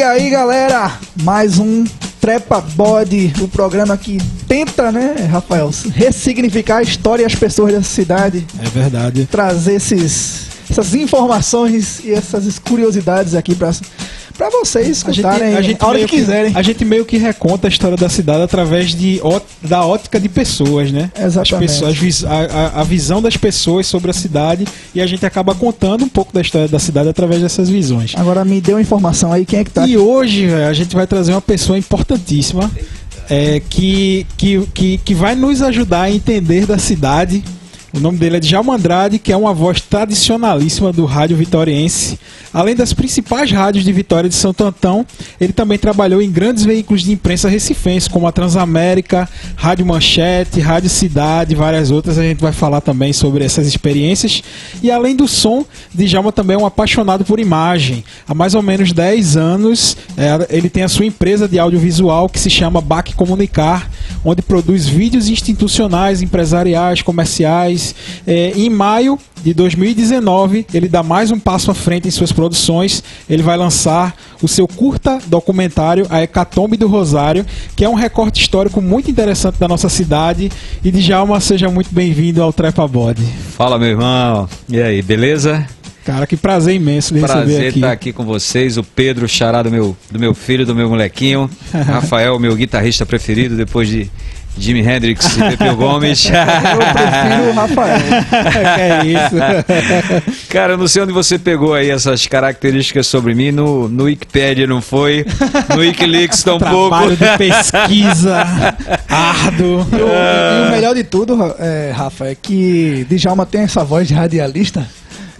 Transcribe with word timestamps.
E 0.00 0.02
aí, 0.02 0.30
galera, 0.30 0.98
mais 1.22 1.58
um 1.58 1.84
Trepa 2.22 2.58
Body, 2.58 3.34
o 3.38 3.46
programa 3.46 3.98
que 3.98 4.16
tenta, 4.48 4.90
né, 4.90 5.28
Rafael, 5.30 5.68
ressignificar 5.94 6.78
a 6.78 6.82
história 6.82 7.22
e 7.22 7.26
as 7.26 7.34
pessoas 7.34 7.74
dessa 7.74 7.84
cidade, 7.90 8.46
É 8.64 8.68
verdade. 8.70 9.28
trazer 9.30 9.74
esses, 9.74 10.46
essas 10.70 10.94
informações 10.94 12.00
e 12.02 12.12
essas 12.14 12.58
curiosidades 12.58 13.34
aqui 13.34 13.54
pra, 13.54 13.72
pra 14.40 14.48
vocês 14.48 14.86
A 15.06 15.12
gente, 15.12 15.18
escutarem 15.26 15.54
a, 15.54 15.60
gente 15.60 15.82
a 15.82 15.86
hora 15.86 15.96
meio 15.98 16.08
que 16.08 16.16
quiserem. 16.16 16.52
a 16.54 16.62
gente 16.62 16.82
meio 16.82 17.04
que 17.04 17.18
reconta 17.18 17.66
a 17.66 17.70
história 17.70 17.94
da 17.94 18.08
cidade 18.08 18.42
através 18.42 18.94
de, 18.94 19.20
da 19.60 19.84
ótica 19.84 20.18
de 20.18 20.30
pessoas, 20.30 20.90
né? 20.90 21.12
Exatamente. 21.14 21.84
As 21.84 21.98
pessoas, 21.98 22.24
a, 22.24 22.80
a- 22.80 22.80
visão 22.84 23.20
das 23.20 23.36
pessoas 23.36 23.86
sobre 23.86 24.10
a 24.10 24.14
cidade 24.14 24.66
e 24.94 25.00
a 25.02 25.06
gente 25.06 25.26
acaba 25.26 25.54
contando 25.54 26.06
um 26.06 26.08
pouco 26.08 26.32
da 26.32 26.40
história 26.40 26.66
da 26.68 26.78
cidade 26.78 27.10
através 27.10 27.42
dessas 27.42 27.68
visões. 27.68 28.14
Agora 28.16 28.42
me 28.42 28.62
uma 28.72 28.80
informação 28.80 29.30
aí, 29.30 29.44
quem 29.44 29.58
é 29.58 29.64
que 29.64 29.70
tá 29.70 29.86
E 29.86 29.98
hoje 29.98 30.46
véio, 30.46 30.68
a 30.68 30.72
gente 30.72 30.96
vai 30.96 31.06
trazer 31.06 31.32
uma 31.32 31.42
pessoa 31.42 31.76
importantíssima 31.78 32.70
é, 33.28 33.60
que, 33.68 34.26
que, 34.38 34.66
que, 34.72 34.98
que 34.98 35.14
vai 35.14 35.34
nos 35.34 35.60
ajudar 35.60 36.02
a 36.02 36.10
entender 36.10 36.64
da 36.64 36.78
cidade. 36.78 37.44
O 37.92 37.98
nome 37.98 38.18
dele 38.18 38.36
é 38.36 38.40
Djalma 38.40 38.76
Andrade, 38.76 39.18
que 39.18 39.32
é 39.32 39.36
uma 39.36 39.52
voz 39.52 39.80
tradicionalíssima 39.80 40.92
do 40.92 41.04
rádio 41.04 41.36
vitoriense. 41.36 42.20
Além 42.54 42.74
das 42.74 42.92
principais 42.92 43.50
rádios 43.50 43.84
de 43.84 43.92
Vitória 43.92 44.28
de 44.28 44.34
Santo 44.34 44.62
Antão, 44.64 45.04
ele 45.40 45.52
também 45.52 45.76
trabalhou 45.76 46.22
em 46.22 46.30
grandes 46.30 46.64
veículos 46.64 47.02
de 47.02 47.10
imprensa 47.10 47.48
recifense, 47.48 48.08
como 48.08 48.28
a 48.28 48.32
Transamérica, 48.32 49.28
Rádio 49.56 49.86
Manchete, 49.86 50.60
Rádio 50.60 50.88
Cidade 50.88 51.54
várias 51.56 51.90
outras. 51.90 52.16
A 52.16 52.22
gente 52.22 52.40
vai 52.40 52.52
falar 52.52 52.80
também 52.80 53.12
sobre 53.12 53.44
essas 53.44 53.66
experiências. 53.66 54.42
E 54.82 54.90
além 54.90 55.16
do 55.16 55.26
som, 55.26 55.64
Djalma 55.92 56.30
também 56.30 56.54
é 56.54 56.58
um 56.58 56.66
apaixonado 56.66 57.24
por 57.24 57.40
imagem. 57.40 58.04
Há 58.26 58.34
mais 58.34 58.54
ou 58.54 58.62
menos 58.62 58.92
10 58.92 59.36
anos, 59.36 59.96
é, 60.16 60.56
ele 60.56 60.70
tem 60.70 60.84
a 60.84 60.88
sua 60.88 61.06
empresa 61.06 61.48
de 61.48 61.58
audiovisual 61.58 62.28
que 62.28 62.38
se 62.38 62.50
chama 62.50 62.80
BAC 62.80 63.14
Comunicar, 63.14 63.90
onde 64.24 64.42
produz 64.42 64.86
vídeos 64.86 65.28
institucionais, 65.28 66.22
empresariais, 66.22 67.02
comerciais. 67.02 67.79
É, 68.26 68.52
em 68.54 68.68
maio 68.70 69.18
de 69.42 69.54
2019, 69.54 70.66
ele 70.72 70.88
dá 70.88 71.02
mais 71.02 71.30
um 71.30 71.38
passo 71.38 71.70
à 71.70 71.74
frente 71.74 72.06
em 72.06 72.10
suas 72.10 72.32
produções. 72.32 73.02
Ele 73.28 73.42
vai 73.42 73.56
lançar 73.56 74.14
o 74.42 74.48
seu 74.48 74.68
curta 74.68 75.18
documentário, 75.26 76.06
A 76.10 76.22
Hecatombe 76.22 76.76
do 76.76 76.86
Rosário, 76.88 77.44
que 77.74 77.84
é 77.84 77.88
um 77.88 77.94
recorte 77.94 78.40
histórico 78.40 78.80
muito 78.80 79.10
interessante 79.10 79.58
da 79.58 79.66
nossa 79.68 79.88
cidade. 79.88 80.50
E 80.84 80.90
Djalma, 80.90 81.40
seja 81.40 81.68
muito 81.68 81.94
bem-vindo 81.94 82.42
ao 82.42 82.52
Trepa 82.52 82.86
Body. 82.86 83.24
Fala, 83.56 83.78
meu 83.78 83.88
irmão. 83.88 84.48
E 84.68 84.80
aí, 84.80 85.02
beleza? 85.02 85.66
Cara, 86.04 86.26
que 86.26 86.36
prazer 86.36 86.74
imenso 86.74 87.12
lhe 87.14 87.20
receber 87.20 87.42
Prazer 87.42 87.68
aqui. 87.68 87.78
estar 87.78 87.92
aqui 87.92 88.12
com 88.12 88.24
vocês. 88.24 88.76
O 88.78 88.82
Pedro, 88.82 89.28
xará 89.28 89.62
do 89.62 89.70
meu, 89.70 89.96
do 90.10 90.18
meu 90.18 90.34
filho, 90.34 90.64
do 90.64 90.74
meu 90.74 90.88
molequinho. 90.88 91.48
Rafael, 91.72 92.38
meu 92.38 92.56
guitarrista 92.56 93.04
preferido, 93.04 93.56
depois 93.56 93.88
de 93.88 94.10
Jimi 94.58 94.80
Hendrix 94.80 95.36
e 95.36 95.40
Pepeu 95.40 95.76
Gomes. 95.76 96.26
Eu 96.30 96.32
prefiro 96.32 97.50
o 97.50 97.52
Rafael. 97.54 97.98
é 98.78 99.06
isso? 99.06 100.48
Cara, 100.48 100.74
eu 100.74 100.78
não 100.78 100.86
sei 100.86 101.02
onde 101.02 101.12
você 101.12 101.38
pegou 101.38 101.74
aí 101.74 101.90
essas 101.90 102.26
características 102.26 103.06
sobre 103.06 103.34
mim. 103.34 103.50
No, 103.50 103.88
no 103.88 104.04
Wikipedia 104.04 104.66
não 104.66 104.82
foi, 104.82 105.24
no 105.74 105.80
Wikileaks 105.80 106.42
tampouco. 106.44 106.88
Trabalho 106.88 107.16
de 107.16 107.38
pesquisa 107.38 108.44
árduo. 109.08 109.86
E 109.92 109.96
o, 109.96 110.64
e 110.64 110.68
o 110.68 110.70
melhor 110.70 110.94
de 110.94 111.04
tudo, 111.04 111.54
é, 111.58 111.92
Rafa, 111.94 112.26
é 112.26 112.34
que 112.34 113.06
Djalma 113.08 113.46
tem 113.46 113.62
essa 113.62 113.84
voz 113.84 114.08
de 114.08 114.14
radialista 114.14 114.86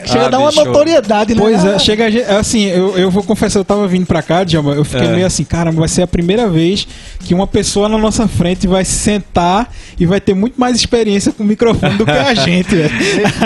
chega 0.07 0.25
Ah, 0.25 0.27
a 0.27 0.29
dar 0.31 0.39
uma 0.39 0.51
bicho. 0.51 0.65
notoriedade, 0.65 1.35
né? 1.35 1.41
Pois 1.41 1.65
é, 1.65 1.79
chega 1.79 2.07
a 2.07 2.11
gente- 2.11 2.25
assim, 2.25 2.65
eu, 2.65 2.97
eu 2.99 3.11
vou 3.11 3.23
confessar, 3.23 3.59
eu 3.61 3.65
tava 3.65 3.87
vindo 3.89 4.07
pra 4.07 4.23
cá, 4.23 4.45
Djalma, 4.45 4.73
eu 4.75 4.85
fiquei 4.85 5.07
É. 5.07 5.13
meio 5.13 5.27
assim, 5.27 5.45
cara, 5.45 5.71
vai 5.71 5.89
ser 5.89 6.03
a 6.03 6.07
primeira 6.07 6.49
vez 6.49 6.87
que 7.21 7.35
uma 7.35 7.47
pessoa 7.47 7.89
na 7.89 7.99
nossa 7.99 8.27
frente 8.29 8.67
vai 8.67 8.85
se 8.85 8.93
sentar 8.93 9.73
e 9.99 10.07
vai 10.07 10.21
ter 10.21 10.35
muito 10.35 10.59
mais 10.61 10.77
experiência 10.77 11.33
com 11.33 11.43
o 11.43 11.47
microfone 11.47 11.97
do 11.97 12.05
que 12.05 12.11
a 12.11 12.33
gente, 12.35 12.75
velho. 12.75 12.91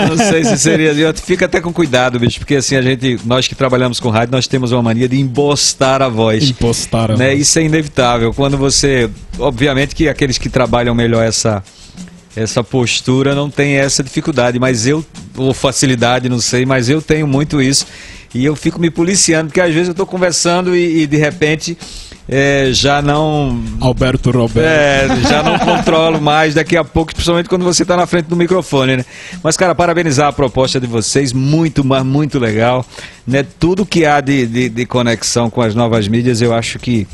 Não 0.09 0.17
sei 0.17 0.43
se 0.43 0.57
seria. 0.57 0.91
Eu 0.93 1.13
fico 1.13 1.43
até 1.45 1.59
com 1.61 1.71
cuidado, 1.73 2.19
bicho, 2.19 2.39
porque 2.39 2.55
assim, 2.55 2.75
a 2.75 2.81
gente, 2.81 3.19
nós 3.25 3.47
que 3.47 3.55
trabalhamos 3.55 3.99
com 3.99 4.09
rádio, 4.09 4.31
nós 4.31 4.47
temos 4.47 4.71
uma 4.71 4.81
mania 4.81 5.07
de 5.09 5.19
embostar 5.19 6.01
a 6.01 6.09
voz. 6.09 6.49
Impostaram. 6.49 7.17
né? 7.17 7.33
Isso 7.33 7.57
é 7.59 7.63
inevitável. 7.63 8.33
Quando 8.33 8.57
você. 8.57 9.09
Obviamente 9.37 9.93
que 9.95 10.07
aqueles 10.07 10.37
que 10.37 10.47
trabalham 10.49 10.95
melhor 10.95 11.25
essa, 11.25 11.61
essa 12.35 12.63
postura 12.63 13.33
não 13.33 13.49
tem 13.49 13.75
essa 13.75 14.03
dificuldade, 14.03 14.59
mas 14.59 14.85
eu. 14.85 15.05
Ou 15.37 15.53
facilidade, 15.53 16.29
não 16.29 16.39
sei, 16.39 16.65
mas 16.65 16.89
eu 16.89 17.01
tenho 17.01 17.27
muito 17.27 17.61
isso. 17.61 17.85
E 18.33 18.43
eu 18.43 18.55
fico 18.55 18.79
me 18.79 18.89
policiando, 18.89 19.47
porque 19.47 19.61
às 19.61 19.73
vezes 19.73 19.87
eu 19.87 19.91
estou 19.91 20.05
conversando 20.05 20.75
e, 20.75 21.03
e, 21.03 21.07
de 21.07 21.15
repente 21.15 21.77
é, 22.27 22.69
já 22.73 23.01
não. 23.01 23.61
Alberto 23.79 24.31
Roberto. 24.31 24.59
É, 24.59 25.07
já 25.21 25.41
não 25.41 25.57
controlo 25.57 26.19
mais 26.19 26.53
daqui 26.53 26.75
a 26.75 26.83
pouco, 26.83 27.13
principalmente 27.13 27.47
quando 27.47 27.63
você 27.63 27.83
está 27.83 27.95
na 27.95 28.05
frente 28.05 28.25
do 28.25 28.35
microfone, 28.35 28.97
né? 28.97 29.05
Mas, 29.41 29.55
cara, 29.55 29.73
parabenizar 29.73 30.27
a 30.27 30.33
proposta 30.33 30.79
de 30.79 30.87
vocês, 30.87 31.31
muito, 31.31 31.83
mas 31.85 32.03
muito 32.03 32.37
legal. 32.37 32.85
Né? 33.25 33.45
Tudo 33.57 33.85
que 33.85 34.05
há 34.05 34.19
de, 34.19 34.45
de, 34.45 34.69
de 34.69 34.85
conexão 34.85 35.49
com 35.49 35.61
as 35.61 35.73
novas 35.73 36.07
mídias, 36.07 36.41
eu 36.41 36.53
acho 36.53 36.79
que 36.79 37.07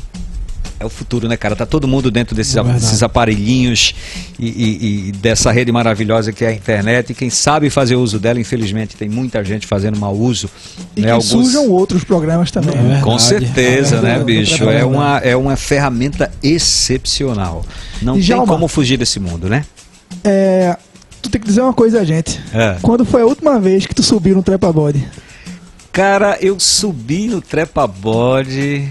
é 0.82 0.84
o 0.84 0.90
futuro, 0.90 1.26
né, 1.28 1.36
cara? 1.36 1.56
Tá 1.56 1.64
todo 1.64 1.88
mundo 1.88 2.10
dentro 2.10 2.34
desses, 2.36 2.56
É 2.56 2.62
desses 2.62 3.02
aparelhinhos 3.02 3.94
e, 4.38 4.46
e- 4.48 5.08
e 5.08 5.12
dessa 5.12 5.50
rede 5.50 5.70
maravilhosa 5.72 6.32
que 6.32 6.44
é 6.44 6.48
a 6.48 6.52
internet. 6.52 7.10
E 7.10 7.14
quem 7.14 7.30
sabe 7.30 7.70
fazer 7.70 7.96
uso 7.96 8.18
dela, 8.18 8.38
infelizmente, 8.40 8.96
tem 8.96 9.08
muita 9.08 9.42
gente 9.44 9.66
fazendo 9.66 9.98
mau 9.98 10.14
uso. 10.16 10.50
E 10.96 11.00
né? 11.00 11.06
que 11.06 11.12
Alguns- 11.12 11.28
surjam 11.28 11.68
outros 11.70 12.04
programas 12.04 12.50
também. 12.50 12.74
É 12.98 13.00
com 13.00 13.18
certeza, 13.18 14.00
né, 14.02 14.18
bicho? 14.22 14.68
É 14.68 14.84
uma, 14.84 15.18
é 15.18 15.34
uma 15.36 15.56
ferramenta 15.56 16.30
excepcional. 16.42 17.64
Não 18.02 18.20
tem 18.20 18.46
como 18.46 18.66
fugir 18.68 18.96
desse 18.96 19.18
mundo, 19.20 19.48
né? 19.48 19.64
É, 20.24 20.76
tu 21.22 21.30
tem 21.30 21.40
que 21.40 21.46
dizer 21.46 21.62
uma 21.62 21.72
coisa, 21.72 22.04
gente. 22.04 22.40
É. 22.52 22.76
Quando 22.82 23.04
foi 23.04 23.22
a 23.22 23.26
última 23.26 23.58
vez 23.60 23.86
que 23.86 23.94
tu 23.94 24.02
subiu 24.02 24.34
no 24.34 24.42
Trepa 24.42 24.72
Body? 24.72 25.06
Cara, 25.92 26.38
eu 26.40 26.58
subi 26.58 27.26
no 27.28 27.40
trepa-bode. 27.42 28.88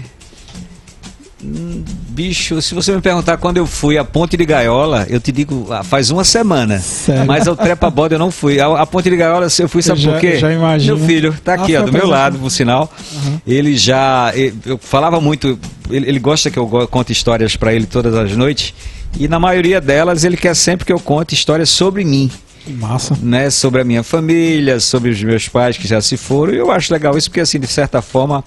Hum, 1.44 1.82
Bicho, 2.10 2.60
se 2.62 2.74
você 2.74 2.92
me 2.94 3.00
perguntar 3.00 3.36
quando 3.38 3.56
eu 3.56 3.66
fui 3.66 3.96
à 3.98 4.04
Ponte 4.04 4.36
de 4.36 4.44
Gaiola, 4.44 5.06
eu 5.08 5.18
te 5.18 5.32
digo, 5.32 5.66
ah, 5.70 5.82
faz 5.82 6.10
uma 6.10 6.24
semana. 6.24 6.78
Sério? 6.78 7.26
Mas 7.26 7.48
ao 7.48 7.56
trepa-bode 7.56 8.14
eu 8.14 8.18
não 8.18 8.30
fui. 8.30 8.60
A, 8.60 8.66
a 8.82 8.86
Ponte 8.86 9.08
de 9.10 9.16
Gaiola 9.16 9.46
eu 9.58 9.68
fui, 9.68 9.82
sabe 9.82 10.04
Eu 10.04 10.12
por 10.12 10.20
quê? 10.20 10.38
já 10.38 10.52
imagino. 10.52 10.96
Meu 10.96 11.06
filho, 11.06 11.34
tá 11.42 11.54
aqui, 11.54 11.74
Ah, 11.74 11.80
ó, 11.80 11.82
foi 11.82 11.90
do 11.90 11.98
meu 11.98 12.06
lado, 12.06 12.38
por 12.38 12.50
sinal. 12.50 12.92
Uhum. 13.14 13.40
Ele 13.46 13.76
já. 13.76 14.30
ele- 14.34 14.54
Eu 14.66 14.78
falava 14.78 15.20
muito. 15.20 15.58
Ele, 15.90 16.08
ele 16.08 16.18
gosta 16.18 16.50
que 16.50 16.58
eu 16.58 16.66
conte 16.90 17.12
histórias 17.12 17.56
pra 17.56 17.72
ele 17.74 17.86
todas 17.86 18.14
as 18.14 18.36
noites. 18.36 18.72
E 19.18 19.26
na 19.26 19.38
maioria 19.40 19.80
delas 19.80 20.24
ele 20.24 20.36
quer 20.36 20.54
sempre 20.54 20.84
que 20.86 20.92
eu 20.92 21.00
conte 21.00 21.34
histórias 21.34 21.68
sobre 21.68 22.02
mim 22.04 22.30
Que 22.64 22.72
massa. 22.72 23.18
né, 23.22 23.50
sobre 23.50 23.80
a 23.80 23.84
minha 23.84 24.02
família, 24.02 24.80
sobre 24.80 25.10
os 25.10 25.22
meus 25.22 25.48
pais 25.48 25.76
que 25.76 25.86
já 25.88 26.00
se 26.00 26.16
foram. 26.16 26.54
E 26.54 26.56
eu 26.58 26.70
acho 26.70 26.92
legal 26.92 27.16
isso 27.18 27.28
porque, 27.28 27.40
assim, 27.40 27.58
de 27.60 27.66
certa 27.66 28.00
forma, 28.00 28.42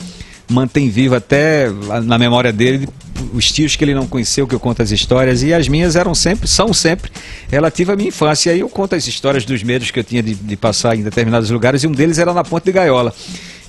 mantém 0.47 0.89
vivo 0.89 1.15
até 1.15 1.69
na 2.03 2.17
memória 2.17 2.51
dele 2.51 2.87
os 3.33 3.51
tios 3.51 3.75
que 3.75 3.83
ele 3.83 3.93
não 3.93 4.07
conheceu, 4.07 4.47
que 4.47 4.53
eu 4.53 4.59
conto 4.59 4.81
as 4.81 4.91
histórias. 4.91 5.41
E 5.43 5.53
as 5.53 5.67
minhas 5.67 5.95
eram 5.95 6.13
sempre, 6.13 6.47
são 6.47 6.73
sempre, 6.73 7.11
relativas 7.49 7.93
à 7.93 7.95
minha 7.95 8.09
infância. 8.09 8.49
E 8.49 8.53
aí 8.53 8.59
eu 8.59 8.69
conto 8.69 8.95
as 8.95 9.07
histórias 9.07 9.45
dos 9.45 9.63
medos 9.63 9.91
que 9.91 9.99
eu 9.99 10.03
tinha 10.03 10.21
de, 10.21 10.35
de 10.35 10.55
passar 10.55 10.95
em 10.95 11.03
determinados 11.03 11.49
lugares. 11.49 11.83
E 11.83 11.87
um 11.87 11.91
deles 11.91 12.17
era 12.17 12.33
na 12.33 12.43
Ponte 12.43 12.65
de 12.65 12.71
Gaiola. 12.71 13.13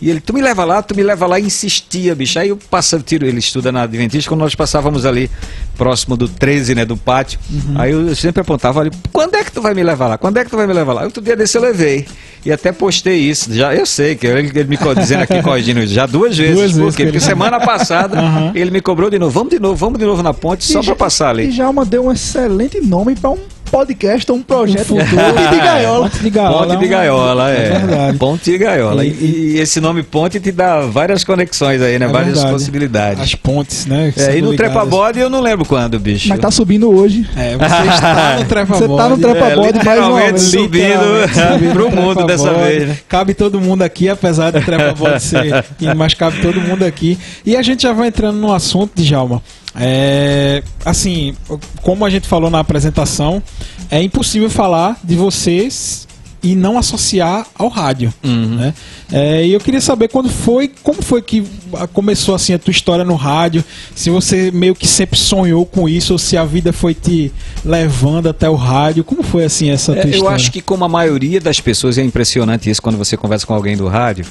E 0.01 0.11
ele, 0.11 0.21
tu 0.21 0.35
me 0.35 0.43
leva 0.43 0.65
lá, 0.65 0.83
tu 0.83 0.95
me 0.95 1.03
leva 1.03 1.27
lá, 1.27 1.41
e 1.41 1.45
insistia, 1.45 2.15
bicho. 2.15 2.39
Aí 2.39 2.51
eu 2.51 2.57
passava, 2.71 3.03
tiro, 3.03 3.25
ele 3.27 3.39
estuda 3.39 3.73
na 3.73 3.83
Adventista, 3.83 4.29
quando 4.31 4.41
nós 4.41 4.55
passávamos 4.55 5.07
ali, 5.07 5.31
próximo 5.77 6.17
do 6.17 6.29
13, 6.29 6.75
né, 6.75 6.85
do 6.85 6.97
pátio. 6.97 7.39
Aí 7.77 7.93
eu 7.93 8.15
sempre 8.15 8.41
apontava 8.43 8.81
ali, 8.81 8.91
quando 9.13 9.35
é 9.37 9.43
que 9.45 9.51
tu 9.51 9.63
vai 9.63 9.73
me 9.75 9.83
levar 9.83 10.09
lá? 10.09 10.19
Quando 10.19 10.37
é 10.37 10.45
que 10.45 10.51
tu 10.51 10.57
vai 10.57 10.67
me 10.67 10.73
levar 10.75 10.93
lá? 10.93 11.05
Outro 11.05 11.23
dia 11.23 11.35
desse 11.35 11.57
eu 11.57 11.63
levei. 11.63 12.07
E 12.45 12.53
até 12.53 12.71
postei 12.73 13.19
isso. 13.19 13.53
Já, 13.53 13.75
eu 13.75 13.87
sei, 13.87 14.15
que 14.15 14.27
ele, 14.27 14.51
ele 14.55 14.65
me 14.65 14.79
dizendo 14.95 15.23
aqui, 15.23 15.43
corrigindo 15.43 15.81
isso, 15.81 15.95
já 15.95 16.07
duas 16.07 16.37
vezes. 16.39 16.55
Duas 16.57 16.73
Por 16.73 16.79
vezes 16.81 16.97
quê? 16.97 17.05
Porque 17.05 17.21
semana 17.21 17.59
passada 17.59 18.19
Aham. 18.21 18.53
ele 18.55 18.71
me 18.71 18.81
cobrou 18.81 19.09
de 19.11 19.19
novo. 19.19 19.33
Vamos 19.33 19.51
de 19.51 19.59
novo, 19.59 19.75
vamos 19.77 19.99
de 19.99 20.05
novo 20.05 20.23
na 20.23 20.33
ponte, 20.35 20.65
só 20.65 20.81
E 20.81 20.83
pra 20.83 20.93
já- 20.93 20.95
passar 20.97 21.27
E 21.37 21.43
ali. 21.45 21.53
Djalma 21.53 21.85
deu 21.85 22.07
um 22.07 22.13
excelente 22.13 22.81
nome 22.81 23.17
pra 23.17 23.31
um 23.31 23.39
podcast 23.67 24.31
ou 24.33 24.39
um 24.39 24.43
projeto 24.43 24.95
Um 24.95 25.01
futuro. 25.05 25.35
Ponte 25.35 25.51
de 25.51 25.57
Gaiola. 25.59 26.03
Ponte 26.11 26.19
de 26.23 26.31
Gaiola. 26.31 26.67
Ponte 26.67 26.79
de 26.81 26.89
Gaiola, 26.89 27.51
é. 27.51 27.55
É 27.67 27.79
verdade. 27.79 28.19
Ponte 28.19 28.51
de 28.51 28.59
Gaiola. 28.59 29.05
E, 29.05 29.09
E- 29.09 29.53
e 29.57 29.59
esse 29.61 29.81
nome 29.81 30.03
Ponte 30.03 30.41
te 30.41 30.53
dá 30.53 30.81
várias 30.81 31.25
conexões 31.25 31.81
aí, 31.83 31.99
né? 31.99 32.07
É 32.07 32.09
várias 32.09 32.35
verdade. 32.35 32.53
possibilidades. 32.53 33.23
As 33.23 33.35
pontes, 33.35 33.87
né? 33.87 34.13
É, 34.17 34.37
e 34.39 34.43
no 34.43 34.51
ligadas. 34.53 34.73
trepa-bode 34.73 35.19
eu 35.21 35.29
não 35.31 35.41
lembro 35.41 35.65
quando, 35.67 35.99
bicho. 35.99 36.29
Mas 36.29 36.39
tá 36.39 36.51
subindo 36.51 36.91
hoje. 36.91 37.29
É, 37.37 37.57
você 37.57 37.65
está 37.95 38.37
no 38.39 38.45
trepa 38.45 38.75
Você 38.77 38.89
tá 38.89 39.09
no 39.09 39.19
trepa- 39.19 39.37
É, 39.39 39.51
Trepa-bode 39.51 39.85
mais 39.85 39.99
uma 40.01 40.21
literalmente 40.21 40.31
vez. 40.33 40.43
subindo 40.43 41.21
Literalmente, 41.27 41.73
pro 41.75 41.91
mundo 41.91 42.25
dessa 42.27 42.45
trepa-bode. 42.45 42.73
vez, 42.77 42.89
né? 42.89 42.99
Cabe 43.09 43.35
todo 43.35 43.61
mundo 43.61 43.83
aqui, 43.83 44.09
apesar 44.09 44.51
do 44.53 44.61
trepa 44.61 44.95
bode 44.95 45.23
ser, 45.23 45.65
mas 45.97 46.15
cabe 46.15 46.41
todo 46.41 46.61
mundo 46.61 46.85
aqui. 46.85 47.19
E 47.45 47.57
a 47.57 47.63
gente 47.63 47.83
já 47.83 47.93
vai 47.93 48.09
entrando 48.09 48.37
no 48.39 48.53
assunto, 48.53 48.93
Djalma. 48.97 49.43
É, 49.79 50.63
assim, 50.85 51.35
como 51.83 52.05
a 52.05 52.11
gente 52.11 52.27
falou 52.27 52.51
na 52.51 52.61
apresentação, 52.61 53.43
é 53.91 54.03
impossível 54.03 54.49
falar 54.51 54.99
de 55.05 55.15
vocês 55.15 56.07
e 56.43 56.55
não 56.55 56.79
associar 56.79 57.45
ao 57.57 57.69
rádio. 57.69 58.13
Uhum. 58.23 58.55
Né? 58.57 58.75
É, 59.13 59.45
e 59.45 59.53
eu 59.53 59.59
queria 59.61 59.81
saber 59.81 60.09
quando 60.09 60.29
foi, 60.29 60.71
como 60.83 61.03
foi 61.03 61.21
que 61.21 61.45
começou 61.93 62.35
assim 62.35 62.53
a 62.55 62.59
tua 62.59 62.71
história 62.71 63.05
no 63.05 63.17
rádio, 63.17 63.65
se 63.95 64.11
você 64.11 64.51
meio 64.53 64.75
que 64.75 64.87
sempre 64.87 65.19
sonhou 65.19 65.67
com 65.67 65.89
isso, 65.89 66.13
ou 66.13 66.19
se 66.19 66.37
a 66.37 66.45
vida 66.45 66.73
foi 66.73 66.95
te 66.95 67.33
levando 67.65 68.29
até 68.29 68.49
o 68.49 68.55
rádio, 68.55 69.03
como 69.03 69.23
foi 69.25 69.45
assim 69.45 69.71
essa 69.71 69.93
tua 69.93 70.03
É, 70.03 70.07
eu 70.07 70.11
história? 70.11 70.37
acho 70.37 70.53
que 70.53 70.61
como 70.61 70.85
a 70.85 70.89
maioria 70.89 71.41
das 71.41 71.61
pessoas, 71.61 71.99
é 71.99 72.03
impressionante 72.05 72.71
isso 72.71 72.81
quando 72.81 72.97
você 72.97 73.17
conversa 73.17 73.45
com 73.47 73.55
alguém 73.55 73.77
do 73.77 73.89
rádio, 73.89 74.25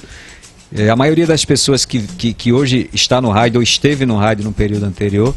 é, 0.74 0.90
a 0.90 0.96
maioria 0.96 1.28
das 1.28 1.44
pessoas 1.46 1.86
que, 1.86 2.00
que, 2.02 2.34
que 2.34 2.54
hoje 2.54 2.90
está 2.94 3.22
no 3.22 3.30
rádio 3.30 3.60
ou 3.60 3.64
esteve 3.64 4.06
no 4.06 4.18
rádio 4.18 4.44
no 4.44 4.52
período 4.52 4.86
anterior, 4.86 5.36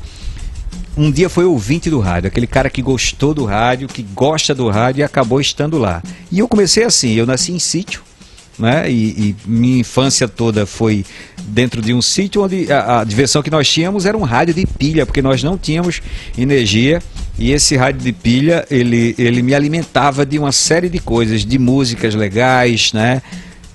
um 0.96 1.10
dia 1.10 1.28
foi 1.28 1.44
ouvinte 1.44 1.88
do 1.88 2.00
rádio, 2.00 2.26
aquele 2.26 2.46
cara 2.46 2.69
que 2.69 2.82
gostou 2.82 3.32
do 3.32 3.44
rádio, 3.44 3.86
que 3.86 4.02
gosta 4.02 4.54
do 4.54 4.69
rádio 4.69 5.00
e 5.00 5.04
acabou 5.04 5.40
estando 5.40 5.78
lá. 5.78 6.02
E 6.30 6.40
eu 6.40 6.48
comecei 6.48 6.82
assim, 6.82 7.12
eu 7.12 7.25
nasci 7.25 7.52
em 7.52 7.58
sítio, 7.60 8.02
né? 8.58 8.90
E, 8.90 9.04
e 9.28 9.36
minha 9.46 9.78
infância 9.78 10.26
toda 10.26 10.66
foi 10.66 11.04
dentro 11.44 11.80
de 11.80 11.94
um 11.94 12.02
sítio 12.02 12.42
onde 12.42 12.70
a, 12.72 13.00
a 13.00 13.04
diversão 13.04 13.42
que 13.42 13.50
nós 13.50 13.69
tínhamos 13.69 14.06
era 14.06 14.19
um 14.19 14.22
rádio 14.22 14.54
de 14.54 14.66
pilha, 14.66 15.06
porque 15.06 15.22
nós 15.22 15.42
não 15.42 15.56
tínhamos 15.56 16.02
energia. 16.36 17.00
E 17.38 17.52
esse 17.52 17.76
rádio 17.76 18.00
de 18.00 18.12
pilha, 18.12 18.66
ele, 18.69 19.14
ele 19.16 19.42
me 19.42 19.54
alimentava 19.54 20.26
de 20.26 20.36
uma 20.36 20.50
série 20.50 20.88
de 20.88 20.98
coisas, 20.98 21.44
de 21.44 21.58
músicas 21.58 22.16
legais, 22.16 22.92
né? 22.92 23.22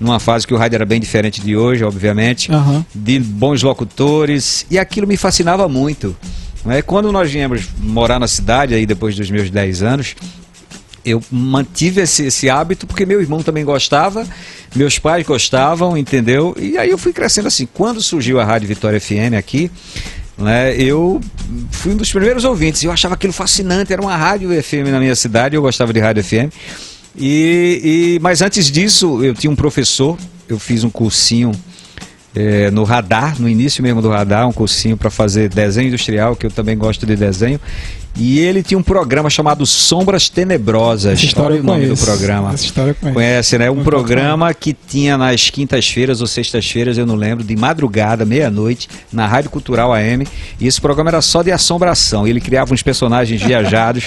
Numa 0.00 0.18
fase 0.18 0.46
que 0.46 0.52
o 0.52 0.56
rádio 0.56 0.76
era 0.76 0.84
bem 0.84 1.00
diferente 1.00 1.40
de 1.40 1.56
hoje, 1.56 1.84
obviamente 1.84 2.52
Aham. 2.52 2.84
de 2.94 3.18
bons 3.20 3.62
locutores 3.62 4.66
e 4.70 4.78
aquilo 4.78 5.06
me 5.06 5.16
fascinava 5.16 5.68
muito. 5.68 6.16
Né? 6.64 6.82
Quando 6.82 7.12
nós 7.12 7.30
viemos 7.30 7.68
morar 7.78 8.18
na 8.18 8.26
cidade, 8.26 8.74
aí 8.74 8.86
depois 8.86 9.14
dos 9.14 9.30
meus 9.30 9.50
10 9.50 9.82
anos, 9.82 10.16
eu 11.04 11.22
mantive 11.30 12.00
esse, 12.00 12.24
esse 12.24 12.48
hábito 12.48 12.86
porque 12.86 13.04
meu 13.04 13.20
irmão 13.20 13.42
também 13.42 13.64
gostava, 13.64 14.26
meus 14.74 14.98
pais 14.98 15.24
gostavam, 15.26 15.96
entendeu? 15.96 16.56
E 16.58 16.78
aí 16.78 16.90
eu 16.90 16.98
fui 16.98 17.12
crescendo 17.12 17.48
assim. 17.48 17.68
Quando 17.72 18.00
surgiu 18.00 18.40
a 18.40 18.44
Rádio 18.44 18.66
Vitória 18.66 18.98
FM 18.98 19.34
aqui, 19.38 19.70
né, 20.38 20.74
eu 20.76 21.20
fui 21.70 21.92
um 21.92 21.96
dos 21.96 22.10
primeiros 22.10 22.44
ouvintes. 22.44 22.82
Eu 22.82 22.90
achava 22.90 23.14
aquilo 23.14 23.32
fascinante, 23.32 23.92
era 23.92 24.00
uma 24.00 24.16
rádio 24.16 24.50
FM 24.62 24.90
na 24.90 24.98
minha 24.98 25.14
cidade, 25.14 25.54
eu 25.54 25.62
gostava 25.62 25.92
de 25.92 26.00
rádio 26.00 26.24
FM. 26.24 26.50
E, 27.16 28.16
e- 28.16 28.18
mas 28.20 28.42
antes 28.42 28.70
disso, 28.70 29.22
eu 29.24 29.34
tinha 29.34 29.50
um 29.50 29.56
professor, 29.56 30.16
eu 30.48 30.58
fiz 30.58 30.82
um 30.84 30.90
cursinho 30.90 31.52
é, 32.34 32.70
no 32.70 32.82
radar, 32.82 33.40
no 33.40 33.48
início 33.48 33.82
mesmo 33.82 34.02
do 34.02 34.08
radar, 34.10 34.48
um 34.48 34.52
cursinho 34.52 34.96
para 34.96 35.10
fazer 35.10 35.48
desenho 35.48 35.88
industrial, 35.88 36.34
que 36.34 36.46
eu 36.46 36.50
também 36.50 36.76
gosto 36.76 37.06
de 37.06 37.14
desenho. 37.14 37.60
E 38.16 38.38
ele 38.38 38.62
tinha 38.62 38.78
um 38.78 38.82
programa 38.82 39.28
chamado 39.28 39.66
Sombras 39.66 40.28
Tenebrosas. 40.28 41.14
Essa 41.14 41.24
história 41.24 41.54
Olha 41.54 41.62
o 41.62 41.66
nome 41.66 41.86
do 41.86 41.96
programa. 41.96 42.52
Essa 42.52 42.64
história 42.64 42.90
eu 42.90 42.94
conheço. 42.94 43.14
Conhece, 43.14 43.58
né? 43.58 43.70
Um 43.70 43.82
programa 43.82 44.54
que 44.54 44.72
tinha 44.72 45.18
nas 45.18 45.50
quintas-feiras 45.50 46.20
ou 46.20 46.26
sextas-feiras, 46.28 46.96
eu 46.96 47.06
não 47.06 47.16
lembro, 47.16 47.42
de 47.42 47.56
madrugada, 47.56 48.24
meia-noite, 48.24 48.88
na 49.12 49.26
Rádio 49.26 49.50
Cultural 49.50 49.92
AM. 49.92 50.26
E 50.60 50.66
esse 50.66 50.80
programa 50.80 51.10
era 51.10 51.20
só 51.20 51.42
de 51.42 51.50
assombração. 51.50 52.24
Ele 52.26 52.40
criava 52.40 52.72
uns 52.72 52.82
personagens 52.82 53.42
viajados. 53.42 54.04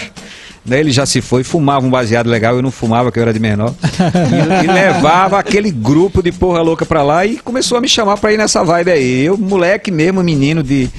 Né, 0.68 0.81
ele 0.81 0.92
já 0.92 1.06
se 1.06 1.22
foi, 1.22 1.46
fumava 1.46 1.86
um 1.86 1.90
baseado 1.90 2.28
legal, 2.28 2.56
eu 2.58 2.62
não 2.62 2.72
fumava, 2.72 3.10
que 3.10 3.18
eu 3.18 3.24
era 3.24 3.31
de 3.31 3.40
menor. 3.40 3.74
E, 4.62 4.66
e 4.66 4.68
levava 4.68 5.40
aquele 5.40 5.72
grupo 5.72 6.22
de 6.22 6.30
porra 6.31 6.62
louca 6.62 6.86
pra 6.86 7.02
lá 7.02 7.25
e 7.25 7.38
começou 7.38 7.78
a 7.78 7.81
me 7.81 7.88
chamar 7.88 8.18
pra 8.18 8.34
ir 8.34 8.38
nessa 8.38 8.66
vibe 8.66 8.92
aí. 8.92 9.24
Eu, 9.24 9.38
moleque 9.38 9.90
mesmo, 9.90 10.22
menino 10.22 10.62
de, 10.62 10.90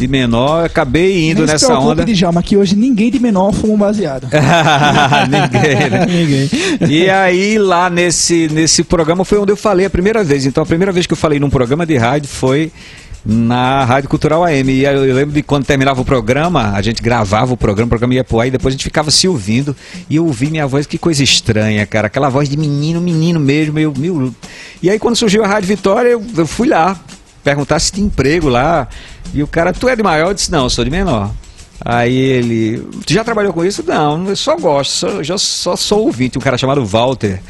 de 0.00 0.06
menor, 0.06 0.66
acabei 0.66 1.30
indo 1.30 1.38
Nem 1.38 1.46
nessa 1.46 1.78
onda. 1.78 2.04
Djalma, 2.04 2.42
que 2.42 2.58
hoje 2.58 2.76
ninguém 2.76 3.10
de 3.10 3.18
menor 3.18 3.52
fuma 3.52 3.72
um 3.72 3.78
baseado. 3.78 4.28
Ninguém, 5.28 5.90
né? 5.90 6.04
Ninguém. 6.08 6.50
E 6.90 7.08
aí, 7.08 7.58
lá 7.58 7.88
nesse, 7.88 8.48
nesse 8.48 8.84
programa 8.84 9.24
foi 9.24 9.38
onde 9.38 9.52
eu 9.52 9.56
falei 9.56 9.86
a 9.86 9.90
primeira 9.90 10.22
vez. 10.22 10.44
Então, 10.44 10.62
a 10.62 10.66
primeira 10.66 10.92
vez 10.92 11.06
que 11.06 11.12
eu 11.14 11.16
falei 11.16 11.40
num 11.40 11.50
programa 11.50 11.86
de 11.86 11.96
rádio 11.96 12.28
foi 12.28 12.70
na 13.24 13.84
Rádio 13.84 14.08
Cultural 14.08 14.44
AM. 14.44 14.72
E 14.72 14.84
eu 14.84 15.14
lembro 15.14 15.34
de 15.34 15.42
quando 15.42 15.64
terminava 15.64 16.00
o 16.00 16.04
programa, 16.04 16.72
a 16.72 16.82
gente 16.82 17.02
gravava 17.02 17.52
o 17.52 17.56
programa, 17.56 17.86
o 17.86 17.90
programa 17.90 18.14
ia 18.14 18.24
pro 18.24 18.40
ar 18.40 18.46
e 18.46 18.50
depois 18.50 18.72
a 18.72 18.76
gente 18.76 18.84
ficava 18.84 19.10
se 19.10 19.28
ouvindo. 19.28 19.76
E 20.08 20.16
eu 20.16 20.26
ouvi 20.26 20.50
minha 20.50 20.66
voz, 20.66 20.86
que 20.86 20.98
coisa 20.98 21.22
estranha, 21.22 21.84
cara. 21.86 22.06
Aquela 22.06 22.28
voz 22.28 22.48
de 22.48 22.56
menino, 22.56 23.00
menino 23.00 23.38
mesmo. 23.40 23.78
Eu, 23.78 23.92
meu... 23.96 24.34
E 24.82 24.90
aí, 24.90 24.98
quando 24.98 25.16
surgiu 25.16 25.44
a 25.44 25.46
Rádio 25.46 25.68
Vitória, 25.68 26.10
eu, 26.10 26.24
eu 26.36 26.46
fui 26.46 26.68
lá 26.68 26.98
perguntar 27.42 27.78
se 27.78 27.92
tinha 27.92 28.06
emprego 28.06 28.48
lá. 28.48 28.88
E 29.32 29.42
o 29.42 29.46
cara, 29.46 29.72
tu 29.72 29.88
é 29.88 29.96
de 29.96 30.02
maior? 30.02 30.28
Eu 30.28 30.34
disse, 30.34 30.50
não, 30.50 30.64
eu 30.64 30.70
sou 30.70 30.84
de 30.84 30.90
menor. 30.90 31.30
Aí 31.82 32.14
ele, 32.14 32.86
tu 33.06 33.12
já 33.12 33.24
trabalhou 33.24 33.54
com 33.54 33.64
isso? 33.64 33.82
Não, 33.86 34.28
eu 34.28 34.36
só 34.36 34.54
gosto, 34.56 34.90
só, 34.90 35.22
já 35.22 35.38
só 35.38 35.76
sou 35.76 36.04
ouvinte. 36.04 36.36
Um 36.36 36.40
cara 36.40 36.58
chamado 36.58 36.84
Walter, 36.84 37.40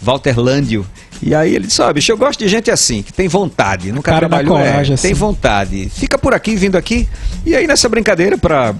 Walter 0.00 0.38
Lândio. 0.38 0.84
E 1.22 1.34
aí 1.34 1.54
ele 1.54 1.66
disse, 1.66 1.80
ó, 1.82 1.92
bicho, 1.92 2.12
eu 2.12 2.16
gosto 2.16 2.38
de 2.38 2.48
gente 2.48 2.70
assim, 2.70 3.02
que 3.02 3.12
tem 3.12 3.28
vontade, 3.28 3.90
nunca 3.92 4.10
Cara 4.12 4.28
trabalhou, 4.28 4.58
é, 4.58 4.70
coragem, 4.70 4.96
tem 4.96 5.12
assim. 5.12 5.18
vontade. 5.18 5.88
Fica 5.88 6.18
por 6.18 6.34
aqui, 6.34 6.56
vindo 6.56 6.76
aqui. 6.76 7.08
E 7.44 7.54
aí 7.54 7.66
nessa 7.66 7.88
brincadeira 7.88 8.36
pra, 8.36 8.74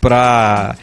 pra 0.00 0.76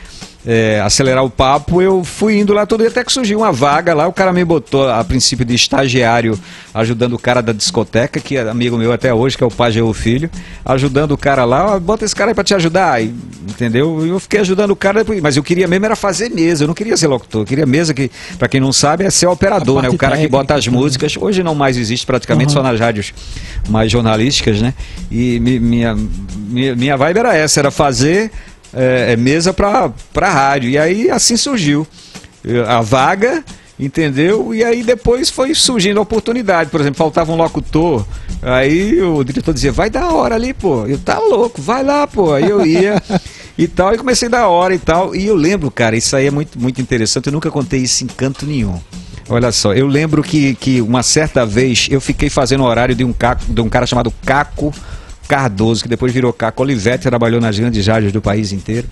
é, 0.46 0.82
acelerar 0.82 1.24
o 1.24 1.30
papo, 1.30 1.82
eu 1.82 2.04
fui 2.04 2.40
indo 2.40 2.54
lá 2.54 2.66
todo 2.66 2.80
dia, 2.82 2.90
até 2.90 3.04
que 3.04 3.12
surgiu 3.12 3.40
uma 3.40 3.52
vaga 3.52 3.94
lá, 3.94 4.08
o 4.08 4.14
cara 4.14 4.34
me 4.34 4.44
botou 4.44 4.90
a 4.90 5.04
princípio 5.04 5.46
de 5.46 5.54
estagiário, 5.54 6.38
ajudando 6.74 7.14
o 7.14 7.20
cara 7.20 7.42
da 7.42 7.54
discoteca, 7.54 8.20
que 8.20 8.38
é 8.38 8.50
amigo 8.50 8.78
meu 8.78 8.92
até 8.92 9.14
hoje, 9.14 9.38
que 9.38 9.44
é 9.44 9.48
o 9.48 9.52
Pajeu 9.52 9.92
Filho, 9.94 10.30
ajudando 10.66 11.12
o 11.12 11.18
cara 11.18 11.46
lá, 11.46 11.80
bota 11.80 12.06
esse 12.06 12.16
cara 12.16 12.32
aí 12.32 12.36
pra 12.36 12.44
te 12.44 12.56
ajudar, 12.56 13.04
e, 13.04 13.14
entendeu? 13.48 14.06
E 14.06 14.10
eu 14.10 14.20
fiquei 14.20 14.40
ajudando 14.40 14.72
o 14.72 14.76
cara, 14.76 15.06
mas 15.22 15.38
eu 15.38 15.44
queria 15.44 15.68
mesmo 15.68 15.86
era 15.86 15.96
fazer 15.96 16.30
mesa, 16.30 16.64
eu 16.64 16.68
não 16.68 16.74
queria 16.74 16.98
ser 16.98 17.08
locutor, 17.08 17.42
eu 17.42 17.46
queria 17.46 17.66
mesa 17.66 17.94
que, 17.94 18.10
pra 18.40 18.48
quem 18.48 18.60
não 18.60 18.74
sabe, 18.74 19.04
é 19.06 19.10
ser 19.10 19.28
operador, 19.28 19.82
né? 19.82 19.90
O 19.90 19.98
cara 19.98 20.18
que 20.18 20.28
bota 20.28 20.56
as 20.56 20.66
também. 20.66 20.80
músicas, 20.80 21.16
hoje 21.18 21.44
não 21.44 21.54
mais 21.54 21.78
existe 21.78 22.06
praticamente, 22.06 22.48
Uhum. 22.50 22.54
só 22.56 22.64
nas 22.64 22.80
rádios 22.80 23.14
mais 23.70 23.92
jornalísticas, 23.92 24.62
né? 24.62 24.74
E 25.12 25.40
mi- 25.40 25.60
minha, 25.60 25.96
minha, 26.48 26.76
minha 26.76 26.98
vibe 26.98 27.18
era 27.20 27.36
essa, 27.36 27.60
era 27.60 27.70
fazer 27.70 28.32
é, 28.74 29.14
é, 29.14 29.16
mesa 29.16 29.54
pra 29.54 29.92
rádio. 30.16 30.70
E 30.70 30.78
aí 30.78 31.10
assim 31.10 31.38
surgiu 31.38 31.88
eh, 32.46 32.64
a 32.68 32.82
vaga, 32.82 33.44
entendeu? 33.80 34.54
E 34.54 34.64
aí 34.64 34.84
depois 34.84 35.30
foi 35.30 35.54
surgindo 35.54 36.00
a 36.00 36.04
oportunidade. 36.04 36.70
Por 36.70 36.82
exemplo, 36.82 36.98
faltava 36.98 37.32
um 37.32 37.36
locutor, 37.36 38.06
aí 38.42 39.02
o 39.02 39.24
diretor 39.24 39.54
dizia, 39.54 39.72
vai 39.72 39.90
dar 39.90 40.10
hora 40.10 40.36
ali, 40.36 40.54
pô. 40.54 40.86
Eu 40.86 40.98
tá 40.98 41.20
louco, 41.20 41.62
vai 41.62 41.84
lá, 41.84 42.08
pô. 42.08 42.34
Aí 42.34 42.50
eu 42.50 42.66
ia 42.66 43.02
e 43.58 43.68
tal, 43.68 43.94
e 43.94 43.98
comecei 43.98 44.28
a 44.28 44.32
dar 44.32 44.48
hora 44.48 44.74
e 44.74 44.80
tal. 44.80 45.16
E 45.16 45.28
eu 45.28 45.36
lembro, 45.36 45.70
cara, 45.70 45.96
isso 45.96 46.16
aí 46.16 46.28
é 46.28 46.32
muito, 46.32 46.60
muito 46.60 46.82
interessante, 46.82 47.28
eu 47.28 47.34
nunca 47.34 47.52
contei 47.52 47.82
isso 47.82 48.04
em 48.04 48.08
canto 48.08 48.46
nenhum. 48.46 48.80
Olha 49.30 49.52
só, 49.52 49.74
eu 49.74 49.88
lembro 49.88 50.22
que, 50.24 50.56
que 50.56 50.82
uma 50.82 51.04
certa 51.04 51.46
vez 51.46 51.88
eu 51.90 52.02
fiquei 52.02 52.30
fazendo 52.30 52.64
horário 52.64 52.94
de 52.94 53.04
um, 53.06 53.14
caco, 53.14 53.44
de 53.48 53.62
um 53.62 53.70
cara 53.70 53.86
chamado 53.86 54.12
Caco 54.26 54.74
Cardoso, 55.28 55.84
que 55.84 55.90
depois 55.90 56.12
virou 56.12 56.34
Caco 56.34 56.64
Olivetti, 56.64 57.08
trabalhou 57.08 57.40
nas 57.40 57.58
grandes 57.58 57.86
rádios 57.88 58.12
do 58.12 58.22
país 58.22 58.52
inteiro. 58.52 58.88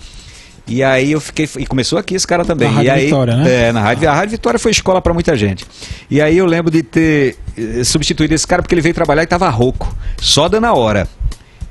E 0.66 0.82
aí 0.82 1.12
eu 1.12 1.20
fiquei. 1.20 1.48
E 1.58 1.66
começou 1.66 1.98
aqui 1.98 2.14
esse 2.14 2.26
cara 2.26 2.44
também. 2.44 2.68
Na 2.68 2.74
Rádio 2.74 2.86
e 2.86 2.90
aí, 2.90 3.04
Vitória, 3.06 3.36
né? 3.36 3.68
É, 3.68 3.72
na 3.72 3.80
Rádio, 3.80 4.08
a 4.08 4.14
Rádio 4.14 4.30
Vitória 4.30 4.58
foi 4.58 4.70
escola 4.70 5.02
pra 5.02 5.12
muita 5.12 5.36
gente. 5.36 5.66
E 6.08 6.20
aí 6.20 6.38
eu 6.38 6.46
lembro 6.46 6.70
de 6.70 6.82
ter 6.82 7.36
eh, 7.58 7.82
substituído 7.82 8.34
esse 8.34 8.46
cara 8.46 8.62
porque 8.62 8.74
ele 8.74 8.82
veio 8.82 8.94
trabalhar 8.94 9.22
e 9.22 9.26
tava 9.26 9.48
rouco, 9.48 9.92
só 10.20 10.48
dando 10.48 10.66
a 10.66 10.72
hora. 10.72 11.08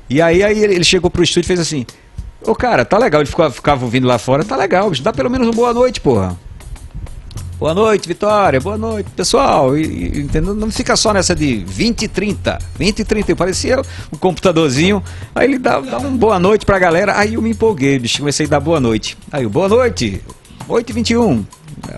E 0.08 0.20
aí, 0.20 0.42
aí 0.42 0.62
ele 0.62 0.74
ele 0.74 0.84
chegou 0.84 1.10
pro 1.10 1.22
estúdio 1.22 1.46
e 1.46 1.48
fez 1.48 1.60
assim: 1.60 1.86
Ô 2.42 2.54
cara, 2.54 2.84
tá 2.84 2.98
legal, 2.98 3.20
ele 3.20 3.30
ficava, 3.30 3.50
ficava 3.50 3.84
ouvindo 3.84 4.06
lá 4.06 4.18
fora, 4.18 4.44
tá 4.44 4.56
legal, 4.56 4.90
bicho, 4.90 5.02
dá 5.02 5.12
pelo 5.12 5.30
menos 5.30 5.46
uma 5.46 5.54
boa 5.54 5.72
noite, 5.72 6.00
porra. 6.00 6.36
Boa 7.60 7.74
noite, 7.74 8.08
Vitória. 8.08 8.58
Boa 8.58 8.78
noite, 8.78 9.10
pessoal. 9.10 9.76
E, 9.76 9.82
e, 9.82 10.20
entendeu? 10.20 10.54
Não 10.54 10.70
fica 10.70 10.96
só 10.96 11.12
nessa 11.12 11.36
de 11.36 11.62
20 11.62 12.04
e 12.04 12.08
30. 12.08 12.58
20 12.78 13.00
e 13.00 13.04
30. 13.04 13.32
Eu 13.32 13.36
parecia 13.36 13.82
o 14.10 14.16
computadorzinho. 14.16 15.04
Aí 15.34 15.46
ele 15.46 15.58
dava, 15.58 15.84
dava 15.84 16.08
uma 16.08 16.16
boa 16.16 16.38
noite 16.38 16.64
pra 16.64 16.78
galera. 16.78 17.18
Aí 17.18 17.34
eu 17.34 17.42
me 17.42 17.50
empolguei, 17.50 17.98
bicho. 17.98 18.20
Comecei 18.20 18.46
a 18.46 18.48
dar 18.48 18.60
boa 18.60 18.80
noite. 18.80 19.14
Aí, 19.30 19.42
eu, 19.42 19.50
boa 19.50 19.68
noite. 19.68 20.22
8 20.66 20.88
e 20.88 20.92
21. 20.94 21.44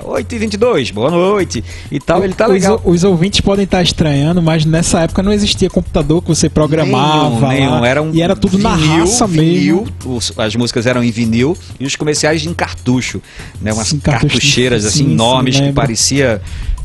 8 0.05 0.35
e 0.35 0.39
22. 0.39 0.91
Boa 0.91 1.11
noite. 1.11 1.63
E 1.91 1.99
tal. 2.01 2.23
Ele 2.25 2.35
tá 2.35 2.47
os, 2.47 2.53
legal. 2.53 2.81
os 2.85 3.05
ouvintes 3.05 3.41
podem 3.41 3.65
estar 3.65 3.83
estranhando, 3.83 4.43
mas 4.43 4.65
nessa 4.65 5.01
época 5.01 5.23
não 5.23 5.33
existia 5.33 5.69
computador 5.71 6.23
que 6.23 6.29
você 6.29 6.49
programava. 6.49 7.49
Nenhum, 7.49 7.71
nenhum. 7.71 7.85
Era 7.85 8.03
um 8.03 8.13
e 8.15 8.23
era 8.23 8.35
tudo 8.37 8.59
na 8.59 8.77
vinil, 8.77 8.99
raça 9.01 9.27
vinil, 9.27 9.85
mesmo. 10.05 10.17
os- 10.17 10.33
as 10.39 10.55
músicas 10.57 10.87
eram 10.87 11.03
em 11.03 11.11
vinil 11.11 11.57
e 11.81 11.85
os 11.87 11.97
comerciais 11.97 12.45
em 12.45 12.55
cartucho. 12.55 13.21
Né? 13.61 13.73
Umas 13.73 13.89
Sim, 13.89 13.99
cartucheiras 14.01 14.85
assim 14.85 14.99
sim, 14.99 15.05
sim, 15.07 15.13
enormes 15.13 15.57
que 15.57 15.63
lembro. 15.63 15.75
parecia 15.75 16.41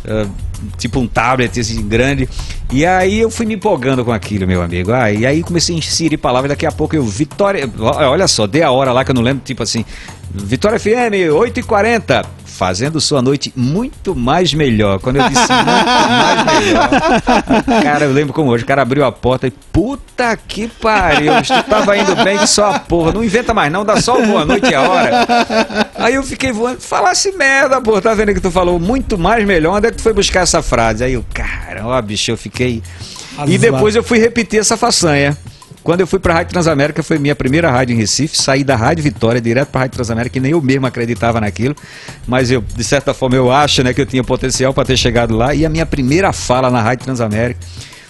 ah, 0.08 0.25
tipo 0.77 1.00
um 1.00 1.08
tablet 1.08 1.60
assim, 1.60 1.88
grande. 1.88 2.27
E 2.72 2.86
aí 2.86 3.20
eu 3.20 3.30
fui 3.30 3.46
me 3.46 3.54
empolgando 3.56 4.04
com 4.04 4.12
aquilo, 4.12 4.46
meu 4.48 4.62
amigo. 4.62 4.92
Ah, 4.92 5.12
e 5.12 5.25
aí 5.25 5.42
comecei 5.44 5.75
a 5.75 5.77
inserir 5.77 6.18
palavras. 6.18 6.50
Daqui 6.50 6.66
a 6.66 6.72
pouco 6.72 6.96
eu, 6.96 7.04
Vitória. 7.06 7.70
Olha 7.80 8.27
só, 8.27 8.46
dei 8.48 8.62
a 8.63 8.72
hora 8.72 8.92
lá 8.92 9.06
que 9.06 9.12
eu 9.12 9.16
não 9.16 9.22
lembro, 9.22 9.42
tipo 9.46 9.63
assim. 9.63 9.86
Vitória 10.30 10.77
FM, 10.77 11.32
8h40. 11.32 12.25
Fazendo 12.57 12.99
sua 12.99 13.21
noite 13.21 13.53
muito 13.55 14.15
mais 14.15 14.51
melhor. 14.51 14.99
Quando 14.99 15.17
eu 15.17 15.29
disse 15.29 15.41
muito 15.41 15.65
mais 15.67 16.59
melhor, 16.59 16.89
cara, 17.83 18.05
eu 18.05 18.11
lembro 18.11 18.33
como 18.33 18.49
hoje, 18.49 18.63
o 18.63 18.67
cara 18.67 18.81
abriu 18.81 19.05
a 19.05 19.11
porta 19.11 19.45
e 19.45 19.51
puta 19.51 20.35
que 20.35 20.67
pariu, 20.67 21.33
tu 21.43 21.63
tava 21.69 21.95
indo 21.95 22.15
bem 22.23 22.39
que 22.39 22.47
só 22.47 22.71
a 22.71 22.79
porra, 22.79 23.11
não 23.11 23.23
inventa 23.23 23.53
mais 23.53 23.71
não, 23.71 23.85
dá 23.85 24.01
só 24.01 24.19
boa 24.19 24.43
noite 24.43 24.71
e 24.71 24.73
a 24.73 24.81
hora. 24.81 25.27
Aí 25.95 26.15
eu 26.15 26.23
fiquei 26.23 26.51
voando, 26.51 26.81
falasse 26.81 27.31
merda, 27.33 27.79
pô, 27.79 28.01
tá 28.01 28.15
vendo 28.15 28.33
que 28.33 28.41
tu 28.41 28.49
falou 28.49 28.79
muito 28.79 29.19
mais 29.19 29.45
melhor, 29.45 29.77
onde 29.77 29.87
é 29.87 29.91
que 29.91 29.97
tu 29.97 30.03
foi 30.03 30.13
buscar 30.13 30.41
essa 30.41 30.63
frase? 30.63 31.03
Aí 31.03 31.13
eu, 31.13 31.23
caramba, 31.31 32.01
bicho, 32.01 32.31
eu 32.31 32.37
fiquei... 32.37 32.81
E 33.45 33.55
depois 33.59 33.95
eu 33.95 34.01
fui 34.01 34.17
repetir 34.17 34.59
essa 34.59 34.75
façanha. 34.75 35.37
Quando 35.88 36.01
eu 36.01 36.08
fui 36.08 36.20
para 36.20 36.34
a 36.34 36.36
Rádio 36.36 36.51
Transamérica, 36.51 37.01
foi 37.01 37.17
minha 37.17 37.34
primeira 37.34 37.72
rádio 37.72 37.94
em 37.94 37.98
Recife. 37.98 38.36
Saí 38.36 38.62
da 38.62 38.75
Rádio 38.75 39.01
Vitória 39.06 39.39
direto 39.39 39.70
para 39.70 39.79
a 39.79 39.84
Rádio 39.84 39.96
Transamérica, 39.96 40.34
que 40.34 40.39
nem 40.41 40.51
eu 40.51 40.62
mesmo 40.62 40.86
acreditava 40.86 41.39
naquilo. 41.39 41.74
Mas 42.27 42.51
eu, 42.51 42.62
de 42.62 42.84
certa 42.84 43.13
forma, 43.13 43.38
eu 43.38 43.50
acho 43.50 43.82
né, 43.84 43.94
que 43.94 44.01
eu 44.01 44.06
tinha 44.06 44.22
potencial 44.22 44.74
para 44.74 44.84
ter 44.84 44.98
chegado 44.98 45.34
lá. 45.34 45.56
E 45.56 45.65
a 45.65 45.70
minha 45.70 45.86
primeira 45.86 46.34
fala 46.34 46.70
na 46.70 46.82
Rádio 46.82 47.06
Transamérica 47.06 47.62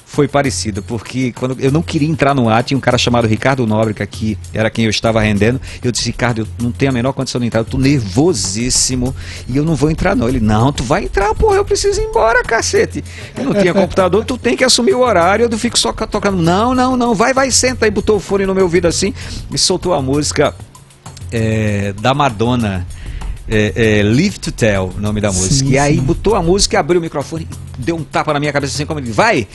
foi 0.10 0.26
parecida, 0.26 0.82
porque 0.82 1.34
quando 1.34 1.60
eu 1.60 1.70
não 1.70 1.82
queria 1.82 2.08
entrar 2.08 2.34
no 2.34 2.48
ar, 2.48 2.64
tinha 2.64 2.78
um 2.78 2.82
cara 2.82 2.98
chamado 2.98 3.28
Ricardo 3.28 3.68
Nóbrega, 3.68 4.08
que 4.08 4.38
era 4.54 4.70
quem 4.70 4.86
eu 4.86 4.90
estava 4.90 5.20
rendendo. 5.20 5.60
Eu 5.84 5.92
disse, 5.92 6.06
Ricardo, 6.06 6.42
eu 6.42 6.48
não 6.60 6.72
tenho 6.72 6.92
a 6.92 6.94
menor 6.94 7.12
condição 7.12 7.42
de 7.42 7.46
entrar, 7.46 7.60
eu 7.60 7.66
tô 7.66 7.78
nervosíssimo 7.78 9.14
e 9.50 9.58
eu 9.58 9.66
não 9.66 9.76
vou 9.76 9.92
entrar, 9.92 10.16
não. 10.16 10.30
Ele, 10.30 10.40
não, 10.40 10.72
tu 10.72 10.82
vai 10.82 11.04
entrar, 11.04 11.36
porra, 11.36 11.58
eu 11.58 11.66
preciso 11.66 12.00
ir 12.00 12.06
embora, 12.06 12.42
cacete. 12.42 13.04
Eu 13.38 13.44
não 13.44 13.54
tinha 13.54 13.74
computador, 13.74 14.24
tu 14.24 14.38
tem 14.38 14.56
que 14.56 14.64
assumir 14.64 14.94
o 14.96 15.02
horário, 15.02 15.50
eu 15.52 15.60
fico 15.60 15.78
só 15.78 15.92
tocando. 15.92 16.38
Não, 16.38 16.74
não, 16.74 16.96
não, 16.96 17.14
vai, 17.14 17.34
vai, 17.34 17.52
senta. 17.52 17.86
Aí 17.86 17.92
botou 17.92 18.16
o 18.16 18.20
fone 18.20 18.46
no 18.46 18.56
meu 18.56 18.64
ouvido 18.64 18.88
assim 18.88 19.14
e 19.54 19.58
soltou 19.58 19.94
a 19.94 20.02
música 20.02 20.56
é, 21.32 21.94
da 22.00 22.14
Madonna. 22.14 22.88
É, 23.50 24.00
é, 24.00 24.04
Live 24.04 24.40
to 24.40 24.52
Tell, 24.52 24.92
o 24.98 25.00
nome 25.00 25.22
da 25.22 25.32
música. 25.32 25.56
Sim, 25.56 25.70
e 25.70 25.78
aí 25.78 25.96
sim. 25.96 26.02
botou 26.02 26.36
a 26.36 26.42
música, 26.42 26.78
abriu 26.78 27.00
o 27.00 27.02
microfone, 27.02 27.48
deu 27.78 27.96
um 27.96 28.04
tapa 28.04 28.34
na 28.34 28.42
minha 28.42 28.52
cabeça 28.52 28.74
assim, 28.74 28.86
como 28.86 29.00
ele 29.00 29.10
vai, 29.10 29.48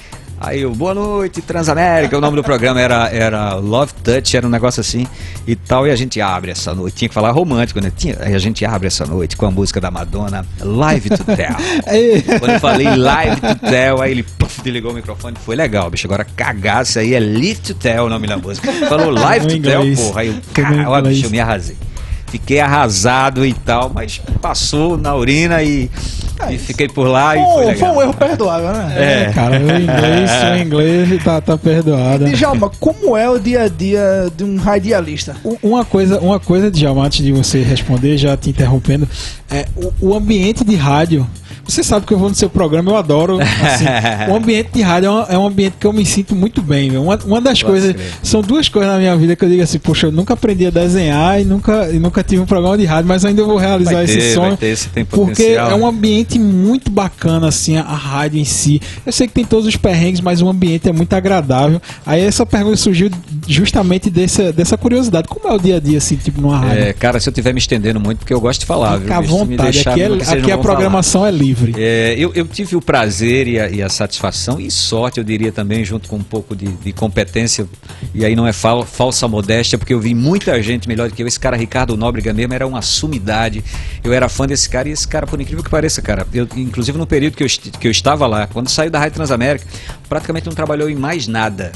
Aí 0.44 0.62
eu, 0.62 0.74
boa 0.74 0.92
noite, 0.92 1.40
Transamérica. 1.40 2.18
O 2.18 2.20
nome 2.20 2.34
do 2.34 2.42
programa 2.42 2.80
era, 2.80 3.08
era 3.10 3.54
Love 3.54 3.92
Touch, 4.02 4.36
era 4.36 4.44
um 4.44 4.50
negócio 4.50 4.80
assim 4.80 5.06
e 5.46 5.54
tal. 5.54 5.86
E 5.86 5.90
a 5.92 5.94
gente 5.94 6.20
abre 6.20 6.50
essa 6.50 6.74
noite. 6.74 6.96
Tinha 6.96 7.08
que 7.08 7.14
falar 7.14 7.30
romântico, 7.30 7.80
né? 7.80 7.92
Tinha, 7.96 8.18
a 8.18 8.38
gente 8.38 8.64
abre 8.64 8.88
essa 8.88 9.06
noite 9.06 9.36
com 9.36 9.46
a 9.46 9.52
música 9.52 9.80
da 9.80 9.88
Madonna, 9.88 10.44
Live 10.60 11.10
to 11.10 11.24
Tell. 11.24 11.54
Quando 12.40 12.54
eu 12.54 12.60
falei 12.60 12.88
Live 12.88 13.40
to 13.40 13.54
Tell, 13.70 14.02
aí 14.02 14.10
ele 14.10 14.24
puff, 14.24 14.60
desligou 14.62 14.90
o 14.90 14.94
microfone. 14.94 15.36
Foi 15.44 15.54
legal, 15.54 15.88
bicho. 15.88 16.08
Agora 16.08 16.24
cagasse 16.24 16.98
aí 16.98 17.14
é 17.14 17.20
Live 17.20 17.60
to 17.60 17.74
Tell 17.74 18.06
o 18.06 18.08
nome 18.08 18.26
da 18.26 18.36
música. 18.36 18.72
Falou 18.88 19.10
Live 19.10 19.46
to 19.46 19.62
Tell, 19.62 19.94
porra. 19.94 20.22
Aí 20.22 20.26
eu, 20.26 20.34
cara, 20.52 21.02
bicho, 21.02 21.26
eu 21.26 21.30
me 21.30 21.38
arrasei 21.38 21.76
fiquei 22.32 22.60
arrasado 22.60 23.44
e 23.44 23.52
tal, 23.52 23.90
mas 23.94 24.18
passou 24.40 24.96
na 24.96 25.14
urina 25.14 25.62
e, 25.62 25.90
é, 26.40 26.54
e 26.54 26.58
fiquei 26.58 26.88
por 26.88 27.06
lá 27.06 27.36
e 27.36 27.40
foi, 27.40 27.74
foi, 27.74 27.88
um 27.90 28.00
erro 28.00 28.14
perdoável, 28.14 28.72
né? 28.72 28.94
É, 28.96 29.22
é 29.24 29.32
cara, 29.32 29.60
o 29.60 29.62
inglês, 29.62 30.30
o 30.50 30.62
inglês 30.62 31.24
tá, 31.24 31.42
tá 31.42 31.58
perdoado. 31.58 32.26
E, 32.26 32.32
Djalma, 32.32 32.70
como 32.80 33.14
é 33.14 33.28
o 33.28 33.38
dia 33.38 33.64
a 33.64 33.68
dia 33.68 34.32
de 34.34 34.44
um 34.44 34.56
radialista? 34.56 35.36
Uma 35.62 35.84
coisa, 35.84 36.18
uma 36.20 36.40
coisa, 36.40 36.70
Djalma, 36.70 37.04
antes 37.04 37.22
de 37.22 37.32
você 37.32 37.62
responder, 37.62 38.16
já 38.16 38.34
te 38.34 38.48
interrompendo, 38.48 39.06
é 39.50 39.66
o, 39.76 40.08
o 40.08 40.14
ambiente 40.14 40.64
de 40.64 40.74
rádio 40.74 41.26
você 41.72 41.82
sabe 41.82 42.06
que 42.06 42.12
eu 42.12 42.18
vou 42.18 42.28
no 42.28 42.34
seu 42.34 42.50
programa, 42.50 42.90
eu 42.90 42.96
adoro. 42.96 43.38
Assim, 43.40 43.84
o 44.30 44.36
ambiente 44.36 44.70
de 44.74 44.82
rádio 44.82 45.08
é 45.08 45.10
um, 45.10 45.22
é 45.22 45.38
um, 45.38 45.46
ambiente 45.46 45.74
que 45.80 45.86
eu 45.86 45.92
me 45.92 46.04
sinto 46.04 46.36
muito 46.36 46.60
bem. 46.60 46.96
Uma, 46.96 47.16
uma 47.24 47.40
das 47.40 47.62
Pode 47.62 47.72
coisas. 47.72 47.92
Crer. 47.92 48.12
São 48.22 48.42
duas 48.42 48.68
coisas 48.68 48.92
na 48.92 48.98
minha 48.98 49.16
vida 49.16 49.34
que 49.34 49.44
eu 49.44 49.48
digo 49.48 49.62
assim, 49.62 49.78
poxa, 49.78 50.08
eu 50.08 50.12
nunca 50.12 50.34
aprendi 50.34 50.66
a 50.66 50.70
desenhar 50.70 51.40
e 51.40 51.44
nunca, 51.44 51.88
e 51.90 51.98
nunca 51.98 52.22
tive 52.22 52.42
um 52.42 52.46
programa 52.46 52.76
de 52.76 52.84
rádio, 52.84 53.08
mas 53.08 53.24
ainda 53.24 53.42
vou 53.44 53.56
realizar 53.56 53.94
vai 53.94 54.04
esse 54.04 54.18
ter, 54.18 54.34
sonho. 54.34 54.56
Tem 54.56 55.04
porque 55.04 55.42
é 55.42 55.74
um 55.74 55.86
ambiente 55.86 56.38
muito 56.38 56.90
bacana, 56.90 57.48
assim, 57.48 57.76
a, 57.76 57.82
a 57.82 57.94
rádio 57.94 58.38
em 58.38 58.44
si. 58.44 58.80
Eu 59.04 59.12
sei 59.12 59.26
que 59.26 59.32
tem 59.32 59.44
todos 59.44 59.66
os 59.66 59.76
perrengues, 59.76 60.20
mas 60.20 60.42
o 60.42 60.48
ambiente 60.48 60.88
é 60.88 60.92
muito 60.92 61.12
agradável. 61.14 61.80
Aí 62.04 62.20
essa 62.20 62.44
pergunta 62.44 62.76
surgiu 62.76 63.10
justamente 63.46 64.10
dessa, 64.10 64.52
dessa 64.52 64.76
curiosidade. 64.76 65.26
Como 65.28 65.48
é 65.48 65.56
o 65.56 65.58
dia 65.58 65.76
a 65.76 65.80
dia, 65.80 65.98
assim, 65.98 66.16
tipo, 66.16 66.40
numa 66.40 66.58
rádio? 66.58 66.82
É, 66.82 66.92
cara, 66.92 67.18
se 67.18 67.28
eu 67.28 67.30
estiver 67.30 67.52
me 67.52 67.58
estendendo 67.58 67.98
muito, 67.98 68.18
porque 68.18 68.34
eu 68.34 68.40
gosto 68.40 68.60
de 68.60 68.66
falar. 68.66 69.00
Fica 69.00 69.16
à 69.16 69.20
vontade. 69.20 69.80
Aqui, 69.80 70.02
é, 70.02 70.38
aqui 70.38 70.52
a 70.52 70.58
programação 70.58 71.22
falar. 71.22 71.32
é 71.32 71.36
livre 71.36 71.61
livre. 71.64 71.82
É, 71.82 72.14
eu, 72.18 72.32
eu, 72.34 72.46
tive 72.46 72.76
o 72.76 72.80
prazer 72.80 73.46
e 73.48 73.58
a, 73.58 73.68
e 73.68 73.82
a, 73.82 73.88
satisfação 73.88 74.60
e 74.60 74.70
sorte, 74.70 75.18
eu 75.18 75.24
diria 75.24 75.50
também, 75.50 75.84
junto 75.84 76.08
com 76.08 76.16
um 76.16 76.22
pouco 76.22 76.54
de, 76.54 76.66
de 76.66 76.92
competência, 76.92 77.66
e 78.14 78.24
aí 78.24 78.36
não 78.36 78.46
é 78.46 78.52
fal, 78.52 78.84
falsa 78.84 79.26
modéstia, 79.28 79.78
porque 79.78 79.94
eu 79.94 80.00
vi 80.00 80.14
muita 80.14 80.62
gente 80.62 80.88
melhor 80.88 81.08
do 81.08 81.14
que 81.14 81.22
eu. 81.22 81.26
Esse 81.26 81.40
cara, 81.40 81.56
Ricardo 81.56 81.96
Nóbrega 81.96 82.32
mesmo, 82.32 82.54
era 82.54 82.66
uma 82.66 82.82
sumidade. 82.82 83.62
Eu 84.02 84.12
era 84.12 84.28
fã 84.28 84.46
desse 84.46 84.68
cara 84.68 84.88
e 84.88 84.92
esse 84.92 85.06
cara, 85.06 85.26
por 85.26 85.40
incrível 85.40 85.64
que 85.64 85.70
pareça, 85.70 86.02
cara, 86.02 86.26
eu, 86.32 86.46
inclusive 86.56 86.96
no 86.98 87.06
período 87.06 87.36
que 87.36 87.44
eu, 87.44 87.48
que 87.48 87.88
eu 87.88 87.90
estava 87.90 88.26
lá, 88.26 88.46
quando 88.46 88.68
saiu 88.68 88.90
da 88.90 88.98
Rádio 88.98 89.14
Transamérica, 89.14 89.66
praticamente 90.08 90.46
não 90.46 90.54
trabalhou 90.54 90.88
em 90.88 90.96
mais 90.96 91.26
nada. 91.26 91.72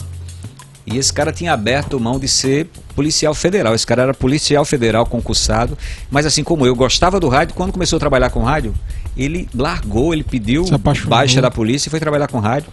E 0.87 0.99
esse 0.99 1.13
cara 1.13 1.33
tinha 1.33 1.53
aberto 1.53 1.99
mão 1.99 2.19
de 2.19 2.29
ser 2.29 2.69
policial 2.95 3.35
federal. 3.35 3.75
Esse 3.75 3.85
cara 3.85 4.03
era 4.03 4.15
policial 4.15 4.65
federal 4.65 5.05
concursado. 5.05 5.77
Mas 6.09 6.25
assim 6.25 6.45
como 6.45 6.65
eu 6.65 6.77
gostava 6.77 7.19
do 7.19 7.29
rádio, 7.29 7.57
quando 7.57 7.73
começou 7.73 7.97
a 7.97 8.01
trabalhar 8.01 8.31
com 8.31 8.43
rádio, 8.45 8.73
ele 9.17 9.49
largou, 9.55 10.13
ele 10.13 10.25
pediu 10.25 10.65
baixa 11.07 11.41
da 11.41 11.51
polícia 11.51 11.89
e 11.89 11.91
foi 11.91 12.01
trabalhar 12.01 12.29
com 12.29 12.39
rádio. 12.39 12.71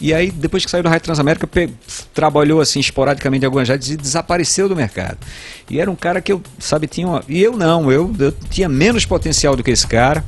E 0.00 0.12
aí, 0.12 0.30
depois 0.30 0.64
que 0.64 0.70
saiu 0.70 0.82
do 0.82 0.88
Rádio 0.88 1.04
Transamérica, 1.04 1.48
trabalhou 2.12 2.60
assim 2.60 2.80
esporadicamente 2.80 3.44
em 3.44 3.46
algumas 3.46 3.68
rádios 3.68 3.92
e 3.92 3.96
desapareceu 3.96 4.68
do 4.68 4.74
mercado. 4.74 5.18
E 5.70 5.80
era 5.80 5.88
um 5.90 5.94
cara 5.94 6.20
que 6.20 6.32
eu, 6.32 6.42
sabe, 6.58 6.88
tinha 6.88 7.06
uma... 7.06 7.22
E 7.28 7.40
eu 7.40 7.56
não, 7.56 7.92
eu, 7.92 8.12
eu 8.18 8.32
tinha 8.50 8.68
menos 8.68 9.06
potencial 9.06 9.54
do 9.54 9.62
que 9.62 9.70
esse 9.70 9.86
cara. 9.86 10.24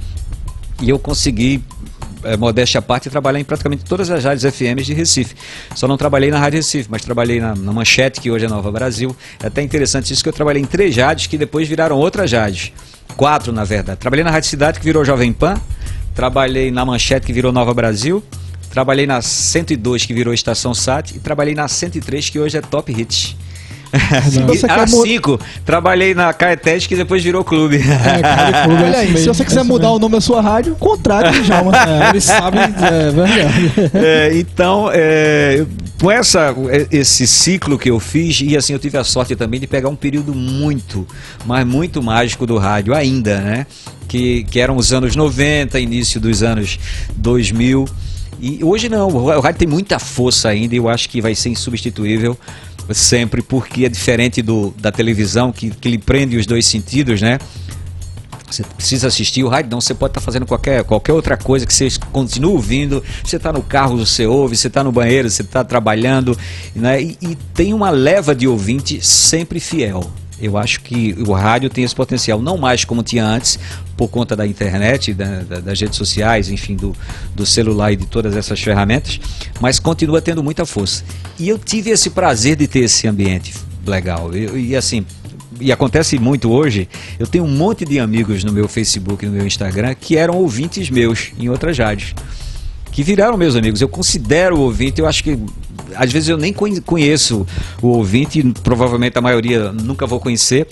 E 0.80 0.88
eu 0.88 0.98
consegui 0.98 1.64
é, 2.22 2.36
modéstia 2.36 2.78
à 2.78 2.82
parte, 2.82 3.10
trabalhei 3.10 3.42
em 3.42 3.44
praticamente 3.44 3.84
todas 3.84 4.08
as 4.10 4.22
rádios 4.22 4.54
FMs 4.54 4.86
de 4.86 4.94
Recife. 4.94 5.34
Só 5.74 5.88
não 5.88 5.96
trabalhei 5.96 6.30
na 6.30 6.38
Rádio 6.38 6.58
Recife, 6.58 6.88
mas 6.88 7.02
trabalhei 7.02 7.40
na, 7.40 7.54
na 7.54 7.72
Manchete, 7.72 8.20
que 8.20 8.30
hoje 8.30 8.44
é 8.44 8.48
Nova 8.48 8.70
Brasil. 8.70 9.16
É 9.42 9.48
até 9.48 9.62
interessante 9.62 10.12
isso 10.12 10.22
que 10.22 10.28
eu 10.28 10.32
trabalhei 10.32 10.62
em 10.62 10.66
três 10.66 10.96
rádios 10.96 11.26
que 11.26 11.36
depois 11.36 11.66
viraram 11.68 11.96
outras 11.96 12.32
rádios. 12.32 12.72
Quatro, 13.16 13.52
na 13.52 13.64
verdade. 13.64 13.98
Trabalhei 13.98 14.24
na 14.24 14.30
Rádio 14.30 14.48
Cidade, 14.48 14.78
que 14.78 14.84
virou 14.84 15.04
Jovem 15.04 15.32
Pan. 15.32 15.60
Trabalhei 16.14 16.70
na 16.70 16.84
Manchete, 16.84 17.26
que 17.26 17.32
virou 17.32 17.52
Nova 17.52 17.74
Brasil. 17.74 18.22
Trabalhei 18.70 19.06
na 19.06 19.22
102, 19.22 20.04
que 20.04 20.14
virou 20.14 20.34
Estação 20.34 20.74
Sat. 20.74 21.16
E 21.16 21.18
trabalhei 21.18 21.54
na 21.54 21.68
103, 21.68 22.30
que 22.30 22.38
hoje 22.38 22.58
é 22.58 22.60
Top 22.60 22.92
Hits. 22.92 23.36
Era 24.68 24.86
cinco. 24.86 25.38
Trabalhei 25.64 26.14
na 26.14 26.32
Caetés, 26.32 26.86
que 26.86 26.96
depois 26.96 27.22
virou 27.22 27.44
clube. 27.44 27.76
É, 27.76 28.62
clube 28.64 28.82
Olha 28.82 28.98
aí, 28.98 29.16
se 29.16 29.26
você 29.26 29.44
quiser 29.44 29.64
mudar 29.64 29.90
o 29.90 29.98
nome 29.98 30.14
da 30.14 30.20
sua 30.20 30.40
rádio, 30.40 30.74
contrate 30.76 31.42
já. 31.44 31.56
É, 31.86 32.10
eles 32.10 32.24
sabem, 32.24 32.60
é 32.60 33.10
verdade. 33.10 33.90
É, 33.94 34.38
então, 34.38 34.88
é, 34.92 35.64
com 36.00 36.10
essa, 36.10 36.54
esse 36.90 37.26
ciclo 37.26 37.78
que 37.78 37.90
eu 37.90 37.98
fiz, 37.98 38.40
e 38.40 38.56
assim, 38.56 38.72
eu 38.72 38.78
tive 38.78 38.98
a 38.98 39.04
sorte 39.04 39.34
também 39.34 39.58
de 39.58 39.66
pegar 39.66 39.88
um 39.88 39.96
período 39.96 40.34
muito, 40.34 41.06
mas 41.44 41.66
muito 41.66 42.02
mágico 42.02 42.46
do 42.46 42.58
rádio 42.58 42.94
ainda, 42.94 43.40
né? 43.40 43.66
Que, 44.06 44.44
que 44.44 44.60
eram 44.60 44.76
os 44.76 44.92
anos 44.92 45.16
90, 45.16 45.78
início 45.80 46.20
dos 46.20 46.42
anos 46.42 46.78
2000. 47.16 47.86
E 48.40 48.62
hoje 48.62 48.88
não, 48.88 49.08
o 49.08 49.40
rádio 49.40 49.60
tem 49.60 49.68
muita 49.68 49.98
força 49.98 50.48
ainda 50.48 50.74
e 50.74 50.78
eu 50.78 50.88
acho 50.88 51.08
que 51.08 51.20
vai 51.20 51.34
ser 51.34 51.48
insubstituível 51.48 52.38
sempre, 52.94 53.42
porque 53.42 53.84
é 53.84 53.88
diferente 53.88 54.42
do, 54.42 54.74
da 54.78 54.92
televisão, 54.92 55.52
que, 55.52 55.70
que 55.70 55.88
lhe 55.88 55.98
prende 55.98 56.36
os 56.36 56.46
dois 56.46 56.66
sentidos, 56.66 57.20
né? 57.20 57.38
Você 58.48 58.62
precisa 58.62 59.08
assistir 59.08 59.42
o 59.42 59.48
rádio, 59.48 59.70
não. 59.72 59.80
Você 59.80 59.92
pode 59.92 60.12
estar 60.12 60.20
fazendo 60.20 60.46
qualquer, 60.46 60.84
qualquer 60.84 61.12
outra 61.12 61.36
coisa 61.36 61.66
que 61.66 61.74
você 61.74 61.88
continue 62.12 62.52
ouvindo. 62.52 63.02
Você 63.24 63.36
está 63.36 63.52
no 63.52 63.62
carro, 63.62 63.96
você 63.98 64.24
ouve. 64.24 64.56
Você 64.56 64.68
está 64.68 64.84
no 64.84 64.92
banheiro, 64.92 65.28
você 65.28 65.42
está 65.42 65.64
trabalhando. 65.64 66.38
Né? 66.74 67.02
E, 67.02 67.18
e 67.20 67.34
tem 67.54 67.74
uma 67.74 67.90
leva 67.90 68.34
de 68.34 68.46
ouvinte 68.46 69.04
sempre 69.04 69.58
fiel. 69.58 70.08
Eu 70.40 70.58
acho 70.58 70.80
que 70.80 71.14
o 71.26 71.32
rádio 71.32 71.70
tem 71.70 71.82
esse 71.82 71.94
potencial, 71.94 72.40
não 72.42 72.58
mais 72.58 72.84
como 72.84 73.02
tinha 73.02 73.24
antes, 73.24 73.58
por 73.96 74.08
conta 74.08 74.36
da 74.36 74.46
internet, 74.46 75.14
da, 75.14 75.42
da, 75.42 75.60
das 75.60 75.80
redes 75.80 75.96
sociais, 75.96 76.50
enfim, 76.50 76.76
do, 76.76 76.94
do 77.34 77.46
celular 77.46 77.92
e 77.92 77.96
de 77.96 78.06
todas 78.06 78.36
essas 78.36 78.60
ferramentas, 78.60 79.18
mas 79.60 79.78
continua 79.78 80.20
tendo 80.20 80.42
muita 80.42 80.66
força. 80.66 81.04
E 81.38 81.48
eu 81.48 81.58
tive 81.58 81.90
esse 81.90 82.10
prazer 82.10 82.56
de 82.56 82.68
ter 82.68 82.80
esse 82.80 83.08
ambiente 83.08 83.54
legal. 83.86 84.34
Eu, 84.34 84.58
e 84.58 84.76
assim, 84.76 85.06
e 85.58 85.72
acontece 85.72 86.18
muito 86.18 86.50
hoje, 86.50 86.88
eu 87.18 87.26
tenho 87.26 87.44
um 87.44 87.56
monte 87.56 87.84
de 87.84 87.98
amigos 87.98 88.44
no 88.44 88.52
meu 88.52 88.68
Facebook, 88.68 89.24
no 89.24 89.32
meu 89.32 89.46
Instagram, 89.46 89.94
que 89.94 90.16
eram 90.16 90.34
ouvintes 90.34 90.90
meus 90.90 91.32
em 91.38 91.48
outras 91.48 91.78
rádios 91.78 92.14
que 92.96 93.02
viraram 93.02 93.36
meus 93.36 93.54
amigos. 93.54 93.82
Eu 93.82 93.90
considero 93.90 94.58
ouvinte, 94.58 95.02
eu 95.02 95.06
acho 95.06 95.22
que 95.22 95.38
às 95.94 96.12
vezes 96.12 96.28
eu 96.28 96.36
nem 96.36 96.52
conheço 96.52 97.46
o 97.80 97.88
ouvinte, 97.88 98.42
provavelmente 98.62 99.16
a 99.18 99.20
maioria 99.20 99.72
nunca 99.72 100.06
vou 100.06 100.20
conhecer, 100.20 100.66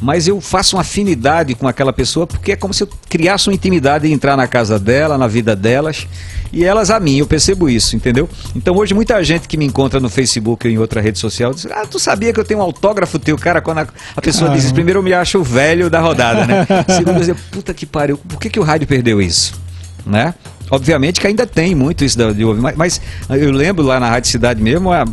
mas 0.00 0.28
eu 0.28 0.40
faço 0.40 0.76
uma 0.76 0.82
afinidade 0.82 1.54
com 1.54 1.66
aquela 1.66 1.92
pessoa 1.92 2.26
porque 2.26 2.52
é 2.52 2.56
como 2.56 2.72
se 2.72 2.82
eu 2.82 2.88
criasse 3.08 3.48
uma 3.48 3.54
intimidade 3.54 4.06
e 4.06 4.12
entrar 4.12 4.36
na 4.36 4.46
casa 4.46 4.78
dela, 4.78 5.18
na 5.18 5.26
vida 5.26 5.56
delas 5.56 6.06
e 6.52 6.64
elas 6.64 6.90
a 6.90 6.98
mim, 6.98 7.18
eu 7.18 7.26
percebo 7.26 7.68
isso, 7.68 7.96
entendeu? 7.96 8.28
Então 8.54 8.76
hoje 8.76 8.94
muita 8.94 9.22
gente 9.22 9.48
que 9.48 9.56
me 9.56 9.64
encontra 9.64 10.00
no 10.00 10.08
Facebook 10.08 10.66
ou 10.66 10.72
em 10.72 10.78
outra 10.78 11.00
rede 11.00 11.18
social 11.18 11.52
diz: 11.52 11.66
Ah, 11.66 11.84
tu 11.84 11.98
sabia 11.98 12.32
que 12.32 12.40
eu 12.40 12.44
tenho 12.44 12.60
um 12.60 12.62
autógrafo 12.62 13.18
teu, 13.18 13.36
cara? 13.36 13.60
Quando 13.60 13.78
a, 13.78 13.88
a 14.16 14.20
pessoa 14.20 14.50
diz 14.50 14.70
primeiro 14.72 15.00
eu 15.00 15.02
me 15.02 15.12
acho 15.12 15.38
o 15.38 15.44
velho 15.44 15.90
da 15.90 16.00
rodada, 16.00 16.46
né? 16.46 16.66
Segundo, 16.88 17.18
eu 17.18 17.24
digo, 17.24 17.38
puta 17.50 17.74
que 17.74 17.84
pariu, 17.84 18.16
por 18.16 18.38
que, 18.38 18.48
que 18.48 18.60
o 18.60 18.62
rádio 18.62 18.86
perdeu 18.86 19.20
isso? 19.20 19.52
Né? 20.06 20.32
Obviamente 20.70 21.20
que 21.20 21.26
ainda 21.26 21.46
tem 21.46 21.74
muito 21.74 22.04
isso 22.04 22.18
de 22.34 22.44
ouvir, 22.44 22.60
mas, 22.60 22.76
mas 22.76 23.00
eu 23.30 23.50
lembro 23.50 23.84
lá 23.84 23.98
na 23.98 24.08
Rádio 24.08 24.30
Cidade 24.30 24.62
mesmo, 24.62 24.92
a, 24.92 25.04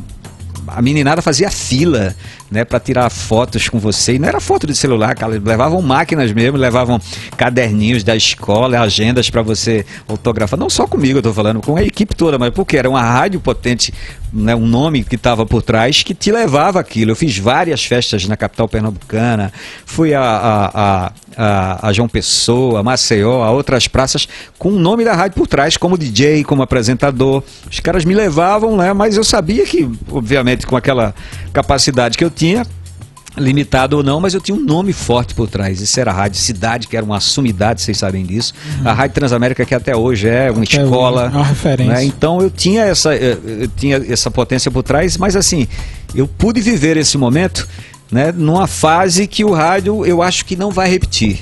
a 0.68 0.82
meninada 0.82 1.22
fazia 1.22 1.50
fila 1.50 2.16
né, 2.56 2.64
para 2.64 2.80
tirar 2.80 3.10
fotos 3.10 3.68
com 3.68 3.78
você. 3.78 4.14
E 4.14 4.20
não 4.20 4.30
era 4.30 4.40
foto 4.40 4.66
de 4.66 4.74
celular, 4.74 5.14
cara, 5.14 5.34
levavam 5.34 5.82
máquinas 5.82 6.32
mesmo, 6.32 6.58
levavam 6.58 7.02
caderninhos 7.36 8.02
da 8.02 8.16
escola, 8.16 8.80
agendas 8.80 9.30
para 9.30 9.42
você 9.42 9.86
autografar. 10.08 10.58
Não 10.58 10.70
só 10.70 10.88
comigo, 10.88 11.20
eu 11.20 11.22
tô 11.22 11.34
falando, 11.34 11.62
com 11.62 11.76
a 11.76 11.84
equipe 11.84 12.16
toda, 12.16 12.40
mas 12.40 12.52
porque 12.52 12.78
era 12.78 12.90
uma 12.90 13.02
rádio 13.02 13.42
potente, 13.42 13.94
né, 14.32 14.56
um 14.56 14.66
nome 14.66 15.04
que 15.04 15.16
estava 15.16 15.46
por 15.46 15.62
trás 15.62 16.02
que 16.02 16.14
te 16.14 16.32
levava 16.32 16.80
aquilo. 16.80 17.12
Eu 17.12 17.16
fiz 17.16 17.38
várias 17.38 17.84
festas 17.84 18.26
na 18.26 18.38
capital 18.38 18.70
pernambucana, 18.70 19.52
fui 19.86 20.14
a, 20.14 20.22
a, 20.22 20.66
a, 20.74 21.12
a, 21.38 21.90
a 21.90 21.94
João 21.94 22.08
Pessoa, 22.08 22.82
Maceió, 22.82 23.44
a 23.44 23.52
outras 23.52 23.90
praças 23.90 24.30
com 24.58 24.70
o 24.70 24.80
nome 24.80 25.04
da 25.04 25.14
rádio 25.14 25.36
por 25.36 25.48
trás, 25.48 25.76
como 25.76 25.98
DJ, 25.98 26.46
como 26.46 26.64
apresentador. 26.64 27.44
Os 27.70 27.82
caras 27.82 28.06
me 28.06 28.14
levavam, 28.14 28.78
né, 28.78 28.94
mas 28.94 29.18
eu 29.18 29.26
sabia 29.26 29.66
que, 29.66 29.90
obviamente, 30.10 30.66
com 30.66 30.78
aquela 30.78 31.14
capacidade 31.56 32.18
que 32.18 32.24
eu 32.24 32.30
tinha, 32.30 32.66
limitado 33.38 33.98
ou 33.98 34.04
não, 34.04 34.20
mas 34.20 34.34
eu 34.34 34.42
tinha 34.42 34.58
um 34.58 34.62
nome 34.62 34.92
forte 34.92 35.34
por 35.34 35.48
trás. 35.48 35.80
Isso 35.80 36.00
era 36.00 36.12
a 36.12 36.14
Rádio 36.14 36.40
Cidade, 36.40 36.88
que 36.88 36.98
era 36.98 37.06
uma 37.06 37.20
sumidade, 37.20 37.82
vocês 37.82 37.98
sabem 37.98 38.26
disso. 38.26 38.54
Uhum. 38.80 38.90
A 38.90 38.94
Rádio 38.94 39.16
Transamérica, 39.16 39.66
que 39.66 39.74
até 39.74 39.96
hoje 39.96 40.28
é 40.28 40.52
uma 40.52 40.64
até 40.64 40.82
escola. 40.82 41.28
Hoje, 41.28 41.34
é 41.34 41.38
uma 41.38 41.46
referência. 41.46 41.94
Né? 41.94 42.04
Então 42.06 42.42
eu 42.42 42.50
tinha, 42.50 42.84
essa, 42.84 43.16
eh, 43.16 43.38
eu 43.46 43.68
tinha 43.70 43.98
essa 43.98 44.30
potência 44.30 44.70
por 44.70 44.84
trás, 44.84 45.18
mas 45.18 45.36
assim, 45.36 45.68
eu 46.14 46.28
pude 46.28 46.62
viver 46.62 46.98
esse 46.98 47.18
momento 47.18 47.68
né, 48.12 48.34
numa 48.36 48.68
fase 48.68 49.28
que 49.28 49.44
o 49.44 49.54
rádio 49.54 50.06
eu 50.06 50.22
acho 50.22 50.46
que 50.46 50.56
não 50.56 50.72
vai 50.72 50.90
repetir. 50.90 51.40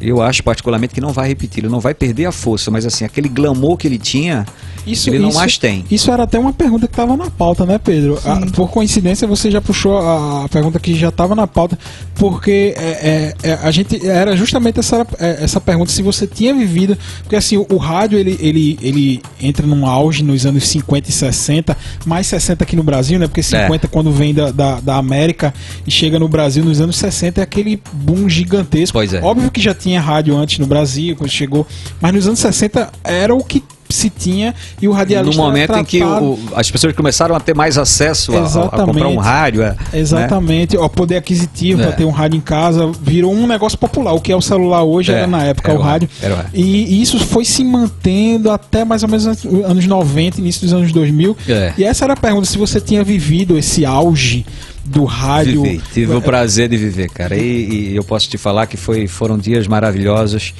Eu 0.00 0.20
acho 0.20 0.42
particularmente 0.42 0.94
que 0.94 1.00
não 1.00 1.12
vai 1.12 1.28
repetir, 1.28 1.64
ele 1.64 1.72
não 1.72 1.80
vai 1.80 1.94
perder 1.94 2.26
a 2.26 2.32
força, 2.32 2.70
mas 2.70 2.84
assim, 2.84 3.04
aquele 3.04 3.28
glamour 3.28 3.76
que 3.76 3.88
ele 3.88 3.98
tinha, 3.98 4.46
isso, 4.86 5.10
ele 5.10 5.18
não 5.18 5.30
isso, 5.30 5.38
mais 5.38 5.58
tem. 5.58 5.84
Isso 5.90 6.10
era 6.12 6.22
até 6.22 6.38
uma 6.38 6.52
pergunta 6.52 6.86
que 6.86 6.92
estava 6.92 7.16
na 7.16 7.28
pauta, 7.28 7.66
né, 7.66 7.78
Pedro? 7.78 8.18
A, 8.24 8.34
ah, 8.34 8.46
por 8.54 8.70
coincidência, 8.70 9.26
você 9.26 9.50
já 9.50 9.60
puxou 9.60 9.98
a, 9.98 10.46
pergunta 10.48 10.78
que 10.78 10.94
já 10.94 11.08
estava 11.08 11.34
na 11.34 11.46
pauta, 11.46 11.78
porque 12.14 12.74
é, 12.76 13.34
é, 13.42 13.50
é, 13.50 13.58
a 13.62 13.70
gente 13.70 14.06
era 14.06 14.36
justamente 14.36 14.78
essa, 14.78 15.06
é, 15.18 15.42
essa 15.42 15.60
pergunta 15.60 15.90
se 15.90 16.02
você 16.02 16.26
tinha 16.26 16.54
vivido, 16.54 16.96
porque 17.22 17.34
assim, 17.34 17.56
o, 17.56 17.66
o, 17.70 17.76
rádio 17.78 18.18
ele, 18.18 18.36
ele, 18.40 18.78
ele 18.80 19.22
entra 19.40 19.66
num 19.66 19.86
auge 19.86 20.22
nos 20.22 20.46
anos 20.46 20.68
50 20.68 21.08
e 21.08 21.12
60, 21.12 21.76
mais 22.04 22.26
60 22.26 22.62
aqui 22.62 22.76
no 22.76 22.82
Brasil, 22.82 23.18
né? 23.18 23.26
Porque 23.26 23.42
50 23.42 23.86
é. 23.86 23.88
quando 23.88 24.12
vem 24.12 24.32
da, 24.32 24.50
da, 24.52 24.80
da 24.80 24.96
América 24.96 25.52
e 25.86 25.90
chega 25.90 26.18
no 26.18 26.28
Brasil 26.28 26.64
nos 26.64 26.80
anos 26.80 26.96
60 26.96 27.40
é 27.40 27.42
aquele 27.42 27.80
boom 27.92 28.28
gigantesco. 28.28 28.92
Pois 28.92 29.12
é. 29.12 29.20
Óbvio 29.20 29.50
que 29.50 29.60
já 29.60 29.74
tinha 29.74 29.85
tinha 29.86 30.00
rádio 30.00 30.36
antes 30.36 30.58
no 30.58 30.66
Brasil, 30.66 31.14
quando 31.14 31.30
chegou, 31.30 31.64
mas 32.00 32.12
nos 32.12 32.26
anos 32.26 32.40
60 32.40 32.90
era 33.04 33.32
o 33.32 33.44
que 33.44 33.62
se 33.88 34.10
tinha 34.10 34.52
e 34.82 34.88
o 34.88 34.92
radialista 34.92 35.40
no 35.40 35.46
momento 35.46 35.72
em 35.74 35.84
que 35.84 36.02
o, 36.02 36.36
as 36.56 36.68
pessoas 36.68 36.92
começaram 36.92 37.36
a 37.36 37.38
ter 37.38 37.54
mais 37.54 37.78
acesso 37.78 38.32
a, 38.36 38.64
a 38.64 38.84
comprar 38.84 39.06
um 39.06 39.16
rádio 39.16 39.62
é, 39.62 39.76
exatamente 39.94 40.76
né? 40.76 40.82
o 40.82 40.88
poder 40.90 41.18
aquisitivo 41.18 41.80
é. 41.80 41.84
para 41.84 41.92
ter 41.94 42.04
um 42.04 42.10
rádio 42.10 42.36
em 42.36 42.40
casa 42.40 42.90
virou 43.00 43.32
um 43.32 43.46
negócio 43.46 43.78
popular 43.78 44.12
o 44.12 44.20
que 44.20 44.32
é 44.32 44.36
o 44.36 44.42
celular 44.42 44.82
hoje 44.82 45.12
é, 45.12 45.18
era 45.18 45.26
na 45.28 45.44
época 45.44 45.70
era 45.70 45.78
o 45.78 45.82
rádio 45.82 46.08
era. 46.20 46.46
E, 46.52 46.96
e, 46.96 47.00
isso 47.00 47.16
foi 47.26 47.44
se 47.44 47.62
mantendo 47.62 48.50
até 48.50 48.84
mais 48.84 49.04
ou 49.04 49.08
menos 49.08 49.24
anos 49.64 49.86
90 49.86 50.40
início 50.40 50.62
dos 50.62 50.72
anos 50.72 50.90
2000 50.90 51.36
é. 51.48 51.72
e 51.78 51.84
essa 51.84 52.06
era 52.06 52.14
a 52.14 52.16
pergunta 52.16 52.44
se 52.44 52.58
você 52.58 52.80
tinha 52.80 53.04
vivido 53.04 53.56
esse 53.56 53.86
auge 53.86 54.44
do 54.86 55.04
rádio. 55.04 55.62
Vivi, 55.62 55.82
tive 55.92 56.14
o 56.14 56.22
prazer 56.22 56.68
de 56.68 56.76
viver, 56.76 57.08
cara. 57.10 57.36
E, 57.36 57.90
e, 57.90 57.96
eu 57.96 58.04
posso 58.04 58.28
te 58.28 58.38
falar 58.38 58.66
que 58.66 58.76
foi, 58.76 59.06
foram 59.06 59.36
dias 59.36 59.66
maravilhosos, 59.66 60.54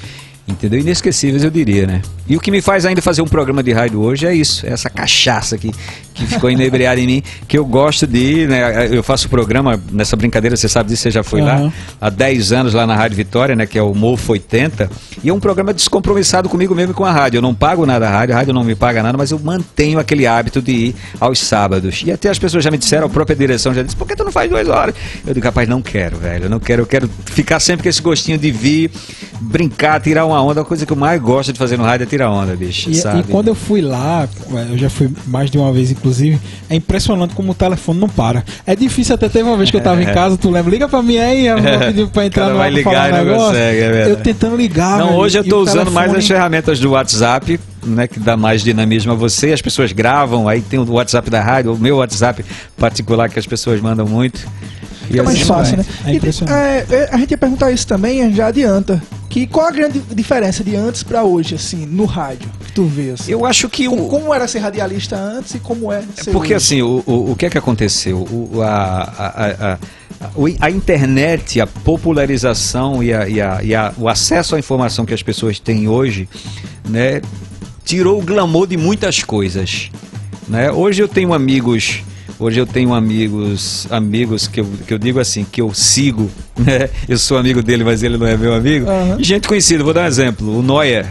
entendeu? 0.47 0.79
Inesquecíveis, 0.79 1.43
eu 1.43 1.51
diria, 1.51 1.85
né? 1.85 2.01
E 2.27 2.35
o 2.35 2.39
que 2.39 2.51
me 2.51 2.61
faz 2.61 2.85
ainda 2.85 3.01
fazer 3.01 3.21
um 3.21 3.27
programa 3.27 3.63
de 3.63 3.71
rádio 3.71 4.01
hoje 4.01 4.25
é 4.25 4.33
isso, 4.33 4.65
é 4.65 4.71
essa 4.71 4.89
cachaça 4.89 5.57
que, 5.57 5.71
que 6.13 6.25
ficou 6.25 6.49
inebriada 6.51 6.99
em 6.99 7.07
mim, 7.07 7.23
que 7.47 7.57
eu 7.57 7.65
gosto 7.65 8.05
de 8.05 8.17
ir, 8.17 8.49
né? 8.49 8.87
Eu 8.91 9.01
faço 9.01 9.29
programa 9.29 9.79
nessa 9.91 10.15
brincadeira, 10.15 10.55
você 10.55 10.67
sabe 10.67 10.89
disso, 10.89 11.03
você 11.03 11.11
já 11.11 11.23
foi 11.23 11.41
uhum. 11.41 11.47
lá 11.47 11.73
há 12.01 12.09
10 12.09 12.51
anos 12.51 12.73
lá 12.73 12.85
na 12.85 12.95
Rádio 12.95 13.15
Vitória, 13.15 13.55
né? 13.55 13.65
Que 13.65 13.77
é 13.77 13.81
o 13.81 13.93
Mofo 13.93 14.33
80, 14.33 14.89
e 15.23 15.29
é 15.29 15.33
um 15.33 15.39
programa 15.39 15.73
descompromissado 15.73 16.49
comigo 16.49 16.75
mesmo 16.75 16.91
e 16.91 16.95
com 16.95 17.05
a 17.05 17.11
rádio. 17.11 17.37
Eu 17.37 17.41
não 17.41 17.55
pago 17.55 17.85
nada 17.85 18.07
à 18.07 18.11
rádio, 18.11 18.35
a 18.35 18.37
rádio 18.37 18.53
não 18.53 18.63
me 18.63 18.75
paga 18.75 19.01
nada, 19.01 19.17
mas 19.17 19.31
eu 19.31 19.39
mantenho 19.39 19.99
aquele 19.99 20.27
hábito 20.27 20.61
de 20.61 20.71
ir 20.71 20.95
aos 21.19 21.39
sábados. 21.39 22.03
E 22.05 22.11
até 22.11 22.29
as 22.29 22.39
pessoas 22.39 22.63
já 22.63 22.71
me 22.71 22.77
disseram, 22.77 23.07
a 23.07 23.09
própria 23.09 23.35
direção 23.35 23.73
já 23.73 23.83
disse, 23.83 23.95
por 23.95 24.07
que 24.07 24.15
tu 24.15 24.23
não 24.23 24.31
faz 24.31 24.49
duas 24.49 24.67
horas? 24.67 24.95
Eu 25.25 25.33
digo, 25.33 25.45
rapaz, 25.45 25.67
não 25.67 25.81
quero, 25.81 26.17
velho, 26.17 26.45
eu 26.45 26.49
não 26.49 26.59
quero, 26.59 26.81
eu 26.81 26.85
quero 26.85 27.09
ficar 27.25 27.59
sempre 27.59 27.83
com 27.83 27.89
esse 27.89 28.01
gostinho 28.01 28.37
de 28.37 28.51
vir, 28.51 28.91
brincar, 29.39 30.01
tirar 30.01 30.25
uma 30.25 30.36
onda, 30.41 30.61
a 30.61 30.65
coisa 30.65 30.85
que 30.85 30.91
eu 30.91 30.97
mais 30.97 31.21
gosto 31.21 31.53
de 31.53 31.59
fazer 31.59 31.77
no 31.77 31.83
rádio 31.83 32.03
é 32.03 32.07
tirar 32.07 32.29
onda, 32.31 32.55
bicho. 32.55 32.89
E, 32.89 32.95
sabe? 32.95 33.19
e 33.19 33.23
quando 33.23 33.47
eu 33.47 33.55
fui 33.55 33.81
lá, 33.81 34.27
eu 34.69 34.77
já 34.77 34.89
fui 34.89 35.09
mais 35.25 35.49
de 35.49 35.57
uma 35.57 35.71
vez, 35.71 35.91
inclusive, 35.91 36.39
é 36.69 36.75
impressionante 36.75 37.33
como 37.33 37.51
o 37.51 37.55
telefone 37.55 37.99
não 37.99 38.09
para. 38.09 38.43
É 38.65 38.75
difícil 38.75 39.15
até 39.15 39.29
teve 39.29 39.47
uma 39.47 39.57
vez 39.57 39.71
que 39.71 39.77
eu 39.77 39.81
tava 39.81 40.01
em 40.01 40.05
casa, 40.05 40.37
tu 40.37 40.49
lembra? 40.49 40.71
Liga 40.71 40.87
pra 40.87 41.01
mim 41.01 41.17
aí, 41.17 41.47
eu 41.47 41.61
vou 41.61 41.79
pedir 41.79 42.07
pra 42.07 42.25
entrar 42.25 42.49
no 42.49 42.61
ar 42.61 42.71
falar 42.83 43.09
um 43.09 43.11
negócio. 43.11 43.47
Consegue, 43.47 43.79
é 43.79 44.11
eu 44.11 44.17
tentando 44.17 44.55
ligar. 44.55 44.99
Não, 44.99 45.15
hoje 45.15 45.37
eu 45.37 45.43
tô 45.43 45.59
usando 45.59 45.85
telefone... 45.85 45.95
mais 45.95 46.15
as 46.15 46.27
ferramentas 46.27 46.79
do 46.79 46.91
WhatsApp, 46.91 47.59
né, 47.85 48.07
que 48.07 48.19
dá 48.19 48.35
mais 48.35 48.61
dinamismo 48.61 49.11
a 49.11 49.15
você. 49.15 49.51
As 49.53 49.61
pessoas 49.61 49.91
gravam, 49.91 50.47
aí 50.47 50.61
tem 50.61 50.79
o 50.79 50.91
WhatsApp 50.91 51.29
da 51.29 51.41
rádio, 51.41 51.73
o 51.73 51.77
meu 51.77 51.97
WhatsApp 51.97 52.43
particular 52.77 53.29
que 53.29 53.39
as 53.39 53.47
pessoas 53.47 53.81
mandam 53.81 54.05
muito. 54.05 54.47
Fica 55.07 55.23
mais 55.23 55.41
fácil, 55.41 55.77
né? 55.77 55.85
É 56.05 56.13
impressionante. 56.13 56.91
E, 56.91 56.95
é, 56.95 57.09
a 57.11 57.17
gente 57.17 57.31
ia 57.31 57.37
perguntar 57.37 57.71
isso 57.71 57.87
também, 57.87 58.33
já 58.33 58.47
adianta. 58.47 59.01
Que 59.29 59.45
qual 59.45 59.67
a 59.67 59.71
grande 59.71 59.99
diferença 59.99 60.63
de 60.63 60.75
antes 60.75 61.03
para 61.03 61.23
hoje, 61.23 61.55
assim, 61.55 61.85
no 61.85 62.05
rádio? 62.05 62.49
Que 62.65 62.71
tu 62.71 62.85
vê, 62.85 63.11
assim? 63.11 63.31
Eu 63.31 63.45
acho 63.45 63.69
que 63.69 63.87
como, 63.87 64.05
o... 64.05 64.09
como 64.09 64.33
era 64.33 64.47
ser 64.47 64.59
radialista 64.59 65.15
antes 65.15 65.55
e 65.55 65.59
como 65.59 65.91
é 65.91 66.01
ser 66.15 66.31
Porque, 66.31 66.53
hoje? 66.53 66.65
assim, 66.65 66.81
o, 66.81 67.03
o, 67.05 67.31
o 67.31 67.35
que 67.35 67.45
é 67.45 67.49
que 67.49 67.57
aconteceu? 67.57 68.17
O, 68.19 68.61
a, 68.61 68.67
a, 68.67 69.73
a, 69.73 69.79
a 70.59 70.71
internet, 70.71 71.59
a 71.61 71.67
popularização 71.67 73.03
e, 73.03 73.13
a, 73.13 73.27
e, 73.27 73.41
a, 73.41 73.63
e 73.63 73.75
a, 73.75 73.93
o 73.97 74.07
acesso 74.07 74.55
à 74.55 74.59
informação 74.59 75.05
que 75.05 75.13
as 75.13 75.21
pessoas 75.21 75.59
têm 75.59 75.87
hoje, 75.87 76.27
né, 76.87 77.21
tirou 77.83 78.19
o 78.19 78.21
glamour 78.23 78.67
de 78.67 78.77
muitas 78.77 79.23
coisas. 79.23 79.91
Né? 80.47 80.71
Hoje 80.71 81.01
eu 81.01 81.07
tenho 81.07 81.33
amigos 81.33 82.01
Hoje 82.39 82.59
eu 82.59 82.67
tenho 82.67 82.93
amigos, 82.93 83.87
amigos 83.89 84.47
que 84.47 84.59
eu, 84.59 84.67
que 84.85 84.93
eu 84.93 84.99
digo 84.99 85.19
assim, 85.19 85.43
que 85.43 85.59
eu 85.59 85.73
sigo, 85.73 86.29
né? 86.57 86.89
Eu 87.09 87.17
sou 87.17 87.37
amigo 87.37 87.63
dele, 87.63 87.83
mas 87.83 88.03
ele 88.03 88.17
não 88.17 88.27
é 88.27 88.37
meu 88.37 88.53
amigo. 88.53 88.87
Uhum. 88.89 89.19
E 89.19 89.23
gente 89.23 89.47
conhecida, 89.47 89.83
vou 89.83 89.93
dar 89.93 90.01
um 90.01 90.07
exemplo. 90.07 90.59
O 90.59 90.61
Neuer, 90.61 91.07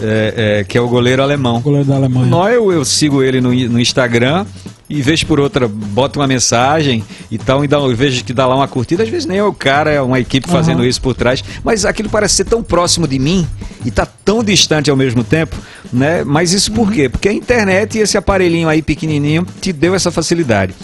é, 0.00 0.60
é, 0.60 0.64
que 0.64 0.78
é 0.78 0.80
o 0.80 0.88
goleiro 0.88 1.22
alemão. 1.22 1.56
O 1.56 1.60
goleiro 1.60 1.86
da 1.86 1.96
Alemanha. 1.96 2.26
Neuer, 2.26 2.54
eu, 2.54 2.72
eu 2.72 2.84
sigo 2.84 3.22
ele 3.22 3.40
no, 3.40 3.48
no 3.52 3.80
Instagram 3.80 4.46
e 4.88 5.00
vez 5.00 5.24
por 5.24 5.40
outra 5.40 5.66
bota 5.66 6.18
uma 6.18 6.26
mensagem 6.26 7.02
e 7.30 7.38
tal, 7.38 7.64
e 7.64 7.68
dá, 7.68 7.78
eu 7.78 7.96
vejo 7.96 8.22
que 8.22 8.32
dá 8.32 8.46
lá 8.46 8.54
uma 8.54 8.68
curtida, 8.68 9.02
às 9.02 9.08
vezes 9.08 9.26
nem 9.26 9.38
é 9.38 9.44
o 9.44 9.52
cara, 9.52 9.90
é 9.90 10.00
uma 10.00 10.20
equipe 10.20 10.48
fazendo 10.48 10.80
uhum. 10.80 10.84
isso 10.84 11.00
por 11.00 11.14
trás, 11.14 11.42
mas 11.64 11.84
aquilo 11.84 12.08
parece 12.08 12.36
ser 12.36 12.44
tão 12.44 12.62
próximo 12.62 13.08
de 13.08 13.18
mim 13.18 13.46
e 13.84 13.90
tá 13.90 14.06
tão 14.06 14.44
distante 14.44 14.90
ao 14.90 14.96
mesmo 14.96 15.24
tempo, 15.24 15.56
né? 15.94 16.24
Mas 16.24 16.52
isso 16.52 16.72
por 16.72 16.88
uhum. 16.88 16.92
quê? 16.92 17.08
Porque 17.08 17.28
a 17.28 17.32
internet 17.32 17.96
e 17.96 18.00
esse 18.00 18.18
aparelhinho 18.18 18.68
aí 18.68 18.82
pequenininho 18.82 19.46
te 19.60 19.72
deu 19.72 19.94
essa 19.94 20.10
facilidade. 20.10 20.74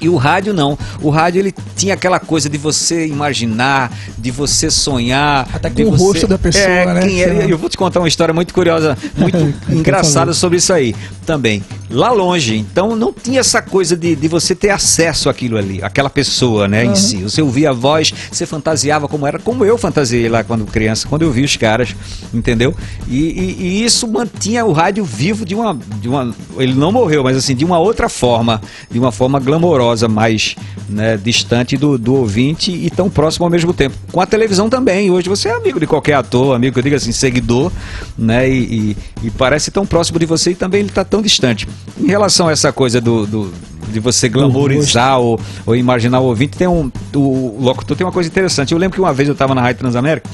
E 0.00 0.08
o 0.08 0.16
rádio 0.16 0.52
não. 0.52 0.78
O 1.00 1.08
rádio 1.08 1.40
ele 1.40 1.54
tinha 1.74 1.94
aquela 1.94 2.20
coisa 2.20 2.48
de 2.48 2.58
você 2.58 3.06
imaginar, 3.06 3.90
de 4.18 4.30
você 4.30 4.70
sonhar. 4.70 5.48
Até 5.52 5.70
com 5.70 5.82
o 5.84 5.90
você... 5.90 6.04
rosto 6.04 6.26
da 6.26 6.38
pessoa, 6.38 6.64
é, 6.64 6.94
né? 6.94 7.00
Quem 7.00 7.22
é, 7.22 7.46
eu 7.48 7.56
vou 7.56 7.70
te 7.70 7.78
contar 7.78 8.00
uma 8.00 8.08
história 8.08 8.34
muito 8.34 8.52
curiosa, 8.52 8.96
muito 9.16 9.38
engraçada 9.72 10.34
sobre 10.34 10.58
isso 10.58 10.72
aí 10.72 10.94
também. 11.24 11.62
Lá 11.88 12.12
longe, 12.12 12.56
então 12.56 12.94
não 12.94 13.12
tinha 13.12 13.40
essa 13.40 13.62
coisa 13.62 13.96
de, 13.96 14.14
de 14.14 14.28
você 14.28 14.54
ter 14.54 14.70
acesso 14.70 15.30
àquilo 15.30 15.56
ali, 15.56 15.82
aquela 15.82 16.10
pessoa, 16.10 16.68
né, 16.68 16.84
uhum. 16.84 16.92
em 16.92 16.94
si. 16.94 17.16
Você 17.22 17.40
ouvia 17.40 17.70
a 17.70 17.72
voz, 17.72 18.12
você 18.30 18.44
fantasiava 18.44 19.08
como 19.08 19.26
era, 19.26 19.38
como 19.38 19.64
eu 19.64 19.78
fantasiei 19.78 20.28
lá 20.28 20.44
quando 20.44 20.66
criança, 20.66 21.08
quando 21.08 21.22
eu 21.22 21.30
vi 21.30 21.42
os 21.42 21.56
caras, 21.56 21.94
entendeu? 22.34 22.74
E, 23.08 23.18
e, 23.18 23.56
e 23.60 23.84
isso 23.84 24.06
mantinha 24.06 24.64
o 24.64 24.72
rádio 24.72 25.04
vivo 25.04 25.44
de 25.44 25.54
uma, 25.54 25.78
de 26.00 26.08
uma. 26.08 26.34
Ele 26.58 26.74
não 26.74 26.92
morreu, 26.92 27.22
mas 27.22 27.36
assim, 27.36 27.54
de 27.54 27.64
uma 27.64 27.78
outra 27.78 28.08
forma, 28.08 28.60
de 28.90 28.98
uma 28.98 29.12
forma 29.12 29.38
glamourosa 29.38 29.85
mais 30.08 30.56
né, 30.88 31.16
distante 31.16 31.76
do, 31.76 31.98
do 31.98 32.14
ouvinte 32.14 32.70
e 32.70 32.90
tão 32.90 33.10
próximo 33.10 33.44
ao 33.44 33.50
mesmo 33.50 33.72
tempo. 33.72 33.96
Com 34.12 34.20
a 34.20 34.26
televisão 34.26 34.68
também. 34.68 35.10
Hoje 35.10 35.28
você 35.28 35.48
é 35.48 35.56
amigo 35.56 35.80
de 35.80 35.86
qualquer 35.86 36.14
ator, 36.14 36.54
amigo 36.54 36.74
que 36.74 36.78
eu 36.78 36.82
digo 36.82 36.96
assim, 36.96 37.12
seguidor, 37.12 37.70
né? 38.16 38.48
E, 38.48 38.94
e, 39.22 39.26
e 39.26 39.30
parece 39.30 39.70
tão 39.70 39.86
próximo 39.86 40.18
de 40.18 40.26
você 40.26 40.52
e 40.52 40.54
também 40.54 40.80
ele 40.80 40.88
está 40.88 41.04
tão 41.04 41.20
distante. 41.20 41.68
Em 41.98 42.06
relação 42.06 42.48
a 42.48 42.52
essa 42.52 42.72
coisa 42.72 43.00
do, 43.00 43.26
do 43.26 43.52
de 43.88 44.00
você 44.00 44.28
glamourizar 44.28 45.18
ou, 45.18 45.40
ou 45.64 45.76
imaginar 45.76 46.20
o 46.20 46.24
ouvinte. 46.24 46.56
Tem 46.56 46.66
um, 46.66 46.90
o 47.14 47.58
locutor 47.60 47.96
tem 47.96 48.06
uma 48.06 48.12
coisa 48.12 48.28
interessante. 48.28 48.72
Eu 48.72 48.78
lembro 48.78 48.94
que 48.94 49.00
uma 49.00 49.12
vez 49.12 49.28
eu 49.28 49.32
estava 49.32 49.54
na 49.54 49.62
Rádio 49.62 49.80
Transamérica 49.80 50.28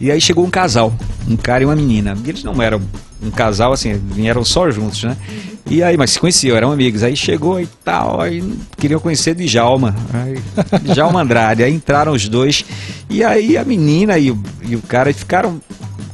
e 0.00 0.10
aí 0.10 0.20
chegou 0.20 0.44
um 0.44 0.50
casal, 0.50 0.92
um 1.28 1.36
cara 1.36 1.62
e 1.62 1.66
uma 1.66 1.76
menina. 1.76 2.16
E 2.24 2.28
eles 2.28 2.44
não 2.44 2.60
eram 2.60 2.82
um 3.22 3.30
casal 3.30 3.72
assim, 3.72 3.94
vieram 3.94 4.44
só 4.44 4.70
juntos, 4.70 5.02
né? 5.04 5.16
E 5.68 5.82
aí, 5.82 5.96
mas 5.96 6.10
se 6.10 6.20
conheciam, 6.20 6.56
eram 6.56 6.70
amigos. 6.70 7.02
Aí 7.02 7.16
chegou 7.16 7.60
e 7.60 7.66
tal, 7.84 8.20
aí 8.20 8.42
queriam 8.76 9.00
conhecer 9.00 9.34
Djalma. 9.34 9.94
Aí, 10.12 10.38
Djalma 10.94 11.22
Andrade. 11.22 11.64
Aí 11.64 11.72
entraram 11.72 12.12
os 12.12 12.28
dois. 12.28 12.64
E 13.10 13.24
aí 13.24 13.56
a 13.56 13.64
menina 13.64 14.16
e 14.18 14.30
o, 14.30 14.40
e 14.62 14.76
o 14.76 14.82
cara 14.82 15.12
ficaram 15.12 15.60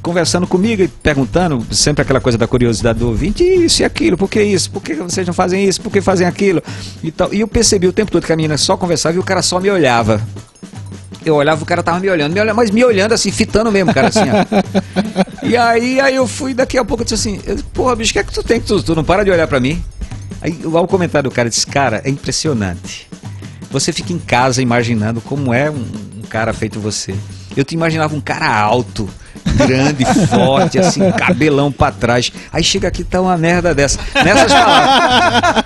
conversando 0.02 0.46
comigo 0.46 0.82
e 0.82 0.88
perguntando, 0.88 1.64
sempre 1.70 2.02
aquela 2.02 2.20
coisa 2.20 2.36
da 2.36 2.46
curiosidade 2.48 2.98
do 2.98 3.08
ouvinte, 3.08 3.44
isso 3.44 3.82
e 3.82 3.84
aquilo, 3.84 4.18
por 4.18 4.28
que 4.28 4.42
isso? 4.42 4.68
Por 4.68 4.82
que 4.82 4.94
vocês 4.94 5.24
não 5.24 5.32
fazem 5.32 5.64
isso? 5.64 5.80
Por 5.80 5.92
que 5.92 6.00
fazem 6.00 6.26
aquilo? 6.26 6.60
E, 7.02 7.12
tal. 7.12 7.32
e 7.32 7.40
eu 7.40 7.46
percebi 7.46 7.86
o 7.86 7.92
tempo 7.92 8.10
todo 8.10 8.26
que 8.26 8.32
a 8.32 8.36
menina 8.36 8.56
só 8.56 8.76
conversava 8.76 9.14
e 9.14 9.20
o 9.20 9.22
cara 9.22 9.42
só 9.42 9.60
me 9.60 9.70
olhava. 9.70 10.20
Eu 11.24 11.36
olhava, 11.36 11.62
o 11.62 11.66
cara 11.66 11.82
tava 11.82 12.00
me 12.00 12.10
olhando, 12.10 12.32
me 12.32 12.40
olhando, 12.40 12.56
mas 12.56 12.70
me 12.70 12.84
olhando 12.84 13.12
assim, 13.12 13.30
fitando 13.30 13.70
mesmo, 13.70 13.92
cara, 13.94 14.08
assim, 14.08 14.20
ó. 14.20 15.42
E 15.42 15.56
aí, 15.56 16.00
aí 16.00 16.14
eu 16.14 16.26
fui, 16.26 16.54
daqui 16.54 16.78
a 16.78 16.84
pouco 16.84 17.02
eu 17.02 17.04
disse 17.04 17.14
assim, 17.28 17.40
porra, 17.74 17.96
bicho, 17.96 18.10
o 18.10 18.12
que 18.12 18.18
é 18.20 18.24
que 18.24 18.32
tu 18.32 18.42
tem 18.42 18.60
que 18.60 18.66
tu, 18.66 18.82
tu 18.82 18.94
não 18.94 19.04
para 19.04 19.24
de 19.24 19.30
olhar 19.30 19.46
para 19.46 19.58
mim? 19.60 19.84
Aí 20.40 20.58
o 20.64 20.86
comentário 20.86 21.28
do 21.28 21.34
cara 21.34 21.48
disse, 21.48 21.66
cara, 21.66 22.00
é 22.04 22.10
impressionante. 22.10 23.08
Você 23.70 23.92
fica 23.92 24.12
em 24.12 24.18
casa 24.18 24.62
imaginando 24.62 25.20
como 25.20 25.52
é 25.52 25.70
um, 25.70 25.84
um 26.18 26.22
cara 26.28 26.52
feito 26.52 26.80
você. 26.80 27.14
Eu 27.56 27.64
te 27.64 27.74
imaginava 27.74 28.14
um 28.14 28.20
cara 28.20 28.48
alto, 28.48 29.08
grande, 29.66 30.04
forte, 30.28 30.78
assim, 30.78 31.10
cabelão 31.12 31.70
pra 31.70 31.90
trás. 31.90 32.32
Aí 32.52 32.62
chega 32.62 32.88
aqui, 32.88 33.04
tá 33.04 33.20
uma 33.20 33.36
merda 33.36 33.74
dessa. 33.74 33.98
Nessas 34.24 34.52
palavras. 34.52 35.64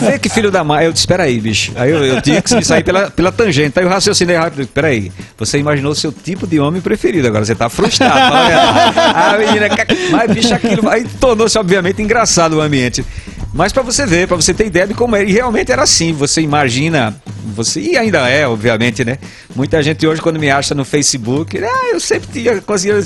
Vê 0.00 0.18
que 0.18 0.28
filho 0.28 0.50
da 0.50 0.62
mãe. 0.64 0.84
Eu 0.84 0.92
disse, 0.92 1.02
espera 1.02 1.24
aí, 1.24 1.40
bicho. 1.40 1.72
Aí 1.76 1.90
eu, 1.90 2.04
eu 2.04 2.22
tinha 2.22 2.40
que 2.42 2.64
sair 2.64 2.84
pela, 2.84 3.10
pela 3.10 3.32
tangente. 3.32 3.78
Aí 3.78 3.84
eu 3.84 3.88
raciocinei 3.88 4.36
rápido. 4.36 4.62
Espera 4.62 4.88
aí. 4.88 5.10
Você 5.38 5.58
imaginou 5.58 5.92
o 5.92 5.94
seu 5.94 6.12
tipo 6.12 6.46
de 6.46 6.58
homem 6.60 6.80
preferido. 6.80 7.28
Agora 7.28 7.44
você 7.44 7.54
tá 7.54 7.68
frustrado. 7.68 8.34
a 8.34 9.36
menina, 9.38 9.68
mas 10.10 10.30
bicho, 10.32 10.54
aquilo. 10.54 10.88
Aí 10.88 11.04
tornou-se, 11.20 11.58
obviamente, 11.58 12.02
engraçado 12.02 12.54
o 12.54 12.60
ambiente. 12.60 13.04
Mas 13.52 13.72
para 13.72 13.82
você 13.82 14.06
ver, 14.06 14.28
para 14.28 14.36
você 14.36 14.54
ter 14.54 14.66
ideia 14.66 14.86
de 14.86 14.94
como 14.94 15.16
era. 15.16 15.28
E 15.28 15.32
realmente 15.32 15.72
era 15.72 15.82
assim. 15.82 16.12
Você 16.12 16.40
imagina 16.40 17.20
você 17.54 17.80
e 17.80 17.96
ainda 17.96 18.28
é, 18.28 18.46
obviamente, 18.46 19.04
né? 19.04 19.18
Muita 19.54 19.82
gente 19.82 20.06
hoje 20.06 20.20
quando 20.20 20.38
me 20.38 20.50
acha 20.50 20.74
no 20.74 20.84
Facebook, 20.84 21.58
ah, 21.58 21.90
eu 21.92 22.00
sempre 22.00 22.28
tinha 22.32 22.60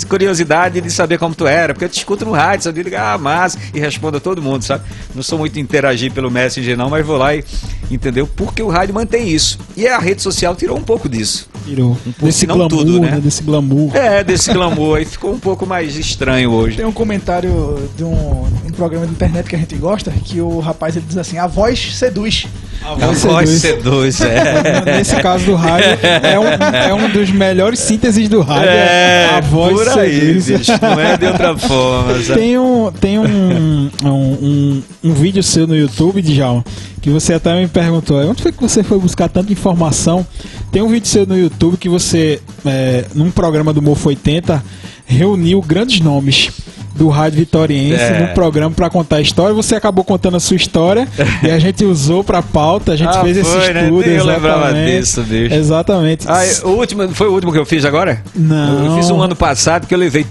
curiosidade 0.09 0.81
de 0.81 0.91
saber 0.91 1.19
como 1.19 1.35
tu 1.35 1.47
era, 1.47 1.73
porque 1.73 1.85
eu 1.85 1.89
te 1.89 1.99
escuto 1.99 2.25
no 2.25 2.33
rádio, 2.33 2.65
sabia 2.65 2.83
ligar, 2.83 3.15
ah, 3.15 3.19
mas 3.19 3.57
e 3.73 3.81
respondo 3.81 4.19
a 4.19 4.21
todo 4.21 4.43
mundo, 4.43 4.63
sabe? 4.63 4.85
Não 5.15 5.23
sou 5.23 5.39
muito 5.39 5.59
interagir 5.59 6.13
pelo 6.13 6.31
Messenger 6.31 6.77
não, 6.77 6.91
mas 6.91 7.05
vou 7.05 7.17
lá 7.17 7.35
e 7.35 7.45
entendeu? 7.91 8.27
Porque 8.27 8.63
o 8.63 8.69
rádio 8.69 8.95
mantém 8.95 9.29
isso. 9.29 9.59
E 9.77 9.87
a 9.87 9.99
rede 9.99 10.23
social 10.23 10.55
tirou 10.55 10.77
um 10.77 10.83
pouco 10.83 11.09
disso. 11.09 11.49
Tirou. 11.65 11.93
Um 11.93 11.97
pouco, 11.97 12.27
desse 12.27 12.47
não 12.47 12.57
glamour, 12.57 12.79
tudo, 12.79 13.01
né? 13.01 13.11
né? 13.13 13.21
Desse 13.21 13.43
glamour. 13.43 13.97
É, 13.97 14.23
desse 14.23 14.53
glamour 14.53 14.99
aí 14.99 15.05
ficou 15.05 15.33
um 15.33 15.39
pouco 15.39 15.67
mais 15.67 15.97
estranho 15.97 16.51
hoje. 16.51 16.77
Tem 16.77 16.87
um 16.87 16.93
comentário 16.93 17.89
de 17.97 18.05
um, 18.05 18.45
um 18.45 18.73
programa 18.77 19.07
de 19.07 19.13
internet 19.13 19.49
que 19.49 19.57
a 19.57 19.59
gente 19.59 19.75
gosta, 19.77 20.11
que 20.11 20.34
o 20.41 20.61
rapaz 20.61 20.97
ele 20.97 21.05
diz 21.07 21.17
assim: 21.17 21.39
"A 21.39 21.47
voz 21.47 21.97
seduz". 21.97 22.47
A 22.83 22.95
voz, 22.95 23.25
a 23.25 23.29
voz 23.29 23.49
seduz, 23.49 24.17
seduz 24.17 24.21
é. 24.21 24.83
Nesse 24.99 25.17
caso 25.17 25.47
do 25.47 25.55
rádio, 25.55 25.89
é 26.23 26.39
um, 26.39 26.47
é 26.47 26.95
um 26.95 27.09
dos 27.09 27.31
melhores 27.31 27.79
sínteses 27.79 28.29
do 28.29 28.43
rádio. 28.43 28.69
É, 28.69 29.31
a 29.37 29.41
voz 29.41 29.89
por 29.89 29.99
aí, 30.01 30.35
bicho, 30.35 30.73
não 30.83 31.01
é 31.01 31.17
de 31.17 31.25
outra 31.25 31.57
forma. 31.59 32.23
Sabe? 32.23 32.41
Tem, 32.41 32.59
um, 32.59 32.93
tem 32.93 33.19
um, 33.19 33.25
um, 33.25 33.91
um, 34.05 34.83
um 35.03 35.15
vídeo 35.15 35.43
seu 35.43 35.67
no 35.67 35.75
YouTube, 35.75 36.21
Djalma, 36.21 36.63
que 37.01 37.09
você 37.09 37.33
até 37.33 37.59
me 37.59 37.67
perguntou, 37.67 38.19
onde 38.19 38.43
foi 38.43 38.53
que 38.53 38.61
você 38.61 38.83
foi 38.83 38.99
buscar 38.99 39.29
tanta 39.29 39.51
informação? 39.51 40.27
Tem 40.71 40.83
um 40.83 40.89
vídeo 40.89 41.07
seu 41.07 41.27
no 41.27 41.39
YouTube 41.39 41.79
que 41.79 41.89
você, 41.89 42.41
é, 42.67 43.07
num 43.15 43.31
programa 43.31 43.73
do 43.73 43.81
Mofo 43.81 44.11
80, 44.11 44.63
reuniu 45.07 45.63
grandes 45.63 46.01
nomes 46.01 46.51
do 46.95 47.09
Rádio 47.09 47.41
Vitoriense 47.41 48.03
é. 48.03 48.21
no 48.21 48.35
programa 48.35 48.75
para 48.75 48.89
contar 48.89 49.17
a 49.17 49.21
história. 49.21 49.55
Você 49.55 49.75
acabou 49.75 50.05
contando 50.05 50.37
a 50.37 50.41
sua 50.41 50.57
história 50.57 51.09
e 51.43 51.51
a 51.51 51.59
gente 51.59 51.85
usou 51.85 52.23
para 52.23 52.41
pauta, 52.41 52.93
a 52.93 52.97
gente 52.97 53.09
ah, 53.09 53.23
fez 53.23 53.39
foi, 53.39 53.59
esse 53.59 53.73
né? 53.73 53.83
estudo. 53.85 54.07
Né? 54.07 54.19
Eu 54.19 54.25
lembrava 54.25 54.73
disso, 54.73 55.23
bicho. 55.23 55.55
Exatamente. 55.55 56.27
Ah, 56.29 56.43
o 56.65 56.71
último, 56.71 57.09
foi 57.11 57.29
o 57.29 57.33
último 57.33 57.53
que 57.53 57.59
eu 57.59 57.67
fiz 57.67 57.85
agora? 57.85 58.23
Não. 58.35 58.87
Eu 58.87 58.97
fiz 58.97 59.11
um 59.11 59.21
ano 59.21 59.35
passado 59.35 59.87
que 59.87 59.95
eu 59.95 59.99
levei. 59.99 60.25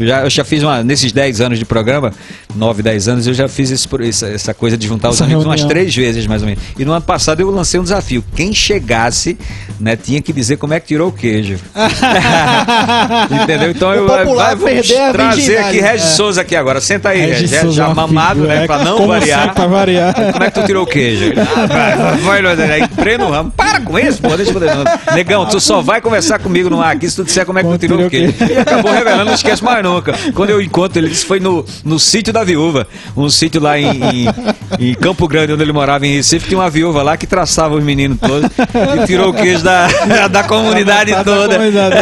Já, 0.00 0.22
eu 0.22 0.30
já 0.30 0.44
fiz 0.44 0.62
uma. 0.62 0.82
Nesses 0.82 1.12
10 1.12 1.40
anos 1.40 1.58
de 1.58 1.64
programa, 1.64 2.12
9, 2.54 2.82
10 2.82 3.08
anos, 3.08 3.26
eu 3.26 3.34
já 3.34 3.48
fiz 3.48 3.70
esse, 3.70 3.88
essa, 4.02 4.26
essa 4.26 4.54
coisa 4.54 4.76
de 4.76 4.86
juntar 4.86 5.10
os 5.10 5.16
essa 5.16 5.24
amigos 5.24 5.44
reunião. 5.44 5.64
umas 5.64 5.72
três 5.72 5.94
vezes, 5.94 6.26
mais 6.26 6.42
ou 6.42 6.48
menos. 6.48 6.62
E 6.78 6.84
no 6.84 6.92
ano 6.92 7.02
passado 7.02 7.40
eu 7.40 7.50
lancei 7.50 7.78
um 7.78 7.84
desafio. 7.84 8.24
Quem 8.34 8.52
chegasse, 8.52 9.38
né, 9.78 9.96
tinha 9.96 10.20
que 10.20 10.32
dizer 10.32 10.56
como 10.56 10.74
é 10.74 10.80
que 10.80 10.88
tirou 10.88 11.08
o 11.08 11.12
queijo. 11.12 11.56
Entendeu? 13.42 13.70
Então 13.70 13.90
o 13.90 13.94
eu 13.94 14.06
vai, 14.06 14.24
vou 14.56 14.68
trazer 15.12 15.58
aqui 15.58 15.78
Regis 16.00 16.12
é. 16.12 16.14
Souza 16.14 16.40
aqui 16.40 16.56
agora. 16.56 16.80
Senta 16.80 17.10
aí, 17.10 17.20
Regis. 17.20 17.50
Já, 17.50 17.66
já 17.68 17.94
mamado, 17.94 18.40
né? 18.40 18.66
Pra 18.66 18.78
não 18.78 19.06
variar. 19.06 19.54
Pra 19.54 19.66
variar. 19.66 20.14
Como 20.14 20.44
é 20.44 20.50
que 20.50 20.60
tu 20.60 20.66
tirou 20.66 20.84
o 20.84 20.86
queijo? 20.86 21.32
Ah, 21.70 22.16
vai, 22.22 22.42
vai, 22.42 22.56
vai, 22.56 23.18
no 23.18 23.30
ramo. 23.30 23.50
Para 23.50 23.80
com 23.80 23.98
isso, 23.98 24.20
pô. 24.20 24.36
Deixa 24.36 24.50
eu 24.50 24.54
poder. 24.54 24.72
Negão, 25.14 25.46
tu 25.46 25.60
só 25.60 25.80
vai 25.80 26.00
conversar 26.00 26.38
comigo 26.38 26.70
no 26.70 26.80
ar 26.80 26.94
aqui 26.94 27.08
se 27.08 27.16
tu 27.16 27.24
disser 27.24 27.44
como 27.44 27.58
é 27.58 27.62
que 27.62 27.68
tu 27.68 27.78
tirou 27.78 28.06
o 28.06 28.10
queijo. 28.10 28.34
E 28.40 28.58
acabou 28.58 28.92
revelando, 28.92 29.26
não 29.26 29.34
esquece 29.34 29.62
mais 29.62 29.82
nunca. 29.82 30.14
Quando 30.34 30.50
eu 30.50 30.60
encontro 30.60 30.98
ele, 30.98 31.08
disse 31.08 31.24
foi 31.24 31.38
no, 31.40 31.64
no 31.84 31.98
sítio 31.98 32.32
da 32.32 32.42
viúva. 32.42 32.86
Um 33.16 33.28
sítio 33.28 33.60
lá 33.60 33.78
em, 33.78 33.86
em, 33.88 34.26
em, 34.78 34.94
Campo 34.94 35.28
Grande, 35.28 35.52
onde 35.52 35.62
ele 35.62 35.72
morava 35.72 36.06
em 36.06 36.16
Recife. 36.16 36.48
Tinha 36.48 36.58
uma 36.58 36.70
viúva 36.70 37.02
lá 37.02 37.16
que 37.16 37.26
traçava 37.26 37.74
os 37.74 37.84
meninos 37.84 38.18
todos 38.18 38.50
e 38.50 39.06
tirou 39.06 39.30
o 39.30 39.34
queijo 39.34 39.62
da, 39.62 39.88
da 40.28 40.42
comunidade 40.44 41.12
toda. 41.24 41.48
Da 41.48 41.54
comunidade, 41.56 41.96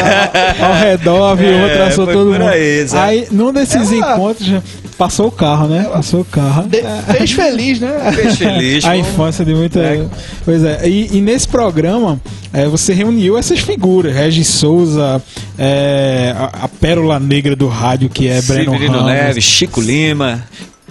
ao, 0.61 0.69
ao 0.69 0.75
redor, 0.75 1.31
a 1.31 1.35
viúva 1.35 1.67
é, 1.67 1.77
traçou 1.77 2.07
todo 2.07 2.33
mundo. 2.33 2.43
Aí, 2.43 2.87
aí, 2.93 3.29
num 3.31 3.53
desses 3.53 3.88
encontros, 3.92 4.62
passou 4.96 5.29
o 5.29 5.31
carro, 5.31 5.68
né? 5.68 5.85
Passou 5.85 6.20
o 6.20 6.24
carro. 6.24 6.68
De, 6.68 6.83
fez 7.16 7.33
feliz, 7.33 7.81
né? 7.81 8.12
Fez 8.12 8.37
feliz. 8.37 8.85
a 8.85 8.96
infância 8.96 9.44
de 9.44 9.55
muita. 9.55 9.81
É. 9.81 10.07
Pois 10.44 10.64
é. 10.64 10.88
E, 10.88 11.16
e 11.16 11.20
nesse 11.20 11.48
programa, 11.48 12.20
é, 12.53 12.66
você 12.66 12.92
reuniu 12.92 13.37
essas 13.38 13.61
figuras: 13.61 14.14
Regis 14.14 14.48
Souza, 14.48 15.22
é, 15.59 16.35
a, 16.37 16.64
a, 16.64 16.68
pérola 16.68 17.18
negra 17.20 17.55
do 17.55 17.68
rádio, 17.68 18.09
que 18.09 18.29
é 18.29 18.40
Breno 18.42 18.72
Ramos. 18.72 19.05
Neves, 19.07 19.44
Chico 19.44 19.81
Lima 19.81 20.44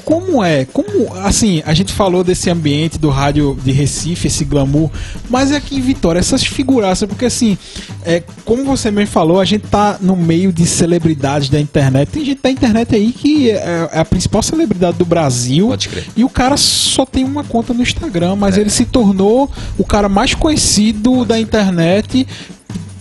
como 0.08 0.42
é? 0.42 0.64
Como, 0.64 1.14
assim, 1.16 1.62
a 1.66 1.74
gente 1.74 1.92
falou 1.92 2.24
desse 2.24 2.50
ambiente 2.50 2.98
do 2.98 3.10
rádio 3.10 3.58
de 3.62 3.74
Recife, 3.74 4.28
esse 4.28 4.46
glamour, 4.46 4.90
mas 5.30 5.52
aqui 5.52 5.76
em 5.76 5.82
Vitória, 5.82 6.18
essas 6.18 6.46
figuraças, 6.46 7.10
porque 7.10 7.26
assim, 7.26 7.58
é, 8.06 8.24
como 8.46 8.64
você 8.64 8.90
mesmo 8.90 9.12
falou, 9.12 9.38
a 9.38 9.44
gente 9.44 9.68
tá 9.68 9.98
no 10.00 10.16
meio 10.16 10.54
de 10.54 10.66
celebridades 10.66 11.50
da 11.50 11.60
internet. 11.60 12.08
Tem 12.08 12.24
gente 12.24 12.40
da 12.42 12.50
internet 12.50 12.96
aí 12.96 13.12
que 13.12 13.52
é, 13.52 13.90
é 13.92 14.00
a 14.00 14.06
principal 14.06 14.42
celebridade 14.42 14.98
do 14.98 15.04
Brasil. 15.04 15.68
Pode 15.68 15.90
crer. 15.90 16.06
E 16.16 16.24
o 16.24 16.30
cara 16.30 16.56
só 16.56 17.06
tem 17.06 17.26
uma 17.26 17.44
conta 17.44 17.74
no 17.74 17.82
Instagram, 17.82 18.38
mas 18.38 18.58
é. 18.58 18.62
ele 18.62 18.70
se 18.70 18.86
tornou 18.86 19.52
o 19.78 19.84
cara 19.84 20.08
mais 20.08 20.34
conhecido 20.34 21.12
Pode 21.12 21.26
da 21.26 21.38
internet 21.38 22.26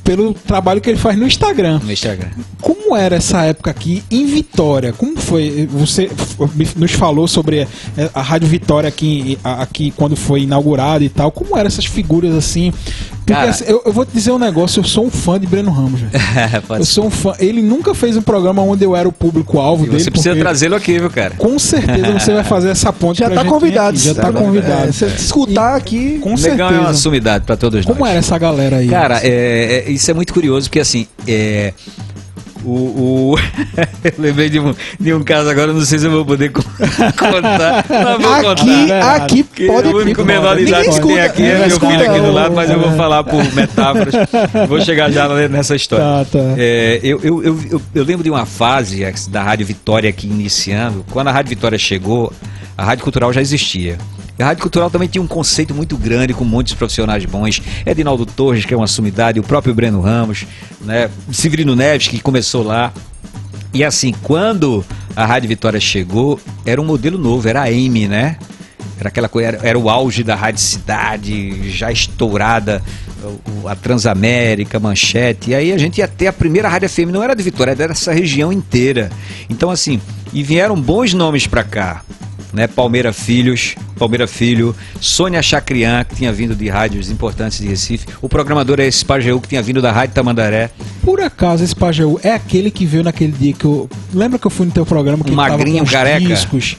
pelo 0.06 0.32
trabalho 0.32 0.80
que 0.80 0.88
ele 0.88 0.96
faz 0.96 1.18
no 1.18 1.26
Instagram. 1.26 1.80
No 1.82 1.92
Instagram. 1.92 2.28
Como 2.60 2.96
era 2.96 3.16
essa 3.16 3.42
época 3.42 3.72
aqui 3.72 4.04
em 4.08 4.24
Vitória? 4.24 4.92
Como 4.92 5.16
foi? 5.18 5.68
Você 5.72 6.08
nos 6.76 6.92
falou 6.92 7.26
sobre 7.26 7.66
a 8.14 8.22
Rádio 8.22 8.48
Vitória 8.48 8.88
aqui, 8.88 9.36
aqui 9.42 9.90
quando 9.90 10.14
foi 10.14 10.42
inaugurada 10.42 11.02
e 11.02 11.08
tal. 11.08 11.32
Como 11.32 11.58
eram 11.58 11.66
essas 11.66 11.84
figuras 11.84 12.34
assim? 12.36 12.72
Porque 13.26 13.40
Cara, 13.40 13.50
assim, 13.50 13.64
eu, 13.66 13.82
eu, 13.84 13.92
vou 13.92 14.06
te 14.06 14.12
dizer 14.12 14.30
um 14.30 14.38
negócio, 14.38 14.78
eu 14.78 14.84
sou 14.84 15.04
um 15.04 15.10
fã 15.10 15.38
de 15.38 15.48
Breno 15.48 15.72
Ramos, 15.72 16.00
velho. 16.00 16.12
eu 16.78 16.84
sou 16.84 17.06
um 17.06 17.10
fã. 17.10 17.34
Ele 17.40 17.60
nunca 17.60 17.92
fez 17.92 18.16
um 18.16 18.22
programa 18.22 18.62
onde 18.62 18.84
eu 18.84 18.94
era 18.94 19.08
o 19.08 19.10
público-alvo 19.10 19.84
dele. 19.84 19.98
Você 19.98 20.12
precisa 20.12 20.36
trazê-lo 20.36 20.76
aqui, 20.76 20.96
viu, 21.00 21.10
cara? 21.10 21.34
Com 21.36 21.58
certeza 21.58 22.12
você 22.12 22.32
vai 22.32 22.44
fazer 22.44 22.68
essa 22.68 22.92
ponte 22.92 23.18
Já 23.18 23.28
tá 23.28 23.44
convidado. 23.44 23.98
Já 23.98 24.14
tá 24.14 24.32
convidado. 24.32 24.90
É, 24.90 24.92
você 24.92 25.06
escutar 25.06 25.74
e, 25.74 25.76
aqui. 25.76 26.18
Com 26.20 26.36
certeza. 26.36 26.72
é 26.72 26.78
uma 26.78 26.94
sumidade 26.94 27.44
pra 27.44 27.56
todos 27.56 27.84
Como 27.84 27.94
nós. 27.94 27.98
Como 27.98 28.08
era 28.08 28.18
essa 28.20 28.38
galera 28.38 28.76
aí? 28.76 28.86
Cara, 28.86 29.18
é, 29.20 29.86
é, 29.88 29.90
isso 29.90 30.08
é 30.08 30.14
muito 30.14 30.32
curioso, 30.32 30.68
porque 30.68 30.78
assim, 30.78 31.08
é, 31.26 31.74
o, 32.64 33.34
o... 33.34 33.38
eu 34.04 34.12
lembrei 34.18 34.48
de 34.48 34.58
um, 34.60 34.74
de 34.98 35.14
um 35.14 35.22
caso 35.22 35.48
agora, 35.48 35.72
não 35.72 35.80
sei 35.82 35.98
se 35.98 36.06
eu 36.06 36.10
vou 36.10 36.24
poder 36.24 36.50
contar. 36.52 37.84
Não 37.88 38.20
vou 38.20 38.50
aqui, 38.50 38.66
contar. 38.66 39.14
Aqui 39.16 39.42
pode 39.42 39.88
O 39.88 39.96
único 39.98 40.24
menor 40.24 40.56
de 40.56 40.64
idade 40.64 40.90
que 40.90 41.06
tem 41.06 41.20
aqui 41.20 41.42
é 41.42 41.66
meu 41.66 41.80
filho 41.80 42.10
aqui 42.10 42.20
do 42.20 42.32
lado, 42.32 42.54
mas 42.54 42.70
eu 42.70 42.78
vou 42.78 42.92
falar 42.92 43.24
por 43.24 43.42
metáforas. 43.54 44.14
vou 44.68 44.80
chegar 44.80 45.10
já 45.10 45.28
nessa 45.48 45.74
história. 45.74 46.04
Tá, 46.04 46.24
tá. 46.24 46.54
É, 46.56 47.00
eu, 47.02 47.20
eu, 47.22 47.44
eu, 47.44 47.82
eu, 47.94 48.04
lembro 48.04 48.22
de 48.22 48.30
uma 48.30 48.46
fase 48.46 49.04
da 49.28 49.42
Rádio 49.42 49.66
Vitória 49.66 50.08
aqui 50.08 50.26
iniciando. 50.26 51.04
Quando 51.10 51.28
a 51.28 51.32
Rádio 51.32 51.50
Vitória 51.50 51.78
chegou, 51.78 52.32
a 52.76 52.84
Rádio 52.84 53.04
Cultural 53.04 53.32
já 53.32 53.40
existia. 53.40 53.98
A 54.38 54.44
Rádio 54.44 54.62
Cultural 54.62 54.90
também 54.90 55.08
tinha 55.08 55.22
um 55.22 55.26
conceito 55.26 55.74
muito 55.74 55.96
grande, 55.96 56.34
com 56.34 56.44
muitos 56.44 56.74
profissionais 56.74 57.24
bons. 57.24 57.62
Edinaldo 57.86 58.26
Torres, 58.26 58.64
que 58.64 58.74
é 58.74 58.76
uma 58.76 58.86
sumidade, 58.86 59.40
o 59.40 59.42
próprio 59.42 59.74
Breno 59.74 60.00
Ramos, 60.00 60.46
né? 60.82 61.10
Severino 61.32 61.74
Neves, 61.74 62.08
que 62.08 62.20
começou 62.20 62.62
lá. 62.62 62.92
E 63.72 63.82
assim, 63.82 64.12
quando 64.22 64.84
a 65.14 65.24
Rádio 65.24 65.48
Vitória 65.48 65.80
chegou, 65.80 66.38
era 66.66 66.80
um 66.80 66.84
modelo 66.84 67.16
novo, 67.16 67.48
era 67.48 67.60
a 67.60 67.64
AM, 67.64 68.08
né? 68.08 68.36
Era 68.98 69.08
aquela 69.08 69.30
era, 69.42 69.60
era 69.62 69.78
o 69.78 69.90
auge 69.90 70.22
da 70.22 70.34
rádio 70.34 70.60
cidade, 70.60 71.70
já 71.70 71.92
estourada, 71.92 72.82
a 73.66 73.74
Transamérica, 73.74 74.80
Manchete. 74.80 75.50
E 75.50 75.54
aí 75.54 75.72
a 75.72 75.78
gente 75.78 75.98
ia 75.98 76.08
ter 76.08 76.26
a 76.26 76.32
primeira 76.32 76.68
rádio 76.68 76.88
FM, 76.88 77.10
não 77.12 77.22
era 77.22 77.34
de 77.34 77.42
Vitória, 77.42 77.72
era 77.72 77.88
dessa 77.88 78.12
região 78.12 78.52
inteira. 78.52 79.10
Então, 79.50 79.70
assim, 79.70 80.00
e 80.32 80.42
vieram 80.42 80.80
bons 80.80 81.12
nomes 81.12 81.46
pra 81.46 81.62
cá. 81.62 82.02
Né, 82.56 82.66
Palmeira 82.66 83.12
Filhos, 83.12 83.74
Palmeira 83.98 84.26
Filho, 84.26 84.74
Sônia 84.98 85.42
Chacrian, 85.42 86.02
que 86.04 86.16
tinha 86.16 86.32
vindo 86.32 86.54
de 86.54 86.70
rádios 86.70 87.10
importantes 87.10 87.58
de 87.58 87.66
Recife, 87.68 88.06
o 88.22 88.30
programador 88.30 88.80
é 88.80 88.86
esse 88.86 89.04
Pajeú, 89.04 89.38
que 89.42 89.48
tinha 89.48 89.60
vindo 89.60 89.82
da 89.82 89.92
Rádio 89.92 90.14
Tamandaré, 90.14 90.70
Por 91.02 91.20
acaso 91.20 91.62
esse 91.62 91.76
Pajeú 91.76 92.18
é 92.22 92.32
aquele 92.32 92.70
que 92.70 92.86
veio 92.86 93.04
naquele 93.04 93.32
dia 93.32 93.52
que 93.52 93.66
eu. 93.66 93.90
Lembra 94.14 94.38
que 94.38 94.46
eu 94.46 94.50
fui 94.50 94.64
no 94.64 94.72
teu 94.72 94.86
programa 94.86 95.22
que 95.22 95.30
Um 95.30 95.34
ele 95.34 95.42
tava 95.42 95.50
magrinho, 95.58 95.84
com 95.84 95.90
careca? 95.90 96.18
discos? 96.20 96.76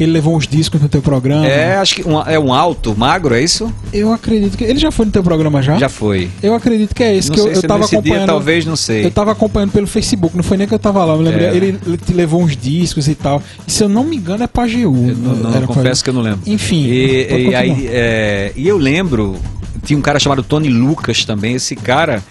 Que 0.00 0.04
ele 0.04 0.12
levou 0.12 0.34
uns 0.34 0.48
discos 0.48 0.80
no 0.80 0.88
teu 0.88 1.02
programa? 1.02 1.46
É, 1.46 1.76
acho 1.76 1.96
que 1.96 2.08
um- 2.08 2.18
é 2.22 2.38
um 2.38 2.54
alto, 2.54 2.96
magro, 2.96 3.34
é 3.34 3.42
isso? 3.42 3.70
Eu 3.92 4.10
acredito 4.14 4.56
que. 4.56 4.64
Ele 4.64 4.78
já 4.78 4.90
foi 4.90 5.04
no 5.04 5.12
teu 5.12 5.22
programa 5.22 5.60
já? 5.60 5.76
Já 5.76 5.90
foi. 5.90 6.30
Eu 6.42 6.54
acredito 6.54 6.94
que 6.94 7.04
é 7.04 7.14
esse 7.14 7.28
Não 7.28 7.34
que 7.34 7.40
eu, 7.42 7.48
eu 7.48 7.60
tava 7.60 7.80
nesse 7.80 7.90
dia, 7.90 7.98
acompanhando. 8.00 8.26
talvez, 8.26 8.64
não 8.64 8.76
sei. 8.76 9.04
Eu 9.04 9.10
tava 9.10 9.32
acompanhando 9.32 9.72
pelo 9.72 9.86
Facebook, 9.86 10.34
não 10.34 10.42
foi 10.42 10.56
nem 10.56 10.66
que 10.66 10.72
eu 10.72 10.78
tava 10.78 11.04
lá, 11.04 11.12
eu 11.12 11.18
me 11.18 11.24
lembrei. 11.24 11.48
É. 11.48 11.54
Ele, 11.54 11.78
ele 11.86 11.98
te 11.98 12.14
levou 12.14 12.42
uns 12.42 12.56
discos 12.56 13.08
e 13.08 13.14
tal. 13.14 13.42
E 13.68 13.70
se 13.70 13.84
eu 13.84 13.90
não 13.90 14.02
me 14.02 14.16
engano 14.16 14.42
é 14.42 14.46
Pajeú. 14.46 15.08
Eu 15.10 15.16
não, 15.18 15.34
não, 15.36 15.54
Era 15.54 15.66
confesso 15.66 16.02
que 16.02 16.08
eu 16.08 16.14
não 16.14 16.22
lembro. 16.22 16.40
Enfim. 16.46 16.86
E, 16.86 17.48
e 17.50 17.54
aí, 17.54 17.86
é, 17.92 18.52
e 18.56 18.66
eu 18.66 18.78
lembro, 18.78 19.36
tinha 19.84 19.98
um 19.98 20.02
cara 20.02 20.18
chamado 20.18 20.42
Tony 20.42 20.70
Lucas 20.70 21.26
também. 21.26 21.56
Esse 21.56 21.76
cara, 21.76 22.22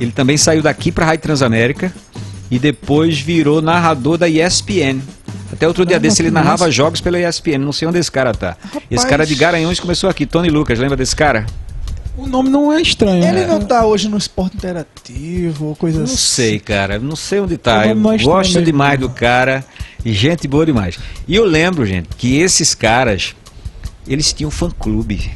ele 0.00 0.12
também 0.12 0.38
saiu 0.38 0.62
daqui 0.62 0.90
pra 0.90 1.04
Rádio 1.04 1.24
Transamérica 1.24 1.92
e 2.50 2.58
depois 2.58 3.20
virou 3.20 3.60
narrador 3.60 4.16
da 4.16 4.26
ESPN. 4.26 5.02
Até 5.58 5.66
outro 5.66 5.84
dia 5.84 5.98
desse 5.98 6.22
ele 6.22 6.30
narrava 6.30 6.70
jogos 6.70 7.00
pela 7.00 7.18
ESPN. 7.18 7.58
Não 7.58 7.72
sei 7.72 7.88
onde 7.88 7.98
esse 7.98 8.12
cara 8.12 8.32
tá. 8.32 8.56
Esse 8.64 9.02
Rapaz. 9.02 9.04
cara 9.04 9.26
de 9.26 9.34
Garanhuns 9.34 9.80
começou 9.80 10.08
aqui, 10.08 10.24
Tony 10.24 10.48
Lucas. 10.50 10.78
Lembra 10.78 10.96
desse 10.96 11.16
cara? 11.16 11.46
O 12.16 12.28
nome 12.28 12.48
não 12.48 12.72
é 12.72 12.80
estranho. 12.80 13.24
Ele 13.24 13.40
né? 13.40 13.46
não 13.48 13.58
tá 13.60 13.84
hoje 13.84 14.08
no 14.08 14.16
esporte 14.16 14.56
interativo 14.56 15.66
ou 15.66 15.74
coisa 15.74 15.98
Não 15.98 16.04
assim. 16.04 16.16
sei, 16.16 16.60
cara. 16.60 17.00
Não 17.00 17.16
sei 17.16 17.40
onde 17.40 17.56
tá. 17.58 17.80
O 17.80 17.84
Eu 17.86 17.94
não 17.96 18.12
é 18.12 18.18
gosto 18.18 18.50
mesmo, 18.52 18.66
demais 18.66 19.00
não. 19.00 19.08
do 19.08 19.12
cara. 19.12 19.64
E 20.04 20.12
gente 20.12 20.46
boa 20.46 20.64
demais. 20.64 20.96
E 21.26 21.34
eu 21.34 21.44
lembro, 21.44 21.84
gente, 21.84 22.08
que 22.16 22.36
esses 22.38 22.72
caras, 22.72 23.34
eles 24.06 24.32
tinham 24.32 24.52
fã-clube. 24.52 25.28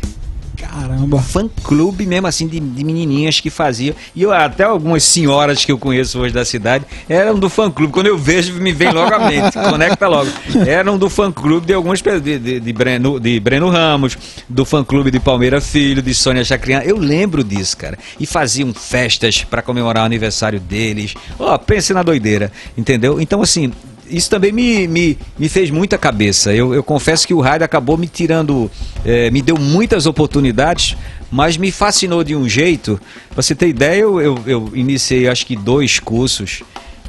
Caramba. 0.73 1.21
Fã-clube 1.21 2.07
mesmo 2.07 2.27
assim 2.27 2.47
de, 2.47 2.59
de 2.59 2.85
menininhas 2.85 3.39
que 3.41 3.51
faziam. 3.51 3.95
E 4.15 4.23
eu, 4.23 4.33
até 4.33 4.65
algumas 4.65 5.05
senhoras 5.05 5.65
que 5.65 5.71
eu 5.71 5.79
conheço 5.79 6.19
hoje 6.19 6.33
da 6.33 6.45
cidade 6.45 6.85
eram 7.09 7.39
do 7.39 7.51
fã-clube. 7.51 7.93
Quando 7.93 8.07
eu 8.07 8.17
vejo, 8.17 8.55
me 8.55 8.73
vem 8.73 8.91
logo 8.91 9.15
à 9.15 9.19
mente. 9.19 9.53
conecta 9.69 10.09
logo. 10.09 10.31
Eram 10.67 10.97
do 10.97 11.11
fã-clube 11.11 11.67
de 11.67 11.75
algumas 11.75 12.01
pe- 12.01 12.19
de, 12.21 12.39
de, 12.39 12.61
de, 12.61 12.73
Breno, 12.73 13.21
de 13.21 13.39
Breno 13.39 13.69
Ramos, 13.69 14.17
do 14.49 14.65
fã-clube 14.65 15.11
de 15.11 15.21
Palmeira 15.21 15.61
Filho, 15.61 16.01
de 16.01 16.15
Sônia 16.15 16.45
Chacrian. 16.45 16.81
Eu 16.81 16.97
lembro 16.97 17.45
disso, 17.45 17.77
cara. 17.77 17.99
E 18.19 18.27
faziam 18.27 18.73
festas 18.73 19.45
para 19.45 19.61
comemorar 19.61 20.05
o 20.05 20.07
aniversário 20.07 20.59
deles. 20.59 21.15
Ó, 21.39 21.57
pense 21.59 21.93
na 21.93 22.03
doideira, 22.03 22.51
entendeu? 22.77 23.21
Então, 23.21 23.43
assim, 23.43 23.73
isso 24.09 24.29
também 24.29 24.53
me, 24.53 24.87
me, 24.87 25.19
me 25.39 25.49
fez 25.49 25.71
muita 25.71 25.97
cabeça. 25.97 26.53
Eu, 26.55 26.75
eu 26.75 26.83
confesso 26.83 27.27
que 27.27 27.35
o 27.35 27.41
rádio 27.41 27.65
acabou 27.65 27.97
me 27.97 28.07
tirando, 28.07 28.71
eh, 29.05 29.31
me 29.31 29.41
deu 29.41 29.57
muitas 29.59 30.07
oportunidades, 30.07 30.97
mas 31.31 31.57
me 31.57 31.71
fascinou 31.71 32.23
de 32.23 32.37
um 32.37 32.49
jeito. 32.49 33.01
Pra 33.31 33.43
você 33.43 33.55
ter 33.55 33.69
ideia, 33.69 34.01
eu, 34.01 34.21
eu, 34.21 34.39
eu 34.47 34.71
iniciei 34.75 35.29
acho 35.29 35.47
que 35.47 35.57
dois 35.57 35.99
cursos 35.99 36.63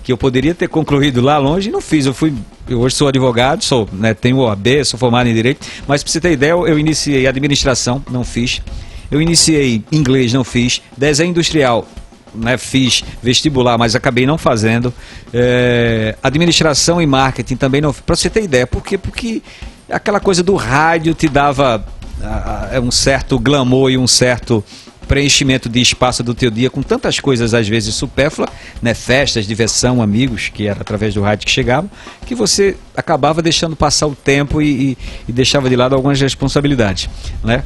que 0.04 0.12
eu 0.12 0.18
poderia 0.18 0.54
ter 0.54 0.68
concluído 0.68 1.22
lá 1.22 1.38
longe 1.38 1.70
e 1.70 1.72
não 1.72 1.82
fiz. 1.82 2.06
Eu 2.06 2.14
fui, 2.14 2.34
eu 2.68 2.80
hoje 2.80 2.96
sou 2.96 3.08
advogado, 3.08 3.64
sou, 3.64 3.88
né, 3.94 4.14
tenho 4.14 4.38
OAB, 4.38 4.84
sou 4.86 5.00
formado 5.00 5.30
em 5.30 5.34
direito, 5.34 5.66
mas 5.88 6.04
pra 6.04 6.12
você 6.12 6.20
ter 6.20 6.32
ideia, 6.32 6.52
eu 6.52 6.78
iniciei 6.78 7.26
administração, 7.26 8.04
não 8.12 8.24
fiz. 8.24 8.62
Eu 9.10 9.22
iniciei 9.22 9.84
inglês, 9.92 10.34
não 10.34 10.44
fiz. 10.44 10.82
Desenho 10.98 11.30
industrial, 11.30 11.88
né, 12.36 12.58
fiz 12.58 13.04
vestibular, 13.22 13.78
mas 13.78 13.96
acabei 13.96 14.26
não 14.26 14.38
fazendo. 14.38 14.94
É, 15.34 16.16
administração 16.22 17.02
e 17.02 17.06
marketing 17.06 17.56
também 17.56 17.82
não. 17.82 17.94
Para 17.94 18.16
você 18.16 18.30
ter 18.30 18.44
ideia, 18.44 18.68
por 18.68 18.84
quê? 18.84 18.98
Porque 18.98 19.42
aquela 19.90 20.20
coisa 20.20 20.42
do 20.44 20.56
rádio 20.56 21.14
te 21.14 21.28
dava 21.28 21.86
ah, 22.22 22.70
ah, 22.76 22.80
um 22.80 22.92
certo 22.92 23.38
glamour 23.40 23.90
e 23.92 23.98
um 23.98 24.08
certo 24.08 24.64
preenchimento 25.08 25.68
de 25.68 25.82
espaço 25.82 26.24
do 26.24 26.34
teu 26.34 26.50
dia 26.50 26.70
com 26.70 26.82
tantas 26.82 27.20
coisas 27.20 27.54
às 27.54 27.68
vezes 27.68 27.94
supérfluas, 27.94 28.50
né, 28.82 28.94
festas, 28.94 29.46
diversão, 29.46 30.02
amigos 30.02 30.50
que 30.50 30.66
era 30.66 30.80
através 30.80 31.14
do 31.14 31.22
rádio 31.22 31.46
que 31.46 31.52
chegavam, 31.52 31.92
que 32.26 32.34
você 32.34 32.78
acabava 32.96 33.42
deixando 33.42 33.76
passar 33.76 34.08
o 34.08 34.16
tempo 34.16 34.62
e, 34.62 34.92
e- 34.92 34.98
e 35.28 35.32
deixava 35.34 35.70
de 35.70 35.76
lado 35.76 35.94
algumas 35.94 36.20
responsabilidades, 36.20 37.10
né? 37.44 37.64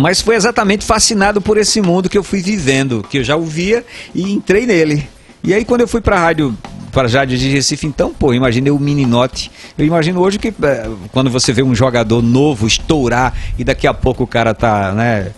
Mas 0.00 0.20
foi 0.20 0.34
exatamente 0.34 0.84
fascinado 0.84 1.40
por 1.40 1.56
esse 1.58 1.80
mundo 1.80 2.08
que 2.08 2.16
eu 2.16 2.24
fui 2.24 2.40
vivendo, 2.40 3.04
que 3.08 3.18
eu 3.18 3.24
já 3.24 3.36
ouvia 3.36 3.84
e 4.14 4.32
entrei 4.32 4.66
nele. 4.66 5.06
E 5.44 5.54
aí 5.54 5.64
quando 5.64 5.82
eu 5.82 5.88
fui 5.88 6.00
para 6.00 6.16
a 6.16 6.20
rádio, 6.20 6.56
para 6.90 7.08
rádio 7.08 7.38
de 7.38 7.48
Recife, 7.48 7.86
então, 7.86 8.12
pô, 8.12 8.34
imaginei 8.34 8.72
o 8.72 8.78
mini 8.78 9.06
note. 9.06 9.50
Eu 9.78 9.86
imagino 9.86 10.20
hoje 10.20 10.38
que 10.38 10.48
eh, 10.48 10.90
quando 11.12 11.30
você 11.30 11.52
vê 11.52 11.62
um 11.62 11.74
jogador 11.74 12.22
novo 12.22 12.66
estourar 12.66 13.34
e 13.58 13.64
daqui 13.64 13.86
a 13.86 13.94
pouco 13.94 14.24
o 14.24 14.26
cara 14.26 14.54
tá, 14.54 14.92
né, 14.92 15.30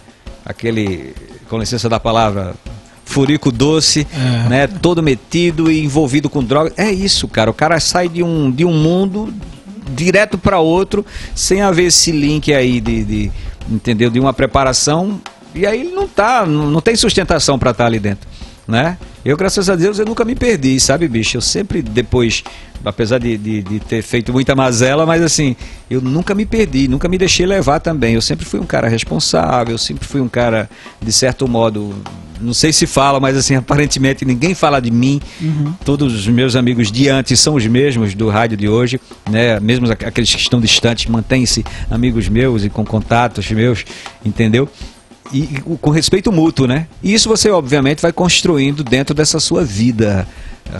aquele, 0.44 1.14
com 1.48 1.58
licença 1.58 1.88
da 1.88 2.00
palavra, 2.00 2.54
furico 3.04 3.52
doce, 3.52 4.06
É. 4.12 4.48
né, 4.48 4.66
todo 4.66 5.02
metido 5.02 5.70
e 5.70 5.84
envolvido 5.84 6.30
com 6.30 6.42
droga. 6.42 6.72
É 6.76 6.90
isso, 6.90 7.28
cara. 7.28 7.50
O 7.50 7.54
cara 7.54 7.78
sai 7.78 8.08
de 8.08 8.22
um, 8.22 8.50
de 8.50 8.64
um 8.64 8.72
mundo 8.72 9.32
direto 9.94 10.38
para 10.38 10.58
outro, 10.58 11.04
sem 11.34 11.60
haver 11.60 11.86
esse 11.86 12.10
link 12.10 12.52
aí 12.52 12.80
de, 12.80 13.04
de, 13.04 13.32
entendeu, 13.70 14.10
de 14.10 14.20
uma 14.20 14.32
preparação. 14.32 15.20
E 15.54 15.66
aí 15.66 15.80
ele 15.80 15.92
não 15.92 16.08
tá, 16.08 16.46
não, 16.46 16.70
não 16.70 16.80
tem 16.80 16.96
sustentação 16.96 17.58
para 17.58 17.72
estar 17.72 17.86
ali 17.86 17.98
dentro, 17.98 18.28
né? 18.66 18.96
Eu, 19.24 19.36
graças 19.36 19.68
a 19.70 19.76
Deus, 19.76 19.98
eu 19.98 20.04
nunca 20.06 20.24
me 20.24 20.34
perdi, 20.34 20.78
sabe, 20.80 21.06
bicho? 21.08 21.36
Eu 21.36 21.40
sempre 21.40 21.80
depois, 21.82 22.42
apesar 22.84 23.18
de, 23.18 23.36
de, 23.36 23.62
de 23.62 23.80
ter 23.80 24.02
feito 24.02 24.32
muita 24.32 24.54
mazela, 24.54 25.06
mas 25.06 25.22
assim, 25.22 25.54
eu 25.90 26.00
nunca 26.00 26.34
me 26.34 26.44
perdi, 26.46 26.88
nunca 26.88 27.08
me 27.08 27.16
deixei 27.18 27.46
levar 27.46 27.78
também. 27.80 28.14
Eu 28.14 28.22
sempre 28.22 28.44
fui 28.44 28.58
um 28.60 28.66
cara 28.66 28.88
responsável, 28.88 29.74
eu 29.74 29.78
sempre 29.78 30.06
fui 30.06 30.20
um 30.20 30.28
cara, 30.28 30.68
de 31.00 31.12
certo 31.12 31.46
modo, 31.46 31.94
não 32.40 32.52
sei 32.52 32.72
se 32.72 32.84
fala, 32.86 33.20
mas 33.20 33.36
assim, 33.36 33.54
aparentemente 33.56 34.24
ninguém 34.24 34.54
fala 34.54 34.80
de 34.80 34.90
mim. 34.90 35.20
Todos 35.84 36.12
os 36.12 36.26
meus 36.26 36.56
amigos 36.56 36.90
de 36.90 37.08
antes 37.08 37.38
são 37.38 37.54
os 37.54 37.64
mesmos 37.66 38.14
do 38.14 38.28
rádio 38.28 38.56
de 38.56 38.68
hoje, 38.68 39.00
né? 39.30 39.60
Mesmo 39.60 39.86
aqu- 39.90 40.06
aqueles 40.06 40.34
que 40.34 40.40
estão 40.40 40.60
distantes, 40.60 41.06
mantêm-se 41.06 41.64
amigos 41.88 42.28
meus 42.28 42.64
e 42.64 42.68
com 42.70 42.84
contatos 42.84 43.48
meus, 43.52 43.84
entendeu? 44.24 44.68
E, 45.32 45.38
e 45.56 45.60
com 45.80 45.90
respeito 45.90 46.30
mútuo, 46.30 46.66
né? 46.66 46.86
E 47.02 47.12
isso 47.14 47.28
você, 47.28 47.50
obviamente, 47.50 48.00
vai 48.02 48.12
construindo 48.12 48.84
dentro 48.84 49.14
dessa 49.14 49.40
sua 49.40 49.64
vida 49.64 50.26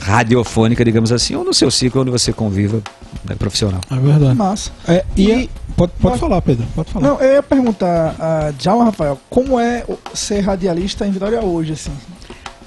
radiofônica, 0.01 0.85
digamos 0.85 1.13
assim, 1.13 1.35
ou 1.35 1.45
no 1.45 1.53
seu 1.55 1.71
ciclo 1.71 2.03
onde 2.03 2.11
você 2.11 2.33
conviva 2.33 2.83
né, 3.29 3.35
profissional. 3.35 3.81
É 3.91 3.97
verdade. 3.97 4.35
Massa. 4.37 4.71
É, 4.87 5.05
e, 5.17 5.27
E- 5.27 5.33
é- 5.33 5.37
pode, 5.37 5.49
pode 5.77 5.93
pode- 6.01 6.19
falar, 6.21 6.41
Pedro. 6.43 6.67
Pode 6.75 6.91
falar. 6.93 7.09
Não, 7.09 7.21
eu 7.21 7.33
ia 7.35 7.43
perguntar 7.43 8.15
a 8.19 8.51
Djalma 8.53 8.85
Rafael, 8.85 9.19
como 9.29 9.59
é 9.59 9.85
ser 10.15 10.41
radialista 10.41 11.07
em 11.07 11.11
Vitória 11.11 11.41
hoje, 11.43 11.73
assim? 11.73 11.93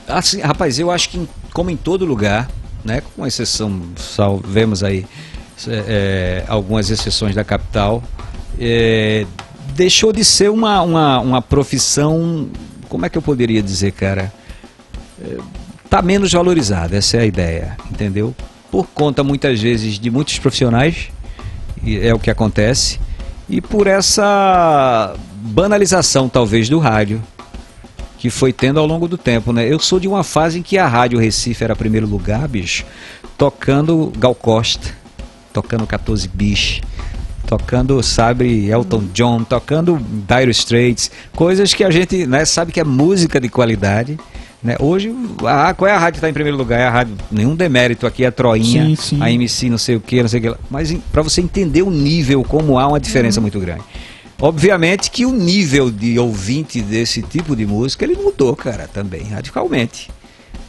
Assim, 0.08 0.39
rapaz, 0.41 0.78
eu 0.78 0.91
acho 0.91 1.10
que 1.10 1.28
como 1.54 1.69
em 1.71 1.78
todo 1.78 2.06
lugar, 2.06 2.50
né, 2.84 3.02
com 3.15 3.26
exceção, 3.26 3.82
só 3.95 4.39
vemos 4.43 4.84
aí 4.84 5.06
é, 5.67 5.84
é, 5.88 6.45
algumas 6.48 6.89
exceções 6.91 7.34
da 7.34 7.43
capital, 7.43 8.04
é, 8.60 9.26
deixou 9.73 10.12
de 10.12 10.23
ser 10.23 10.49
uma, 10.49 10.82
uma, 10.82 11.19
uma 11.19 11.41
profissão, 11.41 12.49
como 12.89 13.06
é 13.06 13.10
que 13.10 13.17
eu 13.17 13.21
poderia 13.21 13.62
dizer, 13.62 13.91
cara? 13.91 14.32
É, 15.21 15.38
tá 15.89 16.01
menos 16.01 16.32
valorizada, 16.32 16.97
essa 16.97 17.17
é 17.17 17.21
a 17.21 17.25
ideia, 17.25 17.78
entendeu? 17.89 18.36
Por 18.69 18.88
conta 18.88 19.23
muitas 19.23 19.62
vezes 19.62 19.99
de 19.99 20.10
muitos 20.10 20.38
profissionais, 20.39 21.10
e 21.84 21.97
é 21.99 22.13
o 22.13 22.19
que 22.19 22.30
acontece, 22.30 22.99
e 23.47 23.62
por 23.62 23.88
essa 23.88 25.15
banalização 25.36 26.28
talvez 26.28 26.67
do 26.67 26.80
rádio 26.80 27.21
que 28.17 28.30
foi 28.30 28.51
tendo 28.51 28.80
ao 28.80 28.88
longo 28.88 29.08
do 29.08 29.17
tempo, 29.17 29.54
né? 29.54 29.71
Eu 29.71 29.80
sou 29.80 29.99
de 29.99 30.08
uma 30.08 30.23
fase 30.23 30.58
em 30.60 30.63
que 30.63 30.80
a 30.80 30.88
Rádio 30.88 31.19
Recife 31.19 31.63
era 31.63 31.75
primeiro 31.75 32.08
lugar, 32.08 32.47
bicho, 32.47 32.84
tocando 33.38 34.12
Gal 34.17 34.34
Costa, 34.34 34.89
tocando 35.54 35.86
14 35.86 36.28
Bis, 36.30 36.82
tocando, 37.45 38.01
sabe, 38.01 38.69
Elton 38.69 39.03
John, 39.13 39.43
tocando 39.43 39.99
Dire 40.27 40.51
Straits, 40.51 41.12
coisas 41.34 41.73
que 41.73 41.84
a 41.84 41.91
gente, 41.91 42.25
né, 42.25 42.45
sabe 42.45 42.71
que 42.71 42.79
é 42.79 42.84
música 42.84 43.39
de 43.39 43.49
qualidade, 43.49 44.17
né? 44.63 44.75
Hoje, 44.79 45.15
a, 45.45 45.75
qual 45.75 45.88
é 45.88 45.93
a 45.93 45.99
rádio 45.99 46.13
que 46.13 46.17
está 46.17 46.29
em 46.29 46.34
primeiro 46.34 46.58
lugar? 46.58 46.79
É 46.79 46.88
a 46.88 46.89
rádio, 46.89 47.15
nenhum 47.31 47.55
demérito 47.55 48.08
aqui, 48.08 48.23
é 48.23 48.27
a 48.27 48.31
Troinha, 48.31 48.88
Sim, 48.88 48.95
sim. 48.95 49.21
a 49.21 49.31
MC 49.31 49.69
não 49.69 49.77
sei 49.77 49.95
o 49.95 49.99
que, 49.99 50.21
não 50.21 50.27
sei 50.27 50.39
o 50.39 50.41
que 50.41 50.49
lá. 50.49 50.58
Mas 50.71 50.91
para 51.12 51.21
você 51.21 51.39
entender 51.39 51.84
o 51.84 51.91
nível, 51.91 52.43
como 52.43 52.79
há 52.79 52.88
uma 52.88 52.99
diferença 52.99 53.39
muito 53.39 53.60
grande. 53.60 53.84
Obviamente 54.41 55.12
que 55.12 55.25
o 55.25 55.31
nível 55.31 55.91
de 55.91 56.17
ouvinte 56.17 56.81
desse 56.81 57.21
tipo 57.21 57.55
de 57.55 57.65
música, 57.65 58.03
ele 58.03 58.15
mudou, 58.15 58.55
cara, 58.55 58.89
também, 58.91 59.23
radicalmente. 59.23 60.10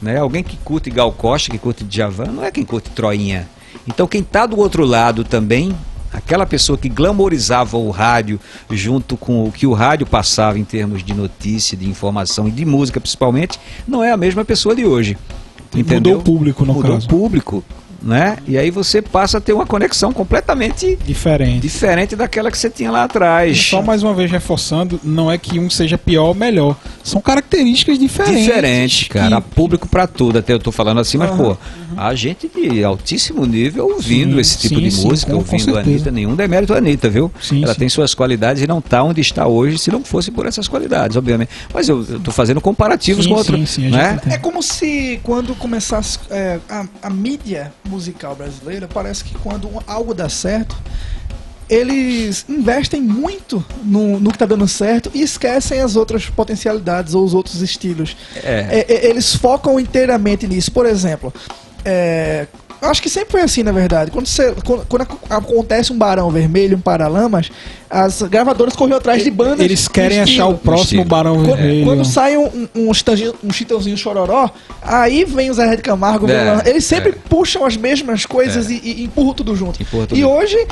Né? 0.01 0.19
Alguém 0.19 0.43
que 0.43 0.57
curte 0.59 0.91
Gal 0.91 1.11
Costa, 1.11 1.51
que 1.51 1.59
curte 1.59 1.83
Djavan, 1.83 2.27
não 2.27 2.45
é 2.45 2.51
quem 2.51 2.65
curte 2.65 2.91
Troinha. 2.91 3.49
Então 3.89 4.07
quem 4.07 4.21
está 4.21 4.45
do 4.47 4.59
outro 4.59 4.85
lado 4.85 5.25
também, 5.25 5.75
Aquela 6.17 6.47
pessoa 6.47 6.79
que 6.79 6.89
glamorizava 6.89 7.77
o 7.77 7.91
rádio 7.91 8.41
junto 8.71 9.19
com 9.19 9.47
o 9.47 9.53
que 9.53 9.67
o 9.67 9.75
rádio 9.75 10.07
passava 10.07 10.59
em 10.59 10.65
termos 10.65 11.05
de 11.05 11.13
notícia, 11.13 11.77
de 11.77 11.87
informação 11.87 12.49
e 12.49 12.51
de 12.51 12.65
música 12.65 12.99
principalmente, 12.99 13.61
não 13.87 14.03
é 14.03 14.13
a 14.13 14.17
mesma 14.17 14.43
pessoa 14.43 14.75
de 14.75 14.87
hoje. 14.87 15.15
Entendeu? 15.75 16.15
Mudou 16.15 16.21
o 16.23 16.25
público, 16.25 16.65
no 16.65 16.73
Mudou 16.73 16.93
caso. 16.93 17.07
o 17.07 17.09
público, 17.11 17.63
né? 18.03 18.37
E 18.47 18.57
aí 18.59 18.71
você 18.71 19.01
passa 19.03 19.39
a 19.39 19.41
ter 19.41 19.53
uma 19.53 19.67
conexão 19.67 20.13
completamente 20.13 20.97
Diferente. 21.05 21.61
diferente 21.61 22.15
daquela 22.17 22.51
que 22.51 22.59
você 22.59 22.71
tinha 22.71 22.91
lá 22.91 23.05
atrás. 23.05 23.59
Só 23.59 23.83
mais 23.83 24.03
uma 24.03 24.15
vez 24.15 24.31
reforçando, 24.31 25.01
não 25.03 25.31
é 25.31 25.39
que 25.39 25.59
um 25.59 25.69
seja 25.71 25.97
pior 25.99 26.27
ou 26.29 26.35
melhor. 26.35 26.77
São 27.03 27.21
características 27.21 27.99
diferentes. 27.99 28.45
Diferente, 28.45 29.09
cara. 29.09 29.41
Que- 29.41 29.49
público 29.55 29.89
pra 29.89 30.07
tudo. 30.07 30.39
Até 30.39 30.53
eu 30.53 30.59
tô 30.59 30.71
falando 30.73 31.01
assim, 31.01 31.17
mas, 31.19 31.31
Aham, 31.31 31.37
pô, 31.55 31.57
há 31.97 32.15
gente 32.15 32.49
de 32.49 32.83
altíssimo 32.85 33.45
nível 33.47 33.87
ouvindo 33.87 34.35
Sim, 34.35 34.41
esse 34.41 34.59
tipo 34.59 34.75
sim, 34.77 34.81
de 34.83 34.91
sim, 34.91 35.07
música, 35.07 35.33
com- 35.33 35.39
com 35.45 35.53
ouvindo 35.53 35.71
a 35.71 35.75
certeza. 35.75 35.91
Anitta. 35.95 36.11
Nenhum 36.11 36.35
demérito 36.35 36.75
a 36.75 36.79
Anitta, 36.79 37.09
viu? 37.09 37.31
Sim, 37.41 37.63
Ela 37.65 37.73
sim. 37.75 37.79
tem 37.81 37.89
suas 37.89 38.15
qualidades 38.15 38.63
e 38.63 38.67
não 38.67 38.81
tá 38.81 39.03
onde 39.03 39.21
está 39.21 39.47
hoje 39.47 39.79
se 39.79 39.91
não 39.91 40.03
fosse 40.05 40.31
por 40.31 40.47
essas 40.47 40.69
qualidades, 40.69 41.17
obviamente. 41.17 41.51
Mas 41.73 41.89
eu, 41.89 42.05
eu 42.09 42.21
tô 42.21 42.31
fazendo 42.31 42.61
comparativos 42.61 43.25
Sim, 43.25 43.31
com 43.31 43.37
outro. 43.37 43.57
sim, 43.57 43.67
sim, 43.67 43.87
a 43.89 43.91
né? 43.91 44.21
É 44.31 44.39
como 44.39 44.63
se 44.63 45.21
quando 45.23 45.55
começasse 45.55 46.19
é, 46.31 46.59
a, 46.69 46.85
a 47.03 47.11
mídia 47.11 47.73
musical 47.87 48.35
brasileira, 48.35 48.89
parece 48.89 49.25
que 49.25 49.35
quando 49.39 49.69
algo 49.87 50.15
dá 50.15 50.29
certo, 50.29 50.77
eles 51.69 52.45
investem 52.49 53.01
muito 53.01 53.65
no, 53.83 54.21
no 54.21 54.31
que 54.31 54.39
tá 54.39 54.47
dando 54.47 54.69
certo 54.69 55.11
e 55.13 55.23
esquecem 55.23 55.81
as 55.81 55.97
outras 55.97 56.27
potencialidades 56.27 57.15
ou 57.15 57.25
os 57.25 57.35
outros 57.35 57.61
estilos. 57.61 58.17
É. 58.37 58.85
É, 58.89 58.93
é, 58.93 59.07
eles 59.11 59.35
focam 59.35 59.79
inteiramente 59.81 60.47
nisso. 60.47 60.71
Por 60.71 60.87
exemplo, 60.87 61.33
é, 61.85 62.47
acho 62.83 63.03
que 63.03 63.09
sempre 63.11 63.33
foi 63.33 63.41
assim, 63.43 63.63
na 63.63 63.73
verdade. 63.73 64.11
Quando, 64.11 64.27
você- 64.27 64.55
quando- 64.65 64.87
quando 64.87 65.03
ac- 65.03 65.17
acontece 65.31 65.93
um 65.93 65.99
Barão 65.99 66.31
Vermelho, 66.31 66.77
um 66.77 66.81
Paralamas, 66.81 67.51
as 67.89 68.23
gravadoras 68.23 68.75
correm 68.77 68.95
atrás 68.95 69.23
de 69.25 69.31
bandas. 69.31 69.61
Eles 69.61 69.89
querem 69.89 70.21
achar 70.21 70.47
o 70.47 70.59
próximo. 70.59 71.05
Barão 71.05 71.37
Quando, 71.37 71.57
Vermelho. 71.57 71.85
quando 71.85 72.05
sai 72.05 72.37
um, 72.37 72.69
um, 72.75 72.91
um, 72.91 73.53
Chitãozinho- 73.53 73.97
Chororó, 73.97 74.51
aí 74.83 75.25
vem 75.25 75.51
o 75.51 75.55
Zé 75.55 75.77
de 75.77 75.83
Camargo, 75.83 76.29
É, 76.31 76.63
eles 76.67 76.85
sempre 76.85 77.11
é. 77.11 77.15
puxam 77.29 77.65
as 77.65 77.77
mesmas 77.77 78.27
coisas 78.27 78.71
e, 78.71 78.81
e 78.85 79.05
empurram 79.05 79.35
tudo 79.35 79.55
junto. 79.57 79.81
Empurra 79.83 80.07
tudo 80.07 80.19
e 80.19 80.21
junto. 80.23 80.33
hoje, 80.35 80.67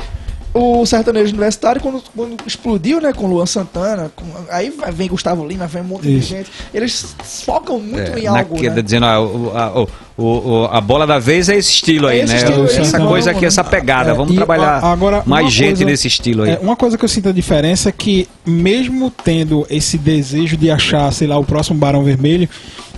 o 0.57 0.85
sertanejo 0.85 1.31
universitário, 1.31 1.81
quando, 1.81 2.01
quando 2.15 2.37
explodiu, 2.47 3.01
né, 3.01 3.11
com 3.11 3.27
Luan 3.27 3.45
Santana, 3.45 4.09
com- 4.15 4.23
aí 4.49 4.71
vem 4.93 5.09
Gustavo 5.09 5.45
Lima, 5.45 5.67
vem 5.67 5.81
um 5.81 5.85
monte 5.85 6.03
Isso. 6.09 6.29
de 6.29 6.35
gente, 6.37 6.51
eles 6.73 7.13
focam 7.43 7.77
muito 7.77 8.13
É, 8.13 8.19
em 8.21 8.27
algo, 8.27 8.53
naquela- 8.55 8.75
né? 8.75 8.81
dizendo, 8.81 9.05
ah, 9.05 9.19
o- 9.21 9.51
a, 9.53 9.85
o- 10.17 10.69
a 10.71 10.79
bola 10.79 11.05
da 11.05 11.19
vez 11.19 11.49
é 11.49 11.57
esse 11.57 11.71
estilo 11.71 12.07
É 12.07 12.13
aí, 12.13 12.19
esse 12.21 12.31
né? 12.33 12.39
estilo 12.39 12.63
essa 12.65 12.91
vamos, 12.97 13.07
coisa 13.11 13.31
aqui, 13.31 13.45
essa 13.45 13.65
pegada. 13.65 14.11
É, 14.11 14.13
Vamos 14.13 14.33
trabalhar 14.33 14.79
a- 14.81 14.91
agora, 14.93 15.23
mais 15.25 15.51
gente 15.51 15.67
coisa- 15.75 15.85
nesse 15.85 16.07
estilo 16.07 16.43
aí. 16.43 16.51
É, 16.51 16.59
uma 16.59 16.77
coisa 16.77 16.97
que 16.97 17.03
eu 17.03 17.09
sinto 17.09 17.27
a 17.27 17.33
diferença 17.33 17.89
é 17.89 17.91
que, 17.91 18.25
mesmo 18.45 19.11
tendo 19.11 19.67
esse 19.69 19.97
desejo 19.97 20.55
de 20.55 20.71
achar, 20.71 21.11
sei 21.11 21.27
lá, 21.27 21.37
o 21.37 21.43
próximo 21.43 21.77
Barão 21.77 22.01
Vermelho, 22.01 22.47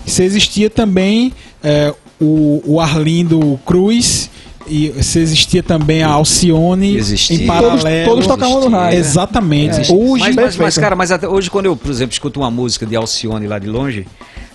se 0.05 0.21
existia 0.23 0.69
também 0.69 1.33
é, 1.63 1.91
o, 2.21 2.61
o 2.65 2.79
Arlindo 2.79 3.59
Cruz. 3.65 4.29
E 4.69 5.03
se 5.03 5.19
existia 5.19 5.63
também 5.63 6.03
a 6.03 6.09
Alcione 6.09 6.95
Existia. 6.95 7.43
em 7.43 7.47
paralelo. 7.47 8.09
Todos- 8.09 8.25
todos 8.25 8.27
tocavam 8.27 8.69
no 8.69 8.69
rádio, 8.69 8.91
né? 8.91 8.95
Exatamente. 8.97 9.91
É. 9.91 9.93
Hoje, 9.95 10.23
mas, 10.23 10.35
mas, 10.35 10.57
mas, 10.57 10.77
cara, 10.77 10.95
mas 10.95 11.11
até 11.11 11.27
hoje 11.27 11.49
quando 11.49 11.65
eu, 11.67 11.75
por 11.75 11.89
exemplo, 11.91 12.13
escuto 12.13 12.39
uma 12.39 12.51
música 12.51 12.85
de 12.85 12.95
Alcione 12.95 13.47
lá 13.47 13.59
de 13.59 13.67
longe, 13.67 14.05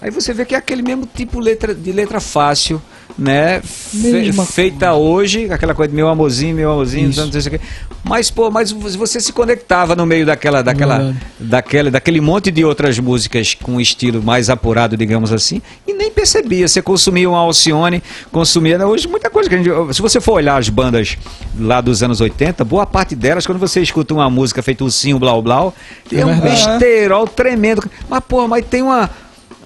aí 0.03 0.11
você 0.11 0.35
vê 0.35 0.45
que 0.45 0.55
é 0.55 0.59
aquele 0.59 0.83
mesmo 0.83 1.07
tipo 1.15 1.39
letra, 1.41 1.75
de 1.75 1.93
letra 1.93 2.21
fácil, 2.21 2.83
né? 3.19 3.61
Fe- 3.63 4.33
feita 4.47 4.95
hoje, 4.95 5.51
aquela 5.53 5.75
coisa 5.75 5.91
de 5.91 5.95
meu 5.95 6.09
amorzinho, 6.09 6.55
meu 6.57 6.73
amorzinho, 6.73 7.11
Isso. 7.11 7.25
não 7.25 7.31
sei 7.31 7.41
o 7.41 7.51
quê. 7.59 7.61
Mas, 8.03 8.31
pô, 8.31 8.51
mas 8.51 8.73
você 8.73 9.21
se 9.21 9.33
conectava 9.33 9.95
no 9.95 10.05
meio 10.07 10.25
daquela, 10.27 10.61
daquela, 10.63 10.97
Verdade. 10.99 11.19
daquela, 11.39 11.91
daquele 11.91 12.21
monte 12.21 12.51
de 12.51 12.65
outras 12.65 12.99
músicas 12.99 13.55
com 13.55 13.73
um 13.73 13.81
estilo 13.81 14.23
mais 14.23 14.49
apurado, 14.51 14.97
digamos 14.97 15.31
assim, 15.33 15.61
e 15.87 15.93
nem 15.93 16.11
percebia. 16.11 16.67
Você 16.67 16.81
consumia 16.83 17.29
uma 17.31 17.39
Alcione, 17.39 18.03
consumia. 18.33 18.77
né, 18.79 18.85
Hoje, 18.87 19.07
muita 19.07 19.29
coisa 19.31 19.49
que 19.49 19.55
a 19.55 19.59
gente. 19.63 19.95
Se 19.95 20.03
você 20.03 20.21
for 20.21 20.33
olhar 20.33 20.57
as 20.57 20.69
bandas 20.69 21.17
lá 21.59 21.81
dos 21.83 22.03
anos 22.03 22.21
80, 22.21 22.65
boa 22.65 22.87
parte 22.87 23.15
delas, 23.15 23.47
quando 23.47 23.59
você 23.59 23.81
escuta 23.83 24.15
uma 24.15 24.29
música 24.31 24.63
feita 24.63 24.83
ursinho, 24.85 25.19
blau, 25.19 25.41
blau, 25.43 25.75
É 26.11 26.21
é 26.21 26.27
um 26.27 26.41
besterol 26.41 27.27
tremendo. 27.29 27.83
Mas, 28.09 28.23
pô, 28.27 28.49
mas 28.49 28.65
tem 28.65 28.83
uma. 28.83 29.09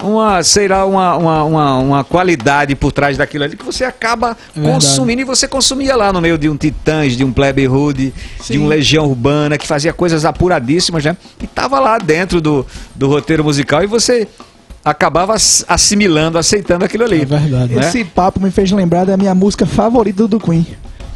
Uma, 0.02 0.42
sei 0.42 0.68
lá, 0.68 0.85
uma, 0.85 1.16
uma, 1.16 1.44
uma, 1.44 1.78
uma 1.78 2.04
qualidade 2.04 2.74
por 2.74 2.92
trás 2.92 3.16
daquilo 3.16 3.44
ali 3.44 3.56
que 3.56 3.64
você 3.64 3.82
acaba 3.82 4.37
É 4.54 4.61
verdade. 4.61 4.74
consumindo 4.74 5.22
e 5.22 5.24
você 5.24 5.48
consumia 5.48 5.96
lá 5.96 6.12
no 6.12 6.20
meio 6.20 6.37
de 6.37 6.48
um 6.50 6.56
Titãs, 6.56 7.16
de 7.16 7.24
um 7.24 7.32
Plebe 7.32 7.66
Hood, 7.66 8.12
de 8.12 8.44
Sim. 8.44 8.59
um 8.59 8.66
Legião 8.68 9.06
Urbana, 9.06 9.56
que 9.56 9.66
fazia 9.66 9.92
coisas 9.94 10.24
apuradíssimas, 10.26 11.02
né? 11.04 11.16
E 11.42 11.46
tava 11.46 11.80
lá 11.80 11.96
dentro 11.98 12.40
do, 12.42 12.66
do 12.94 13.09
roteiro 13.09 13.42
musical 13.42 13.82
e 13.82 13.87
você 13.87 14.28
acabava 14.85 15.35
ass- 15.35 15.64
assimilando, 15.66 16.37
aceitando 16.38 16.85
aquilo 16.85 17.04
ali. 17.04 17.22
É 17.22 17.24
verdade. 17.24 17.74
né? 17.74 17.80
Esse 17.88 18.04
papo 18.04 18.38
me 18.38 18.50
fez 18.50 18.70
lembrar 18.70 19.06
da 19.06 19.16
minha 19.16 19.35
música 19.35 19.64
favorita 19.66 20.28
do 20.28 20.38
Queen, 20.38 20.66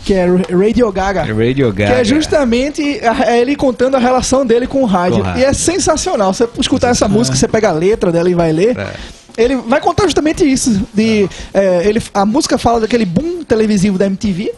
que 0.04 0.14
é 0.14 0.26
Radio 0.26 0.90
Gaga. 0.92 1.24
Radio 1.24 1.72
Gaga. 1.72 1.94
Que 1.94 2.00
é 2.00 2.04
justamente 2.04 3.00
a- 3.04 3.30
é 3.32 3.40
ele 3.40 3.54
contando 3.56 3.96
a 3.96 3.98
relação 3.98 4.44
dele 4.46 4.66
com 4.66 4.82
o 4.82 4.86
rádio. 4.86 5.16
Com 5.18 5.22
o 5.22 5.24
rádio. 5.24 5.42
E 5.42 5.44
é 5.44 5.52
sensacional. 5.52 6.32
Você 6.32 6.48
escutar 6.58 6.88
essa 6.88 7.06
música, 7.08 7.36
você 7.36 7.46
pega 7.48 7.68
a 7.68 7.72
letra 7.72 8.10
dela 8.10 8.28
e 8.30 8.34
vai 8.34 8.52
ler. 8.52 8.76
É. 8.78 8.92
Ele 9.36 9.56
vai 9.56 9.80
contar 9.80 10.04
justamente 10.04 10.44
isso. 10.44 10.82
De, 10.92 11.28
é, 11.54 11.82
ele, 11.86 12.02
a 12.12 12.26
música 12.26 12.58
fala 12.58 12.80
daquele 12.80 13.04
boom 13.04 13.42
televisivo 13.44 13.96
da 13.96 14.06
MTV 14.06 14.52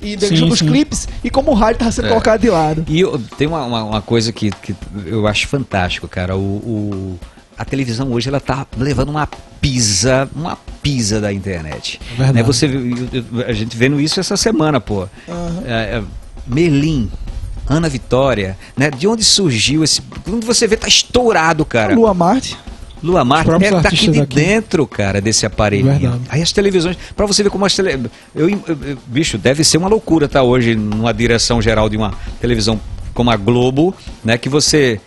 e 0.00 0.16
dos 0.16 0.60
clipes 0.60 1.08
e 1.24 1.30
como 1.30 1.50
o 1.50 1.54
rádio 1.54 1.74
estava 1.74 1.92
sendo 1.92 2.06
É. 2.06 2.08
colocado 2.10 2.40
de 2.40 2.50
lado. 2.50 2.84
E 2.88 3.00
eu- 3.00 3.20
tem 3.36 3.46
uma, 3.48 3.64
uma, 3.64 3.84
uma 3.84 4.02
coisa 4.02 4.32
que, 4.32 4.50
que 4.50 4.74
eu 5.06 5.26
acho 5.26 5.48
fantástico, 5.48 6.06
cara. 6.08 6.36
O, 6.36 6.40
o- 6.40 7.18
a 7.58 7.64
televisão 7.64 8.10
hoje 8.12 8.28
ela 8.28 8.40
tá 8.40 8.66
levando 8.76 9.08
uma 9.10 9.28
pisa, 9.60 10.28
uma 10.34 10.56
pisa 10.82 11.20
da 11.20 11.32
internet. 11.32 12.00
Verdade. 12.16 12.32
Né, 12.38 12.42
Você, 12.42 12.66
a 13.46 13.52
gente 13.52 13.76
vendo 13.76 14.00
isso 14.00 14.20
essa 14.20 14.36
semana, 14.36 14.80
pô. 14.80 15.08
Aham. 15.28 15.62
É, 15.66 15.72
é, 15.98 16.02
Melim, 16.46 17.10
Ana 17.68 17.88
Vitória, 17.88 18.56
né? 18.76 18.90
De 18.90 19.06
onde 19.06 19.24
surgiu 19.24 19.82
esse. 19.84 20.00
Quando 20.24 20.46
você 20.46 20.66
vê, 20.66 20.76
tá 20.76 20.88
estourado, 20.88 21.64
cara. 21.64 21.94
Lua 21.94 22.14
Marte. 22.14 22.56
Lua 23.02 23.24
Marte 23.24 23.50
é 23.50 23.58
daqui 23.58 23.74
artistas 23.86 24.12
de 24.14 24.20
daqui. 24.20 24.34
dentro, 24.36 24.86
cara, 24.86 25.20
desse 25.20 25.44
aparelho. 25.46 25.84
Verdade. 25.86 26.20
Aí 26.28 26.42
as 26.42 26.50
televisões, 26.50 26.96
pra 27.14 27.26
você 27.26 27.42
ver 27.42 27.50
como 27.50 27.64
as 27.64 27.74
tele... 27.76 28.10
eu, 28.34 28.48
eu- 28.48 28.60
eu- 28.66 28.98
bicho, 29.06 29.36
deve 29.38 29.62
ser 29.62 29.78
uma 29.78 29.88
loucura 29.88 30.26
tá 30.28 30.42
hoje 30.42 30.74
numa 30.74 31.12
direção 31.14 31.60
geral 31.62 31.88
de 31.88 31.96
uma 31.96 32.12
televisão 32.40 32.80
como 33.14 33.30
a 33.30 33.36
Globo, 33.36 33.94
né, 34.24 34.36
que 34.38 34.48
você 34.48 35.00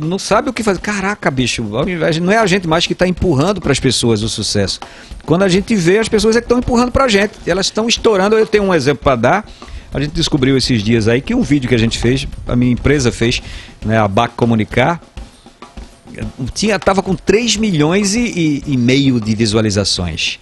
não 0.00 0.18
sabe 0.18 0.50
o 0.50 0.52
que 0.52 0.62
fazer. 0.62 0.80
Caraca, 0.80 1.30
bicho, 1.30 1.62
não 2.22 2.32
é 2.32 2.38
a 2.38 2.46
gente 2.46 2.66
mais 2.66 2.86
que 2.86 2.92
está 2.92 3.06
empurrando 3.06 3.60
para 3.60 3.70
as 3.72 3.78
pessoas 3.80 4.22
o 4.22 4.28
sucesso. 4.28 4.80
Quando 5.24 5.42
a 5.44 5.48
gente 5.48 5.74
vê, 5.76 5.98
as 5.98 6.08
pessoas 6.08 6.34
é 6.36 6.40
que 6.40 6.46
estão 6.46 6.58
empurrando 6.58 6.90
para 6.90 7.04
a 7.04 7.08
gente. 7.08 7.32
Elas 7.46 7.66
estão 7.66 7.86
estourando. 7.88 8.36
Eu 8.36 8.46
tenho 8.46 8.64
um 8.64 8.74
exemplo 8.74 9.04
para 9.04 9.16
dar. 9.16 9.48
A 9.94 10.00
gente 10.00 10.12
descobriu 10.12 10.56
esses 10.56 10.82
dias 10.82 11.08
aí 11.08 11.20
que 11.20 11.34
um 11.34 11.42
vídeo 11.42 11.68
que 11.68 11.74
a 11.74 11.78
gente 11.78 11.98
fez, 11.98 12.26
a 12.46 12.54
minha 12.56 12.72
empresa 12.72 13.10
fez, 13.12 13.40
né, 13.84 13.96
a 13.98 14.06
BAC 14.06 14.34
Comunicar, 14.34 15.00
tinha 16.54 16.78
tava 16.78 17.02
com 17.02 17.14
3 17.14 17.56
milhões 17.56 18.14
e, 18.14 18.20
e- 18.20 18.62
e 18.66 18.76
meio 18.76 19.20
de 19.20 19.34
visualizações. 19.34 20.38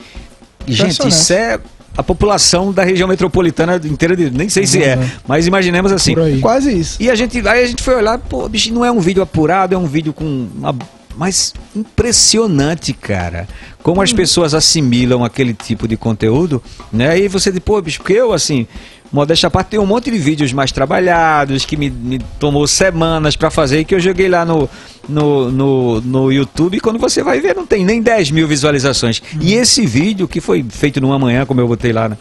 Gente, 0.66 1.06
isso 1.08 1.32
é 1.32 1.60
a 1.96 2.02
população 2.02 2.72
da 2.72 2.84
região 2.84 3.08
metropolitana 3.08 3.80
inteira, 3.84 4.14
de, 4.16 4.30
nem 4.30 4.48
sei 4.48 4.66
se 4.66 4.82
é, 4.82 4.96
Uhum. 4.96 5.08
mas 5.26 5.46
imaginemos 5.46 5.90
assim. 5.92 6.14
Quase 6.40 6.78
isso. 6.78 6.96
E 7.02 7.10
a 7.10 7.14
gente, 7.14 7.38
aí 7.48 7.64
a 7.64 7.66
gente 7.66 7.82
foi 7.82 7.94
olhar, 7.94 8.18
pô, 8.18 8.48
bicho, 8.48 8.72
não 8.72 8.84
é 8.84 8.90
um 8.92 9.00
vídeo 9.00 9.22
apurado, 9.22 9.74
é 9.74 9.78
um 9.78 9.86
vídeo 9.86 10.12
com 10.12 10.48
uma. 10.54 10.74
Mas 11.16 11.54
impressionante, 11.74 12.92
cara. 12.92 13.48
Como 13.82 14.02
as 14.02 14.12
pessoas 14.12 14.52
assimilam 14.52 15.24
aquele 15.24 15.54
tipo 15.54 15.88
de 15.88 15.96
conteúdo, 15.96 16.62
né? 16.92 17.18
E 17.18 17.26
você 17.28 17.50
diz, 17.50 17.60
pô, 17.60 17.80
bicho, 17.80 17.98
porque 17.98 18.12
eu, 18.12 18.32
assim, 18.34 18.66
modéstia 19.12 19.46
à 19.46 19.50
parte, 19.50 19.68
tem 19.68 19.80
um 19.80 19.86
monte 19.86 20.10
de 20.10 20.18
vídeos 20.18 20.52
mais 20.52 20.72
trabalhados, 20.72 21.64
que 21.64 21.76
me, 21.76 21.88
me 21.90 22.18
tomou 22.38 22.66
semanas 22.66 23.36
pra 23.36 23.50
fazer, 23.50 23.80
e 23.80 23.84
que 23.84 23.94
eu 23.94 24.00
joguei 24.00 24.28
lá 24.28 24.44
no, 24.44 24.68
no, 25.08 25.50
no, 25.50 26.00
no 26.00 26.32
YouTube, 26.32 26.76
e 26.76 26.80
quando 26.80 26.98
você 26.98 27.22
vai 27.22 27.40
ver, 27.40 27.54
não 27.54 27.66
tem 27.66 27.84
nem 27.84 28.02
10 28.02 28.30
mil 28.30 28.46
visualizações. 28.46 29.22
E 29.40 29.54
esse 29.54 29.86
vídeo, 29.86 30.26
que 30.28 30.40
foi 30.40 30.64
feito 30.68 31.00
numa 31.00 31.18
manhã, 31.18 31.46
como 31.46 31.60
eu 31.60 31.68
botei 31.68 31.92
lá, 31.92 32.08
né? 32.08 32.16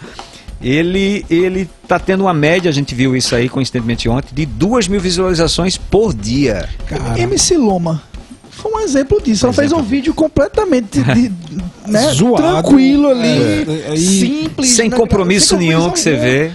ele 0.62 1.26
ele 1.30 1.70
tá 1.88 2.00
tendo 2.00 2.22
uma 2.22 2.34
média, 2.34 2.70
a 2.70 2.74
gente 2.74 2.96
viu 2.96 3.16
isso 3.16 3.36
aí 3.36 3.50
coincidentemente 3.50 4.08
ontem, 4.08 4.34
de 4.34 4.46
duas 4.46 4.88
mil 4.88 5.00
visualizações 5.00 5.78
por 5.78 6.14
dia. 6.14 6.68
Cara, 6.88 7.20
MC 7.20 7.58
Loma. 7.58 8.02
Foi 8.50 8.72
um 8.72 8.80
exemplo 8.80 9.22
disso. 9.22 9.46
Ela 9.46 9.52
fez 9.54 9.72
um 9.74 9.76
exemplo. 9.76 9.90
vídeo 9.92 10.14
completamente 10.14 11.04
de- 11.04 11.32
né, 11.92 12.10
Zoado. 12.14 12.42
tranquilo 12.64 13.10
ali, 13.10 13.28
É, 13.28 13.90
é, 13.90 13.94
e 13.94 13.98
simples. 13.98 14.70
sem 14.70 14.90
né, 14.90 14.96
compromisso 14.96 15.50
sem 15.50 15.58
nenhum 15.58 15.90
que 15.92 16.00
você 16.00 16.16
vê. 16.16 16.52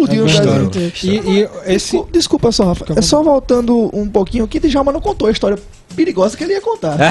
Explodiu 0.00 0.26
É 0.26 0.30
inteiro. 0.30 0.92
E, 1.02 1.08
e 1.08 1.48
esse. 1.66 1.92
Desculpa, 1.92 2.12
desculpa 2.12 2.52
só, 2.52 2.64
Rafa. 2.66 2.84
É 2.96 3.02
só 3.02 3.22
voltando 3.22 3.90
um 3.92 4.08
pouquinho 4.08 4.44
aqui, 4.44 4.60
Djalma 4.60 4.92
não 4.92 5.00
contou 5.00 5.28
a 5.28 5.30
história 5.30 5.58
perigosa 5.96 6.36
que 6.36 6.44
ele 6.44 6.52
ia 6.52 6.60
contar. 6.60 6.96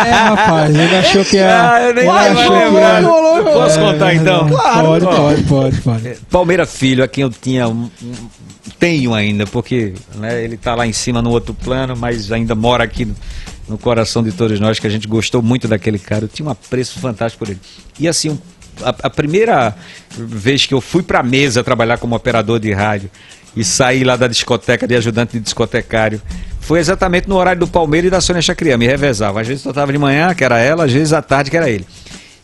É, 0.00 0.12
rapaz, 0.12 0.74
ele 0.74 0.96
achou 0.96 1.24
que 1.24 1.36
ia. 1.36 1.72
Ah, 1.72 1.82
eu 1.82 1.94
nem 1.94 2.08
achou 2.08 2.52
vai, 2.52 3.00
que 3.00 3.06
rolou, 3.06 3.34
rolou. 3.36 3.52
Posso 3.52 3.78
contar 3.78 4.14
então? 4.14 4.48
Claro. 4.48 4.86
Pode, 4.86 5.04
pode, 5.04 5.42
pode, 5.42 5.80
pode. 5.80 6.16
Palmeira 6.30 6.66
Filho, 6.66 7.04
a 7.04 7.08
quem 7.08 7.22
eu 7.22 7.30
tinha 7.30 7.68
um, 7.68 7.90
um 8.02 8.14
tenho 8.78 9.12
ainda, 9.14 9.46
porque 9.46 9.94
né, 10.16 10.42
ele 10.42 10.54
está 10.54 10.74
lá 10.74 10.86
em 10.86 10.92
cima 10.92 11.20
no 11.20 11.30
outro 11.30 11.52
plano, 11.52 11.94
mas 11.96 12.32
ainda 12.32 12.54
mora 12.54 12.84
aqui 12.84 13.04
no, 13.04 13.14
no, 13.68 13.78
coração 13.78 14.22
de 14.22 14.32
todos 14.32 14.58
nós, 14.58 14.78
que 14.78 14.86
a 14.86 14.90
gente 14.90 15.06
gostou 15.06 15.42
muito 15.42 15.68
daquele 15.68 15.98
cara. 15.98 16.24
Eu 16.24 16.28
tinha 16.28 16.46
um 16.46 16.50
apreço 16.50 16.98
fantástico 16.98 17.44
por 17.44 17.50
ele. 17.50 17.60
E 17.98 18.08
assim, 18.08 18.38
a, 18.82 18.94
a 19.04 19.10
primeira 19.10 19.74
vez 20.16 20.66
que 20.66 20.74
eu 20.74 20.80
fui 20.80 21.02
para 21.02 21.20
a 21.20 21.22
mesa 21.22 21.62
trabalhar 21.64 21.98
como 21.98 22.14
operador 22.14 22.58
de 22.58 22.72
rádio 22.72 23.10
e 23.56 23.64
saí 23.64 24.04
lá 24.04 24.16
da 24.16 24.28
discoteca 24.28 24.86
de 24.86 24.94
ajudante 24.94 25.32
de 25.32 25.40
discotecário, 25.40 26.20
foi 26.60 26.78
exatamente 26.78 27.28
no 27.28 27.36
horário 27.36 27.60
do 27.60 27.66
Palmeiras 27.66 28.08
e 28.08 28.10
da 28.10 28.20
Sônia 28.20 28.42
Chacrian, 28.42 28.76
me 28.76 28.86
revezava. 28.86 29.40
Às 29.40 29.48
vezes 29.48 29.64
eu 29.64 29.70
estava 29.70 29.90
de 29.90 29.98
manhã, 29.98 30.32
que 30.34 30.44
era 30.44 30.58
ela, 30.58 30.84
às 30.84 30.92
vezes 30.92 31.12
à 31.12 31.20
tarde, 31.20 31.50
que 31.50 31.56
era 31.56 31.68
ele. 31.68 31.84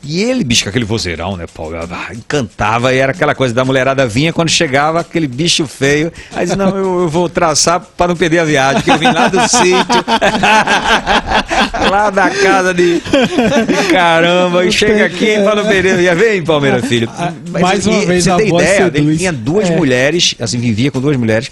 E 0.07 0.22
ele, 0.22 0.44
bicho, 0.44 0.62
com 0.62 0.70
aquele 0.70 0.84
vozeirão, 0.84 1.36
né, 1.36 1.46
Paulo? 1.52 1.76
Encantava 2.14 2.94
e 2.94 2.98
era 2.98 3.11
aquela 3.11 3.34
coisa 3.34 3.52
da 3.52 3.64
mulherada 3.64 4.07
vinha 4.07 4.32
quando 4.32 4.48
chegava 4.48 5.00
aquele 5.00 5.26
bicho 5.26 5.66
feio. 5.66 6.12
Aí 6.32 6.44
disse, 6.44 6.57
não, 6.57 6.68
eu, 6.68 7.02
eu 7.02 7.09
vou 7.09 7.28
traçar 7.28 7.80
para 7.80 8.09
não 8.09 8.16
perder 8.16 8.38
a 8.38 8.44
viagem, 8.44 8.82
que 8.82 8.90
eu 8.90 8.98
vim 8.98 9.07
lá 9.07 9.26
do 9.26 9.40
sítio, 9.48 9.74
lá 11.90 12.11
da 12.11 12.30
casa 12.30 12.72
de, 12.72 13.00
de 13.00 13.88
caramba, 13.90 14.64
e 14.64 14.70
chega 14.70 15.07
aqui 15.07 15.40
para 15.42 15.57
não 15.57 15.66
perder 15.66 15.94
a 15.94 15.96
viagem. 15.96 16.24
Vem, 16.24 16.44
Palmeiras, 16.44 16.86
filho. 16.86 17.11
Mas, 17.50 17.62
Mais 17.62 17.86
uma 17.86 18.07
vez, 18.07 18.24
você 18.24 18.36
tem 18.36 18.48
ideia, 18.48 18.90
ele 18.94 19.16
tinha 19.16 19.32
duas 19.32 19.68
é. 19.68 19.76
mulheres, 19.76 20.36
assim, 20.38 20.59
vivia 20.59 20.90
com 20.90 21.00
duas 21.00 21.16
mulheres 21.16 21.50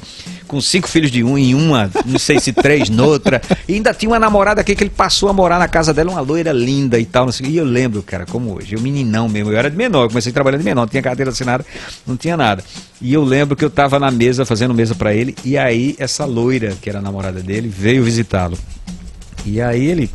com 0.55 0.61
cinco 0.61 0.89
filhos 0.89 1.11
de 1.11 1.25
um 1.25 1.37
em 1.37 1.53
uma, 1.53 1.91
não 2.07 2.19
sei 2.19 2.39
se 2.39 2.53
três 2.53 2.89
noutra. 2.89 3.43
E 3.67 3.75
ainda 3.75 3.93
tinha 3.93 4.09
uma 4.09 4.21
namorada 4.21 4.61
aqui 4.61 4.77
que 4.77 4.85
ele 4.85 4.91
passou 4.91 5.29
a 5.29 5.33
morar 5.33 5.59
na 5.59 5.67
casa 5.67 5.93
dela, 5.93 6.13
uma 6.13 6.21
loira 6.21 6.53
linda 6.53 6.97
e 6.97 7.05
tal. 7.05 7.29
E 7.43 7.57
eu 7.57 7.65
lembro, 7.65 8.03
cara, 8.05 8.25
como 8.25 8.55
hoje, 8.55 8.77
eu 8.77 8.81
meninão 8.81 9.29
mesmo, 9.29 9.51
eu 9.51 9.59
era 9.59 9.69
de 9.69 9.77
menor, 9.77 10.07
comecei 10.07 10.31
trabalhando 10.31 10.61
de 10.61 10.65
menor, 10.65 10.83
não 10.83 10.89
tinha 10.89 11.03
carteira 11.03 11.33
assinada, 11.33 11.67
não 12.07 12.17
tinha 12.17 12.37
nada. 12.37 12.63
E 13.01 13.13
eu 13.13 13.25
lembro 13.25 13.57
que 13.57 13.65
eu 13.65 13.71
tava 13.71 13.99
na 13.99 14.13
mesa, 14.13 14.47
fazendo 14.47 14.73
mesa 14.73 14.95
para 14.95 15.13
ele, 15.13 15.35
e 15.45 15.59
aí 15.59 15.97
essa 15.99 16.25
loira, 16.25 16.77
que 16.81 16.89
era 16.89 17.01
a 17.01 17.03
namorada 17.03 17.41
dele, 17.41 17.67
veio 17.67 18.05
visitá-lo. 18.05 18.57
E 19.45 19.61
aí 19.61 19.85
ele 19.85 20.09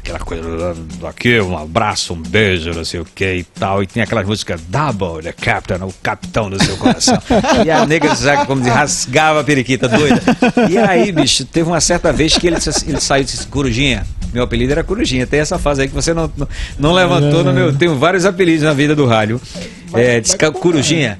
aquela 0.00 0.18
coisa 0.18 0.74
daqui, 1.00 1.40
um 1.40 1.56
abraço, 1.56 2.14
um 2.14 2.20
beijo, 2.20 2.72
não 2.72 2.84
sei 2.84 3.00
o 3.00 3.04
que 3.04 3.34
e 3.34 3.44
tal. 3.44 3.82
E 3.82 3.86
tinha 3.86 4.04
aquelas 4.04 4.26
músicas 4.26 4.60
Double, 4.62 5.22
the 5.22 5.32
Captain, 5.32 5.76
o 5.82 5.92
capitão 6.02 6.50
do 6.50 6.62
seu 6.62 6.76
coração. 6.76 7.18
e 7.64 7.70
a 7.70 7.86
nega, 7.86 8.14
sabe, 8.16 8.46
como 8.46 8.62
diz, 8.62 8.72
rasgava 8.72 9.40
a 9.40 9.44
periquita 9.44 9.88
doida. 9.88 10.20
E 10.68 10.76
aí, 10.78 11.12
bicho, 11.12 11.44
teve 11.44 11.68
uma 11.68 11.80
certa 11.80 12.12
vez 12.12 12.36
que 12.36 12.46
ele, 12.46 12.56
ele 12.86 13.00
saiu 13.00 13.22
e 13.22 13.24
disse, 13.24 13.46
Corujinha, 13.46 14.06
meu 14.32 14.42
apelido 14.42 14.72
era 14.72 14.82
Corujinha. 14.82 15.26
Tem 15.26 15.40
essa 15.40 15.58
fase 15.58 15.82
aí 15.82 15.88
que 15.88 15.94
você 15.94 16.14
não, 16.14 16.30
não, 16.36 16.48
não 16.78 16.92
levantou 16.92 17.44
no 17.44 17.52
meu. 17.52 17.76
Tenho 17.76 17.96
vários 17.98 18.24
apelidos 18.24 18.62
na 18.62 18.72
vida 18.72 18.96
do 18.96 19.06
rádio. 19.06 19.40
É, 19.92 20.20
disse, 20.20 20.36
Corujinha 20.36 21.18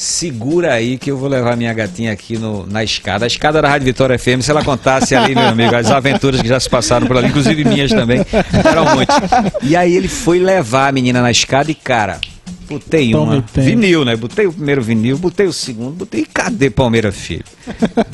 segura 0.00 0.72
aí 0.72 0.96
que 0.96 1.10
eu 1.10 1.16
vou 1.18 1.28
levar 1.28 1.58
minha 1.58 1.74
gatinha 1.74 2.10
aqui 2.10 2.38
no, 2.38 2.64
na 2.66 2.82
escada. 2.82 3.26
A 3.26 3.28
escada 3.28 3.60
da 3.60 3.68
Rádio 3.68 3.84
Vitória 3.84 4.18
FM, 4.18 4.40
se 4.40 4.50
ela 4.50 4.64
contasse 4.64 5.14
ali, 5.14 5.34
meu 5.34 5.46
amigo, 5.46 5.76
as 5.76 5.90
aventuras 5.90 6.40
que 6.40 6.48
já 6.48 6.58
se 6.58 6.70
passaram 6.70 7.06
por 7.06 7.18
ali, 7.18 7.28
inclusive 7.28 7.62
minhas 7.66 7.90
também, 7.90 8.24
eram 8.64 8.94
muitas. 8.94 9.14
E 9.62 9.76
aí 9.76 9.94
ele 9.94 10.08
foi 10.08 10.38
levar 10.38 10.88
a 10.88 10.92
menina 10.92 11.20
na 11.20 11.30
escada 11.30 11.70
e, 11.70 11.74
cara, 11.74 12.18
botei 12.66 13.14
uma. 13.14 13.44
Vinil, 13.52 14.02
né? 14.06 14.16
Botei 14.16 14.46
o 14.46 14.52
primeiro 14.54 14.80
vinil, 14.80 15.18
botei 15.18 15.46
o 15.46 15.52
segundo, 15.52 15.92
botei. 15.92 16.24
Cadê 16.24 16.70
Palmeira 16.70 17.12
Filho? 17.12 17.44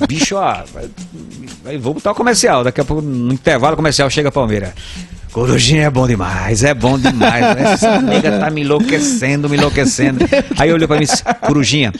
Bicho, 0.09 0.34
ó. 0.34 0.64
Vou 1.80 1.95
botar 1.95 2.11
o 2.11 2.14
comercial. 2.16 2.64
Daqui 2.64 2.80
a 2.80 2.84
pouco, 2.84 3.01
no 3.01 3.32
intervalo 3.32 3.76
comercial, 3.76 4.11
chega 4.11 4.32
Palmeira. 4.32 4.74
Corujinha 5.37 5.82
é 5.82 5.91
bom 5.91 6.07
demais, 6.07 6.64
é 6.64 6.72
bom 6.72 6.99
demais. 6.99 7.55
Né? 7.55 7.74
Essa 7.74 8.01
nega 8.01 8.39
tá 8.39 8.49
me 8.49 8.62
enlouquecendo, 8.62 9.51
me 9.51 9.59
enlouquecendo. 9.59 10.24
Aí 10.57 10.72
olhou 10.72 10.89
pra 10.89 10.97
mim 10.97 11.03
e 11.05 11.07
disse, 11.07 11.22
Corujinha, 11.43 11.93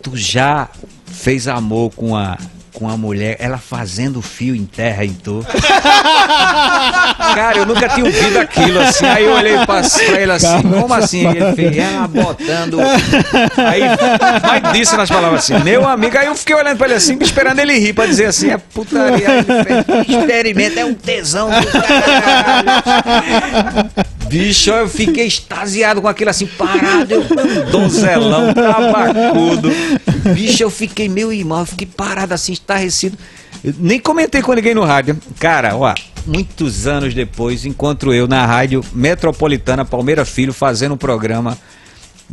tu 0.00 0.16
já 0.16 0.68
fez 1.04 1.48
amor 1.48 1.90
com 1.96 2.14
a 2.14 2.38
com 2.74 2.88
a 2.88 2.96
mulher, 2.96 3.36
ela 3.38 3.56
fazendo 3.56 4.20
fio 4.20 4.54
em 4.54 4.66
terra 4.66 5.04
em 5.04 5.12
tu. 5.12 5.46
Cara, 7.34 7.58
eu 7.58 7.66
nunca 7.66 7.88
tinha 7.88 8.04
ouvido 8.04 8.36
aquilo 8.38 8.80
assim. 8.80 9.06
Aí 9.06 9.24
eu 9.24 9.32
olhei 9.32 9.56
pra, 9.64 9.80
pra 9.80 10.20
ele 10.20 10.32
assim, 10.32 10.46
Calma, 10.46 10.82
como 10.82 10.94
assim? 10.94 11.26
Ele 11.28 11.54
fez, 11.54 11.78
ela 11.78 12.08
botando. 12.08 12.80
Aí, 12.80 13.82
mas 14.42 14.72
disse 14.72 14.96
nas 14.96 15.08
palavras 15.08 15.44
assim, 15.44 15.62
meu 15.62 15.88
amigo. 15.88 16.18
Aí 16.18 16.26
eu 16.26 16.34
fiquei 16.34 16.56
olhando 16.56 16.76
pra 16.76 16.88
ele 16.88 16.96
assim, 16.96 17.16
esperando 17.20 17.60
ele 17.60 17.78
rir 17.78 17.92
pra 17.92 18.06
dizer 18.06 18.26
assim, 18.26 18.50
é 18.50 18.58
putaria. 18.58 19.28
Aí 19.28 19.38
ele 19.38 19.64
fez, 19.64 20.08
experimento, 20.08 20.78
é 20.80 20.84
um 20.84 20.94
tesão 20.94 21.48
do 21.50 21.56
Bicho, 24.34 24.70
eu 24.70 24.88
fiquei 24.88 25.28
extasiado 25.28 26.02
com 26.02 26.08
aquilo 26.08 26.28
assim, 26.28 26.44
parado, 26.44 27.14
eu, 27.14 27.22
donzelão, 27.70 28.52
tabacudo. 28.52 29.70
Bicho, 30.34 30.60
eu 30.60 30.70
fiquei, 30.70 31.08
meu 31.08 31.32
irmão, 31.32 31.60
eu 31.60 31.66
fiquei 31.66 31.86
parado 31.86 32.34
assim, 32.34 32.52
estarrecido. 32.52 33.16
Eu 33.62 33.72
nem 33.78 34.00
comentei 34.00 34.42
com 34.42 34.52
ninguém 34.52 34.74
no 34.74 34.82
rádio. 34.82 35.16
Cara, 35.38 35.76
ó, 35.76 35.94
muitos 36.26 36.88
anos 36.88 37.14
depois, 37.14 37.64
encontro 37.64 38.12
eu 38.12 38.26
na 38.26 38.44
rádio 38.44 38.84
metropolitana 38.92 39.84
Palmeira 39.84 40.24
Filho 40.24 40.52
fazendo 40.52 40.94
um 40.94 40.98
programa 40.98 41.56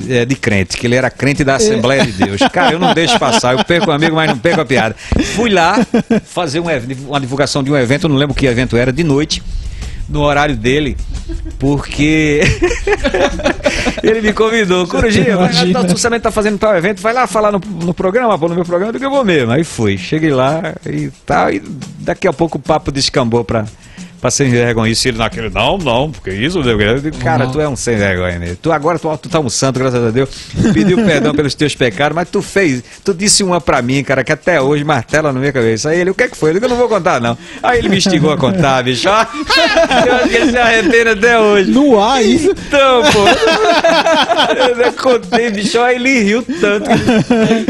é, 0.09 0.25
de 0.25 0.35
crente, 0.35 0.77
que 0.77 0.87
ele 0.87 0.95
era 0.95 1.11
crente 1.11 1.43
da 1.43 1.57
Assembleia 1.57 2.03
de 2.03 2.13
Deus. 2.13 2.41
Cara, 2.51 2.71
eu 2.71 2.79
não 2.79 2.95
deixo 2.95 3.19
passar, 3.19 3.55
eu 3.55 3.63
perco 3.63 3.91
o 3.91 3.93
amigo, 3.93 4.15
mas 4.15 4.27
não 4.27 4.39
perco 4.39 4.61
a 4.61 4.65
piada. 4.65 4.95
Fui 5.35 5.51
lá 5.51 5.77
fazer 6.25 6.59
um, 6.59 6.65
uma 7.07 7.19
divulgação 7.19 7.63
de 7.63 7.71
um 7.71 7.77
evento, 7.77 8.09
não 8.09 8.15
lembro 8.15 8.33
que 8.33 8.47
evento 8.47 8.75
era, 8.75 8.91
de 8.91 9.03
noite 9.03 9.43
no 10.11 10.21
horário 10.21 10.55
dele, 10.55 10.97
porque 11.59 12.41
ele 14.03 14.21
me 14.21 14.33
convidou. 14.33 14.87
Corujinha, 14.87 15.37
tu 15.87 16.01
também 16.01 16.19
tá 16.19 16.31
fazendo 16.31 16.57
tal 16.57 16.75
evento, 16.75 17.01
vai 17.01 17.13
lá 17.13 17.27
falar 17.27 17.51
no, 17.51 17.59
no 17.59 17.93
programa, 17.93 18.37
pô, 18.37 18.47
no 18.47 18.55
meu 18.55 18.65
programa, 18.65 18.91
do 18.91 18.99
que 18.99 19.05
eu 19.05 19.11
vou 19.11 19.23
mesmo. 19.23 19.51
Aí 19.51 19.63
fui, 19.63 19.97
cheguei 19.97 20.31
lá 20.31 20.73
e 20.85 21.09
tal, 21.25 21.51
e 21.51 21.61
daqui 21.99 22.27
a 22.27 22.33
pouco 22.33 22.57
o 22.57 22.61
papo 22.61 22.91
descambou 22.91 23.43
pra 23.43 23.65
pra 24.21 24.29
sem 24.29 24.49
vergonha. 24.49 24.91
Isso 24.91 25.07
ele 25.07 25.17
naquele, 25.17 25.49
não, 25.49 25.77
não, 25.77 26.11
porque 26.11 26.29
isso, 26.29 26.61
digo, 26.61 27.17
cara, 27.17 27.47
tu 27.47 27.59
é 27.59 27.67
um 27.67 27.75
sem 27.75 27.97
vergonha 27.97 28.37
mesmo. 28.37 28.57
Tu 28.57 28.71
agora 28.71 28.99
tu, 28.99 29.17
tu 29.17 29.27
tá 29.27 29.39
um 29.39 29.49
santo, 29.49 29.79
graças 29.79 30.05
a 30.05 30.11
Deus, 30.11 30.29
pediu 30.71 31.03
perdão 31.03 31.33
pelos 31.33 31.55
teus 31.55 31.75
pecados, 31.75 32.15
mas 32.15 32.29
tu 32.29 32.41
fez, 32.41 32.83
tu 33.03 33.13
disse 33.13 33.43
uma 33.43 33.59
pra 33.59 33.81
mim, 33.81 34.03
cara, 34.03 34.23
que 34.23 34.31
até 34.31 34.61
hoje 34.61 34.83
martela 34.83 35.33
na 35.33 35.39
minha 35.39 35.51
cabeça. 35.51 35.89
Aí 35.89 35.99
ele, 35.99 36.11
o 36.11 36.13
que 36.13 36.23
é 36.23 36.27
que 36.27 36.37
foi? 36.37 36.51
Eu 36.51 36.53
digo, 36.53 36.65
eu 36.65 36.69
não 36.69 36.77
vou 36.77 36.87
contar, 36.87 37.19
não. 37.19 37.35
Aí 37.63 37.79
ele 37.79 37.89
me 37.89 37.97
instigou 37.97 38.31
a 38.31 38.37
contar, 38.37 38.83
bicho. 38.83 39.09
Ó, 39.09 39.25
eu 40.05 40.15
acho 40.15 40.29
que 40.29 40.35
ele 40.35 40.51
se 40.51 40.57
arrepende 40.57 41.09
até 41.09 41.39
hoje. 41.39 41.71
No 41.71 41.99
ar, 41.99 42.23
isso? 42.23 42.51
Então, 42.51 43.01
pô. 43.11 43.25
Eu 44.83 44.93
contei, 44.93 45.49
bicho, 45.49 45.79
aí 45.81 45.95
ele 45.95 46.19
riu 46.19 46.45
tanto. 46.59 46.89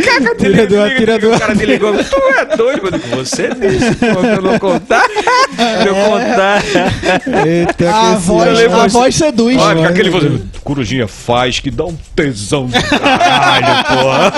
Caca, 0.03 0.35
tirador, 0.35 0.89
tirador. 0.97 1.35
O 1.35 1.39
cara 1.39 1.55
me 1.55 1.65
ligou, 1.65 1.93
tu 1.93 2.17
é 2.37 2.57
doido, 2.57 2.83
mano. 2.83 2.99
Você 3.15 3.49
disse, 3.49 3.95
pô, 3.95 4.25
eu 4.25 4.41
não 4.41 4.59
contar. 4.59 5.05
Eu 5.85 5.95
contar 5.95 6.40
Eita, 7.45 7.89
a, 7.89 8.15
voz, 8.15 8.59
a 8.59 8.87
voz 8.87 9.15
seduz. 9.15 9.57
Olha, 9.57 9.87
aquele 9.87 10.09
voz, 10.09 10.41
corujinha 10.63 11.07
faz 11.07 11.59
que 11.59 11.71
dá 11.71 11.85
um 11.85 11.97
tesão 12.15 12.67
do 12.67 12.81
caralho, 12.81 13.85
porra. 13.85 14.33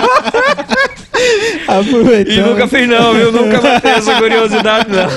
Aproveitando. 1.68 2.38
E 2.38 2.41
nunca 2.41 2.68
fez 2.68 2.89
não, 2.89 3.14
viu? 3.14 3.32
Nunca 3.32 3.62
vai 3.62 3.80
ter 3.80 3.89
essa 3.89 4.16
curiosidade, 4.16 4.88
não. 4.89 5.08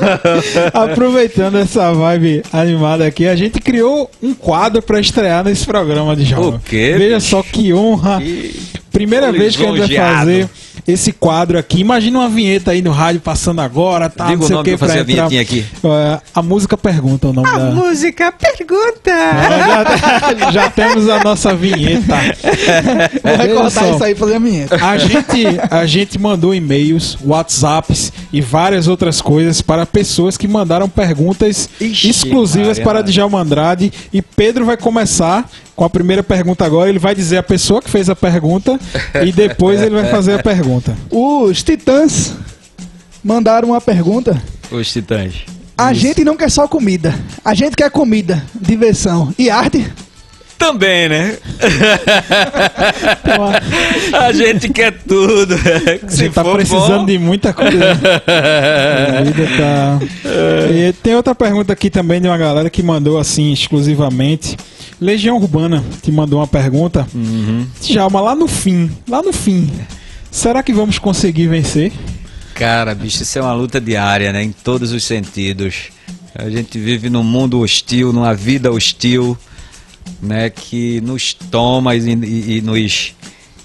Aproveitando 0.82 1.58
essa 1.58 1.92
vibe 1.92 2.42
animada 2.52 3.06
aqui, 3.06 3.26
a 3.26 3.34
gente 3.34 3.60
criou 3.60 4.10
um 4.22 4.34
quadro 4.34 4.82
para 4.82 5.00
estrear 5.00 5.44
nesse 5.44 5.66
programa 5.66 6.14
de 6.14 6.24
jogo. 6.24 6.56
O 6.56 6.60
quê? 6.60 6.94
Veja 6.96 7.16
bicho? 7.16 7.28
só 7.28 7.42
que 7.42 7.72
honra. 7.72 8.20
Que... 8.20 8.54
Primeira 8.92 9.30
vez 9.32 9.56
que 9.56 9.64
a 9.64 9.76
gente 9.76 9.94
vai 9.94 10.14
fazer 10.14 10.48
esse 10.86 11.12
quadro 11.12 11.58
aqui. 11.58 11.80
Imagina 11.80 12.20
uma 12.20 12.28
vinheta 12.28 12.70
aí 12.70 12.80
no 12.80 12.90
rádio 12.90 13.20
passando 13.20 13.60
agora, 13.60 14.08
tá? 14.08 14.26
Diga 14.26 14.36
não 14.36 14.46
sei 14.46 14.54
o, 14.54 14.58
nome 14.58 14.70
o 14.70 14.72
que 14.72 14.78
fazer 14.78 15.00
a 15.00 15.02
vinhetinha 15.02 15.42
aqui. 15.42 15.64
Uh, 15.82 16.20
a 16.34 16.42
música 16.42 16.76
pergunta 16.76 17.28
o 17.28 17.32
nome 17.32 17.48
a 17.48 17.58
da. 17.58 17.68
A 17.68 17.70
música 17.72 18.32
pergunta. 18.32 19.10
Já, 19.10 20.50
já, 20.50 20.70
temos 20.70 21.08
a 21.08 21.22
nossa 21.22 21.54
vinheta. 21.54 22.16
Vou 23.22 23.36
recortar 23.36 23.94
isso 23.94 24.04
aí 24.04 24.12
e 24.12 24.14
fazer 24.14 24.34
a 24.36 24.38
vinheta. 24.38 24.76
A 24.76 24.96
gente, 24.96 25.44
a 25.70 25.86
gente 25.86 26.18
mandou 26.18 26.54
e-mails, 26.54 27.18
WhatsApps 27.24 28.12
e 28.32 28.40
várias 28.40 28.86
outras 28.86 29.20
coisas 29.20 29.60
para 29.60 29.84
pessoas 29.84 30.36
que 30.36 30.46
mandaram 30.46 30.88
perguntas 30.88 31.68
Ixi, 31.80 32.10
exclusivas 32.10 32.78
para 32.78 33.02
Djalma 33.02 33.40
Andrade 33.40 33.92
e 34.12 34.22
Pedro 34.22 34.64
vai 34.64 34.76
começar 34.76 35.48
com 35.76 35.84
a 35.84 35.90
primeira 35.90 36.22
pergunta 36.22 36.64
agora. 36.64 36.88
Ele 36.88 36.98
vai 36.98 37.14
dizer 37.14 37.36
a 37.36 37.42
pessoa 37.42 37.82
que 37.82 37.90
fez 37.90 38.08
a 38.08 38.16
pergunta 38.16 38.80
e 39.22 39.30
depois 39.30 39.82
ele 39.82 39.94
vai 39.94 40.10
fazer 40.10 40.40
a 40.40 40.42
pergunta. 40.42 40.96
Os 41.10 41.62
Titãs 41.62 42.34
mandaram 43.22 43.68
uma 43.68 43.80
pergunta. 43.80 44.42
Os 44.70 44.90
Titãs. 44.90 45.34
A 45.78 45.92
Isso. 45.92 46.00
gente 46.00 46.24
não 46.24 46.36
quer 46.36 46.50
só 46.50 46.66
comida. 46.66 47.14
A 47.44 47.54
gente 47.54 47.76
quer 47.76 47.90
comida, 47.90 48.42
diversão 48.58 49.32
e 49.38 49.50
arte. 49.50 49.86
Também, 50.58 51.06
né? 51.06 51.36
a 54.18 54.32
gente 54.32 54.70
quer 54.70 54.90
tudo. 54.90 55.54
a 55.54 56.10
gente 56.10 56.32
tá 56.32 56.42
precisando 56.42 57.00
bom. 57.00 57.04
de 57.04 57.18
muita 57.18 57.52
coisa. 57.52 57.92
a 59.18 59.22
vida 59.22 59.46
tá. 59.58 59.98
E 60.72 60.94
tem 60.94 61.14
outra 61.14 61.34
pergunta 61.34 61.74
aqui 61.74 61.90
também 61.90 62.22
de 62.22 62.26
uma 62.26 62.38
galera 62.38 62.70
que 62.70 62.82
mandou 62.82 63.18
assim 63.18 63.52
exclusivamente. 63.52 64.56
Legião 65.00 65.36
Urbana 65.36 65.84
te 66.02 66.10
mandou 66.10 66.40
uma 66.40 66.46
pergunta. 66.46 67.06
Uhum. 67.14 67.66
Djalma, 67.82 68.20
lá 68.20 68.34
no 68.34 68.48
fim, 68.48 68.90
lá 69.08 69.22
no 69.22 69.32
fim, 69.32 69.70
Será 70.36 70.62
que 70.62 70.70
vamos 70.70 70.98
conseguir 70.98 71.46
vencer? 71.46 71.90
Cara, 72.54 72.94
bicho, 72.94 73.22
isso 73.22 73.38
é 73.38 73.42
uma 73.42 73.54
luta 73.54 73.80
diária, 73.80 74.34
né? 74.34 74.42
Em 74.42 74.52
todos 74.52 74.92
os 74.92 75.02
sentidos. 75.02 75.84
A 76.34 76.50
gente 76.50 76.78
vive 76.78 77.08
num 77.08 77.22
mundo 77.22 77.58
hostil, 77.60 78.12
numa 78.12 78.34
vida 78.34 78.70
hostil, 78.70 79.36
né? 80.22 80.50
Que 80.50 81.00
nos 81.00 81.32
toma 81.32 81.96
e, 81.96 82.00
e, 82.00 82.58
e 82.58 82.60
nos, 82.60 83.14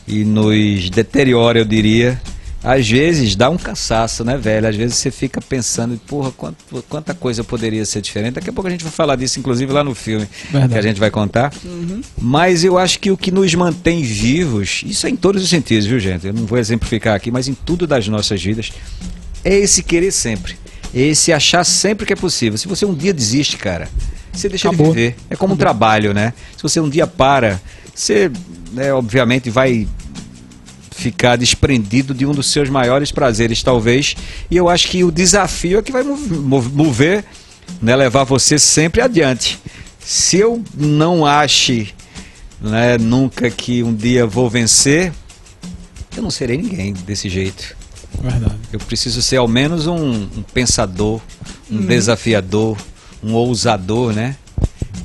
e 0.08 0.24
nos 0.24 0.90
deteriora, 0.90 1.60
eu 1.60 1.66
diria. 1.66 2.22
Às 2.64 2.88
vezes 2.88 3.36
dá 3.36 3.50
um 3.50 3.58
cansaço, 3.58 4.24
né, 4.24 4.38
velho? 4.38 4.68
Às 4.68 4.76
vezes 4.76 4.96
você 4.98 5.10
fica 5.10 5.42
pensando, 5.42 6.00
porra, 6.06 6.32
quanta, 6.32 6.58
quanta 6.88 7.14
coisa 7.14 7.44
poderia 7.44 7.84
ser 7.86 8.02
diferente. 8.02 8.36
Daqui 8.36 8.52
a 8.52 8.54
pouco 8.54 8.68
a 8.68 8.72
gente 8.72 8.84
vai 8.84 8.94
falar 8.94 9.16
disso, 9.16 9.40
inclusive 9.40 9.72
lá 9.74 9.84
no 9.84 9.96
filme 9.96 10.28
Verdade. 10.52 10.74
que 10.74 10.80
a 10.80 10.82
gente 10.82 11.00
vai 11.00 11.10
contar. 11.10 11.52
Mas 12.18 12.64
eu 12.64 12.78
acho 12.78 13.00
que 13.00 13.10
o 13.10 13.18
que 13.18 13.32
nos 13.32 13.54
mantém 13.56 14.04
vivos, 14.04 14.84
isso 14.86 15.08
é 15.08 15.10
em 15.10 15.16
todos 15.16 15.42
os 15.42 15.50
sentidos, 15.50 15.88
viu, 15.88 16.00
gente? 16.00 16.28
Eu 16.28 16.34
não 16.34 16.46
vou 16.46 16.60
exemplificar 16.60 17.16
aqui, 17.16 17.32
mas 17.32 17.48
em 17.48 17.54
tudo 17.56 17.88
das 17.88 18.08
nossas 18.08 18.42
vidas, 18.42 18.72
é 19.44 19.56
esse 19.56 19.82
querer 19.82 20.12
sempre. 20.12 20.56
É 20.94 21.00
esse 21.02 21.34
achar 21.34 21.64
sempre 21.64 22.06
que 22.06 22.14
é 22.14 22.16
possível. 22.16 22.60
Se 22.60 22.68
você 22.68 22.86
um 22.86 22.94
dia 22.94 23.14
desiste, 23.14 23.58
cara, 23.58 23.90
você 24.32 24.48
deixa 24.48 24.70
Acabou. 24.70 24.94
de 24.94 24.94
viver. 24.94 25.16
É 25.32 25.36
como 25.36 25.56
um 25.56 25.58
trabalho, 25.58 26.14
né? 26.14 26.32
Se 26.56 26.62
você 26.62 26.80
um 26.80 26.90
dia 26.90 27.08
para, 27.08 27.60
você, 27.96 28.32
né, 28.72 28.94
obviamente, 28.94 29.50
vai 29.50 29.88
ficar 31.02 31.36
desprendido 31.36 32.14
de 32.14 32.26
um 32.26 32.32
dos 32.32 32.48
seus 32.52 32.70
maiores 32.70 33.12
prazeres, 33.12 33.64
talvez. 33.64 34.16
E 34.50 34.56
eu 34.56 34.70
acho 34.70 34.88
que 34.88 35.04
o 35.04 35.12
desafio 35.12 35.80
é 35.80 35.82
que 35.82 35.92
vai 35.92 36.04
mov- 36.04 36.32
mov- 36.32 36.72
mover, 36.74 37.26
né, 37.82 37.96
levar 37.96 38.24
você 38.24 38.60
sempre 38.60 39.02
adiante. 39.02 39.60
Se 40.00 40.38
eu 40.38 40.64
não 40.76 41.26
ache 41.26 41.90
né, 42.62 42.98
nunca 43.00 43.50
que 43.50 43.82
um 43.82 43.94
dia 43.94 44.26
vou 44.28 44.50
vencer, 44.50 45.12
eu 46.16 46.22
não 46.22 46.30
serei 46.32 46.58
ninguém 46.58 46.94
desse 46.94 47.28
jeito. 47.30 47.76
Verdade. 48.22 48.56
Eu 48.72 48.80
preciso 48.80 49.22
ser 49.22 49.38
ao 49.38 49.48
menos 49.48 49.88
um, 49.88 49.96
um 50.38 50.44
pensador, 50.54 51.20
um 51.72 51.78
desafiador, 51.88 52.78
um 53.24 53.34
ousador, 53.34 54.14
né? 54.14 54.36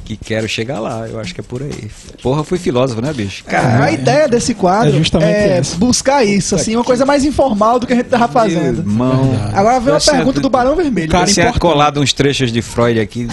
Que 0.05 0.17
quero 0.17 0.49
chegar 0.49 0.79
lá. 0.79 1.07
Eu 1.09 1.19
acho 1.19 1.35
que 1.35 1.41
é 1.41 1.45
por 1.45 1.63
aí. 1.63 1.91
Porra, 2.23 2.45
fui 2.45 2.59
filósofo, 2.59 3.01
né, 3.01 3.13
bicho? 3.13 3.43
Cara, 3.45 3.85
a 3.87 3.91
ideia 3.91 4.29
desse 4.29 4.55
quadro 4.55 4.91
É 4.95 4.99
justamente 4.99 5.29
é 5.35 5.59
essa. 5.59 5.77
buscar 5.77 6.25
isso, 6.25 6.55
assim, 6.55 6.77
uma 6.77 6.85
coisa 6.85 7.05
mais 7.05 7.25
informal 7.25 7.81
do 7.81 7.87
que 7.89 7.93
a 7.93 7.97
gente 7.97 8.07
tava 8.09 8.29
fazendo. 8.29 8.79
Irmão. 8.81 9.33
Agora 9.53 9.81
vem 9.81 9.93
uma 9.93 9.97
Eu 9.97 10.01
tinha- 10.01 10.15
pergunta 10.17 10.41
do 10.41 10.49
Barão 10.49 10.77
Vermelho. 10.77 11.11
Cara, 11.11 11.27
tinha 11.27 11.47
importante. 11.47 11.61
colado 11.61 12.01
uns 12.01 12.13
trechos 12.13 12.53
de 12.53 12.63
Freud 12.63 13.01
aqui. 13.01 13.27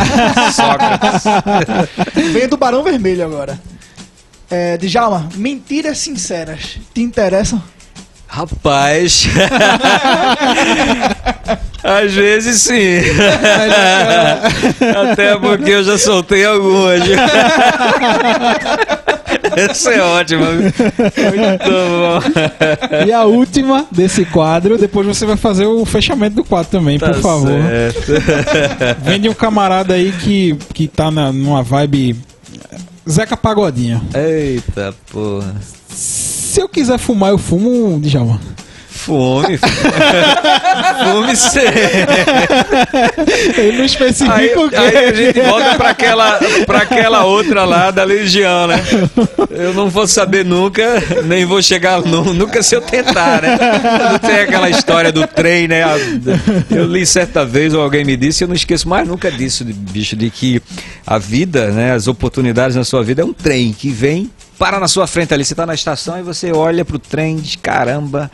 Sócrates. 0.55 1.23
Vem 2.33 2.47
do 2.47 2.57
Barão 2.57 2.83
Vermelho 2.83 3.23
agora. 3.23 3.59
É, 4.49 4.77
Djalma, 4.77 5.29
mentiras 5.35 5.97
sinceras 5.99 6.77
te 6.93 7.01
interessam? 7.01 7.61
Rapaz. 8.33 9.27
Às 11.83 12.11
vezes 12.13 12.61
sim. 12.61 12.73
Até 15.11 15.37
porque 15.37 15.69
eu 15.69 15.83
já 15.83 15.99
soltei 15.99 16.43
algumas. 16.43 17.01
Essa 19.55 19.91
é 19.91 20.01
ótima. 20.01 20.47
Muito 20.51 20.71
bom. 21.69 22.19
E 23.05 23.13
a 23.13 23.23
última 23.25 23.85
desse 23.91 24.25
quadro, 24.25 24.79
depois 24.79 25.05
você 25.05 25.27
vai 25.27 25.37
fazer 25.37 25.67
o 25.67 25.85
fechamento 25.85 26.37
do 26.37 26.43
quadro 26.43 26.71
também, 26.71 26.97
Tá 26.97 27.11
por 27.11 27.21
favor. 27.21 27.51
certo. 27.51 28.13
Vem 29.03 29.21
de 29.21 29.29
um 29.29 29.33
camarada 29.33 29.93
aí 29.93 30.11
que, 30.11 30.57
que 30.73 30.87
tá 30.87 31.11
na, 31.11 31.31
numa 31.31 31.61
vibe 31.61 32.15
Zeca 33.07 33.37
Pagodinho. 33.37 34.01
Eita 34.15 34.91
porra. 35.11 35.53
Se 36.53 36.61
eu 36.61 36.69
quiser 36.69 36.99
fumar, 36.99 37.31
eu 37.31 37.39
fumo, 37.39 37.99
Djalma. 37.99 38.39
Fome. 38.87 39.57
Fome 41.03 41.35
sempre. 41.35 41.73
Ele 43.57 43.77
não 43.79 43.85
especifica 43.85 44.35
Aí, 44.35 44.53
o 44.55 44.69
quê. 44.69 44.75
aí 44.75 44.97
a 44.97 45.13
gente 45.13 45.41
volta 45.41 45.75
pra 45.75 45.89
aquela, 45.89 46.39
pra 46.67 46.77
aquela 46.83 47.25
outra 47.25 47.65
lá 47.65 47.89
da 47.89 48.03
Legião, 48.03 48.67
né? 48.67 48.75
Eu 49.49 49.73
não 49.73 49.89
vou 49.89 50.07
saber 50.07 50.45
nunca, 50.45 51.01
nem 51.25 51.43
vou 51.43 51.59
chegar 51.61 52.01
nu- 52.01 52.35
nunca 52.35 52.61
se 52.61 52.75
eu 52.75 52.81
tentar, 52.81 53.41
né? 53.41 53.57
Não 54.11 54.19
tem 54.19 54.35
aquela 54.41 54.69
história 54.69 55.11
do 55.11 55.25
trem, 55.25 55.67
né? 55.67 55.83
Eu 56.69 56.85
li 56.85 57.03
certa 57.05 57.43
vez, 57.43 57.73
ou 57.73 57.81
alguém 57.81 58.05
me 58.05 58.15
disse, 58.15 58.43
eu 58.43 58.47
não 58.47 58.55
esqueço 58.55 58.87
mais 58.87 59.07
nunca 59.07 59.31
disso, 59.31 59.65
bicho, 59.65 60.15
de 60.15 60.29
que 60.29 60.61
a 61.05 61.17
vida, 61.17 61.71
né? 61.71 61.93
As 61.93 62.07
oportunidades 62.07 62.75
na 62.75 62.83
sua 62.83 63.03
vida 63.03 63.23
é 63.23 63.25
um 63.25 63.33
trem 63.33 63.73
que 63.73 63.89
vem, 63.89 64.29
para 64.63 64.79
na 64.79 64.87
sua 64.87 65.05
frente 65.07 65.33
ali. 65.33 65.43
Você 65.43 65.53
tá 65.53 65.65
na 65.65 65.73
estação 65.73 66.17
e 66.17 66.21
você 66.21 66.53
olha 66.53 66.85
pro 66.85 66.97
trem, 66.97 67.35
diz, 67.35 67.57
caramba. 67.57 68.31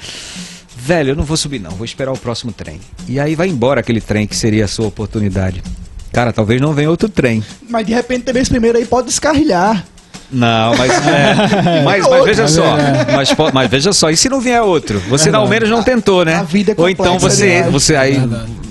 Velho, 0.77 1.09
eu 1.09 1.15
não 1.15 1.23
vou 1.23 1.36
subir 1.36 1.57
não, 1.59 1.71
vou 1.71 1.84
esperar 1.84 2.11
o 2.11 2.17
próximo 2.17 2.51
trem. 2.51 2.80
E 3.07 3.19
aí 3.19 3.34
vai 3.34 3.47
embora 3.47 3.80
aquele 3.80 3.99
trem 3.99 4.27
que 4.27 4.36
seria 4.36 4.65
a 4.65 4.67
sua 4.67 4.86
oportunidade. 4.86 5.63
Cara, 6.13 6.32
talvez 6.32 6.61
não 6.61 6.71
venha 6.71 6.88
outro 6.88 7.09
trem. 7.09 7.43
Mas 7.67 7.88
de 7.88 7.93
repente 7.95 8.25
também 8.25 8.43
esse 8.43 8.51
primeiro 8.51 8.77
aí 8.77 8.86
pode 8.86 9.07
descarrilhar. 9.07 9.84
Não, 10.32 10.75
mas, 10.77 10.91
é, 11.07 11.82
mas, 11.84 12.07
mas 12.07 12.25
veja 12.25 12.47
só, 12.47 12.77
mas, 13.15 13.34
po- 13.34 13.51
mas 13.51 13.67
veja 13.67 13.91
só, 13.91 14.11
e 14.11 14.15
se 14.15 14.30
não 14.30 14.39
vier 14.39 14.61
outro? 14.61 14.99
Você 15.09 15.32
ao 15.32 15.47
menos 15.47 15.67
não 15.67 15.82
tentou, 15.82 16.23
né? 16.23 16.36
A 16.36 16.43
vida 16.43 16.73
é 16.73 16.75
Ou 16.77 16.88
então 16.88 17.17
você, 17.17 17.55
demais. 17.55 17.73
você 17.73 17.95
aí, 17.95 18.17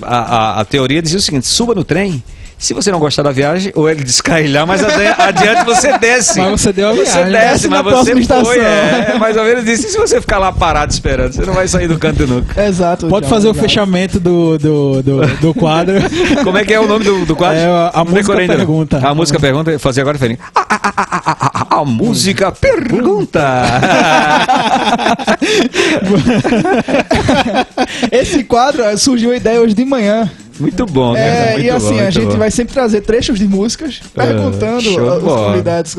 a, 0.01 0.17
a, 0.17 0.59
a 0.61 0.65
teoria 0.65 1.01
dizia 1.01 1.19
o 1.19 1.21
seguinte: 1.21 1.45
suba 1.45 1.75
no 1.75 1.83
trem. 1.83 2.23
Se 2.59 2.73
você 2.73 2.91
não 2.91 2.99
gostar 2.99 3.23
da 3.23 3.31
viagem, 3.31 3.71
ou 3.73 3.89
ele 3.89 4.03
descarrilhar, 4.03 4.67
mas 4.67 4.83
adi- 4.83 5.07
adiante 5.17 5.63
você 5.63 5.97
desce. 5.97 6.41
Mas 6.41 6.59
você 6.61 6.73
deu 6.73 6.89
a 6.89 6.93
Você 6.93 7.03
viagem. 7.03 7.31
desce, 7.31 7.47
Desce 7.53 7.67
na 7.69 7.81
mas 7.81 7.93
você 7.93 8.11
foi. 8.11 8.19
estação. 8.21 8.51
É, 8.53 9.17
mais 9.17 9.37
ou 9.37 9.43
menos 9.45 9.65
isso. 9.65 9.87
E 9.87 9.91
se 9.91 9.97
você 9.97 10.19
ficar 10.19 10.39
lá 10.39 10.51
parado 10.51 10.91
esperando, 10.91 11.31
você 11.31 11.45
não 11.45 11.53
vai 11.53 11.69
sair 11.69 11.87
do 11.87 11.97
canto 11.97 12.27
nunca. 12.27 12.61
Exato. 12.61 13.07
Pode 13.07 13.25
Djalma, 13.25 13.37
fazer 13.37 13.47
o 13.47 13.53
fechamento 13.53 14.19
do, 14.19 14.57
do, 14.57 15.01
do, 15.01 15.25
do 15.39 15.53
quadro. 15.53 15.95
Como 16.43 16.57
é 16.57 16.65
que 16.65 16.73
é 16.73 16.79
o 16.81 16.85
nome 16.85 17.05
do, 17.05 17.25
do 17.25 17.33
quadro? 17.35 17.59
É, 17.59 17.65
a- 17.65 17.91
a 17.93 18.03
música 18.03 18.35
pergunta. 18.35 19.07
A 19.07 19.15
música 19.15 19.39
pergunta, 19.39 19.71
eu 19.71 19.79
fazer 19.79 20.01
agora, 20.01 20.17
Ferinho. 20.17 20.39
A, 20.53 20.59
a, 20.59 20.75
a, 20.75 20.91
a, 20.97 21.61
a, 21.71 21.77
a, 21.77 21.81
a 21.81 21.85
música 21.85 22.51
pergunta. 22.51 23.39
Esse 28.11 28.43
quadro 28.43 28.83
surgiu 28.97 29.31
a 29.31 29.37
ideia 29.37 29.61
hoje 29.61 29.73
de 29.73 29.85
manhã. 29.85 30.29
Muito 30.59 30.85
bom, 30.85 31.13
cara. 31.13 31.25
É, 31.25 31.51
muito 31.53 31.65
e 31.65 31.69
assim, 31.69 31.87
bom, 31.89 31.93
a 31.99 32.01
muito 32.01 32.11
gente 32.13 32.31
bom. 32.31 32.37
vai 32.37 32.51
sempre 32.51 32.73
trazer 32.73 33.01
trechos 33.01 33.39
de 33.39 33.47
músicas 33.47 34.01
perguntando 34.13 34.81
show 34.81 34.93
de 34.93 34.99
uh, 35.01 35.17
os 35.17 35.23
bola. 35.23 35.47
convidados. 35.51 35.95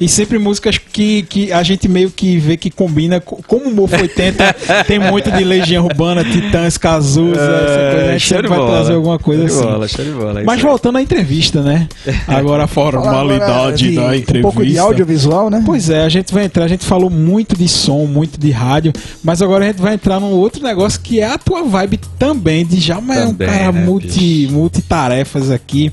E 0.00 0.08
sempre 0.08 0.38
músicas 0.38 0.78
que, 0.78 1.22
que 1.22 1.52
a 1.52 1.62
gente 1.62 1.88
meio 1.88 2.10
que 2.10 2.38
vê 2.38 2.56
que 2.56 2.70
combina. 2.70 3.20
co- 3.20 3.40
Como 3.46 3.68
o 3.68 3.74
Mofo 3.74 3.96
80 4.00 4.54
tem 4.86 4.98
muito 4.98 5.30
de 5.30 5.44
Legião 5.44 5.84
Urbana, 5.84 6.24
Titãs, 6.24 6.76
Cazuza, 6.78 7.40
essa 7.40 7.90
coisa. 7.96 8.08
A 8.08 8.12
gente 8.12 8.28
sempre 8.28 8.48
vai 8.48 8.58
bola. 8.58 8.70
trazer 8.70 8.92
alguma 8.94 9.18
coisa 9.18 9.44
assim. 9.44 9.62
bola, 9.62 9.88
show 9.88 10.04
de 10.04 10.10
bola, 10.12 10.40
é 10.40 10.44
Mas 10.44 10.60
voltando 10.60 10.98
à 10.98 11.02
entrevista, 11.02 11.62
né? 11.62 11.88
Agora 12.28 12.62
a 12.62 12.66
agora 12.66 12.68
formalidade 12.68 13.90
de 13.90 13.96
da 13.96 14.16
entrevista. 14.16 14.38
Um 14.38 14.42
pouco 14.42 14.64
de 14.64 14.78
audiovisual, 14.78 15.50
né? 15.50 15.62
Pois 15.64 15.88
é, 15.90 16.02
a 16.04 16.08
gente 16.08 16.32
vai 16.32 16.44
entrar, 16.44 16.64
a 16.64 16.68
gente 16.68 16.84
falou 16.84 17.10
muito 17.10 17.56
de 17.56 17.68
som, 17.68 18.06
muito 18.06 18.38
de 18.38 18.50
rádio, 18.50 18.92
mas 19.22 19.40
agora 19.42 19.64
a 19.64 19.68
gente 19.68 19.80
vai 19.80 19.94
entrar 19.94 20.20
num 20.20 20.32
outro 20.32 20.62
negócio 20.62 21.00
que 21.00 21.20
é 21.20 21.26
a 21.26 21.38
tua 21.38 21.62
vibe 21.62 22.00
também, 22.18 22.64
de 22.66 22.76
Djalma 22.76 23.14
é 23.14 23.24
um 23.26 23.34
cara 23.34 23.72
né, 23.72 23.84
multi, 24.02 24.48
multitarefas 24.50 25.50
aqui. 25.50 25.92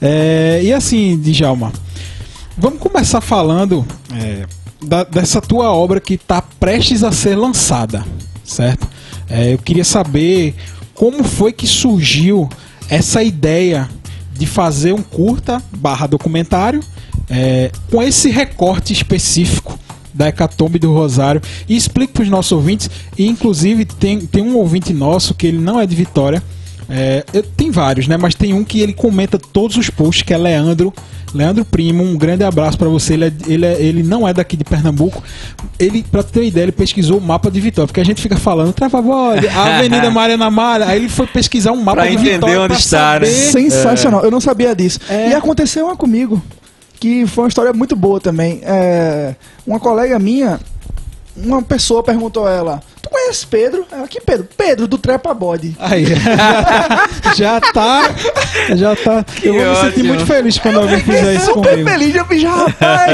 É, 0.00 0.60
e 0.62 0.72
assim, 0.72 1.18
Djalma, 1.20 1.72
vamos 2.56 2.78
começar 2.78 3.20
falando 3.20 3.84
é, 4.14 4.46
da- 4.82 5.04
dessa 5.04 5.40
tua 5.40 5.72
obra 5.72 6.00
que 6.00 6.14
está 6.14 6.40
prestes 6.42 7.02
a 7.02 7.12
ser 7.12 7.36
lançada, 7.36 8.04
certo? 8.44 8.86
É, 9.28 9.52
eu 9.52 9.58
queria 9.58 9.84
saber 9.84 10.54
como 10.94 11.22
foi 11.24 11.52
que 11.52 11.66
surgiu 11.66 12.48
essa 12.88 13.22
ideia 13.22 13.88
de 14.32 14.46
fazer 14.46 14.92
um 14.92 15.02
curta 15.02 15.62
barra 15.76 16.06
documentário 16.06 16.80
é, 17.28 17.70
com 17.90 18.02
esse 18.02 18.30
recorte 18.30 18.92
específico 18.92 19.78
da 20.14 20.28
Hecatombe 20.28 20.78
do 20.78 20.92
Rosário 20.92 21.40
e 21.68 21.76
explique 21.76 22.12
para 22.14 22.22
os 22.22 22.28
nossos 22.28 22.52
ouvintes 22.52 22.90
e 23.16 23.26
inclusive 23.26 23.84
tem, 23.84 24.20
tem 24.20 24.42
um 24.42 24.56
ouvinte 24.56 24.92
nosso 24.94 25.34
que 25.34 25.46
ele 25.46 25.58
não 25.58 25.78
é 25.78 25.86
de 25.86 25.94
Vitória 25.94 26.42
é, 26.88 27.24
eu- 27.32 27.42
tem 27.42 27.70
vários, 27.70 28.06
né? 28.08 28.16
Mas 28.16 28.34
tem 28.34 28.52
um 28.54 28.64
que 28.64 28.80
ele 28.80 28.92
comenta 28.92 29.38
todos 29.38 29.76
os 29.76 29.90
posts, 29.90 30.22
que 30.22 30.32
é 30.32 30.38
Leandro. 30.38 30.92
Leandro 31.34 31.62
Primo, 31.62 32.02
um 32.02 32.16
grande 32.16 32.42
abraço 32.42 32.78
pra 32.78 32.88
você. 32.88 33.12
Ele, 33.12 33.24
é- 33.26 33.32
ele, 33.46 33.66
é- 33.66 33.82
ele 33.82 34.02
não 34.02 34.26
é 34.26 34.32
daqui 34.32 34.56
de 34.56 34.64
Pernambuco. 34.64 35.22
Ele, 35.78 36.02
pra 36.02 36.22
ter 36.22 36.40
uma 36.40 36.46
ideia, 36.46 36.64
ele 36.64 36.72
pesquisou 36.72 37.18
o 37.18 37.20
mapa 37.20 37.50
de 37.50 37.60
Vitória. 37.60 37.86
Porque 37.86 38.00
a 38.00 38.04
gente 38.04 38.22
fica 38.22 38.36
falando, 38.38 38.72
Travagode, 38.72 39.46
a 39.46 39.76
Avenida 39.76 40.10
Mariana 40.10 40.50
Malha. 40.50 40.86
Aí 40.86 40.98
ele 40.98 41.08
foi 41.10 41.26
pesquisar 41.26 41.72
um 41.72 41.82
mapa 41.82 42.00
Pra 42.00 42.06
de 42.06 42.14
entender 42.14 42.32
Vitória. 42.36 42.60
onde 42.60 42.68
pra 42.68 42.78
está, 42.78 43.20
né? 43.20 43.26
Sensacional, 43.26 44.24
eu 44.24 44.30
não 44.30 44.40
sabia 44.40 44.74
disso. 44.74 45.00
É. 45.10 45.28
E 45.30 45.34
aconteceu 45.34 45.84
uma 45.86 45.96
comigo, 45.96 46.42
que 46.98 47.26
foi 47.26 47.44
uma 47.44 47.48
história 47.48 47.74
muito 47.74 47.94
boa 47.94 48.18
também. 48.20 48.60
É, 48.62 49.34
uma 49.66 49.78
colega 49.78 50.18
minha, 50.18 50.58
uma 51.44 51.62
pessoa 51.62 52.02
perguntou 52.02 52.46
a 52.46 52.52
ela: 52.52 52.82
Tu 53.02 53.08
conhece 53.08 53.46
Pedro? 53.46 53.86
Ela, 53.90 54.06
que 54.08 54.20
Pedro? 54.20 54.46
Pedro, 54.56 54.86
do 54.86 54.98
Trepa 54.98 55.32
Body. 55.34 55.76
Aí, 55.78 56.04
já 57.36 57.60
tá, 57.60 58.14
já 58.74 58.96
tá. 58.96 59.24
eu 59.42 59.54
vou 59.54 59.70
me 59.70 59.76
sentir 59.76 60.02
muito 60.02 60.26
feliz 60.26 60.58
quando 60.58 60.80
alguém 60.80 61.00
fizer 61.00 61.34
isso 61.34 61.46
Super 61.46 61.70
comigo. 61.70 61.90
feliz, 61.90 62.14
eu 62.14 62.24
fiz, 62.26 62.42
rapaz, 62.42 63.12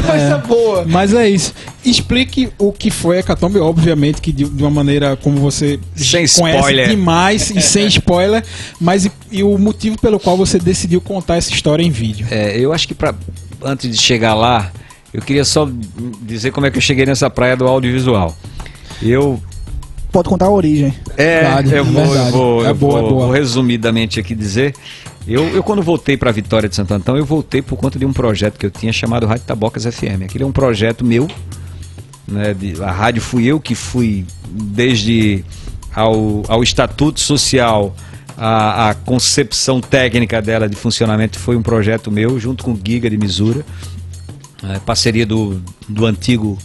que 0.00 0.02
coisa 0.10 0.38
boa. 0.38 0.84
Mas 0.86 1.14
é 1.14 1.28
isso. 1.28 1.54
Explique 1.84 2.52
o 2.58 2.72
que 2.72 2.90
foi 2.90 3.18
Hecatombe, 3.18 3.58
obviamente 3.58 4.20
que 4.20 4.30
de, 4.32 4.44
de 4.44 4.62
uma 4.62 4.70
maneira 4.70 5.16
como 5.16 5.38
você 5.40 5.80
Sem 5.96 6.26
conhece 6.26 6.40
spoiler. 6.40 6.88
demais 6.88 7.50
e 7.50 7.60
sem 7.60 7.86
spoiler, 7.88 8.44
mas 8.80 9.04
e, 9.06 9.12
e 9.32 9.42
o 9.42 9.58
motivo 9.58 9.98
pelo 10.00 10.20
qual 10.20 10.36
você 10.36 10.58
decidiu 10.58 11.00
contar 11.00 11.36
essa 11.36 11.50
história 11.50 11.82
em 11.82 11.90
vídeo. 11.90 12.26
É, 12.30 12.56
eu 12.56 12.72
acho 12.72 12.86
que 12.86 12.94
pra, 12.94 13.12
antes 13.64 13.90
de 13.90 14.00
chegar 14.00 14.34
lá, 14.34 14.70
eu 15.12 15.20
queria 15.22 15.44
só 15.44 15.68
dizer 16.22 16.50
como 16.52 16.66
é 16.66 16.70
que 16.70 16.78
eu 16.78 16.82
cheguei 16.82 17.04
nessa 17.06 17.28
praia 17.30 17.56
do 17.56 17.66
audiovisual. 17.66 18.36
Eu 19.02 19.40
Pode 20.10 20.28
contar 20.28 20.46
a 20.46 20.50
origem. 20.50 20.92
É, 21.16 21.40
Verdade, 21.40 21.74
eu, 21.74 21.84
vou, 21.86 22.14
eu, 22.14 22.24
vou, 22.30 22.66
É 22.66 22.68
eu 22.70 22.74
boa, 22.74 22.92
vou- 23.00 23.06
é 23.06 23.10
boa. 23.10 23.24
vou 23.26 23.30
resumidamente 23.32 24.20
aqui 24.20 24.34
dizer. 24.34 24.74
Eu, 25.26 25.48
eu 25.54 25.62
quando 25.62 25.80
voltei 25.82 26.16
para 26.18 26.28
a 26.28 26.32
Vitória 26.32 26.68
de 26.68 26.76
Santo 26.76 26.92
Antão, 26.92 27.16
eu 27.16 27.24
voltei 27.24 27.62
por 27.62 27.76
conta 27.78 27.98
de 27.98 28.04
um 28.04 28.12
projeto 28.12 28.58
que 28.58 28.66
eu 28.66 28.70
tinha 28.70 28.92
chamado 28.92 29.24
Rádio 29.26 29.44
Tabocas 29.46 29.84
FM. 29.86 30.24
Aquele 30.24 30.44
é 30.44 30.46
um 30.46 30.52
projeto 30.52 31.02
meu. 31.04 31.26
Né, 32.28 32.52
de- 32.54 32.82
a 32.82 32.90
rádio 32.90 33.22
fui 33.22 33.46
eu 33.46 33.58
que 33.58 33.74
fui 33.74 34.26
desde 34.50 35.44
ao, 35.94 36.42
ao 36.46 36.62
estatuto 36.62 37.18
social, 37.20 37.94
a, 38.36 38.90
a 38.90 38.94
concepção 38.94 39.80
técnica 39.80 40.40
dela 40.42 40.68
de 40.68 40.76
funcionamento 40.76 41.38
foi 41.38 41.56
um 41.56 41.62
projeto 41.62 42.10
meu, 42.10 42.38
junto 42.38 42.64
com 42.64 42.72
o 42.72 42.80
Giga 42.84 43.08
de 43.08 43.16
Misura. 43.16 43.64
É, 44.68 44.78
parceria 44.78 45.26
do, 45.26 45.60
do 45.88 46.06
antigo, 46.06 46.56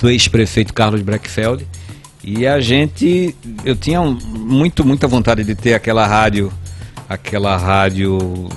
do 0.00 0.10
ex-prefeito 0.10 0.74
Carlos 0.74 1.00
Breckfeld. 1.02 1.66
E 2.24 2.46
a 2.46 2.60
gente, 2.60 3.34
eu 3.64 3.74
tinha 3.76 4.00
um- 4.00 4.14
muito, 4.14 4.84
muita 4.84 5.06
vontade 5.06 5.44
de 5.44 5.54
ter 5.54 5.74
aquela 5.74 6.06
rádio, 6.06 6.52
aquela 7.08 7.56
rádio 7.56 8.48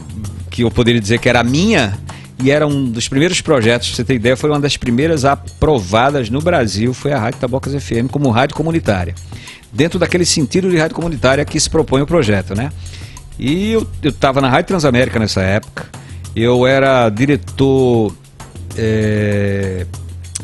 que 0.49 0.63
eu 0.63 0.71
poderia 0.71 0.99
dizer 0.99 1.19
que 1.19 1.29
era 1.29 1.43
minha, 1.43 1.97
e 2.43 2.51
era 2.51 2.67
um 2.67 2.89
dos 2.89 3.07
primeiros 3.07 3.41
projetos, 3.41 3.87
pra 3.89 3.95
você 3.95 4.03
ter 4.03 4.15
ideia, 4.15 4.35
foi 4.35 4.49
uma 4.49 4.59
das 4.59 4.75
primeiras 4.75 5.23
aprovadas 5.23 6.29
no 6.29 6.41
Brasil, 6.41 6.93
foi 6.93 7.13
a 7.13 7.19
Rádio 7.19 7.39
Tabocas 7.39 7.73
FM 7.81 8.09
como 8.11 8.29
rádio 8.31 8.55
comunitária. 8.55 9.15
Dentro 9.71 9.97
daquele 9.97 10.25
sentido 10.25 10.69
de 10.69 10.77
rádio 10.77 10.95
comunitária 10.95 11.45
que 11.45 11.59
se 11.59 11.69
propõe 11.69 12.01
o 12.01 12.07
projeto, 12.07 12.53
né? 12.55 12.71
E 13.39 13.71
eu 13.71 13.87
estava 14.03 14.41
na 14.41 14.49
Rádio 14.49 14.67
Transamérica 14.69 15.17
nessa 15.19 15.41
época, 15.41 15.85
eu 16.35 16.67
era 16.67 17.09
diretor 17.09 18.13
é, 18.77 19.85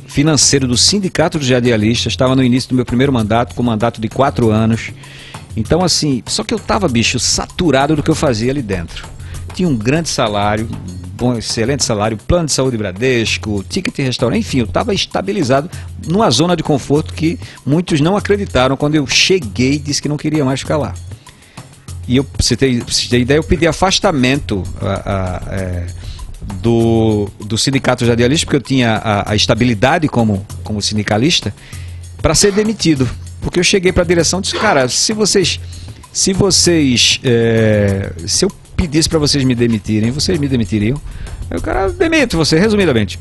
financeiro 0.07 0.67
do 0.67 0.77
Sindicato 0.77 1.37
dos 1.39 1.49
Radialistas, 1.49 2.13
estava 2.13 2.35
no 2.35 2.43
início 2.43 2.69
do 2.69 2.75
meu 2.75 2.85
primeiro 2.85 3.11
mandato, 3.13 3.55
com 3.55 3.63
mandato 3.63 3.99
de 4.01 4.07
quatro 4.09 4.49
anos. 4.51 4.91
Então, 5.55 5.83
assim, 5.83 6.23
só 6.25 6.43
que 6.43 6.53
eu 6.53 6.59
tava, 6.59 6.87
bicho, 6.87 7.19
saturado 7.19 7.95
do 7.95 8.03
que 8.03 8.09
eu 8.09 8.15
fazia 8.15 8.51
ali 8.51 8.61
dentro. 8.61 9.07
Tinha 9.53 9.67
um 9.67 9.75
grande 9.75 10.07
salário, 10.09 10.67
bom, 11.17 11.37
excelente 11.37 11.83
salário, 11.83 12.17
plano 12.17 12.45
de 12.45 12.51
saúde 12.53 12.77
Bradesco, 12.77 13.63
ticket 13.67 13.97
restaurante, 13.97 14.39
enfim, 14.39 14.59
eu 14.59 14.65
estava 14.65 14.93
estabilizado 14.93 15.69
numa 16.07 16.29
zona 16.29 16.55
de 16.55 16.63
conforto 16.63 17.13
que 17.13 17.37
muitos 17.65 17.99
não 17.99 18.15
acreditaram 18.15 18.77
quando 18.77 18.95
eu 18.95 19.05
cheguei 19.07 19.73
e 19.73 19.79
disse 19.79 20.01
que 20.01 20.07
não 20.07 20.17
queria 20.17 20.45
mais 20.45 20.61
ficar 20.61 20.77
lá. 20.77 20.93
E 22.07 22.17
eu, 22.17 22.23
pra 22.23 22.41
você 22.41 22.55
ter, 22.55 22.83
pra 22.83 22.93
você 22.93 23.07
ter 23.09 23.19
ideia, 23.19 23.37
eu 23.37 23.43
pedi 23.43 23.67
afastamento 23.67 24.63
a- 24.81 25.41
a, 25.51 25.55
é, 25.55 25.87
do, 26.55 27.29
do 27.39 27.57
sindicato 27.57 28.05
radialista, 28.05 28.45
porque 28.45 28.57
eu 28.57 28.61
tinha 28.61 28.95
a, 28.95 29.31
a 29.31 29.35
estabilidade 29.35 30.07
como, 30.07 30.45
como 30.63 30.81
sindicalista, 30.81 31.53
para 32.21 32.35
ser 32.35 32.51
demitido. 32.51 33.09
Porque 33.41 33.59
eu 33.59 33.63
cheguei 33.63 33.91
para 33.91 34.03
a 34.03 34.05
direção 34.05 34.39
e 34.39 34.41
disse, 34.43 34.55
cara, 34.55 34.87
se 34.87 35.13
vocês. 35.13 35.59
Se 36.11 36.33
vocês. 36.33 37.19
é, 37.23 38.11
se 38.25 38.43
eu 38.43 38.51
pedisse 38.75 39.07
para 39.07 39.19
vocês 39.19 39.43
me 39.43 39.55
demitirem, 39.55 40.11
vocês 40.11 40.37
me 40.39 40.47
demitiriam. 40.47 40.99
O 41.51 41.61
cara, 41.61 41.89
demito 41.89 42.37
você, 42.37 42.57
resumidamente. 42.57 43.19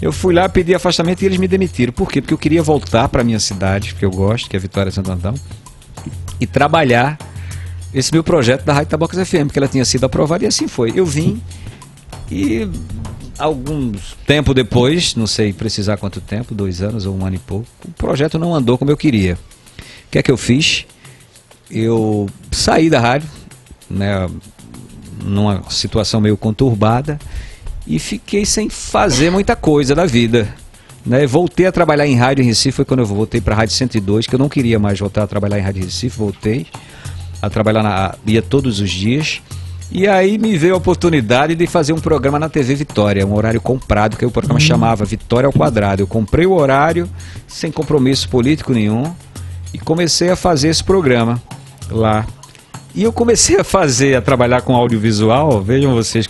Eu 0.00 0.12
fui 0.12 0.32
lá, 0.32 0.48
pedi 0.48 0.74
afastamento 0.74 1.22
e 1.22 1.26
eles 1.26 1.38
me 1.38 1.48
demitiram. 1.48 1.92
Por 1.92 2.08
quê? 2.08 2.20
Porque 2.20 2.32
eu 2.32 2.38
queria 2.38 2.62
voltar 2.62 3.08
para 3.08 3.24
minha 3.24 3.40
cidade, 3.40 3.94
que 3.94 4.04
eu 4.04 4.10
gosto, 4.10 4.48
que 4.48 4.56
é 4.56 4.58
Vitória 4.58 4.92
Santo 4.92 5.10
Antão, 5.10 5.34
e 6.40 6.46
trabalhar 6.46 7.18
esse 7.92 8.12
meu 8.12 8.22
projeto 8.22 8.64
da 8.64 8.72
Rádio 8.72 8.90
Tabocas 8.90 9.28
FM, 9.28 9.46
porque 9.46 9.58
ela 9.58 9.66
tinha 9.66 9.84
sido 9.84 10.04
aprovada 10.04 10.44
e 10.44 10.46
assim 10.46 10.68
foi. 10.68 10.92
Eu 10.94 11.04
vim 11.04 11.42
e 12.30 12.68
algum 13.38 13.92
tempo 14.26 14.52
depois, 14.52 15.14
não 15.14 15.26
sei 15.26 15.52
precisar 15.52 15.96
quanto 15.96 16.20
tempo, 16.20 16.54
dois 16.54 16.82
anos 16.82 17.06
ou 17.06 17.16
um 17.16 17.24
ano 17.24 17.36
e 17.36 17.38
pouco, 17.38 17.66
o 17.84 17.90
projeto 17.92 18.38
não 18.38 18.54
andou 18.54 18.76
como 18.76 18.90
eu 18.90 18.96
queria. 18.96 19.34
O 19.34 20.10
que 20.10 20.18
é 20.18 20.22
que 20.22 20.30
eu 20.30 20.36
fiz? 20.36 20.86
Eu 21.70 22.28
saí 22.50 22.90
da 22.90 22.98
rádio, 22.98 23.28
né, 23.88 24.28
numa 25.22 25.62
situação 25.70 26.20
meio 26.20 26.36
conturbada 26.36 27.18
e 27.86 27.98
fiquei 27.98 28.44
sem 28.44 28.68
fazer 28.68 29.30
muita 29.30 29.56
coisa 29.56 29.94
da 29.94 30.04
vida. 30.04 30.52
Né, 31.06 31.26
voltei 31.26 31.64
a 31.66 31.72
trabalhar 31.72 32.06
em 32.06 32.16
rádio 32.16 32.42
em 32.42 32.46
Recife, 32.46 32.72
foi 32.76 32.84
quando 32.84 33.00
eu 33.00 33.06
voltei 33.06 33.40
para 33.40 33.54
a 33.54 33.58
Rádio 33.58 33.74
102, 33.74 34.26
que 34.26 34.34
eu 34.34 34.38
não 34.38 34.48
queria 34.48 34.78
mais 34.78 34.98
voltar 34.98 35.22
a 35.22 35.26
trabalhar 35.26 35.58
em 35.58 35.62
rádio 35.62 35.80
em 35.80 35.84
Recife, 35.84 36.18
voltei 36.18 36.66
a 37.40 37.48
trabalhar 37.48 37.82
na 37.82 38.14
ia 38.26 38.42
todos 38.42 38.80
os 38.80 38.90
dias. 38.90 39.40
E 39.90 40.06
aí 40.06 40.36
me 40.36 40.56
veio 40.56 40.74
a 40.74 40.76
oportunidade 40.76 41.54
de 41.54 41.66
fazer 41.66 41.92
um 41.94 42.00
programa 42.00 42.38
na 42.38 42.48
TV 42.48 42.74
Vitória, 42.74 43.26
um 43.26 43.34
horário 43.34 43.60
comprado, 43.60 44.16
que 44.16 44.26
o 44.26 44.30
programa 44.30 44.60
chamava 44.60 45.04
Vitória 45.04 45.46
ao 45.46 45.52
Quadrado. 45.52 46.02
Eu 46.02 46.06
comprei 46.06 46.44
o 46.44 46.52
horário 46.52 47.08
sem 47.46 47.72
compromisso 47.72 48.28
político 48.28 48.72
nenhum 48.72 49.10
e 49.72 49.78
comecei 49.78 50.30
a 50.30 50.36
fazer 50.36 50.68
esse 50.68 50.84
programa 50.84 51.40
lá. 51.90 52.26
E 52.94 53.02
eu 53.02 53.12
comecei 53.12 53.58
a 53.58 53.64
fazer, 53.64 54.16
a 54.16 54.20
trabalhar 54.20 54.62
com 54.62 54.74
audiovisual, 54.74 55.62
vejam 55.62 55.94
vocês 55.94 56.28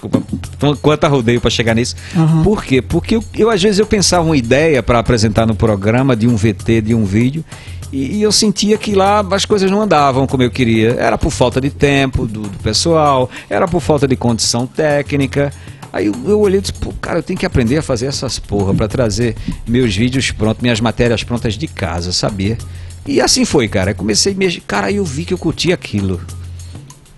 quanto 0.82 1.06
rodeio 1.06 1.40
para 1.40 1.50
chegar 1.50 1.74
nisso. 1.74 1.96
Uhum. 2.14 2.42
Por 2.42 2.62
quê? 2.62 2.82
Porque 2.82 3.16
eu, 3.16 3.24
eu, 3.34 3.50
às 3.50 3.62
vezes 3.62 3.78
eu 3.78 3.86
pensava 3.86 4.24
uma 4.24 4.36
ideia 4.36 4.82
para 4.82 4.98
apresentar 4.98 5.46
no 5.46 5.54
programa 5.54 6.14
de 6.14 6.28
um 6.28 6.36
VT, 6.36 6.82
de 6.82 6.94
um 6.94 7.04
vídeo, 7.04 7.44
e, 7.92 8.16
e 8.16 8.22
eu 8.22 8.30
sentia 8.30 8.76
que 8.76 8.94
lá 8.94 9.24
as 9.30 9.44
coisas 9.44 9.70
não 9.70 9.82
andavam 9.82 10.26
como 10.26 10.42
eu 10.42 10.50
queria. 10.50 10.90
Era 10.98 11.16
por 11.16 11.30
falta 11.30 11.60
de 11.60 11.70
tempo 11.70 12.26
do, 12.26 12.42
do 12.42 12.58
pessoal, 12.58 13.30
era 13.48 13.66
por 13.66 13.80
falta 13.80 14.06
de 14.06 14.16
condição 14.16 14.66
técnica. 14.66 15.52
Aí 15.92 16.06
eu, 16.06 16.14
eu 16.26 16.40
olhei 16.40 16.58
e 16.58 16.60
disse, 16.60 16.74
pô, 16.74 16.92
cara, 17.00 17.18
eu 17.18 17.22
tenho 17.22 17.38
que 17.38 17.46
aprender 17.46 17.78
a 17.78 17.82
fazer 17.82 18.06
essas 18.06 18.38
porra 18.38 18.74
para 18.74 18.86
trazer 18.88 19.34
meus 19.66 19.96
vídeos 19.96 20.30
prontos, 20.30 20.62
minhas 20.62 20.80
matérias 20.80 21.24
prontas 21.24 21.54
de 21.54 21.66
casa, 21.66 22.12
sabia? 22.12 22.58
E 23.06 23.22
assim 23.22 23.46
foi, 23.46 23.68
cara. 23.68 23.92
Eu 23.92 23.94
comecei 23.94 24.34
mesmo. 24.34 24.62
Cara, 24.66 24.92
eu 24.92 25.04
vi 25.04 25.24
que 25.24 25.32
eu 25.32 25.38
curtia 25.38 25.74
aquilo. 25.74 26.20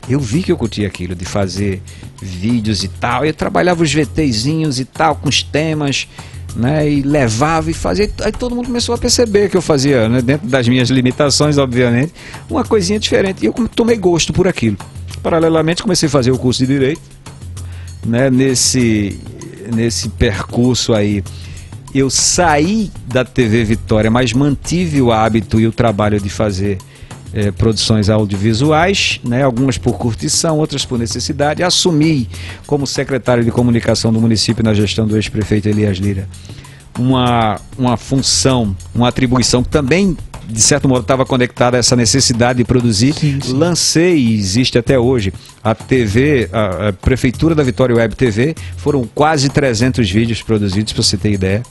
Eu 0.09 0.21
vi 0.21 0.43
que 0.43 0.53
eu 0.53 0.57
curtia 0.57 0.87
aquilo 0.87 1.15
de 1.17 1.25
fazer 1.25 1.83
vídeos 2.23 2.85
e 2.85 2.89
tal. 2.89 3.25
Eu 3.25 3.35
trabalhava 3.35 3.83
os 3.83 3.93
VTzinhos 3.93 4.79
e 4.79 4.85
tal, 4.85 5.17
com 5.17 5.29
os 5.29 5.43
temas, 5.43 6.09
né? 6.57 6.89
E 6.89 7.03
levava 7.03 7.71
e 7.71 7.75
fazia. 7.75 8.11
Aí 8.23 8.33
todo 8.33 8.55
mundo 8.55 8.67
começou 8.67 8.95
a 8.95 8.99
perceber 8.99 9.49
que 9.49 9.57
eu 9.57 9.63
fazia, 9.63 10.09
né, 10.09 10.23
dentro 10.23 10.49
das 10.49 10.69
minhas 10.69 10.91
limitações, 10.91 11.59
obviamente, 11.59 12.13
uma 12.49 12.65
coisinha 12.65 12.99
diferente. 12.99 13.43
E 13.43 13.47
eu 13.47 13.53
tomei 13.75 13.97
gosto 13.97 14.33
por 14.33 14.49
aquilo. 14.49 14.77
Paralelamente, 15.23 15.83
comecei 15.83 16.07
a 16.09 16.11
fazer 16.11 16.31
o 16.31 16.39
curso 16.39 16.61
de 16.61 16.67
Direito, 16.67 17.03
né? 18.07 18.31
Nesse, 18.31 19.19
nesse 19.75 20.09
percurso 20.09 20.95
aí. 20.95 21.23
Eu 21.93 22.09
saí 22.09 22.91
da 23.07 23.25
TV 23.25 23.65
Vitória, 23.65 24.11
mas 24.11 24.33
mantive 24.33 25.03
o 25.03 25.11
hábito 25.11 25.59
e 25.59 25.67
o 25.67 25.73
trabalho 25.73 26.21
de 26.21 26.31
fazer 26.31 26.79
eh, 27.33 27.51
produções 27.51 28.09
audiovisuais, 28.09 29.21
né, 29.25 29.43
algumas 29.43 29.79
por 29.79 29.95
curtição, 29.95 30.59
outras 30.59 30.85
por 30.85 30.99
necessidade. 30.99 31.63
Assumi 31.63 32.29
como 32.67 32.87
secretário 32.87 33.45
de 33.45 33.51
comunicação 33.51 34.13
do 34.13 34.21
município 34.21 34.65
na 34.65 34.75
gestão 34.75 35.07
do 35.07 35.17
ex-prefeito 35.17 35.69
Elias 35.69 35.99
Lira 35.99 36.29
uma, 36.99 37.61
uma 37.79 37.97
função, 37.97 38.77
uma 38.95 39.09
atribuição 39.09 39.63
que 39.63 39.69
também, 39.69 40.17
de 40.47 40.61
certo 40.61 40.89
modo, 40.89 41.03
estava 41.03 41.25
conectada 41.25 41.77
a 41.77 41.81
essa 41.81 41.97
necessidade 41.97 42.59
de 42.59 42.65
produzir. 42.65 43.15
Sim, 43.15 43.39
sim. 43.41 43.53
Lancei, 43.53 44.17
e 44.19 44.35
existe 44.35 44.79
até 44.79 44.99
hoje, 44.99 45.33
a 45.63 45.75
TV, 45.75 46.49
a, 46.53 46.89
a 46.89 46.93
Prefeitura 46.93 47.55
da 47.55 47.63
Vitória 47.63 47.97
Web 47.97 48.15
TV, 48.15 48.55
foram 48.77 49.09
quase 49.15 49.49
300 49.49 50.11
vídeos 50.11 50.43
produzidos, 50.43 50.93
para 50.93 51.03
você 51.03 51.17
ter 51.17 51.33
ideia 51.33 51.63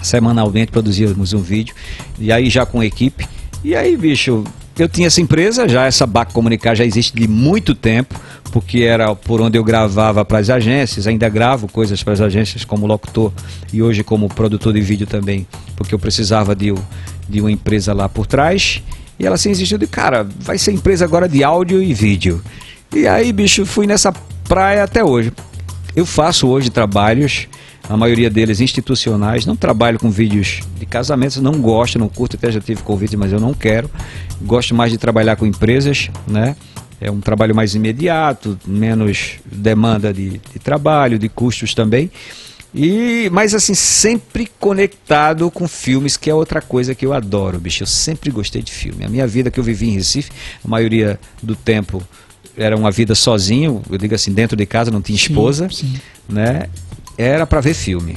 semanalmente 0.00 0.70
produzíamos 0.70 1.32
um 1.32 1.40
vídeo 1.40 1.74
e 2.20 2.30
aí 2.30 2.48
já 2.48 2.64
com 2.64 2.80
equipe 2.84 3.26
e 3.64 3.74
aí 3.74 3.96
bicho 3.96 4.44
eu 4.78 4.88
tinha 4.88 5.06
essa 5.06 5.20
empresa 5.20 5.68
já 5.68 5.86
essa 5.86 6.06
Bac 6.06 6.32
Comunicar 6.32 6.74
já 6.74 6.84
existe 6.84 7.14
de 7.14 7.26
muito 7.28 7.74
tempo 7.74 8.18
porque 8.52 8.80
era 8.80 9.14
por 9.14 9.40
onde 9.40 9.58
eu 9.58 9.64
gravava 9.64 10.24
para 10.24 10.38
as 10.38 10.48
agências 10.48 11.06
ainda 11.06 11.28
gravo 11.28 11.68
coisas 11.68 12.02
para 12.02 12.12
as 12.12 12.20
agências 12.20 12.64
como 12.64 12.86
locutor 12.86 13.32
e 13.72 13.82
hoje 13.82 14.02
como 14.02 14.28
produtor 14.28 14.72
de 14.72 14.80
vídeo 14.80 15.06
também 15.06 15.46
porque 15.78 15.94
eu 15.94 15.98
precisava 15.98 16.56
de, 16.56 16.74
de 17.28 17.40
uma 17.40 17.52
empresa 17.52 17.92
lá 17.92 18.08
por 18.08 18.26
trás. 18.26 18.82
E 19.18 19.24
ela 19.24 19.36
assim 19.36 19.50
existiu 19.50 19.78
de 19.78 19.86
cara 19.86 20.26
vai 20.40 20.58
ser 20.58 20.72
empresa 20.72 21.04
agora 21.04 21.28
de 21.28 21.44
áudio 21.44 21.82
e 21.82 21.94
vídeo. 21.94 22.42
E 22.94 23.06
aí 23.06 23.32
bicho 23.32 23.64
fui 23.64 23.86
nessa 23.86 24.12
praia 24.48 24.82
até 24.82 25.04
hoje. 25.04 25.32
Eu 25.94 26.04
faço 26.04 26.48
hoje 26.48 26.70
trabalhos 26.70 27.46
a 27.88 27.96
maioria 27.96 28.28
deles 28.28 28.60
institucionais. 28.60 29.46
Não 29.46 29.56
trabalho 29.56 29.98
com 29.98 30.10
vídeos 30.10 30.60
de 30.78 30.86
casamentos, 30.86 31.38
não 31.38 31.60
gosto, 31.60 31.98
não 31.98 32.08
curto, 32.08 32.36
até 32.36 32.50
já 32.50 32.60
tive 32.60 32.82
convite, 32.82 33.16
mas 33.16 33.32
eu 33.32 33.40
não 33.40 33.54
quero. 33.54 33.90
Gosto 34.42 34.74
mais 34.74 34.92
de 34.92 34.98
trabalhar 34.98 35.36
com 35.36 35.46
empresas, 35.46 36.10
né? 36.26 36.54
É 37.00 37.10
um 37.10 37.20
trabalho 37.20 37.54
mais 37.54 37.74
imediato, 37.74 38.58
menos 38.66 39.34
demanda 39.44 40.12
de, 40.12 40.40
de 40.52 40.58
trabalho, 40.58 41.18
de 41.18 41.28
custos 41.28 41.72
também. 41.72 42.10
E, 42.74 43.30
mas 43.32 43.54
assim, 43.54 43.74
sempre 43.74 44.50
conectado 44.58 45.50
com 45.50 45.66
filmes, 45.66 46.16
que 46.16 46.28
é 46.28 46.34
outra 46.34 46.60
coisa 46.60 46.94
que 46.94 47.06
eu 47.06 47.12
adoro, 47.12 47.58
bicho. 47.58 47.82
Eu 47.82 47.86
sempre 47.86 48.30
gostei 48.30 48.62
de 48.62 48.72
filme. 48.72 49.04
A 49.04 49.08
minha 49.08 49.26
vida 49.26 49.50
que 49.50 49.58
eu 49.58 49.64
vivi 49.64 49.88
em 49.88 49.92
Recife, 49.92 50.30
a 50.62 50.68
maioria 50.68 51.18
do 51.42 51.54
tempo 51.56 52.02
era 52.56 52.76
uma 52.76 52.90
vida 52.90 53.14
sozinho, 53.14 53.82
eu 53.88 53.96
digo 53.96 54.14
assim, 54.14 54.32
dentro 54.32 54.56
de 54.56 54.66
casa, 54.66 54.90
não 54.90 55.00
tinha 55.00 55.16
esposa, 55.16 55.68
Sim, 55.70 55.86
sim. 55.86 56.00
né? 56.28 56.68
Era 57.18 57.44
para 57.46 57.60
ver 57.60 57.74
filme. 57.74 58.16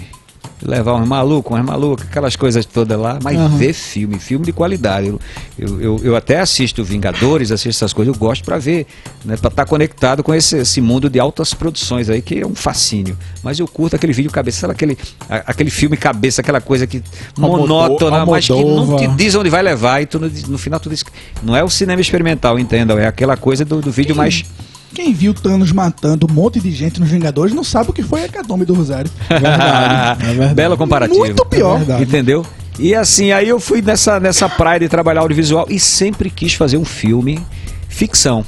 Levar 0.63 0.93
uns 0.93 1.07
malucos, 1.07 1.51
umas 1.57 1.65
malucas, 1.65 2.05
aquelas 2.07 2.35
coisas 2.35 2.63
todas 2.67 2.95
lá, 2.99 3.17
mas 3.23 3.35
Aham. 3.35 3.57
ver 3.57 3.73
filme, 3.73 4.19
filme 4.19 4.45
de 4.45 4.53
qualidade. 4.53 5.07
Eu, 5.07 5.19
eu, 5.57 5.81
eu, 5.81 5.99
eu 6.03 6.15
até 6.15 6.39
assisto 6.39 6.83
Vingadores, 6.83 7.51
assisto 7.51 7.69
essas 7.83 7.93
coisas, 7.93 8.13
eu 8.13 8.19
gosto 8.19 8.43
para 8.45 8.59
ver, 8.59 8.85
né? 9.25 9.35
Para 9.37 9.47
estar 9.47 9.65
conectado 9.65 10.21
com 10.21 10.31
esse, 10.35 10.57
esse 10.59 10.79
mundo 10.79 11.09
de 11.09 11.19
altas 11.19 11.51
produções 11.55 12.11
aí, 12.11 12.21
que 12.21 12.41
é 12.41 12.45
um 12.45 12.53
fascínio. 12.53 13.17
Mas 13.41 13.57
eu 13.57 13.67
curto 13.67 13.95
aquele 13.95 14.13
vídeo 14.13 14.29
cabeça, 14.29 14.59
sabe 14.59 14.73
aquele, 14.73 14.95
a- 15.27 15.41
aquele 15.47 15.71
filme 15.71 15.97
cabeça, 15.97 16.41
aquela 16.41 16.61
coisa 16.61 16.85
que 16.85 17.01
monótona, 17.35 18.23
mas 18.23 18.45
que 18.45 18.53
não 18.63 18.95
te 18.97 19.07
diz 19.15 19.33
onde 19.33 19.49
vai 19.49 19.63
levar, 19.63 19.99
e 19.99 20.05
tu, 20.05 20.19
no, 20.19 20.29
no 20.29 20.57
final 20.59 20.79
tu 20.79 20.91
diz. 20.91 21.03
Não 21.41 21.55
é 21.55 21.63
o 21.63 21.69
cinema 21.71 21.99
experimental, 22.01 22.59
entendam, 22.59 22.99
é 22.99 23.07
aquela 23.07 23.35
coisa 23.35 23.65
do, 23.65 23.81
do 23.81 23.91
vídeo 23.91 24.15
mais. 24.15 24.45
Quem 24.93 25.13
viu 25.13 25.33
Thanos 25.33 25.71
matando 25.71 26.27
um 26.29 26.33
monte 26.33 26.59
de 26.59 26.71
gente 26.71 26.99
nos 26.99 27.09
Vingadores 27.09 27.53
não 27.53 27.63
sabe 27.63 27.89
o 27.89 27.93
que 27.93 28.03
foi 28.03 28.21
a 28.21 28.25
Hecatombe 28.25 28.65
do 28.65 28.73
Rosário. 28.73 29.09
Verdade, 29.29 30.23
é 30.23 30.27
verdade. 30.27 30.53
Belo 30.53 30.77
comparativo. 30.77 31.19
Muito 31.19 31.45
pior. 31.45 31.75
É 31.75 31.77
verdade. 31.79 32.03
Entendeu? 32.03 32.45
E 32.79 32.95
assim, 32.95 33.31
aí 33.31 33.47
eu 33.47 33.59
fui 33.59 33.81
nessa, 33.81 34.19
nessa 34.19 34.49
praia 34.49 34.79
de 34.79 34.89
trabalhar 34.89 35.21
audiovisual 35.21 35.65
e 35.69 35.79
sempre 35.79 36.29
quis 36.29 36.53
fazer 36.53 36.77
um 36.77 36.85
filme 36.85 37.39
ficção. 37.87 38.45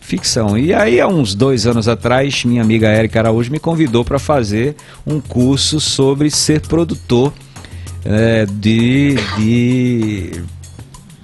Ficção. 0.00 0.56
E 0.56 0.72
aí, 0.72 1.00
há 1.00 1.08
uns 1.08 1.34
dois 1.34 1.66
anos 1.66 1.88
atrás, 1.88 2.44
minha 2.44 2.62
amiga 2.62 2.88
Érica 2.88 3.18
Araújo 3.18 3.50
me 3.50 3.58
convidou 3.58 4.04
para 4.04 4.20
fazer 4.20 4.76
um 5.04 5.20
curso 5.20 5.80
sobre 5.80 6.30
ser 6.30 6.60
produtor 6.60 7.32
eh, 8.04 8.46
de, 8.48 9.16
de 9.36 10.42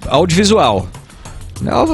audiovisual. 0.07 0.87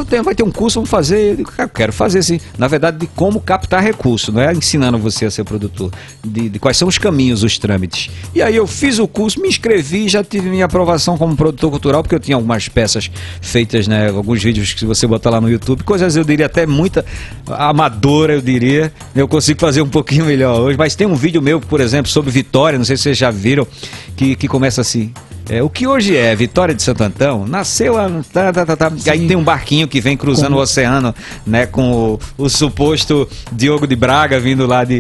Ter- 0.09 0.21
vai 0.23 0.33
ter 0.35 0.43
um 0.43 0.51
curso, 0.51 0.75
vamos 0.79 0.89
fazer. 0.89 1.31
Eu 1.31 1.35
digo, 1.37 1.51
"Cara, 1.51 1.63
eu 1.69 1.73
quero 1.73 1.93
fazer 1.93 2.23
sim. 2.23 2.39
Na 2.57 2.67
verdade, 2.67 2.97
de 2.97 3.07
como 3.07 3.39
captar 3.39 3.81
recurso, 3.83 4.31
não 4.31 4.41
é 4.41 4.53
ensinando 4.53 4.97
você 4.97 5.25
a 5.25 5.31
ser 5.31 5.43
produtor. 5.43 5.91
De, 6.23 6.49
de 6.49 6.59
quais 6.59 6.77
são 6.77 6.87
os 6.87 6.97
caminhos, 6.97 7.43
os 7.43 7.57
trâmites. 7.57 8.09
E 8.33 8.41
aí 8.41 8.55
eu 8.55 8.65
fiz 8.67 8.99
o 8.99 9.07
curso, 9.07 9.39
me 9.41 9.47
inscrevi, 9.47 10.07
já 10.07 10.23
tive 10.23 10.49
minha 10.49 10.65
aprovação 10.65 11.17
como 11.17 11.35
produtor 11.35 11.69
cultural, 11.69 12.01
porque 12.03 12.15
eu 12.15 12.19
tinha 12.19 12.35
algumas 12.35 12.67
peças 12.67 13.09
feitas, 13.41 13.87
né? 13.87 14.09
Alguns 14.09 14.41
vídeos 14.41 14.73
que 14.73 14.85
você 14.85 15.05
botar 15.07 15.29
lá 15.29 15.41
no 15.41 15.49
YouTube, 15.49 15.83
coisas 15.83 16.15
eu 16.15 16.23
diria 16.23 16.45
até 16.45 16.65
muita 16.65 17.05
amadora, 17.47 18.33
eu 18.33 18.41
diria. 18.41 18.91
Eu 19.15 19.27
consigo 19.27 19.59
fazer 19.59 19.81
um 19.81 19.89
pouquinho 19.89 20.25
melhor 20.25 20.59
hoje. 20.59 20.77
Mas 20.77 20.95
tem 20.95 21.07
um 21.07 21.15
vídeo 21.15 21.41
meu, 21.41 21.59
por 21.59 21.81
exemplo, 21.81 22.11
sobre 22.11 22.31
Vitória, 22.31 22.77
não 22.77 22.85
sei 22.85 22.97
se 22.97 23.03
vocês 23.03 23.17
já 23.17 23.31
viram, 23.31 23.67
que, 24.15 24.35
que 24.35 24.47
começa 24.47 24.81
assim. 24.81 25.11
É, 25.49 25.63
o 25.63 25.69
que 25.69 25.87
hoje 25.87 26.15
é 26.15 26.35
Vitória 26.35 26.75
de 26.75 26.81
Santo 26.83 27.03
Antão, 27.03 27.47
nasceu 27.47 27.97
no. 28.07 28.23
Tá, 28.23 28.53
tá, 28.53 28.65
tá, 28.65 28.75
tá. 28.75 28.91
Aí 29.11 29.27
tem 29.27 29.35
um 29.35 29.43
barquinho 29.43 29.87
que 29.87 29.99
vem 29.99 30.15
cruzando 30.15 30.55
o 30.55 30.59
oceano, 30.59 31.13
né? 31.45 31.65
Com 31.65 31.91
o, 31.91 32.19
o 32.37 32.49
suposto 32.49 33.27
Diogo 33.51 33.87
de 33.87 33.95
Braga 33.95 34.39
vindo 34.39 34.67
lá 34.67 34.83
de, 34.83 34.99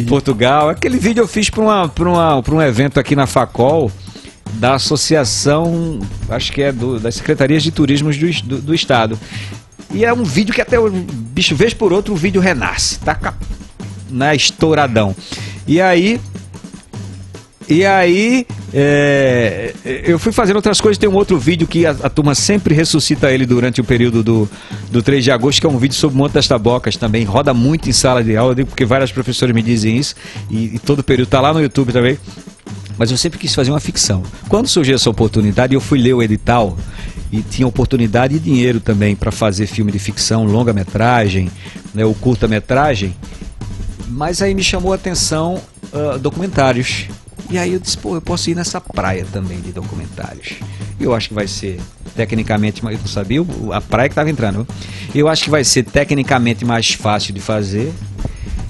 de. 0.00 0.04
Portugal. 0.04 0.68
Aquele 0.70 0.98
vídeo 0.98 1.22
eu 1.22 1.28
fiz 1.28 1.48
para 1.50 1.62
uma, 1.62 1.88
pra 1.88 2.08
uma, 2.08 2.42
pra 2.42 2.54
um 2.54 2.60
evento 2.62 2.98
aqui 2.98 3.14
na 3.14 3.26
Facol 3.28 3.92
da 4.54 4.74
Associação, 4.74 6.00
acho 6.28 6.50
que 6.52 6.62
é 6.62 6.72
do, 6.72 6.98
das 6.98 7.14
Secretarias 7.16 7.62
de 7.62 7.70
Turismo 7.70 8.10
do, 8.12 8.32
do, 8.42 8.58
do 8.62 8.74
Estado. 8.74 9.18
E 9.94 10.04
é 10.04 10.12
um 10.12 10.24
vídeo 10.24 10.52
que 10.52 10.60
até 10.60 10.78
o 10.80 10.90
bicho, 10.90 11.54
vez 11.54 11.72
por 11.72 11.92
outro, 11.92 12.12
o 12.12 12.16
vídeo 12.16 12.40
renasce. 12.40 12.98
Tá 12.98 13.14
ca- 13.14 13.34
né, 14.10 14.34
estouradão. 14.34 15.14
E 15.66 15.80
aí. 15.80 16.20
E 17.68 17.84
aí, 17.84 18.46
é, 18.72 19.74
eu 19.84 20.18
fui 20.18 20.30
fazendo 20.30 20.56
outras 20.56 20.80
coisas. 20.80 20.98
Tem 20.98 21.08
um 21.08 21.14
outro 21.14 21.36
vídeo 21.38 21.66
que 21.66 21.84
a, 21.84 21.90
a 21.90 22.08
turma 22.08 22.34
sempre 22.34 22.74
ressuscita 22.74 23.32
ele 23.32 23.44
durante 23.44 23.80
o 23.80 23.84
período 23.84 24.22
do, 24.22 24.48
do 24.90 25.02
3 25.02 25.24
de 25.24 25.32
agosto, 25.32 25.60
que 25.60 25.66
é 25.66 25.70
um 25.70 25.78
vídeo 25.78 25.94
sobre 25.94 26.14
o 26.14 26.18
Monte 26.18 26.32
das 26.32 26.46
Tabocas 26.46 26.96
também. 26.96 27.24
Roda 27.24 27.52
muito 27.52 27.88
em 27.88 27.92
sala 27.92 28.22
de 28.22 28.36
aula, 28.36 28.54
porque 28.54 28.84
várias 28.84 29.10
professoras 29.10 29.54
me 29.54 29.62
dizem 29.62 29.96
isso. 29.96 30.14
E, 30.48 30.76
e 30.76 30.78
todo 30.78 31.02
período 31.02 31.28
tá 31.28 31.40
lá 31.40 31.52
no 31.52 31.60
YouTube 31.60 31.92
também. 31.92 32.18
Mas 32.96 33.10
eu 33.10 33.16
sempre 33.16 33.38
quis 33.38 33.54
fazer 33.54 33.70
uma 33.70 33.80
ficção. 33.80 34.22
Quando 34.48 34.68
surgiu 34.68 34.94
essa 34.94 35.10
oportunidade, 35.10 35.74
eu 35.74 35.80
fui 35.80 35.98
ler 35.98 36.14
o 36.14 36.22
edital 36.22 36.76
e 37.32 37.42
tinha 37.42 37.66
oportunidade 37.66 38.36
e 38.36 38.38
dinheiro 38.38 38.80
também 38.80 39.16
para 39.16 39.32
fazer 39.32 39.66
filme 39.66 39.90
de 39.90 39.98
ficção, 39.98 40.44
longa-metragem, 40.44 41.50
né, 41.92 42.04
ou 42.04 42.14
curta-metragem. 42.14 43.14
Mas 44.08 44.40
aí 44.40 44.54
me 44.54 44.62
chamou 44.62 44.92
a 44.92 44.94
atenção 44.94 45.60
ah, 45.92 46.16
documentários. 46.16 47.06
E 47.50 47.58
aí 47.58 47.72
eu 47.72 47.78
disse, 47.78 47.96
pô, 47.96 48.14
eu 48.14 48.20
posso 48.20 48.50
ir 48.50 48.54
nessa 48.54 48.80
praia 48.80 49.24
também 49.32 49.60
de 49.60 49.72
documentários. 49.72 50.54
E 50.98 51.04
eu 51.04 51.14
acho 51.14 51.28
que 51.28 51.34
vai 51.34 51.46
ser 51.46 51.80
tecnicamente, 52.14 52.82
mas 52.84 52.94
eu 52.94 53.00
não 53.00 53.06
sabia 53.06 53.40
a 53.72 53.80
praia 53.80 54.08
que 54.08 54.12
estava 54.12 54.30
entrando. 54.30 54.66
Eu 55.14 55.28
acho 55.28 55.44
que 55.44 55.50
vai 55.50 55.62
ser 55.62 55.84
tecnicamente 55.84 56.64
mais 56.64 56.92
fácil 56.92 57.32
de 57.32 57.40
fazer. 57.40 57.92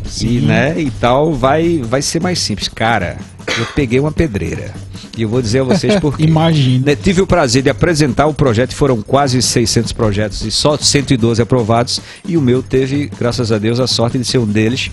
E, 0.05 0.09
Sim. 0.09 0.41
né, 0.41 0.79
e 0.79 0.91
tal, 0.91 1.33
vai, 1.33 1.79
vai 1.79 2.01
ser 2.01 2.21
mais 2.21 2.39
simples. 2.39 2.69
Cara, 2.69 3.17
eu 3.59 3.67
peguei 3.75 3.99
uma 3.99 4.13
pedreira. 4.13 4.73
E 5.17 5.23
eu 5.23 5.29
vou 5.29 5.41
dizer 5.43 5.61
a 5.61 5.65
vocês 5.65 5.99
por 6.01 6.17
quê. 6.19 6.25
Imagino. 6.25 6.85
Né, 6.87 6.95
Tive 6.97 7.21
o 7.23 7.27
prazer 7.27 7.63
de 7.63 7.71
apresentar 7.71 8.27
o 8.27 8.35
projeto, 8.35 8.75
foram 8.75 9.01
quase 9.03 9.41
600 9.43 9.93
projetos 9.93 10.43
e 10.43 10.51
só 10.51 10.77
112 10.77 11.41
aprovados. 11.43 12.01
E 12.27 12.37
o 12.37 12.41
meu 12.41 12.63
teve, 12.63 13.11
graças 13.19 13.51
a 13.53 13.59
Deus, 13.59 13.81
a 13.81 13.87
sorte 13.87 14.19
de 14.19 14.25
ser 14.25 14.39
um 14.39 14.47
deles. 14.47 14.91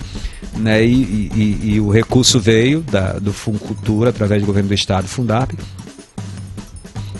Né, 0.55 0.85
e, 0.85 0.91
e- 0.93 1.59
e- 1.73 1.79
o 1.79 1.89
recurso 1.89 2.39
veio 2.39 2.81
da, 2.81 3.13
do 3.13 3.33
Fundo 3.33 3.57
Cultura, 3.59 4.11
através 4.11 4.41
do 4.41 4.45
governo 4.45 4.69
do 4.69 4.75
estado, 4.75 5.07
Fundap. 5.07 5.51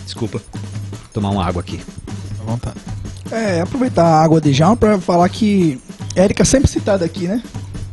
Desculpa, 0.04 0.38
vou 0.52 1.00
tomar 1.12 1.30
uma 1.30 1.44
água 1.44 1.60
aqui. 1.60 1.80
À 2.40 2.44
vontade. 2.50 2.76
É, 3.32 3.60
aproveitar 3.60 4.04
a 4.04 4.22
água 4.22 4.40
de 4.40 4.52
João 4.52 4.76
pra 4.76 4.98
falar 5.00 5.28
que 5.28 5.80
Érica 6.14 6.44
sempre 6.44 6.70
citada 6.70 7.04
aqui, 7.04 7.26
né? 7.26 7.42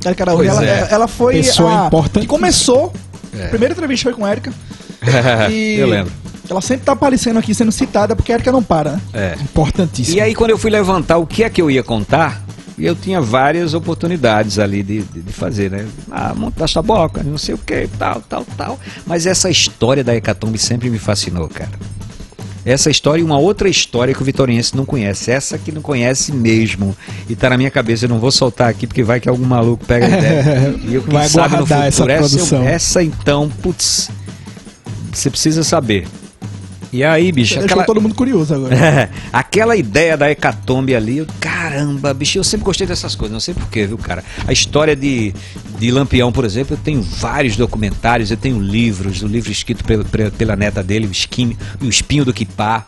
Érica 0.05 0.23
Araújo, 0.23 0.49
ela, 0.49 0.65
é. 0.65 0.87
ela 0.91 1.07
foi 1.07 1.33
Pessoa 1.35 1.87
a 1.87 2.09
que 2.19 2.27
começou. 2.27 2.93
É. 3.33 3.45
A 3.45 3.49
primeira 3.49 3.73
entrevista 3.73 4.03
foi 4.03 4.13
com 4.13 4.27
Érica. 4.27 4.53
E 5.52 5.78
eu 5.80 5.88
lembro. 5.88 6.12
Ela 6.49 6.62
sempre 6.62 6.86
tá 6.86 6.91
aparecendo 6.91 7.39
aqui 7.39 7.56
sendo 7.56 7.72
citada 7.72 8.16
porque 8.16 8.32
a 8.32 8.36
Érica 8.36 8.52
não 8.52 8.62
para, 8.62 8.91
né? 8.91 9.02
É. 9.14 9.36
Importantíssimo. 9.41 10.18
E 10.18 10.22
aí, 10.22 10.36
quando 10.36 10.49
eu 10.49 10.58
fui 10.58 10.70
levantar 10.70 11.18
o 11.18 11.26
que 11.26 11.43
é 11.43 11.49
que 11.49 11.62
eu 11.62 11.72
ia 11.72 11.82
contar, 11.82 12.43
eu 12.78 12.95
tinha 12.95 13.22
várias 13.22 13.74
oportunidades 13.74 14.60
ali 14.60 14.84
de, 14.84 15.02
de, 15.02 15.22
de 15.22 15.34
fazer, 15.34 15.72
né? 15.72 15.88
Ah, 16.12 16.34
montar 16.36 16.66
essa 16.66 16.82
boca, 16.82 17.24
não 17.24 17.38
sei 17.38 17.56
o 17.56 17.58
que, 17.58 17.88
tal, 17.97 18.22
tal, 18.22 18.45
tal. 18.58 18.80
Mas 19.06 19.26
essa 19.26 19.49
história 19.49 20.04
da 20.04 20.16
Hecatombe 20.16 20.58
sempre 20.58 20.89
me 20.89 20.99
fascinou, 20.99 21.47
cara. 21.47 21.72
Essa 22.64 22.91
história 22.91 23.22
e 23.22 23.24
uma 23.24 23.39
outra 23.39 23.68
história 23.68 24.14
que 24.14 24.22
o 24.22 24.26
vitoriense 24.26 24.76
não 24.76 24.86
conhece. 24.86 25.32
Essa 25.32 25.58
que 25.58 25.72
não 25.72 25.82
conhece 25.82 26.32
mesmo. 26.32 26.95
E 27.28 27.36
tá 27.36 27.49
na 27.49 27.58
minha 27.58 27.72
cabeça, 27.72 28.06
eu 28.06 28.10
não 28.10 28.20
vou 28.20 28.32
soltar 28.32 28.70
aqui 28.70 28.86
porque 28.86 29.04
vai 29.04 29.20
que 29.20 29.28
algum 29.28 29.45
maluco 29.45 29.84
pega 29.86 30.06
a 30.06 30.10
ideia. 30.10 30.76
E 30.88 30.95
eu, 30.95 31.02
quem 31.02 31.14
Vai 31.14 31.28
sabe 31.28 31.56
no 31.56 31.64
essa 31.64 31.91
futuro, 31.91 32.12
essa, 32.12 32.36
produção. 32.36 32.64
essa 32.64 33.04
então, 33.04 33.49
putz, 33.49 34.10
você 35.18 35.30
precisa 35.30 35.64
saber. 35.64 36.07
E 36.93 37.05
aí, 37.05 37.32
bicho, 37.32 37.53
Deixou 37.53 37.66
aquela... 37.66 37.86
todo 37.86 38.01
mundo 38.01 38.14
curioso 38.14 38.53
agora. 38.53 38.76
É, 38.76 39.09
aquela 39.32 39.78
ideia 39.78 40.18
da 40.18 40.30
hecatombe 40.30 40.93
ali, 40.93 41.20
eu, 41.20 41.28
caramba, 41.39 42.14
bicho, 42.14 42.38
eu 42.38 42.43
sempre 42.43 42.66
gostei 42.66 42.86
dessas 42.86 43.16
coisas, 43.16 43.32
não 43.32 43.39
sei 43.39 43.53
porquê, 43.53 43.88
viu, 43.88 43.97
cara? 43.97 44.22
A 44.45 44.51
história 44.51 44.93
de, 44.93 45.34
de 45.80 45.89
Lampião, 45.89 46.34
por 46.34 46.43
exemplo, 46.43 46.74
eu 46.76 46.80
tenho 46.84 47.01
vários 47.01 47.55
documentários, 47.55 48.30
eu 48.30 48.36
tenho 48.36 48.59
livros, 48.59 49.22
o 49.22 49.28
livro 49.28 49.49
escrito 49.53 49.86
pela, 49.86 50.03
pela- 50.32 50.55
neta 50.57 50.84
dele, 50.84 51.07
o, 51.07 51.12
Esquim, 51.12 51.55
o 51.82 51.86
Espinho 51.86 52.26
do 52.26 52.34
Quipá, 52.34 52.84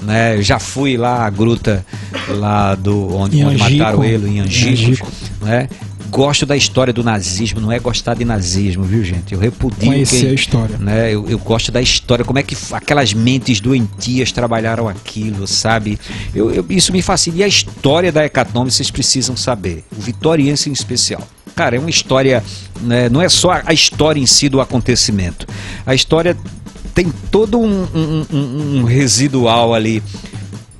né? 0.00 0.36
Eu 0.38 0.42
já 0.42 0.58
fui 0.58 0.96
lá 0.96 1.26
à 1.26 1.28
gruta 1.28 1.84
lá 2.28 2.74
do 2.74 3.14
onde, 3.14 3.44
onde 3.44 3.58
mataram 3.58 4.02
ele, 4.02 4.28
em 4.30 4.36
Em 4.38 4.40
Angico. 4.40 5.06
né? 5.42 5.68
Gosto 6.12 6.44
da 6.44 6.54
história 6.54 6.92
do 6.92 7.02
nazismo, 7.02 7.58
não 7.58 7.72
é 7.72 7.78
gostar 7.78 8.12
de 8.12 8.22
nazismo, 8.22 8.84
viu, 8.84 9.02
gente? 9.02 9.32
Eu 9.32 9.40
repudio 9.40 9.86
Conhecer 9.86 10.20
quem, 10.20 10.28
a 10.28 10.34
história. 10.34 10.76
né? 10.78 11.10
Eu, 11.14 11.26
eu 11.26 11.38
gosto 11.38 11.72
da 11.72 11.80
história, 11.80 12.22
como 12.22 12.38
é 12.38 12.42
que 12.42 12.54
aquelas 12.70 13.14
mentes 13.14 13.60
doentias 13.60 14.30
trabalharam 14.30 14.86
aquilo, 14.90 15.46
sabe? 15.46 15.98
Eu, 16.34 16.52
eu- 16.52 16.66
isso 16.68 16.92
me 16.92 17.00
fascina. 17.00 17.38
E 17.38 17.42
a 17.42 17.48
história 17.48 18.12
da 18.12 18.22
Hecatombe 18.26 18.70
vocês 18.70 18.90
precisam 18.90 19.34
saber. 19.38 19.84
O 19.96 20.02
vitoriense 20.02 20.68
em 20.68 20.72
especial. 20.74 21.26
Cara, 21.56 21.76
é 21.76 21.78
uma 21.78 21.88
história, 21.88 22.44
né, 22.82 23.08
não 23.08 23.22
é 23.22 23.28
só 23.30 23.52
a- 23.52 23.62
a 23.66 23.72
história 23.72 24.20
em 24.20 24.26
si 24.26 24.50
do 24.50 24.60
acontecimento. 24.60 25.46
A 25.86 25.94
história 25.94 26.36
tem 26.94 27.10
todo 27.30 27.58
um, 27.58 27.86
um- 27.94 28.26
um- 28.30 28.78
um 28.80 28.84
residual 28.84 29.72
ali 29.72 30.02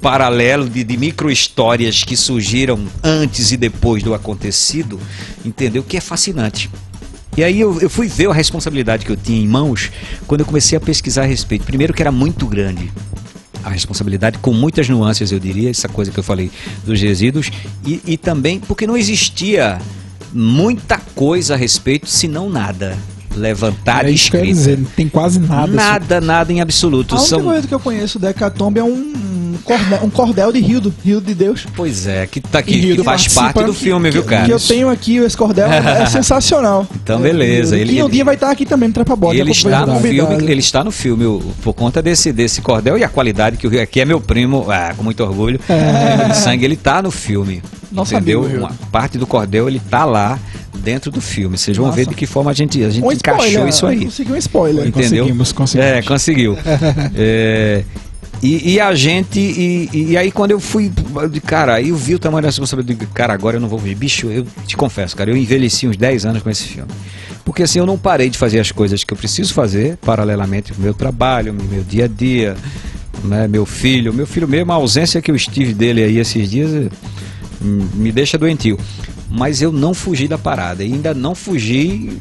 paralelo 0.02 0.68
de, 0.68 0.82
de 0.82 0.96
micro-histórias 0.96 2.02
que 2.02 2.16
surgiram 2.16 2.84
antes 3.02 3.52
e 3.52 3.56
depois 3.56 4.02
do 4.02 4.12
acontecido, 4.12 5.00
entendeu? 5.44 5.84
Que 5.84 5.96
é 5.96 6.00
fascinante. 6.00 6.68
E 7.36 7.42
aí 7.42 7.60
eu, 7.60 7.80
eu 7.80 7.88
fui 7.88 8.08
ver 8.08 8.28
a 8.28 8.34
responsabilidade 8.34 9.06
que 9.06 9.12
eu 9.12 9.16
tinha 9.16 9.40
em 9.40 9.48
mãos 9.48 9.90
quando 10.26 10.40
eu 10.40 10.46
comecei 10.46 10.76
a 10.76 10.80
pesquisar 10.80 11.22
a 11.22 11.26
respeito. 11.26 11.64
Primeiro 11.64 11.94
que 11.94 12.02
era 12.02 12.12
muito 12.12 12.46
grande 12.46 12.92
a 13.64 13.70
responsabilidade, 13.70 14.38
com 14.38 14.52
muitas 14.52 14.88
nuances, 14.88 15.30
eu 15.30 15.38
diria, 15.38 15.70
essa 15.70 15.88
coisa 15.88 16.10
que 16.10 16.18
eu 16.18 16.24
falei 16.24 16.50
dos 16.84 17.00
resíduos, 17.00 17.48
e, 17.86 18.00
e 18.04 18.16
também 18.16 18.58
porque 18.58 18.88
não 18.88 18.96
existia 18.96 19.78
muita 20.32 20.98
coisa 21.14 21.54
a 21.54 21.56
respeito, 21.56 22.08
se 22.08 22.26
não 22.26 22.50
nada. 22.50 22.98
Levantar 23.36 24.04
É 24.04 24.10
isso 24.10 24.30
que 24.30 24.36
eu 24.36 24.44
ia 24.44 24.50
escrito. 24.50 24.58
dizer, 24.58 24.78
não 24.78 24.90
tem 24.90 25.08
quase 25.08 25.38
nada. 25.38 25.72
Nada, 25.72 26.20
nada 26.20 26.52
em 26.52 26.60
absoluto. 26.60 27.14
A 27.14 27.18
única 27.18 27.28
São... 27.28 27.42
coisa 27.44 27.68
que 27.68 27.74
eu 27.74 27.80
conheço 27.80 28.18
da 28.18 28.30
Hecatombe 28.30 28.80
é 28.80 28.84
um 28.84 29.41
cordel, 29.58 29.98
um 30.02 30.10
cordel 30.10 30.52
de 30.52 30.60
rio, 30.60 30.80
do, 30.80 30.94
rio 31.04 31.20
de 31.20 31.34
Deus. 31.34 31.66
Pois 31.76 32.06
é, 32.06 32.26
que, 32.26 32.40
tá 32.40 32.58
aqui, 32.58 32.80
que 32.80 32.94
do 32.94 33.04
faz 33.04 33.28
parte 33.32 33.62
do 33.64 33.72
que- 33.72 33.80
filme, 33.80 34.10
viu, 34.10 34.24
cara? 34.24 34.44
Que 34.46 34.52
eu 34.52 34.60
tenho 34.60 34.88
aqui, 34.88 35.16
esse 35.16 35.36
cordel 35.36 35.68
é 35.72 36.06
sensacional. 36.10 36.86
Então, 36.94 37.20
beleza, 37.20 37.76
E 37.76 37.80
ele- 37.80 37.94
que 37.94 38.02
um 38.02 38.08
dia 38.08 38.24
vai 38.24 38.34
estar 38.34 38.50
aqui 38.50 38.64
também 38.66 38.88
no 38.88 38.94
Trepa 38.94 39.14
Bode. 39.16 39.38
ele 39.40 39.50
está 39.50 39.86
no 39.86 40.00
filme, 40.00 40.34
ele 40.50 40.60
está 40.60 40.84
no 40.84 40.90
filme 40.90 41.42
por 41.62 41.72
conta 41.74 42.00
desse, 42.02 42.32
desse 42.32 42.60
cordel 42.60 42.98
e 42.98 43.04
a 43.04 43.08
qualidade 43.08 43.56
que 43.56 43.66
o 43.66 43.70
Rio 43.70 43.82
aqui 43.82 44.00
é 44.00 44.04
meu 44.04 44.20
primo, 44.20 44.66
ah, 44.70 44.92
com 44.96 45.02
muito 45.02 45.22
orgulho, 45.22 45.58
primo 45.58 46.28
de 46.30 46.36
sangue, 46.36 46.64
ele 46.64 46.76
tá 46.76 47.02
no 47.02 47.10
filme. 47.10 47.62
Nosso 47.90 48.14
entendeu? 48.14 48.44
amigo. 48.44 48.58
Uma 48.60 48.72
parte 48.90 49.18
do 49.18 49.26
cordel 49.26 49.68
ele 49.68 49.78
tá 49.78 50.06
lá 50.06 50.38
dentro 50.82 51.10
do 51.10 51.20
filme. 51.20 51.58
Vocês 51.58 51.76
vão 51.76 51.86
Nossa. 51.86 51.96
ver 51.96 52.06
de 52.06 52.14
que 52.14 52.24
forma 52.24 52.50
a 52.50 52.54
gente, 52.54 52.82
a 52.82 52.88
gente 52.88 53.04
Um 53.04 53.12
encaixou 53.12 53.44
spoiler, 53.46 53.68
isso 53.68 53.86
aí. 53.86 54.04
Consegui 54.06 54.32
um 54.32 54.36
spoiler. 54.36 54.86
Entendeu? 54.86 55.24
Conseguimos, 55.24 55.52
conseguimos. 55.52 55.92
É, 55.92 56.02
conseguiu. 56.02 56.56
É, 57.14 57.84
e, 58.42 58.72
e 58.72 58.80
a 58.80 58.92
gente, 58.92 59.38
e, 59.38 59.88
e 59.92 60.16
aí 60.16 60.32
quando 60.32 60.50
eu 60.50 60.58
fui, 60.58 60.90
cara, 61.46 61.74
aí 61.74 61.90
eu 61.90 61.96
vi 61.96 62.16
o 62.16 62.18
tamanho 62.18 62.42
da 62.42 62.48
responsabilidade, 62.48 63.08
cara, 63.14 63.32
agora 63.32 63.56
eu 63.56 63.60
não 63.60 63.68
vou 63.68 63.78
ver. 63.78 63.94
Bicho, 63.94 64.26
eu 64.28 64.44
te 64.66 64.76
confesso, 64.76 65.16
cara, 65.16 65.30
eu 65.30 65.36
envelheci 65.36 65.86
uns 65.86 65.96
10 65.96 66.26
anos 66.26 66.42
com 66.42 66.50
esse 66.50 66.64
filme. 66.64 66.90
Porque 67.44 67.62
assim, 67.62 67.78
eu 67.78 67.86
não 67.86 67.96
parei 67.96 68.28
de 68.28 68.36
fazer 68.36 68.58
as 68.58 68.72
coisas 68.72 69.04
que 69.04 69.12
eu 69.12 69.16
preciso 69.16 69.54
fazer, 69.54 69.96
paralelamente 69.98 70.72
com 70.72 70.80
o 70.80 70.82
meu 70.82 70.92
trabalho, 70.92 71.54
meu 71.54 71.84
dia 71.84 72.06
a 72.06 72.08
dia, 72.08 72.56
né, 73.22 73.46
meu 73.46 73.64
filho. 73.64 74.12
Meu 74.12 74.26
filho 74.26 74.48
mesmo, 74.48 74.72
a 74.72 74.74
ausência 74.74 75.22
que 75.22 75.30
eu 75.30 75.36
estive 75.36 75.72
dele 75.72 76.02
aí 76.02 76.18
esses 76.18 76.50
dias, 76.50 76.72
eh, 76.74 76.88
me 77.60 78.10
deixa 78.10 78.36
doentio. 78.36 78.76
Mas 79.30 79.62
eu 79.62 79.70
não 79.70 79.94
fugi 79.94 80.26
da 80.26 80.36
parada, 80.36 80.82
ainda 80.82 81.14
não 81.14 81.34
fugi 81.34 82.18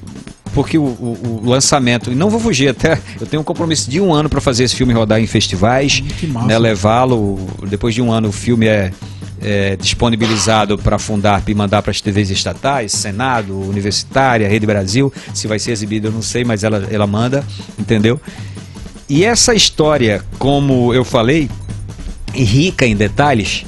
porque 0.53 0.77
o, 0.77 0.83
o- 0.83 1.41
o 1.43 1.49
lançamento, 1.49 2.11
e 2.11 2.15
não 2.15 2.29
vou 2.29 2.39
fugir 2.39 2.69
até, 2.69 2.99
eu 3.19 3.25
tenho 3.27 3.41
um 3.41 3.45
compromisso 3.45 3.89
de 3.89 3.99
um 4.01 4.13
ano 4.13 4.27
para 4.29 4.41
fazer 4.41 4.63
esse 4.65 4.75
filme 4.75 4.93
rodar 4.93 5.19
em 5.21 5.27
festivais, 5.27 6.03
massa. 6.29 6.47
né, 6.47 6.57
levá-lo, 6.57 7.39
depois 7.67 7.95
de 7.95 8.01
um 8.01 8.11
ano 8.11 8.29
o 8.29 8.31
filme 8.31 8.67
é, 8.67 8.91
é 9.41 9.75
disponibilizado 9.77 10.77
para 10.77 10.97
a 10.97 10.99
Fundarp 10.99 11.47
e 11.49 11.53
mandar 11.55 11.81
para 11.81 11.91
as 11.91 12.01
TVs 12.01 12.29
estatais, 12.29 12.91
Senado, 12.91 13.57
Universitária, 13.59 14.47
Rede 14.47 14.65
Brasil, 14.65 15.11
se 15.33 15.47
vai 15.47 15.57
ser 15.59 15.71
exibido 15.71 16.07
eu 16.07 16.11
não 16.11 16.21
sei, 16.21 16.43
mas 16.43 16.63
ela, 16.63 16.87
ela 16.91 17.07
manda, 17.07 17.43
entendeu? 17.79 18.19
E 19.09 19.23
essa 19.25 19.53
história, 19.53 20.23
como 20.39 20.93
eu 20.93 21.03
falei, 21.03 21.49
e 22.33 22.43
rica 22.43 22.85
em 22.85 22.95
detalhes, 22.95 23.65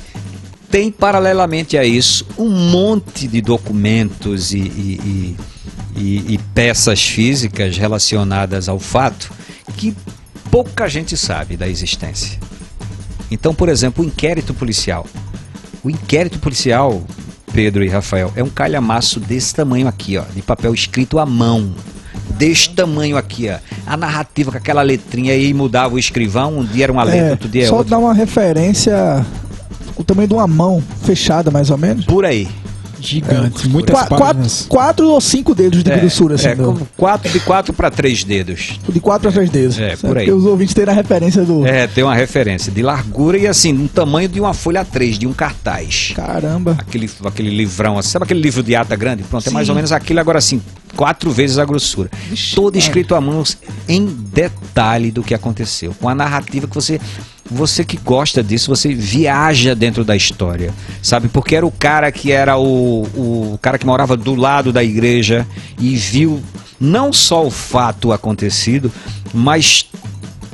tem 0.71 0.89
paralelamente 0.89 1.77
a 1.77 1.83
isso 1.85 2.25
um 2.37 2.49
monte 2.49 3.27
de 3.27 3.41
documentos 3.41 4.53
e, 4.53 4.57
e- 4.59 4.99
e- 5.03 5.35
e- 5.95 6.33
e 6.33 6.37
peças 6.53 7.01
físicas 7.03 7.77
relacionadas 7.77 8.67
ao 8.69 8.79
fato 8.79 9.31
que 9.77 9.95
pouca 10.51 10.87
gente 10.87 11.15
sabe 11.17 11.55
da 11.57 11.67
existência. 11.67 12.39
Então, 13.31 13.53
por 13.53 13.69
exemplo, 13.69 14.03
o 14.03 14.07
inquérito 14.07 14.53
policial. 14.53 15.05
O 15.83 15.89
inquérito 15.89 16.39
policial, 16.39 17.01
Pedro 17.51 17.83
e 17.83 17.87
Rafael, 17.89 18.31
é 18.35 18.43
um 18.43 18.49
calhamaço 18.49 19.19
desse 19.19 19.53
tamanho 19.55 19.87
aqui, 19.87 20.17
ó, 20.17 20.23
de 20.35 20.41
papel 20.41 20.73
escrito 20.73 21.19
à 21.19 21.25
mão. 21.25 21.73
Desse 22.37 22.69
tamanho 22.69 23.17
aqui, 23.17 23.49
ó. 23.49 23.57
A 23.85 23.97
narrativa 23.97 24.51
com 24.51 24.57
aquela 24.57 24.81
letrinha 24.81 25.33
aí 25.33 25.53
mudava 25.53 25.95
o 25.95 25.99
escrivão, 25.99 26.59
um 26.59 26.65
dia 26.65 26.85
era 26.85 26.91
uma 26.91 27.03
letra, 27.03 27.27
É, 27.27 27.31
outro 27.31 27.49
dia 27.49 27.63
é 27.63 27.67
só 27.67 27.77
outra. 27.77 27.91
dar 27.91 27.97
uma 27.99 28.13
referência, 28.13 29.25
o 29.95 30.03
tamanho 30.03 30.27
de 30.27 30.33
uma 30.33 30.47
mão 30.47 30.81
fechada, 31.03 31.51
mais 31.51 31.69
ou 31.69 31.77
menos. 31.77 32.05
Por 32.05 32.25
aí. 32.25 32.47
Gigante, 33.03 33.67
muitas 33.67 33.93
Qua- 33.95 34.17
páginas. 34.17 34.65
quatro, 34.67 34.67
quatro 34.69 35.07
ou 35.09 35.19
cinco 35.21 35.53
dedos 35.53 35.83
de 35.83 35.91
grossura, 35.91 36.35
assim. 36.35 36.47
é, 36.47 36.55
como 36.55 36.87
quatro, 36.95 37.29
de 37.31 37.39
quatro 37.41 37.73
para 37.73 37.91
três 37.91 38.23
dedos. 38.23 38.79
De 38.87 38.99
quatro 38.99 39.27
a 39.29 39.31
três 39.31 39.49
dedos. 39.49 39.77
É, 39.77 39.89
Sabe? 39.95 40.01
por 40.01 40.17
aí. 40.17 40.25
Porque 40.25 40.31
os 40.39 40.45
ouvintes 40.45 40.73
terem 40.73 40.91
a 40.93 40.95
referência 40.95 41.43
do. 41.43 41.65
É, 41.67 41.85
tem 41.87 42.03
uma 42.03 42.15
referência 42.15 42.71
de 42.71 42.81
largura 42.81 43.37
e 43.37 43.45
assim, 43.47 43.73
um 43.73 43.87
tamanho 43.87 44.29
de 44.29 44.39
uma 44.39 44.53
folha 44.53 44.85
A3, 44.85 45.17
de 45.17 45.27
um 45.27 45.33
cartaz. 45.33 46.13
Caramba. 46.15 46.77
Aquele, 46.79 47.09
aquele 47.25 47.49
livrão, 47.49 47.97
assim, 47.97 48.09
sabe 48.09 48.23
aquele 48.23 48.41
livro 48.41 48.63
de 48.63 48.75
ata 48.75 48.95
grande? 48.95 49.23
Pronto, 49.23 49.47
é 49.47 49.51
mais 49.51 49.67
Sim. 49.67 49.71
ou 49.71 49.75
menos 49.75 49.91
aquilo, 49.91 50.19
agora 50.19 50.39
assim, 50.39 50.61
quatro 50.95 51.29
vezes 51.31 51.57
a 51.57 51.65
grossura. 51.65 52.09
Vixe, 52.29 52.55
Todo 52.55 52.75
é. 52.75 52.79
escrito 52.79 53.15
à 53.15 53.21
mão 53.21 53.43
em 53.87 54.05
detalhe 54.05 55.11
do 55.11 55.21
que 55.23 55.33
aconteceu. 55.33 55.93
Com 55.99 56.07
a 56.07 56.15
narrativa 56.15 56.67
que 56.67 56.75
você. 56.75 57.01
Você 57.49 57.83
que 57.83 57.97
gosta 57.97 58.41
disso, 58.41 58.69
você 58.69 58.93
viaja 58.93 59.75
dentro 59.75 60.05
da 60.05 60.15
história, 60.15 60.73
sabe? 61.01 61.27
Porque 61.27 61.55
era 61.55 61.65
o 61.65 61.71
cara 61.71 62.11
que 62.11 62.31
era 62.31 62.57
o, 62.57 63.03
o 63.03 63.59
cara 63.61 63.77
que 63.77 63.85
morava 63.85 64.15
do 64.15 64.33
lado 64.33 64.71
da 64.71 64.83
igreja 64.83 65.45
e 65.77 65.95
viu 65.95 66.41
não 66.79 67.11
só 67.13 67.45
o 67.45 67.51
fato 67.51 68.11
acontecido, 68.11 68.91
mas 69.33 69.89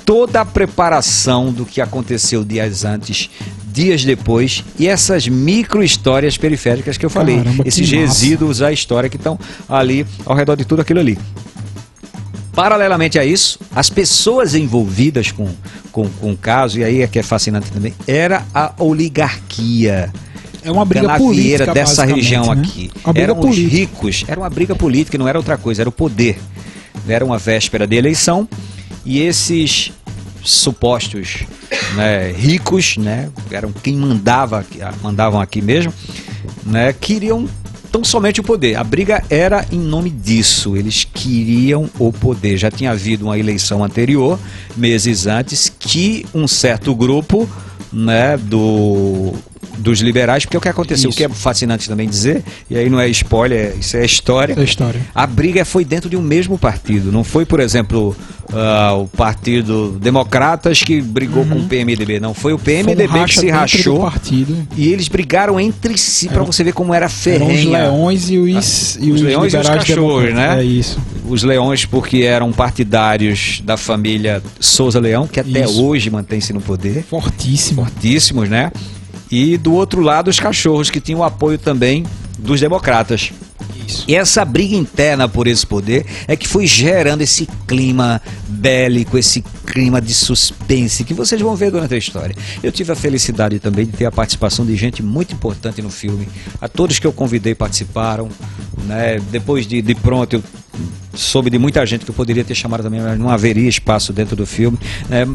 toda 0.06 0.42
a 0.42 0.46
preparação 0.46 1.52
do 1.52 1.66
que 1.66 1.80
aconteceu 1.80 2.44
dias 2.44 2.84
antes, 2.84 3.30
dias 3.72 4.04
depois 4.04 4.64
e 4.78 4.88
essas 4.88 5.28
micro 5.28 5.84
histórias 5.84 6.38
periféricas 6.38 6.98
que 6.98 7.06
eu 7.06 7.10
falei, 7.10 7.38
Caramba, 7.38 7.64
esses 7.66 7.90
resíduos 7.90 8.58
da 8.58 8.72
história 8.72 9.10
que 9.10 9.18
estão 9.18 9.40
ali 9.68 10.06
ao 10.26 10.36
redor 10.36 10.56
de 10.56 10.66
tudo 10.66 10.82
aquilo 10.82 11.00
ali. 11.00 11.18
Paralelamente 12.54 13.18
a 13.18 13.26
isso, 13.26 13.60
as 13.74 13.90
pessoas 13.90 14.56
envolvidas 14.56 15.32
com, 15.32 15.48
com, 15.92 16.10
com 16.10 16.32
o 16.32 16.38
caso, 16.38 16.80
e 16.80 16.84
aí 16.84 17.02
é 17.02 17.08
que 17.08 17.20
é 17.20 17.24
fascinante 17.24 17.72
também, 17.72 17.94
era 18.08 18.46
a 18.54 18.74
oligarquia 18.80 20.12
É 20.62 20.72
uma 20.72 20.84
briga 20.84 21.18
política 21.18 21.74
dessa 21.74 22.04
região 22.04 22.54
né? 22.54 22.62
aqui. 22.62 22.92
Eram 23.16 23.40
os 23.40 23.46
política. 23.46 23.76
ricos, 23.76 24.26
era 24.28 24.40
uma 24.40 24.50
briga 24.50 24.76
política, 24.76 25.18
não 25.18 25.28
era 25.28 25.38
outra 25.38 25.58
coisa, 25.58 25.82
era 25.82 25.90
o 25.90 25.92
poder. 25.92 26.38
Era 27.08 27.24
uma 27.24 27.38
véspera 27.38 27.88
de 27.88 27.96
eleição 27.96 28.48
e 29.06 29.22
esses 29.22 29.92
supostos 30.44 31.44
né, 31.96 32.32
ricos, 32.32 32.98
né, 32.98 33.30
eram 33.52 33.72
quem 33.72 33.96
mandava, 33.96 34.66
mandavam 35.02 35.40
aqui 35.40 35.62
mesmo, 35.62 35.94
né, 36.66 36.94
queriam 36.94 37.48
tão 37.92 38.04
somente 38.04 38.40
o 38.40 38.44
poder. 38.44 38.76
A 38.76 38.84
briga 38.84 39.24
era 39.30 39.66
em 39.72 39.80
nome 39.80 40.10
disso. 40.10 40.76
Eles 40.76 41.06
queriam 41.12 41.90
o 41.98 42.12
poder. 42.12 42.58
Já 42.58 42.72
tinha 42.72 42.92
havido 42.92 43.26
uma 43.26 43.38
eleição 43.38 43.84
anterior, 43.84 44.40
meses 44.76 45.28
antes, 45.28 45.72
que 45.78 46.26
um 46.34 46.48
certo 46.48 46.94
grupo, 46.96 47.50
né, 47.92 48.38
do 48.38 49.34
dos 49.80 50.02
liberais, 50.02 50.46
porque 50.46 50.58
o 50.58 50.62
que 50.62 50.68
aconteceu, 50.68 51.10
Isso. 51.10 51.16
o 51.16 51.18
que 51.18 51.24
é 51.24 51.30
fascinante 51.30 51.88
também 51.88 52.08
dizer, 52.08 52.44
e 52.70 52.78
aí 52.78 52.90
não 52.90 53.00
é 53.00 53.08
spoiler, 53.08 53.76
isso 53.80 53.96
é 53.96 54.06
história. 54.06 54.54
É 54.54 54.60
a 54.60 54.64
história. 54.64 55.00
A 55.16 55.26
briga 55.26 55.64
foi 55.64 55.86
dentro 55.86 56.10
de 56.10 56.18
um 56.18 56.22
mesmo 56.22 56.58
partido. 56.58 57.12
Não 57.12 57.24
foi, 57.24 57.46
por 57.46 57.60
exemplo, 57.62 58.16
ah, 58.54 58.94
o 58.94 59.08
Partido 59.08 59.98
Democratas 60.00 60.82
que 60.84 61.02
brigou 61.02 61.46
com 61.46 61.56
o 61.56 61.64
PMDB. 61.68 62.20
Não 62.20 62.34
foi 62.34 62.54
o 62.54 62.58
Foi 62.58 62.82
um 62.82 62.84
PMDB 62.84 63.26
que 63.26 63.40
se 63.40 63.50
rachou. 63.50 64.02
partido. 64.02 64.68
E 64.76 64.88
eles 64.90 65.08
brigaram 65.08 65.60
entre 65.60 65.98
si 65.98 66.28
para 66.30 66.44
você 66.44 66.64
ver 66.64 66.74
como 66.74 66.94
era 66.94 67.06
Eram 67.06 67.14
os 67.16 67.22
ferrenha. 67.22 67.84
leões 67.84 68.30
e 68.30 68.38
os, 68.38 68.98
e 69.00 69.12
os 69.12 69.16
os, 69.16 69.22
leões 69.22 69.54
e 69.54 69.58
os 69.58 69.68
cachorros, 69.70 70.34
né? 70.34 70.60
É 70.60 70.64
isso. 70.64 71.00
Os 71.28 71.44
leões 71.44 71.86
porque 71.86 72.24
eram 72.24 72.52
partidários 72.52 73.62
da 73.64 73.78
família 73.78 74.42
Souza 74.60 75.00
Leão, 75.00 75.28
que 75.28 75.40
até 75.40 75.64
Isso. 75.66 75.84
hoje 75.84 76.10
mantém-se 76.10 76.52
no 76.54 76.62
poder. 76.62 77.04
Fortíssimo. 77.04 77.84
Fortíssimos, 77.84 78.50
né? 78.50 78.72
E 79.32 79.58
do 79.58 79.74
outro 79.74 80.02
lado, 80.02 80.30
os 80.30 80.40
cachorros, 80.40 80.90
que 80.90 81.00
tinham 81.00 81.20
o 81.20 81.24
apoio 81.24 81.58
também 81.60 82.04
dos 82.38 82.60
democratas. 82.60 83.32
E 84.08 84.16
essa 84.16 84.44
briga 84.46 84.76
interna 84.76 85.28
por 85.28 85.48
esse 85.48 85.66
poder 85.66 86.06
é 86.28 86.36
que 86.36 86.48
foi 86.48 86.66
gerando 86.66 87.22
esse 87.22 87.48
clima 87.68 88.22
bélico, 88.48 89.18
esse 89.18 89.44
clima 89.66 90.02
de 90.02 90.14
suspense 90.14 91.04
que 91.04 91.14
vocês 91.14 91.40
vão 91.42 91.56
ver 91.56 91.72
durante 91.72 91.94
a 91.94 91.98
história. 91.98 92.36
Eu 92.62 92.72
tive 92.72 92.92
a 92.92 92.96
felicidade 92.96 93.60
também 93.60 93.86
de 93.86 93.92
ter 93.94 94.06
a 94.06 94.12
participação 94.12 94.66
de 94.66 94.76
gente 94.76 95.04
muito 95.04 95.34
importante 95.34 95.82
no 95.82 95.90
filme. 95.90 96.28
A 96.60 96.68
todos 96.68 97.00
que 97.00 97.08
eu 97.08 97.14
convidei 97.14 97.56
participaram. 97.56 98.30
Né? 98.86 99.20
Depois 99.32 99.68
de, 99.68 99.82
de 99.82 99.96
pronto, 99.96 100.38
eu 100.38 100.44
soube 101.14 101.50
de 101.50 101.60
muita 101.60 101.86
gente 101.86 102.06
que 102.06 102.12
eu 102.12 102.16
poderia 102.16 102.44
ter 102.44 102.56
chamado 102.56 102.84
também, 102.84 103.02
mas 103.02 103.20
não 103.20 103.30
haveria 103.30 103.68
espaço 103.68 104.14
dentro 104.14 104.36
do 104.36 104.46
filme. 104.46 104.78
né? 105.10 105.26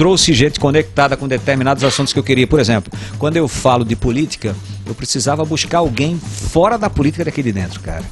trouxe 0.00 0.32
gente 0.32 0.58
conectada 0.58 1.14
com 1.14 1.28
determinados 1.28 1.84
assuntos 1.84 2.10
que 2.10 2.18
eu 2.18 2.22
queria. 2.22 2.46
Por 2.46 2.58
exemplo, 2.58 2.90
quando 3.18 3.36
eu 3.36 3.46
falo 3.46 3.84
de 3.84 3.94
política, 3.94 4.56
eu 4.90 4.94
precisava 4.94 5.44
buscar 5.44 5.78
alguém 5.78 6.18
fora 6.18 6.76
da 6.76 6.90
política 6.90 7.24
daqui 7.24 7.42
de 7.42 7.52
dentro, 7.52 7.80
cara. 7.80 8.02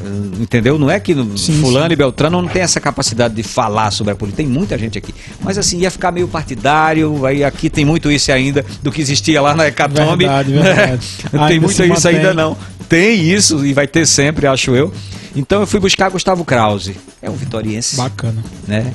Uh, 0.00 0.42
Entendeu? 0.42 0.78
Não 0.78 0.88
é 0.90 1.00
que 1.00 1.12
Sim, 1.36 1.60
fulano 1.60 1.86
sim. 1.88 1.92
e 1.92 1.96
Beltrano 1.96 2.40
não 2.40 2.48
tem 2.48 2.62
essa 2.62 2.80
capacidade 2.80 3.34
de 3.34 3.42
falar 3.42 3.90
sobre 3.90 4.12
a 4.12 4.16
política. 4.16 4.42
Tem 4.42 4.50
muita 4.50 4.78
gente 4.78 4.96
aqui. 4.96 5.14
Mas 5.40 5.58
assim, 5.58 5.78
ia 5.80 5.90
ficar 5.90 6.12
meio 6.12 6.28
partidário. 6.28 7.26
Aí 7.26 7.42
aqui 7.42 7.68
tem 7.68 7.84
muito 7.84 8.10
isso 8.10 8.30
ainda 8.30 8.64
do 8.82 8.92
que 8.92 9.00
existia 9.00 9.40
lá 9.42 9.54
na 9.54 9.66
Hecatombe. 9.66 10.24
Verdade, 10.24 10.52
verdade. 10.52 11.06
tem 11.30 11.40
Ainda 11.40 11.60
muito 11.60 11.70
isso 11.82 12.08
ainda 12.08 12.20
mantém. 12.28 12.34
não. 12.34 12.56
Tem 12.88 13.20
isso 13.30 13.66
e 13.66 13.72
vai 13.72 13.86
ter 13.86 14.06
sempre, 14.06 14.46
acho 14.46 14.74
eu. 14.74 14.92
Então 15.34 15.60
eu 15.60 15.66
fui 15.66 15.80
buscar 15.80 16.08
Gustavo 16.10 16.44
Krause. 16.44 16.96
É 17.20 17.28
um 17.28 17.34
vitoriense, 17.34 17.96
Bacana. 17.96 18.42
né? 18.66 18.92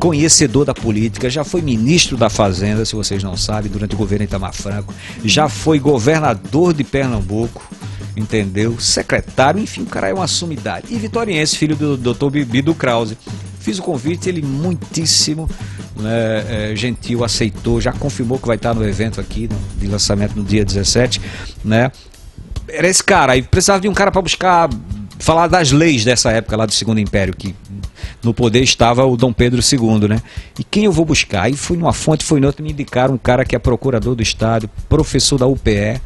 Conhecedor 0.00 0.64
da 0.64 0.72
política, 0.72 1.28
já 1.28 1.44
foi 1.44 1.60
ministro 1.60 2.16
da 2.16 2.30
Fazenda, 2.30 2.86
se 2.86 2.96
vocês 2.96 3.22
não 3.22 3.36
sabem, 3.36 3.70
durante 3.70 3.94
o 3.94 3.98
governo 3.98 4.24
Itamar 4.24 4.54
Franco, 4.54 4.94
já 5.22 5.46
foi 5.46 5.78
governador 5.78 6.72
de 6.72 6.82
Pernambuco, 6.82 7.62
entendeu? 8.16 8.80
Secretário, 8.80 9.60
enfim, 9.60 9.82
o 9.82 9.86
cara 9.86 10.08
é 10.08 10.14
uma 10.14 10.26
sumidade. 10.26 10.86
E 10.88 10.96
vitoriense, 10.96 11.54
filho 11.54 11.76
do 11.76 11.98
Dr. 11.98 12.30
Bido 12.46 12.74
Krause. 12.74 13.16
Fiz 13.60 13.78
o 13.78 13.82
convite, 13.82 14.26
ele 14.26 14.40
muitíssimo 14.40 15.46
né, 15.96 16.70
é, 16.72 16.74
gentil, 16.74 17.22
aceitou, 17.22 17.78
já 17.78 17.92
confirmou 17.92 18.38
que 18.38 18.46
vai 18.46 18.56
estar 18.56 18.72
no 18.72 18.82
evento 18.82 19.20
aqui 19.20 19.48
no, 19.48 19.78
de 19.78 19.86
lançamento 19.86 20.34
no 20.34 20.42
dia 20.42 20.64
17, 20.64 21.20
né? 21.62 21.92
Era 22.66 22.88
esse 22.88 23.04
cara, 23.04 23.32
aí 23.32 23.42
precisava 23.42 23.80
de 23.80 23.88
um 23.88 23.92
cara 23.92 24.10
para 24.10 24.22
buscar 24.22 24.70
falar 25.18 25.46
das 25.46 25.70
leis 25.72 26.04
dessa 26.04 26.30
época 26.30 26.56
lá 26.56 26.64
do 26.64 26.72
Segundo 26.72 26.98
Império, 26.98 27.34
que 27.36 27.54
no 28.22 28.34
poder 28.34 28.62
estava 28.62 29.04
o 29.04 29.16
Dom 29.16 29.32
Pedro 29.32 29.60
II, 29.60 30.08
né? 30.08 30.22
E 30.58 30.64
quem 30.64 30.84
eu 30.84 30.92
vou 30.92 31.04
buscar? 31.04 31.42
Aí 31.42 31.54
fui 31.54 31.76
numa 31.76 31.92
fonte, 31.92 32.24
fui 32.24 32.40
noutra, 32.40 32.62
me 32.62 32.72
indicaram 32.72 33.14
um 33.14 33.18
cara 33.18 33.44
que 33.44 33.54
é 33.54 33.58
procurador 33.58 34.14
do 34.14 34.22
Estado, 34.22 34.68
professor 34.88 35.38
da 35.38 35.46
UPE, 35.46 36.00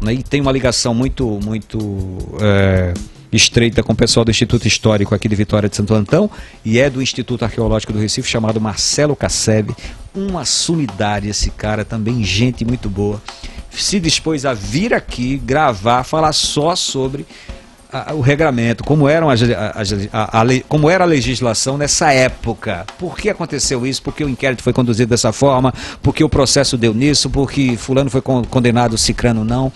né? 0.00 0.14
e 0.14 0.22
tem 0.22 0.40
uma 0.40 0.52
ligação 0.52 0.94
muito, 0.94 1.38
muito 1.42 1.78
é, 2.40 2.94
estreita 3.32 3.82
com 3.82 3.92
o 3.92 3.96
pessoal 3.96 4.24
do 4.24 4.30
Instituto 4.30 4.66
Histórico 4.66 5.14
aqui 5.14 5.28
de 5.28 5.34
Vitória 5.34 5.68
de 5.68 5.76
Santo 5.76 5.94
Antão 5.94 6.30
e 6.64 6.78
é 6.78 6.88
do 6.88 7.02
Instituto 7.02 7.44
Arqueológico 7.44 7.92
do 7.92 7.98
Recife, 7.98 8.28
chamado 8.28 8.60
Marcelo 8.60 9.16
Casseb. 9.16 9.74
Uma 10.14 10.44
sumidade 10.44 11.28
esse 11.28 11.50
cara, 11.50 11.84
também 11.84 12.22
gente 12.22 12.64
muito 12.64 12.88
boa. 12.88 13.20
Se 13.70 13.98
dispôs 13.98 14.44
a 14.46 14.54
vir 14.54 14.94
aqui 14.94 15.36
gravar, 15.36 16.04
falar 16.04 16.32
só 16.32 16.76
sobre 16.76 17.26
a- 17.94 18.14
o 18.14 18.20
regramento, 18.20 18.82
como, 18.84 19.08
eram 19.08 19.30
as, 19.30 19.40
a- 19.42 20.40
a 20.42 20.44
como 20.68 20.90
era 20.90 21.04
a 21.04 21.06
legislação 21.06 21.78
nessa 21.78 22.12
época. 22.12 22.84
Por 22.98 23.16
que 23.16 23.28
aconteceu 23.30 23.86
isso? 23.86 24.02
Por 24.02 24.14
que 24.14 24.24
o 24.24 24.28
inquérito 24.28 24.62
foi 24.62 24.72
conduzido 24.72 25.10
dessa 25.10 25.32
forma? 25.32 25.72
Por 26.02 26.14
que 26.14 26.24
o 26.24 26.28
processo 26.28 26.76
deu 26.76 26.92
nisso? 26.92 27.30
Por 27.30 27.50
que 27.50 27.76
fulano 27.76 28.10
foi 28.10 28.20
con- 28.20 28.42
condenado, 28.44 28.98
cicrano 28.98 29.44
não? 29.44 29.72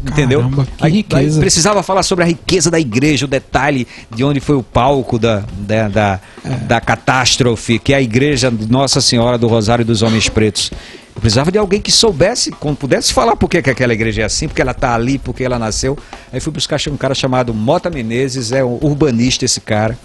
Entendeu? 0.00 0.38
Caramba, 0.40 0.66
Aí- 0.80 1.04
aí 1.12 1.32
precisava 1.38 1.82
falar 1.82 2.04
sobre 2.04 2.22
a 2.24 2.26
riqueza 2.28 2.70
da 2.70 2.78
igreja, 2.78 3.24
o 3.24 3.28
detalhe 3.28 3.86
de 4.14 4.22
onde 4.22 4.38
foi 4.38 4.54
o 4.54 4.62
palco 4.62 5.18
da, 5.18 5.42
da, 5.58 5.88
da, 5.88 6.20
É. 6.44 6.50
da 6.50 6.80
catástrofe, 6.80 7.80
que 7.80 7.92
é 7.92 7.96
a 7.96 8.00
igreja 8.00 8.48
de 8.48 8.70
Nossa 8.70 9.00
Senhora 9.00 9.36
do 9.36 9.48
Rosário 9.48 9.84
dos 9.84 10.00
Homens 10.02 10.28
Pretos. 10.28 10.70
Eu 11.18 11.20
precisava 11.20 11.50
de 11.50 11.58
alguém 11.58 11.80
que 11.80 11.90
soubesse, 11.90 12.52
quando 12.52 12.76
pudesse 12.76 13.12
falar 13.12 13.34
por 13.34 13.50
que, 13.50 13.60
que 13.60 13.70
aquela 13.70 13.92
igreja 13.92 14.22
é 14.22 14.24
assim, 14.24 14.46
porque 14.46 14.62
ela 14.62 14.70
está 14.70 14.94
ali, 14.94 15.18
porque 15.18 15.42
ela 15.42 15.58
nasceu. 15.58 15.98
Aí 16.32 16.38
fui 16.38 16.52
buscar 16.52 16.78
um 16.88 16.96
cara 16.96 17.12
chamado 17.12 17.52
Mota 17.52 17.90
Menezes, 17.90 18.52
é 18.52 18.64
um 18.64 18.78
urbanista 18.80 19.44
esse 19.44 19.60
cara. 19.60 19.98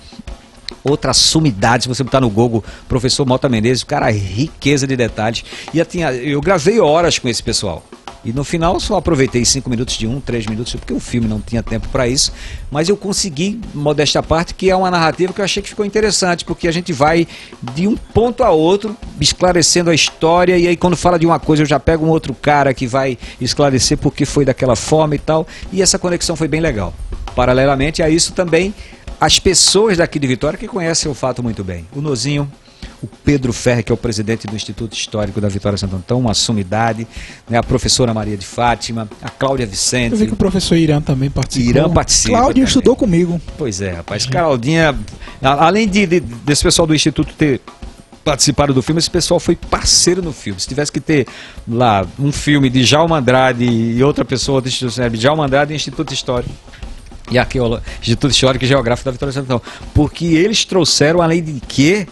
Outra 0.84 1.13
sumidade, 1.13 1.84
se 1.84 1.89
você 1.89 2.03
botar 2.03 2.21
no 2.21 2.30
Google, 2.30 2.63
professor 2.88 3.26
Mota 3.26 3.47
Menezes, 3.49 3.84
cara, 3.84 4.09
riqueza 4.11 4.86
de 4.86 4.95
detalhes. 4.95 5.43
E 5.74 5.80
eu, 5.80 5.86
tinha, 5.86 6.11
eu 6.13 6.41
gravei 6.41 6.80
horas 6.80 7.19
com 7.19 7.28
esse 7.28 7.41
pessoal. 7.41 7.84
E 8.26 8.32
no 8.32 8.43
final 8.45 8.80
só 8.80 8.95
aproveitei 8.95 9.43
cinco 9.43 9.69
minutos 9.69 9.97
de 9.97 10.07
um, 10.07 10.21
três 10.21 10.45
minutos, 10.45 10.74
porque 10.76 10.93
o 10.93 10.99
filme 10.99 11.28
não 11.28 11.41
tinha 11.41 11.61
tempo 11.61 11.89
para 11.89 12.07
isso. 12.07 12.32
Mas 12.71 12.88
eu 12.88 12.95
consegui, 12.95 13.59
modéstia 13.74 14.19
à 14.19 14.24
parte, 14.24 14.53
que 14.53 14.69
é 14.69 14.76
uma 14.76 14.89
narrativa 14.89 15.34
que 15.34 15.41
eu 15.41 15.45
achei 15.45 15.61
que 15.61 15.67
ficou 15.67 15.86
interessante, 15.86 16.45
porque 16.45 16.67
a 16.67 16.71
gente 16.71 16.93
vai 16.93 17.28
de 17.74 17.86
um 17.86 17.97
ponto 17.97 18.41
a 18.43 18.49
outro, 18.49 18.95
esclarecendo 19.19 19.89
a 19.89 19.93
história, 19.93 20.57
e 20.57 20.67
aí 20.67 20.78
quando 20.78 20.95
fala 20.95 21.19
de 21.19 21.26
uma 21.26 21.38
coisa 21.38 21.63
eu 21.63 21.67
já 21.67 21.80
pego 21.80 22.05
um 22.05 22.09
outro 22.09 22.34
cara 22.34 22.74
que 22.74 22.88
vai 22.88 23.17
esclarecer 23.41 23.97
porque 23.97 24.26
foi 24.26 24.45
daquela 24.45 24.76
forma 24.76 25.15
e 25.15 25.19
tal. 25.19 25.45
E 25.71 25.82
essa 25.82 25.99
conexão 25.99 26.38
foi 26.38 26.47
bem 26.47 26.61
legal. 26.61 26.93
Paralelamente 27.36 28.01
a 28.01 28.09
isso 28.09 28.32
também, 28.32 28.74
as 29.20 29.39
pessoas 29.39 29.97
daqui 29.97 30.20
de 30.20 30.28
Vitória 30.28 30.57
que 30.57 30.68
conhecem 30.68 31.09
o 31.11 31.14
fato 31.16 31.41
muito 31.41 31.64
bem. 31.64 31.86
O 31.95 32.01
Nozinho, 32.01 32.51
o 33.01 33.07
Pedro 33.07 33.51
Ferre, 33.53 33.84
que 33.84 33.91
é 33.91 33.95
o 33.95 33.97
presidente 33.97 34.45
do 34.47 34.55
Instituto 34.55 34.93
Histórico 34.93 35.39
da 35.39 35.47
Vitória 35.49 35.78
Santo 35.78 35.95
Antão, 35.95 36.20
uma 36.20 36.34
sumidade, 36.34 37.07
né? 37.49 37.57
a 37.57 37.64
professora 37.64 38.14
Maria 38.14 38.36
de 38.38 38.45
Fátima, 38.45 39.07
a 39.22 39.30
Cláudia 39.30 39.64
Eu 39.64 39.70
Vicente, 39.70 40.16
vi 40.16 40.28
que 40.28 40.34
o 40.34 40.38
professor 40.38 40.76
Irã 40.76 41.01
também 41.01 41.30
participou. 41.30 41.70
Irã 41.70 41.89
participa. 41.89 42.30
Cláudio 42.30 42.53
também. 42.53 42.64
estudou 42.68 42.95
comigo. 42.95 43.41
Pois 43.57 43.82
é, 43.82 43.91
rapaz. 43.91 44.26
Claudinha, 44.26 44.97
além 45.41 45.88
de, 45.88 46.05
de- 46.05 46.20
desse 46.20 46.64
pessoal 46.64 46.86
do 46.88 46.93
Instituto 46.95 47.34
ter 47.34 47.61
participado 48.24 48.74
do 48.74 48.82
filme, 48.82 48.99
esse 48.99 49.09
pessoal 49.11 49.38
foi 49.39 49.55
parceiro 49.55 50.22
no 50.22 50.32
filme. 50.32 50.57
Se 50.59 50.68
tivesse 50.68 50.89
que 50.91 51.01
ter 51.01 51.28
lá 51.68 52.05
um 52.18 52.32
filme 52.32 52.70
de 52.70 52.84
Djalma 52.86 53.18
Andrade 53.18 53.66
e 53.66 54.01
outra 54.01 54.24
pessoa 54.24 54.61
do 54.61 54.68
Instituto 54.70 54.91
Histórico, 54.91 55.18
Djalma 55.18 55.45
Andrade 55.45 55.74
e 55.74 55.76
Instituto 55.76 56.14
Histórico. 56.14 56.53
E 57.32 57.38
Arqueolo... 57.38 57.82
Instituto 58.01 58.32
Histórico 58.32 58.65
e 58.65 58.67
Geográfico 58.67 59.05
da 59.05 59.11
Vitória 59.11 59.39
Antão. 59.39 59.61
Porque 59.93 60.26
eles 60.26 60.65
trouxeram, 60.65 61.21
além 61.21 61.41
de 61.41 61.59
que 61.61 62.07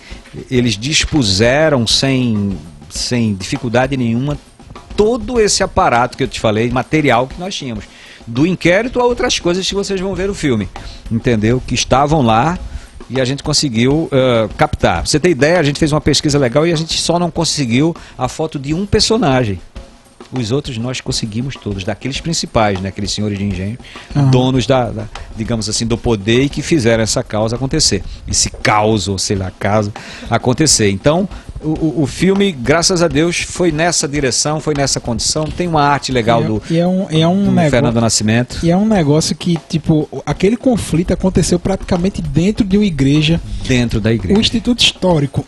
eles 0.50 0.78
dispuseram 0.78 1.86
sem, 1.86 2.58
sem 2.90 3.36
dificuldade 3.36 3.98
nenhuma 3.98 4.38
todo 4.96 5.40
esse 5.40 5.64
aparato 5.64 6.18
que 6.18 6.24
eu 6.24 6.28
te 6.28 6.40
falei, 6.40 6.70
material 6.70 7.28
que 7.28 7.40
nós 7.40 7.56
tínhamos. 7.56 7.86
Do 8.28 8.46
inquérito 8.46 9.00
a 9.00 9.06
outras 9.06 9.40
coisas 9.40 9.68
que 9.68 9.74
vocês 9.74 10.00
vão 10.00 10.14
ver 10.14 10.28
no 10.28 10.34
filme. 10.34 10.70
Entendeu? 11.12 11.62
Que 11.66 11.74
estavam 11.74 12.22
lá 12.22 12.58
e 13.10 13.20
a 13.20 13.26
gente 13.26 13.44
conseguiu 13.44 14.08
eh, 14.12 14.48
captar. 14.56 14.98
Pra 14.98 15.06
você 15.06 15.20
ter 15.20 15.30
ideia, 15.30 15.60
a 15.60 15.64
gente 15.64 15.80
fez 15.80 15.92
uma 15.92 16.00
pesquisa 16.00 16.40
legal 16.40 16.66
e 16.66 16.72
a 16.72 16.76
gente 16.76 17.00
só 17.02 17.20
não 17.20 17.30
conseguiu 17.30 17.96
a 18.18 18.28
foto 18.28 18.58
de 18.58 18.74
um 18.74 18.86
personagem. 18.86 19.60
Os 20.32 20.52
outros 20.52 20.78
nós 20.78 21.02
conseguimos 21.02 21.56
todos, 21.56 21.84
daqueles 21.84 22.22
principais, 22.22 22.80
né? 22.80 22.90
aqueles 22.90 23.12
senhores 23.12 23.38
de 23.38 23.44
engenho, 23.44 23.78
Aham. 24.16 24.30
donos 24.32 24.66
da, 24.66 24.90
da, 24.90 25.06
digamos 25.36 25.68
assim, 25.68 25.86
do 25.86 25.98
poder 25.98 26.44
e 26.44 26.50
que 26.50 26.62
fizeram 26.62 27.04
essa 27.04 27.22
causa 27.24 27.56
acontecer. 27.58 28.02
Esse 28.28 28.50
caos, 28.50 29.08
ou 29.08 29.18
sei 29.18 29.36
lá, 29.36 29.52
caso 29.60 29.92
acontecer. 30.30 30.90
Então, 30.90 31.28
o, 31.62 31.70
o- 31.70 32.02
o 32.04 32.08
filme, 32.08 32.52
graças 32.52 33.02
a 33.02 33.08
Deus, 33.08 33.42
foi 33.42 33.72
nessa 33.72 34.08
direção, 34.08 34.60
foi 34.60 34.74
nessa 34.76 35.00
condição. 35.00 35.44
Tem 35.46 35.68
uma 35.68 35.84
arte 35.84 36.12
legal 36.12 36.42
é- 36.44 36.48
do, 36.48 36.64
é 36.72 36.88
um, 36.88 37.08
é 37.10 37.28
um 37.28 37.46
do 37.46 37.52
negócio. 37.52 37.70
Fernando 37.72 38.02
Nascimento. 38.02 38.60
E 38.64 38.72
é 38.72 38.78
um 38.78 38.86
negócio 38.88 39.36
que, 39.36 39.60
tipo, 39.70 40.08
aquele 40.26 40.56
conflito 40.58 41.12
aconteceu 41.14 41.60
praticamente 41.60 42.22
dentro 42.22 42.66
de 42.66 42.78
uma 42.78 42.86
igreja. 42.86 43.40
Dentro 43.68 44.00
da 44.00 44.10
O 44.10 44.14
igreja. 44.14 44.40
Instituto 44.40 44.80
Histórico 44.82 45.46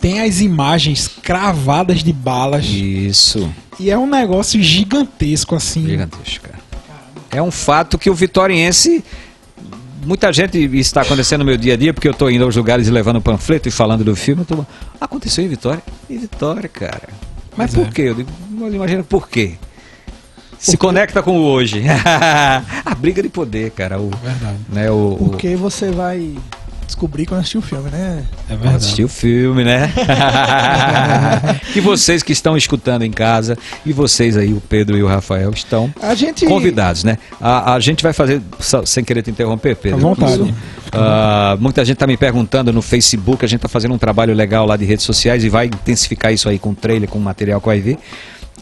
tem 0.00 0.20
as 0.20 0.40
imagens 0.40 1.08
cravadas 1.22 2.02
de 2.02 2.12
balas. 2.12 2.64
Isso. 2.66 3.50
E 3.78 3.90
é 3.90 3.96
um 3.98 4.06
negócio 4.08 4.60
gigantesco, 4.62 5.54
assim. 5.54 5.84
Gigantesco, 5.86 6.44
cara. 6.48 6.58
É 7.30 7.42
um 7.42 7.50
fato 7.50 7.98
que 7.98 8.08
o 8.10 8.14
vitoriense. 8.14 9.04
Muita 10.04 10.32
gente, 10.32 10.56
está 10.78 11.02
acontecendo 11.02 11.40
no 11.40 11.44
meu 11.44 11.56
dia 11.56 11.74
a 11.74 11.76
dia, 11.76 11.92
porque 11.92 12.08
eu 12.08 12.12
estou 12.12 12.30
indo 12.30 12.44
aos 12.44 12.56
lugares 12.56 12.86
e 12.88 12.90
levando 12.90 13.20
panfleto 13.20 13.68
e 13.68 13.70
falando 13.70 14.04
do 14.04 14.16
filme. 14.16 14.44
Tô, 14.44 14.64
aconteceu 15.00 15.44
em 15.44 15.48
Vitória? 15.48 15.82
Em 16.08 16.16
Vitória, 16.18 16.68
cara. 16.68 17.08
Mas 17.56 17.74
Pois 17.74 17.86
por 17.86 17.90
é. 17.90 17.94
quê? 17.94 18.02
Eu 18.02 18.14
digo, 18.14 18.30
imagina 18.72 19.02
por 19.02 19.28
quê? 19.28 19.54
Se 20.58 20.76
conecta 20.76 21.22
com 21.22 21.38
o 21.38 21.42
hoje. 21.44 21.82
a 22.86 22.94
briga 22.94 23.22
de 23.22 23.28
poder, 23.28 23.70
cara. 23.72 24.00
O, 24.00 24.08
Verdade. 24.10 24.56
né, 24.68 24.90
o, 24.90 25.16
o- 25.20 25.28
Porque 25.30 25.54
você 25.56 25.90
vai 25.90 26.34
descobrir 26.88 27.26
quando 27.26 27.40
assistir 27.40 27.58
o 27.58 27.62
filme, 27.62 27.90
né? 27.90 28.24
É 28.26 28.48
Quando 28.48 28.60
verdade. 28.60 28.76
assistir 28.76 29.04
o 29.04 29.08
filme, 29.08 29.62
né? 29.62 29.92
e 31.76 31.80
vocês 31.80 32.22
que 32.22 32.32
estão 32.32 32.56
escutando 32.56 33.02
em 33.02 33.10
casa, 33.10 33.56
e 33.86 33.92
vocês 33.92 34.36
aí, 34.36 34.52
o 34.52 34.60
Pedro 34.60 34.96
e 34.96 35.02
o 35.02 35.06
Rafael, 35.06 35.50
estão 35.50 35.92
A 36.02 36.14
gente. 36.14 36.46
convidados, 36.46 37.04
né? 37.04 37.18
A, 37.40 37.74
a 37.74 37.80
gente 37.80 38.02
vai 38.02 38.12
fazer, 38.12 38.42
sem 38.84 39.04
querer 39.04 39.22
te 39.22 39.30
interromper, 39.30 39.76
Pedro. 39.76 39.98
À 39.98 40.00
vontade. 40.00 40.54
Ah, 40.92 41.56
muita 41.60 41.84
gente 41.84 41.94
está 41.96 42.06
me 42.06 42.16
perguntando 42.16 42.72
no 42.72 42.82
Facebook, 42.82 43.44
a 43.44 43.48
gente 43.48 43.58
está 43.58 43.68
fazendo 43.68 43.94
um 43.94 43.98
trabalho 43.98 44.34
legal 44.34 44.66
lá 44.66 44.76
de 44.76 44.84
redes 44.84 45.04
sociais 45.04 45.44
e 45.44 45.48
vai 45.48 45.66
intensificar 45.66 46.32
isso 46.32 46.48
aí 46.48 46.58
com 46.58 46.74
trailer, 46.74 47.08
com 47.08 47.18
material 47.18 47.60
que 47.60 47.66
vai 47.66 47.80
vir. 47.80 47.98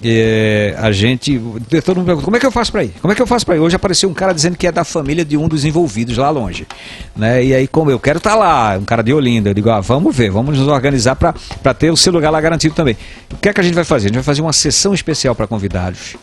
É, 0.03 0.75
a 0.79 0.93
gente. 0.93 1.41
Todo 1.85 1.97
mundo 1.97 2.07
pergunta, 2.07 2.25
como 2.25 2.37
é 2.37 2.41
que 2.41 2.47
eu 2.47 2.51
faço 2.51 2.71
para 2.71 2.85
ir? 2.85 2.93
Como 3.01 3.13
é 3.13 3.15
que 3.15 3.23
eu 3.23 3.27
faço 3.27 3.47
para 3.47 3.57
ir? 3.57 3.61
Hoje 3.61 3.77
apareceu 3.77 4.09
um 4.09 4.15
cara 4.15 4.33
dizendo 4.33 4.57
que 4.57 4.67
é 4.67 4.73
da 4.73 4.85
família 4.85 5.25
de 5.25 5.37
um 5.37 5.49
dos 5.49 5.65
envolvidos 5.65 6.17
lá 6.17 6.31
longe. 6.31 6.67
Né? 7.15 7.45
E 7.45 7.55
aí, 7.55 7.67
como 7.67 7.91
eu 7.91 7.99
quero 7.99 8.19
estar 8.19 8.35
lá, 8.35 8.77
um 8.79 8.85
cara 8.85 9.03
de 9.03 9.13
Olinda, 9.13 9.51
eu 9.51 9.55
digo, 9.55 9.71
ah, 9.71 9.81
vamos 9.81 10.15
ver, 10.15 10.31
vamos 10.31 10.59
nos 10.59 10.69
organizar 10.69 11.17
para 11.17 11.75
ter 11.75 11.91
o 11.91 11.97
seu 11.97 12.13
lugar 12.13 12.31
lá 12.31 12.41
garantido 12.41 12.75
também. 12.75 12.97
O 13.33 13.37
que 13.37 13.49
é 13.49 13.53
que 13.53 13.61
a 13.61 13.65
gente 13.65 13.75
vai 13.75 13.85
fazer? 13.85 14.07
A 14.07 14.09
gente 14.09 14.17
vai 14.17 14.25
fazer 14.25 14.43
uma 14.43 14.53
sessão 14.53 14.93
especial 14.93 15.35
para 15.35 15.47
convidados 15.47 16.17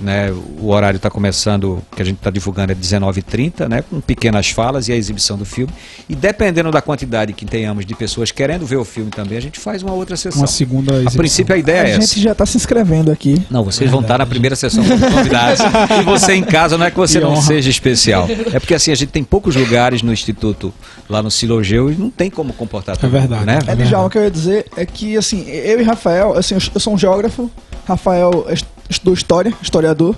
né, 0.00 0.32
o 0.60 0.68
horário 0.70 0.96
está 0.96 1.10
começando, 1.10 1.82
que 1.94 2.02
a 2.02 2.04
gente 2.04 2.16
está 2.16 2.30
divulgando 2.30 2.72
é 2.72 2.74
19h30, 2.74 3.68
né, 3.68 3.82
com 3.88 4.00
pequenas 4.00 4.50
falas 4.50 4.88
e 4.88 4.92
a 4.92 4.96
exibição 4.96 5.36
do 5.36 5.44
filme. 5.44 5.72
E 6.08 6.14
dependendo 6.14 6.70
da 6.70 6.80
quantidade 6.80 7.32
que 7.32 7.44
tenhamos 7.44 7.84
de 7.86 7.94
pessoas 7.94 8.30
querendo 8.30 8.64
ver 8.66 8.76
o 8.76 8.84
filme 8.84 9.10
também, 9.10 9.36
a 9.38 9.42
gente 9.42 9.58
faz 9.58 9.82
uma 9.82 9.92
outra 9.92 10.16
sessão. 10.16 10.40
Uma 10.42 10.46
segunda 10.46 10.92
A 10.92 10.96
exibição. 10.96 11.18
princípio 11.18 11.54
a 11.54 11.58
ideia 11.58 11.82
A 11.82 11.86
é 11.86 11.90
essa. 11.92 12.00
gente 12.00 12.20
já 12.20 12.32
está 12.32 12.46
se 12.46 12.56
inscrevendo 12.56 13.10
aqui. 13.10 13.40
Não, 13.50 13.64
vocês 13.64 13.90
vão 13.90 14.00
estar 14.00 14.18
na 14.18 14.26
primeira 14.26 14.54
sessão 14.56 14.84
convidados. 14.84 15.60
e 16.00 16.02
você 16.04 16.34
em 16.34 16.44
casa 16.44 16.76
não 16.78 16.86
é 16.86 16.90
que 16.90 16.96
você 16.96 17.18
Que 17.18 17.24
não 17.24 17.32
honra. 17.32 17.42
seja 17.42 17.70
especial. 17.70 18.28
É 18.52 18.58
porque 18.58 18.74
assim, 18.74 18.90
a 18.92 18.94
gente 18.94 19.10
tem 19.10 19.24
poucos 19.24 19.56
lugares 19.56 20.02
no 20.02 20.12
Instituto, 20.12 20.72
lá 21.08 21.22
no 21.22 21.30
Silogeu, 21.30 21.90
e 21.90 21.94
não 21.96 22.10
tem 22.10 22.30
como 22.30 22.52
comportar 22.52 22.96
todo 22.96 23.10
mundo, 23.10 23.20
verdade. 23.20 23.44
né? 23.46 23.54
É, 23.54 23.58
verdade. 23.60 23.84
Djalma, 23.88 24.06
o 24.06 24.10
que 24.10 24.18
eu 24.18 24.24
ia 24.24 24.30
dizer 24.30 24.66
é 24.76 24.84
que, 24.86 25.16
assim, 25.16 25.48
eu 25.48 25.80
e 25.80 25.82
Rafael, 25.82 26.36
assim, 26.36 26.54
eu 26.74 26.80
sou 26.80 26.94
um 26.94 26.98
geógrafo, 26.98 27.50
Rafael 27.86 28.46
est- 28.50 28.66
estudou 28.88 29.14
história, 29.14 29.52
historiador, 29.62 30.16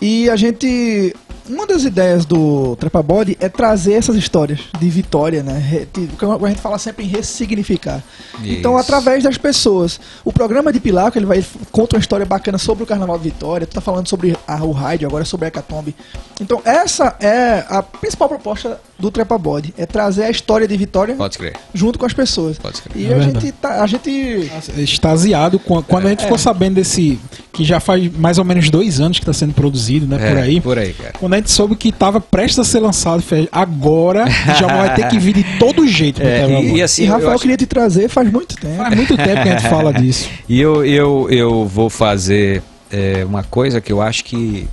e 0.00 0.28
a 0.30 0.36
gente 0.36 1.14
uma 1.50 1.66
das 1.66 1.84
ideias 1.84 2.24
do 2.24 2.76
Trepa 2.76 3.02
Body 3.02 3.36
é 3.40 3.48
trazer 3.48 3.94
essas 3.94 4.14
histórias 4.14 4.60
de 4.78 4.88
vitória, 4.88 5.42
né? 5.42 5.86
Como 6.18 6.46
a 6.46 6.48
gente 6.48 6.60
fala 6.60 6.78
sempre 6.78 7.04
em 7.04 7.08
ressignificar. 7.08 8.02
Então, 8.44 8.72
Isso. 8.72 8.80
através 8.80 9.24
das 9.24 9.36
pessoas. 9.36 9.98
O 10.24 10.32
programa 10.32 10.72
de 10.72 10.78
Pilar, 10.78 11.10
que 11.10 11.18
ele 11.18 11.26
vai 11.26 11.44
conta 11.72 11.96
uma 11.96 12.00
história 12.00 12.24
bacana 12.24 12.56
sobre 12.56 12.84
o 12.84 12.86
Carnaval 12.86 13.18
de 13.18 13.24
Vitória, 13.24 13.66
tu 13.66 13.74
tá 13.74 13.80
falando 13.80 14.08
sobre 14.08 14.36
a, 14.46 14.64
o 14.64 14.70
rádio, 14.70 15.08
agora 15.08 15.24
sobre 15.24 15.46
a 15.46 15.48
Hecatombe. 15.48 15.94
Então, 16.40 16.62
essa 16.64 17.16
é 17.20 17.64
a 17.68 17.82
principal 17.82 18.28
proposta 18.28 18.80
do 19.00 19.10
Trepa 19.10 19.36
Body, 19.38 19.74
é 19.78 19.86
trazer 19.86 20.24
a 20.24 20.30
história 20.30 20.68
de 20.68 20.76
Vitória 20.76 21.14
Pode 21.14 21.38
crer. 21.38 21.54
junto 21.74 21.98
com 21.98 22.06
as 22.06 22.12
pessoas. 22.12 22.58
Pode 22.58 22.80
crer. 22.82 23.02
E 23.02 23.12
É 23.12 23.14
a 23.14 23.20
gente 23.20 23.52
tá, 23.52 23.82
a 23.82 23.86
gente 23.86 24.50
extasiado 24.76 25.58
com- 25.58 25.82
quando 25.82 26.06
a 26.06 26.10
gente 26.10 26.22
ficou 26.22 26.38
sabendo 26.38 26.74
desse 26.74 27.18
que 27.52 27.64
já 27.64 27.80
faz 27.80 28.10
mais 28.16 28.38
ou 28.38 28.44
menos 28.44 28.70
dois 28.70 29.00
anos 29.00 29.18
que 29.18 29.24
está 29.24 29.32
sendo 29.32 29.52
produzido, 29.54 30.06
né, 30.06 30.16
por 30.18 30.36
É, 30.38 30.42
aí. 30.42 30.60
Por 30.60 30.78
aí, 30.78 30.92
cara. 30.92 31.12
Quando 31.18 31.34
a 31.34 31.36
gente 31.36 31.50
soube 31.50 31.74
que 31.76 31.88
estava 31.88 32.20
prestes 32.20 32.58
a 32.60 32.64
ser 32.64 32.80
lançado, 32.80 33.22
fez, 33.22 33.48
agora 33.50 34.24
já 34.58 34.66
vai 34.66 34.94
ter 34.94 35.08
que 35.08 35.18
vir 35.18 35.34
de 35.34 35.44
todo 35.58 35.86
jeito. 35.86 36.20
É, 36.30 36.46
e, 36.62 36.76
e 36.76 36.82
assim, 36.82 37.02
e 37.02 37.06
eu 37.06 37.12
Rafael 37.12 37.30
acho- 37.32 37.40
queria 37.42 37.56
te 37.56 37.66
trazer 37.66 38.08
faz 38.08 38.30
muito 38.30 38.54
tempo. 38.56 38.76
Faz 38.76 38.94
muito 38.94 39.16
tempo 39.16 39.42
que 39.42 39.48
a 39.48 39.58
gente 39.58 39.68
fala 39.68 39.92
disso. 39.94 40.28
E 40.48 40.60
eu, 40.60 40.84
eu, 40.84 41.26
eu 41.30 41.66
vou 41.66 41.88
fazer 41.90 42.62
é, 42.90 43.24
uma 43.24 43.42
coisa 43.42 43.80
que 43.80 43.92
eu 43.92 44.00
acho 44.00 44.24
que. 44.24 44.68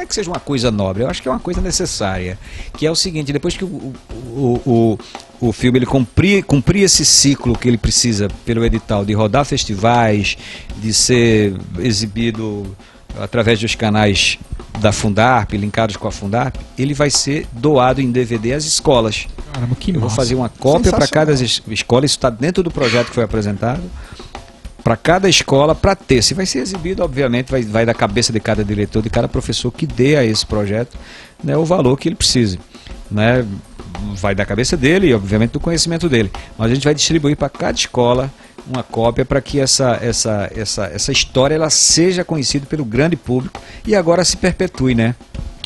Não 0.00 0.04
é 0.04 0.06
que 0.06 0.14
seja 0.14 0.30
uma 0.30 0.40
coisa 0.40 0.70
nobre, 0.70 1.02
eu 1.02 1.10
acho 1.10 1.20
que 1.20 1.28
é 1.28 1.30
uma 1.30 1.38
coisa 1.38 1.60
necessária. 1.60 2.38
Que 2.78 2.86
é 2.86 2.90
o 2.90 2.94
seguinte, 2.96 3.34
depois 3.34 3.54
que 3.54 3.64
o, 3.64 3.92
o, 4.10 4.60
o, 5.40 5.48
o 5.48 5.52
filme 5.52 5.78
ele 5.78 5.84
cumprir, 5.84 6.42
cumprir 6.42 6.84
esse 6.84 7.04
ciclo 7.04 7.52
que 7.58 7.68
ele 7.68 7.76
precisa 7.76 8.26
pelo 8.46 8.64
edital 8.64 9.04
de 9.04 9.12
rodar 9.12 9.44
festivais, 9.44 10.38
de 10.78 10.94
ser 10.94 11.54
exibido 11.78 12.74
através 13.20 13.60
dos 13.60 13.74
canais 13.74 14.38
da 14.78 14.90
Fundarp, 14.90 15.52
linkados 15.52 15.98
com 15.98 16.08
a 16.08 16.12
Fundarp, 16.12 16.56
ele 16.78 16.94
vai 16.94 17.10
ser 17.10 17.46
doado 17.52 18.00
em 18.00 18.10
DVD 18.10 18.54
às 18.54 18.64
escolas. 18.64 19.26
Caramba, 19.52 19.74
que 19.74 19.90
Eu 19.90 19.94
vou 19.94 20.04
massa. 20.04 20.16
fazer 20.16 20.34
uma 20.34 20.48
cópia 20.48 20.92
para 20.92 21.06
cada 21.08 21.32
es- 21.34 21.60
escola, 21.68 22.06
isso 22.06 22.16
está 22.16 22.30
dentro 22.30 22.62
do 22.62 22.70
projeto 22.70 23.08
que 23.08 23.14
foi 23.16 23.24
apresentado. 23.24 23.82
Para 24.82 24.96
cada 24.96 25.28
escola, 25.28 25.74
para 25.74 25.94
ter. 25.94 26.22
Se 26.22 26.34
vai 26.34 26.46
ser 26.46 26.60
exibido, 26.60 27.02
obviamente, 27.02 27.50
vai, 27.50 27.62
vai 27.62 27.86
da 27.86 27.94
cabeça 27.94 28.32
de 28.32 28.40
cada 28.40 28.64
diretor, 28.64 29.02
de 29.02 29.10
cada 29.10 29.28
professor 29.28 29.70
que 29.70 29.86
dê 29.86 30.16
a 30.16 30.24
esse 30.24 30.44
projeto 30.46 30.96
né, 31.42 31.56
o 31.56 31.64
valor 31.64 31.96
que 31.98 32.08
ele 32.08 32.16
precise. 32.16 32.58
Né? 33.10 33.44
Vai 34.14 34.34
da 34.34 34.46
cabeça 34.46 34.76
dele 34.76 35.08
e, 35.08 35.14
obviamente, 35.14 35.52
do 35.52 35.60
conhecimento 35.60 36.08
dele. 36.08 36.30
Mas 36.56 36.70
a 36.70 36.74
gente 36.74 36.84
vai 36.84 36.94
distribuir 36.94 37.36
para 37.36 37.48
cada 37.48 37.76
escola 37.76 38.30
uma 38.66 38.82
cópia 38.82 39.24
para 39.24 39.40
que 39.40 39.58
essa, 39.58 39.98
essa, 40.00 40.50
essa, 40.54 40.86
essa 40.86 41.12
história 41.12 41.54
ela 41.54 41.70
seja 41.70 42.24
conhecida 42.24 42.66
pelo 42.66 42.84
grande 42.84 43.16
público 43.16 43.60
e 43.86 43.94
agora 43.94 44.24
se 44.24 44.36
perpetue, 44.36 44.94
né? 44.94 45.14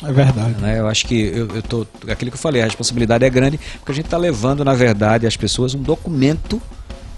É 0.03 0.11
verdade. 0.11 0.61
né? 0.61 0.79
Eu 0.79 0.87
acho 0.87 1.05
que 1.05 1.21
eu, 1.21 1.47
eu 1.55 1.61
tô. 1.61 1.87
Aquilo 2.09 2.31
que 2.31 2.35
eu 2.35 2.41
falei, 2.41 2.61
a 2.61 2.65
responsabilidade 2.65 3.23
é 3.23 3.29
grande, 3.29 3.59
porque 3.77 3.91
a 3.91 3.95
gente 3.95 4.05
está 4.05 4.17
levando, 4.17 4.63
na 4.63 4.73
verdade, 4.73 5.25
às 5.25 5.37
pessoas 5.37 5.73
um 5.73 5.81
documento 5.81 6.61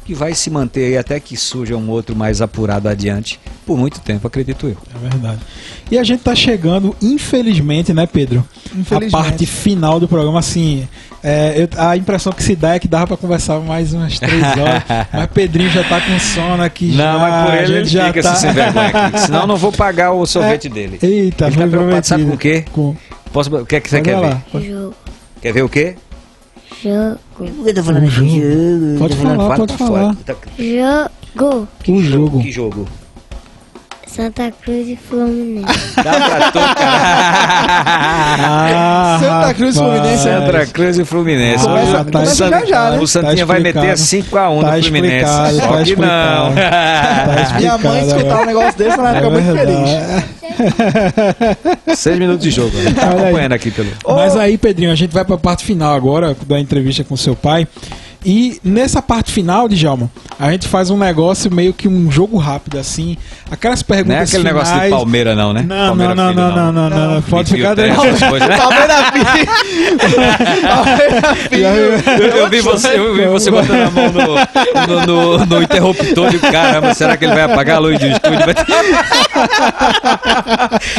que 0.08 0.14
vai 0.14 0.34
se 0.34 0.49
manter 0.49 0.86
aí 0.86 0.97
até 0.97 1.20
que 1.20 1.36
surja 1.36 1.76
um 1.76 1.89
outro 1.89 2.16
mais 2.16 2.41
apurado 2.41 2.88
adiante, 2.88 3.38
por 3.66 3.78
muito 3.78 3.99
tempo, 3.99 4.26
acredito 4.26 4.66
eu. 4.68 4.78
É 4.95 5.10
verdade. 5.10 5.39
E 5.91 5.97
a 5.97 6.03
gente 6.05 6.22
tá 6.24 6.34
chegando, 6.34 6.95
infelizmente, 7.01 7.93
né, 7.93 8.08
Pedro? 8.08 8.47
Infelizmente. 8.74 9.14
A 9.14 9.18
parte 9.22 9.45
final 9.45 9.99
do 9.99 10.08
programa, 10.08 10.39
assim. 10.39 10.88
é, 11.22 11.55
eu- 11.62 11.70
a 11.78 11.97
impressão 11.97 12.32
que 12.32 12.41
se 12.41 12.55
dá 12.55 12.76
é 12.76 12.80
que 12.80 12.88
dava 12.88 13.05
pra 13.08 13.18
conversar 13.18 13.60
mais 13.60 13.93
umas 13.93 14.18
três 14.18 14.41
horas. 14.58 14.84
mas 15.12 15.28
Pedrinho 15.34 15.70
já 15.72 15.84
tá 15.84 15.99
com 15.99 16.18
sono 16.20 16.64
aqui. 16.64 16.93
já, 16.93 17.12
não, 17.14 17.20
mas 17.20 17.45
por 17.45 17.53
ele 17.55 17.66
gente 17.68 17.78
ele 17.80 17.86
já 17.89 18.08
fica 18.08 18.22
tá... 18.24 18.36
se 18.36 18.41
sem 18.41 18.51
vergonha 18.53 18.88
aqui. 18.88 19.20
Senão 19.20 19.41
eu 19.41 19.47
não 19.47 19.58
vou 19.58 19.74
pagar 19.74 20.14
o 20.14 20.26
sorvete 20.26 20.70
dele. 20.70 20.99
Eita, 21.03 21.47
Ele 21.47 21.55
foi 21.55 21.64
tá 21.66 21.70
preocupado, 21.70 22.08
sabe 22.08 22.24
com 22.26 22.34
o 22.34 22.38
quê? 22.38 22.64
Com... 22.72 22.95
Posso, 23.34 23.53
o 23.53 23.66
que 23.66 23.76
é 23.76 23.82
que 23.82 23.89
você 23.89 23.97
Pode 23.97 24.10
quer 24.10 24.16
lá. 24.18 24.41
ver? 24.53 24.70
Jogo. 24.72 24.93
Quer 25.41 25.51
ver 25.51 25.64
o 25.64 25.70
quê? 25.70 25.95
Jogo. 26.84 27.19
Eu 27.67 27.73
tô 27.73 27.84
falando 27.84 28.07
jogo. 28.07 28.30
jogo. 28.30 28.99
Pode 28.99 29.15
falar, 29.15 29.36
fala 29.38 29.55
pode 29.57 29.78
falar. 29.78 30.15
Tá- 30.25 30.36
Jogo. 30.59 31.67
o 31.93 32.01
jogo. 32.01 32.41
Que 32.41 32.51
jogo? 32.51 32.88
Santa 34.08 34.51
Cruz 34.64 34.88
e 34.88 34.95
Fluminense. 34.95 35.95
Dá 35.95 36.03
pra 36.03 36.51
tu, 36.51 36.60
cara. 36.76 37.28
Ah, 38.39 39.18
Santa 39.20 39.53
Cruz 39.53 39.76
e. 39.76 39.80
Fluminense, 39.80 40.24
Santa 40.24 40.66
Cruz 40.68 40.97
e 40.99 41.05
Fluminense. 41.05 41.66
Começa- 41.66 42.01
O- 42.01 42.05
começa 42.12 42.32
o 42.32 42.36
San- 42.36 42.49
já 42.49 42.66
já, 42.66 42.91
né? 42.91 42.99
O 42.99 43.08
Santinha 43.08 43.38
Tá 43.38 43.45
vai 43.45 43.60
meter 43.60 43.93
explicado. 43.93 43.97
5x1 43.97 44.62
Tá 44.62 44.76
no 44.78 44.84
Fluminense. 44.84 45.16
explicado, 45.26 45.55
Só 45.55 45.68
tá 45.68 45.84
que 45.84 45.95
não. 45.95 46.53
Tá 47.47 47.58
Minha 47.60 47.78
mãe 47.78 48.08
escutar 48.08 48.41
um 48.41 48.45
negócio 48.45 48.78
desse, 48.78 48.99
ela 48.99 49.12
É 49.12 49.16
fica 49.16 49.30
muito 49.30 49.53
verdade. 49.53 49.88
feliz. 50.58 51.99
Seis 51.99 52.18
minutos 52.20 52.43
de 52.43 52.51
jogo. 52.51 52.76
né? 52.78 52.91
Tá 52.93 53.10
acompanhando 53.10 53.53
aqui 53.53 53.72
pelo. 53.72 53.89
Mas 54.08 54.36
aí, 54.36 54.58
Pedrinho, 54.58 54.91
a 54.91 54.95
gente 54.95 55.14
vai 55.14 55.26
pra 55.26 55.38
parte 55.38 55.66
final 55.66 55.93
agora 55.93 56.36
da 56.47 56.60
entrevista 56.60 57.03
com 57.03 57.16
seu 57.18 57.36
pai. 57.36 57.68
E 58.26 58.59
nessa 58.63 59.01
parte 59.01 59.32
final, 59.32 59.70
Djalma, 59.70 60.09
a 60.39 60.51
gente 60.51 60.68
faz 60.68 60.89
um 60.89 60.97
negócio 60.97 61.53
meio 61.53 61.74
que 61.74 61.88
um 61.88 62.11
jogo 62.11 62.38
rápido, 62.38 62.78
assim. 62.78 63.15
Aquelas 63.49 63.86
Não 63.88 63.95
é 63.95 63.97
perguntas 64.03 64.30
aquele 64.30 64.43
negócio 64.43 64.68
de 64.68 64.74
finais- 64.74 64.91
Palmeira, 64.93 65.36
não, 65.36 65.53
né? 65.53 65.63
Não, 65.65 65.95
não, 65.95 66.15
não, 66.15 66.30
filho, 66.30 66.41
não, 66.41 66.72
não, 66.74 66.89
não, 66.89 67.13
não, 67.13 67.22
Pode 67.22 67.51
ficar 67.51 67.76
dentro. 67.76 68.03
né? 68.03 68.09
Palmeira 68.57 68.95
Filho. 71.49 72.38
Eu, 72.38 72.49
vi 72.49 72.59
você, 72.61 72.88
eu 72.97 73.15
vi 73.15 73.26
você 73.28 73.51
botando 73.51 73.88
a 73.88 73.91
mão 73.91 74.11
no, 74.11 74.36
no, 74.88 75.05
no- 75.38 75.45
no 75.45 75.61
interruptor 75.63 76.34
e 76.34 76.39
caramba, 76.39 76.93
será 76.93 77.15
que 77.15 77.26
ele 77.26 77.34
vai 77.34 77.43
apagar 77.43 77.78
a 77.78 77.80
luz 77.80 77.99
do 77.99 78.07
estúdio? 78.07 78.39
Vai- 78.39 78.55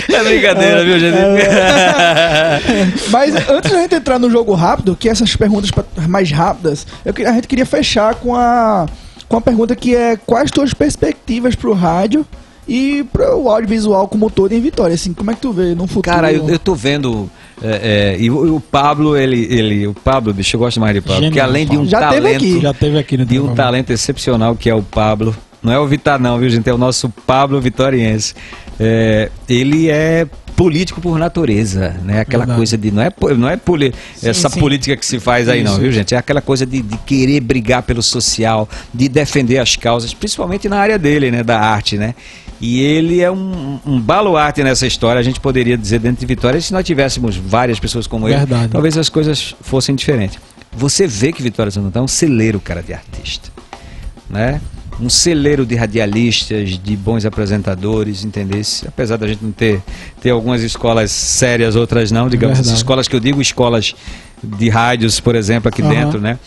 É 0.09 0.25
brincadeira, 0.25 0.85
viu, 0.85 0.99
gente? 0.99 1.17
Mas 3.11 3.35
antes 3.49 3.71
da 3.71 3.79
gente 3.83 3.95
entrar 3.95 4.19
no 4.19 4.31
jogo 4.31 4.55
rápido, 4.55 4.97
que 4.99 5.09
essas 5.09 5.35
perguntas 5.37 5.71
mais 6.09 6.31
rápidas, 6.31 6.87
eu 7.09 7.29
a 7.29 7.33
gente 7.33 7.49
queria 7.49 7.67
fechar 7.67 8.15
com 8.17 8.35
a, 8.35 8.87
com 9.29 9.37
a 9.37 9.41
pergunta 9.41 9.75
que 9.75 9.95
é 9.95 10.17
quais 10.17 10.51
tuas 10.51 10.75
perspectivas 10.75 11.55
pro 11.55 11.73
rádio 11.73 12.27
e 12.69 13.05
pro 13.11 13.49
audiovisual 13.49 14.07
como 14.07 14.31
todo 14.31 14.53
em 14.53 14.61
Vitória, 14.61 14.95
assim, 14.95 15.15
como 15.15 15.31
é 15.31 15.35
que 15.35 15.41
tu 15.41 15.53
vê 15.53 15.75
no 15.75 15.87
futuro? 15.87 16.15
Cara, 16.15 16.31
eu, 16.31 16.47
eu 16.49 16.59
tô 16.59 16.75
vendo. 16.75 17.31
é, 17.63 18.17
é, 18.17 18.21
e 18.21 18.31
o, 18.31 18.57
o 18.57 18.61
Pablo, 18.61 19.17
ele, 19.17 19.47
ele. 19.51 19.87
O 19.87 19.95
Pablo, 19.95 20.35
bicho, 20.35 20.55
eu 20.55 20.61
gosto 20.61 20.79
mais 20.79 20.95
de 20.95 21.01
Pablo. 21.01 21.15
Genial, 21.15 21.31
Porque 21.31 21.41
além 21.41 21.67
de 21.67 21.79
um. 21.79 21.87
Já 21.87 22.11
teve 22.11 22.23
talento. 22.23 22.37
aqui. 22.37 22.61
Já 22.61 22.75
teve 22.75 22.99
aqui 22.99 23.17
no 23.17 23.25
de 23.25 23.41
um 23.41 23.55
talento 23.55 23.91
excepcional 23.91 24.55
que 24.55 24.69
é 24.69 24.75
o 24.75 24.83
Pablo. 24.83 25.35
Não 25.63 25.73
é 25.73 25.79
o 25.79 25.87
Vitar, 25.87 26.21
não, 26.21 26.39
viu, 26.39 26.51
gente? 26.51 26.69
É 26.69 26.75
o 26.75 26.79
nosso 26.79 27.09
Pablo 27.27 27.59
Vitoriense. 27.61 28.35
É, 28.79 29.31
ele 29.49 29.91
é 29.91 30.27
político 30.59 31.01
por 31.01 31.17
natureza, 31.21 31.95
né? 32.05 32.21
Aquela 32.21 32.43
Verdade. 32.43 32.59
coisa 32.59 32.77
de. 32.77 32.91
Não 32.91 33.01
é, 33.01 33.13
não 33.37 33.49
é 33.49 33.57
poli, 33.57 33.95
essa 34.21 34.49
sim. 34.49 34.59
política 34.59 34.97
que 34.97 35.07
se 35.07 35.21
faz 35.21 35.49
aí, 35.49 35.63
não, 35.63 35.71
Isso. 35.71 35.81
viu, 35.81 35.93
gente? 35.93 36.17
É 36.17 36.19
aquela 36.19 36.41
coisa 36.41 36.67
de, 36.67 36.83
de 36.83 36.99
querer 36.99 37.41
brigar 37.41 37.85
pelo 37.85 38.03
social, 38.03 38.69
de 38.93 39.09
defender 39.09 39.59
as 39.59 39.77
causas, 39.77 40.13
principalmente 40.13 40.69
na 40.69 40.77
área 40.77 40.99
dele, 40.99 41.31
né? 41.31 41.45
Da 41.45 41.61
arte, 41.61 41.97
né? 41.97 42.13
E 42.61 42.81
ele 42.81 43.21
é 43.21 43.31
um, 43.31 43.79
um 43.87 44.01
baluarte 44.01 44.65
nessa 44.65 44.85
história, 44.85 45.21
a 45.21 45.23
gente 45.23 45.39
poderia 45.39 45.79
dizer 45.79 46.01
dentro 46.01 46.19
de 46.19 46.27
Vitória, 46.27 46.61
se 46.61 46.73
nós 46.73 46.85
tivéssemos 46.85 47.37
várias 47.37 47.79
pessoas 47.79 48.09
como 48.09 48.29
ele, 48.29 48.39
Verdade. 48.39 48.73
talvez 48.73 48.99
as 48.99 49.09
coisas 49.09 49.55
fossem 49.61 49.95
diferentes. 49.95 50.41
Você 50.73 51.07
vê 51.07 51.33
que 51.33 51.41
Vitória 51.41 51.71
Santo 51.71 51.87
Antão 51.87 52.03
é 52.03 52.05
um 52.05 52.09
celeiro, 52.09 52.59
cara, 52.59 52.83
de 52.83 52.93
artista 52.93 53.49
né? 54.29 54.61
Um 55.01 55.09
celeiro 55.09 55.65
de 55.65 55.77
radialistas, 55.77 56.71
de 56.79 56.97
bons 56.97 57.25
apresentadores, 57.25 58.25
entendesse? 58.25 58.87
Apesar 58.89 59.17
da 59.17 59.29
gente 59.29 59.45
não 59.45 59.53
ter, 59.53 59.81
ter 60.21 60.31
algumas 60.31 60.61
escolas 60.63 61.11
sérias, 61.13 61.77
outras 61.77 62.11
não, 62.11 62.29
digamos, 62.29 62.59
as 62.59 62.67
escolas 62.69 63.07
que 63.07 63.15
eu 63.15 63.21
digo, 63.21 63.41
escolas 63.41 63.95
de 64.43 64.69
rádios, 64.69 65.21
por 65.21 65.35
exemplo, 65.37 65.69
aqui 65.69 65.83
Aham. 65.83 65.89
dentro, 65.91 66.21
né? 66.21 66.39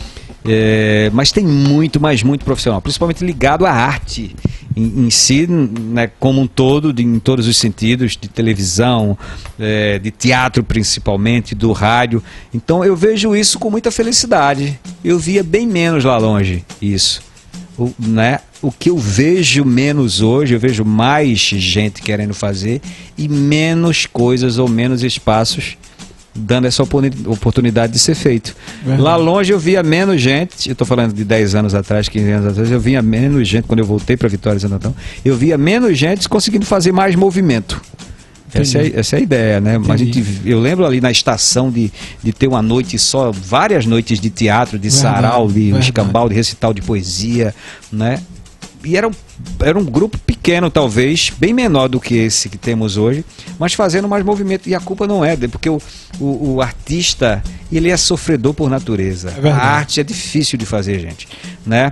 É, 0.43 1.09
mas 1.13 1.31
tem 1.31 1.45
muito, 1.45 1.99
mas 2.01 2.23
muito 2.23 2.43
profissional, 2.43 2.81
principalmente 2.81 3.23
ligado 3.23 3.63
à 3.65 3.71
arte 3.71 4.35
em, 4.75 5.05
em 5.05 5.09
si, 5.11 5.45
né, 5.47 6.09
como 6.19 6.41
um 6.41 6.47
todo, 6.47 6.91
de- 6.91 7.03
em 7.03 7.19
todos 7.19 7.47
os 7.47 7.55
sentidos, 7.57 8.17
de 8.19 8.27
televisão, 8.27 9.15
é, 9.59 9.99
de 9.99 10.09
teatro 10.09 10.63
principalmente, 10.63 11.53
do 11.53 11.71
rádio. 11.71 12.23
Então 12.51 12.83
eu 12.83 12.95
vejo 12.95 13.35
isso 13.35 13.59
com 13.59 13.69
muita 13.69 13.91
felicidade. 13.91 14.79
Eu 15.05 15.19
via 15.19 15.43
bem 15.43 15.67
menos 15.67 16.03
lá 16.05 16.17
longe 16.17 16.65
isso. 16.81 17.21
O, 17.77 17.91
né, 17.97 18.39
o 18.61 18.71
que 18.71 18.89
eu 18.89 18.97
vejo 18.97 19.63
menos 19.65 20.21
hoje, 20.21 20.53
eu 20.53 20.59
vejo 20.59 20.83
mais 20.85 21.39
gente 21.39 22.01
querendo 22.01 22.33
fazer 22.33 22.81
e 23.17 23.27
menos 23.27 24.05
coisas 24.05 24.57
ou 24.57 24.67
menos 24.67 25.03
espaços 25.03 25.77
dando 26.33 26.65
essa 26.65 26.81
opor- 26.83 27.03
oportunidade 27.25 27.91
de 27.93 27.99
ser 27.99 28.15
feito. 28.15 28.55
Verdade. 28.81 29.01
Lá 29.01 29.15
longe 29.17 29.51
eu 29.51 29.59
via 29.59 29.83
menos 29.83 30.21
gente, 30.21 30.69
eu 30.69 30.73
estou 30.73 30.87
falando 30.87 31.13
de 31.13 31.23
10 31.25 31.55
anos 31.55 31.75
atrás, 31.75 32.07
15 32.07 32.31
anos 32.31 32.47
atrás, 32.51 32.71
eu 32.71 32.79
via 32.79 33.01
menos 33.01 33.47
gente, 33.47 33.65
quando 33.67 33.79
eu 33.79 33.85
voltei 33.85 34.15
para 34.15 34.29
Vitória 34.29 34.59
Santo 34.59 34.75
Antão, 34.75 34.95
eu 35.25 35.35
via 35.35 35.57
menos 35.57 35.97
gente 35.97 36.29
conseguindo 36.29 36.65
fazer 36.65 36.91
mais 36.93 37.15
movimento. 37.15 37.81
Essa 38.53 38.79
é, 38.79 38.91
essa 38.95 39.15
é 39.15 39.19
a 39.19 39.21
ideia, 39.21 39.61
né? 39.61 39.77
Mas 39.77 39.89
a 39.91 39.97
gente, 39.97 40.23
eu 40.45 40.59
lembro 40.59 40.85
ali 40.85 40.99
na 40.99 41.11
estação 41.11 41.71
de, 41.71 41.91
de 42.21 42.33
ter 42.33 42.47
uma 42.47 42.61
noite 42.61 42.99
só, 42.99 43.31
várias 43.31 43.85
noites 43.85 44.19
de 44.19 44.29
teatro, 44.29 44.77
de 44.77 44.89
Verdade, 44.89 45.15
sarau, 45.15 45.47
de 45.47 45.61
verdade. 45.63 45.85
escambau, 45.85 46.29
de 46.29 46.35
recital 46.35 46.73
de 46.73 46.81
poesia, 46.81 47.55
né? 47.91 48.21
e 48.83 48.97
era 48.97 49.07
um, 49.07 49.11
era 49.59 49.77
um 49.77 49.85
grupo 49.85 50.17
pequeno, 50.17 50.69
talvez, 50.69 51.31
bem 51.37 51.53
menor 51.53 51.87
do 51.87 51.99
que 51.99 52.15
esse 52.15 52.49
que 52.49 52.57
temos 52.57 52.97
hoje, 52.97 53.23
mas 53.59 53.73
fazendo 53.73 54.07
mais 54.07 54.25
movimento. 54.25 54.67
E 54.67 54.75
a 54.75 54.79
culpa 54.79 55.05
não 55.05 55.23
é, 55.23 55.35
porque 55.47 55.69
o, 55.69 55.79
o, 56.19 56.53
o 56.55 56.61
artista, 56.61 57.43
ele 57.71 57.89
é 57.89 57.97
sofredor 57.97 58.53
por 58.53 58.69
natureza. 58.69 59.33
É 59.43 59.49
a 59.49 59.55
arte 59.55 59.99
é 59.99 60.03
difícil 60.03 60.57
de 60.57 60.65
fazer, 60.65 60.99
gente. 60.99 61.27
Né? 61.65 61.91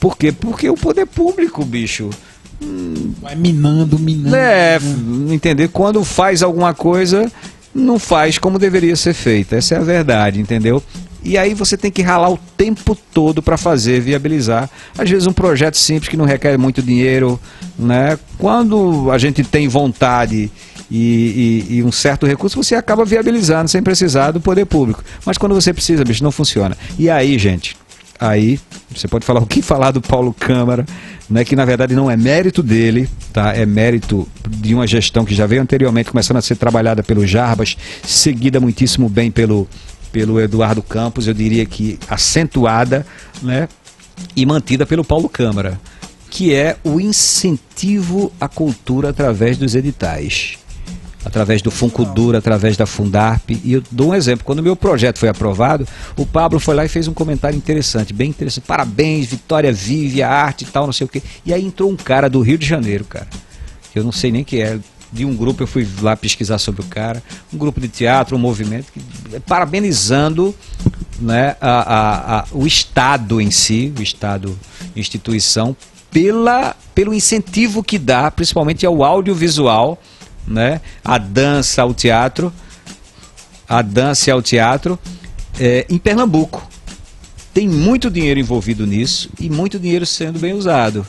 Por 0.00 0.16
quê? 0.16 0.32
Porque 0.32 0.68
o 0.68 0.74
poder 0.74 1.06
público, 1.06 1.64
bicho. 1.64 2.10
Vai 3.20 3.34
minando, 3.34 3.98
minando. 3.98 4.34
É, 4.36 4.78
entender 5.30 5.68
quando 5.68 6.02
faz 6.04 6.42
alguma 6.42 6.74
coisa, 6.74 7.30
não 7.74 7.98
faz 7.98 8.38
como 8.38 8.58
deveria 8.58 8.96
ser 8.96 9.14
feita. 9.14 9.56
Essa 9.56 9.74
é 9.76 9.78
a 9.78 9.82
verdade, 9.82 10.40
entendeu? 10.40 10.82
E 11.24 11.38
aí 11.38 11.54
você 11.54 11.76
tem 11.76 11.90
que 11.90 12.02
ralar 12.02 12.30
o 12.32 12.38
tempo 12.56 12.96
todo 13.14 13.40
para 13.40 13.56
fazer, 13.56 14.00
viabilizar. 14.00 14.68
Às 14.98 15.08
vezes 15.08 15.26
um 15.28 15.32
projeto 15.32 15.76
simples 15.76 16.08
que 16.08 16.16
não 16.16 16.24
requer 16.24 16.58
muito 16.58 16.82
dinheiro, 16.82 17.38
né? 17.78 18.18
Quando 18.38 19.08
a 19.10 19.18
gente 19.18 19.44
tem 19.44 19.68
vontade 19.68 20.50
e, 20.90 21.66
e- 21.70 21.76
e 21.76 21.82
um 21.84 21.92
certo 21.92 22.26
recurso, 22.26 22.60
você 22.60 22.74
acaba 22.74 23.04
viabilizando 23.04 23.68
sem 23.70 23.80
precisar 23.80 24.32
do 24.32 24.40
poder 24.40 24.64
público. 24.66 25.04
Mas 25.24 25.38
quando 25.38 25.54
você 25.54 25.72
precisa, 25.72 26.04
bicho, 26.04 26.24
não 26.24 26.32
funciona. 26.32 26.76
E 26.98 27.08
aí, 27.08 27.38
gente, 27.38 27.76
aí 28.22 28.58
você 28.94 29.08
pode 29.08 29.24
falar 29.24 29.40
o 29.40 29.46
que 29.46 29.60
falar 29.60 29.90
do 29.90 30.00
Paulo 30.00 30.34
Câmara, 30.38 30.86
né, 31.28 31.44
que 31.44 31.56
na 31.56 31.64
verdade 31.64 31.94
não 31.94 32.10
é 32.10 32.16
mérito 32.16 32.62
dele, 32.62 33.08
tá? 33.32 33.54
É 33.54 33.64
mérito 33.66 34.28
de 34.48 34.74
uma 34.74 34.86
gestão 34.86 35.24
que 35.24 35.34
já 35.34 35.46
veio 35.46 35.62
anteriormente, 35.62 36.10
começando 36.10 36.36
a 36.36 36.42
ser 36.42 36.56
trabalhada 36.56 37.02
pelo 37.02 37.26
Jarbas, 37.26 37.76
seguida 38.04 38.60
muitíssimo 38.60 39.08
bem 39.08 39.30
pelo, 39.30 39.66
pelo 40.12 40.40
Eduardo 40.40 40.82
Campos, 40.82 41.26
eu 41.26 41.34
diria 41.34 41.64
que 41.64 41.98
acentuada, 42.08 43.06
né? 43.42 43.68
E 44.36 44.44
mantida 44.46 44.86
pelo 44.86 45.04
Paulo 45.04 45.28
Câmara, 45.28 45.80
que 46.30 46.54
é 46.54 46.76
o 46.84 47.00
incentivo 47.00 48.30
à 48.40 48.46
cultura 48.46 49.08
através 49.08 49.56
dos 49.56 49.74
editais 49.74 50.61
através 51.24 51.62
do 51.62 51.70
Funcultura, 51.70 52.38
através 52.38 52.76
da 52.76 52.86
Fundarp. 52.86 53.50
E 53.50 53.72
eu 53.74 53.82
dou 53.90 54.10
um 54.10 54.14
exemplo. 54.14 54.44
Quando 54.44 54.58
o 54.58 54.62
meu 54.62 54.74
projeto 54.76 55.18
foi 55.18 55.28
aprovado, 55.28 55.86
o 56.16 56.26
Pablo 56.26 56.58
foi 56.58 56.74
lá 56.74 56.84
e 56.84 56.88
fez 56.88 57.06
um 57.08 57.14
comentário 57.14 57.56
interessante, 57.56 58.12
bem 58.12 58.30
interessante. 58.30 58.64
Parabéns, 58.66 59.26
Vitória 59.26 59.72
vive 59.72 60.22
a 60.22 60.28
arte 60.30 60.62
e 60.62 60.66
tal, 60.66 60.86
não 60.86 60.92
sei 60.92 61.04
o 61.04 61.08
quê. 61.08 61.22
E 61.46 61.52
aí 61.54 61.64
entrou 61.64 61.90
um 61.90 61.96
cara 61.96 62.28
do 62.28 62.40
Rio 62.40 62.58
de 62.58 62.66
Janeiro, 62.66 63.04
cara. 63.04 63.26
que 63.92 63.98
Eu 63.98 64.04
não 64.04 64.12
sei 64.12 64.30
nem 64.32 64.42
quem 64.44 64.62
é. 64.62 64.78
De 65.14 65.26
um 65.26 65.36
grupo, 65.36 65.62
eu 65.62 65.66
fui 65.66 65.86
lá 66.00 66.16
pesquisar 66.16 66.56
sobre 66.56 66.80
o 66.80 66.84
cara. 66.86 67.22
Um 67.52 67.58
grupo 67.58 67.78
de 67.78 67.86
teatro, 67.86 68.34
um 68.34 68.38
movimento, 68.40 68.86
que- 68.90 69.00
parabenizando 69.46 70.54
né, 71.20 71.54
a- 71.60 71.68
a- 71.80 72.38
a- 72.40 72.44
o 72.50 72.66
Estado 72.66 73.38
em 73.38 73.50
si, 73.50 73.92
o 73.98 74.02
Estado 74.02 74.58
instituição, 74.96 75.76
pela, 76.10 76.74
pelo 76.94 77.12
incentivo 77.14 77.82
que 77.82 77.98
dá, 77.98 78.30
principalmente 78.30 78.84
ao 78.86 79.02
audiovisual, 79.04 80.00
né, 80.46 80.80
a 81.04 81.18
dança, 81.18 81.82
ao 81.82 81.92
teatro, 81.94 82.52
a 83.68 83.80
dança 83.82 84.32
ao 84.32 84.42
teatro, 84.42 84.98
é, 85.58 85.86
em 85.88 85.98
Pernambuco. 85.98 86.66
Tem 87.54 87.68
muito 87.68 88.10
dinheiro 88.10 88.40
envolvido 88.40 88.86
nisso 88.86 89.28
e 89.38 89.50
muito 89.50 89.78
dinheiro 89.78 90.06
sendo 90.06 90.38
bem 90.38 90.52
usado. 90.54 91.06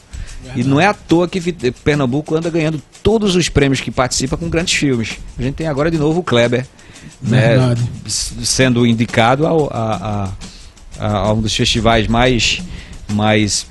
E 0.58 0.64
não 0.64 0.80
é 0.80 0.86
à 0.88 0.94
toa 0.94 1.26
que 1.28 1.40
Pernambuco 1.72 2.36
anda 2.36 2.50
ganhando 2.50 2.82
todos 3.02 3.34
os 3.36 3.48
prêmios 3.48 3.80
que 3.80 3.90
participa 3.90 4.36
com 4.36 4.50
grandes 4.50 4.74
filmes. 4.74 5.18
A 5.40 5.42
gente 5.42 5.56
tem 5.56 5.68
agora 5.68 5.90
de 5.90 5.98
novo 5.98 6.20
o 6.20 6.24
Kleber, 6.24 6.68
né, 7.22 7.48
Verdade. 7.58 7.82
sendo 8.44 8.86
indicado 8.86 9.48
ao- 9.48 9.70
a, 9.74 9.96
a- 9.96 10.30
a- 11.00 11.18
a 11.20 11.34
um 11.34 11.40
dos 11.42 11.56
festivais 11.56 12.08
mais, 12.08 12.62
mais 13.14 13.66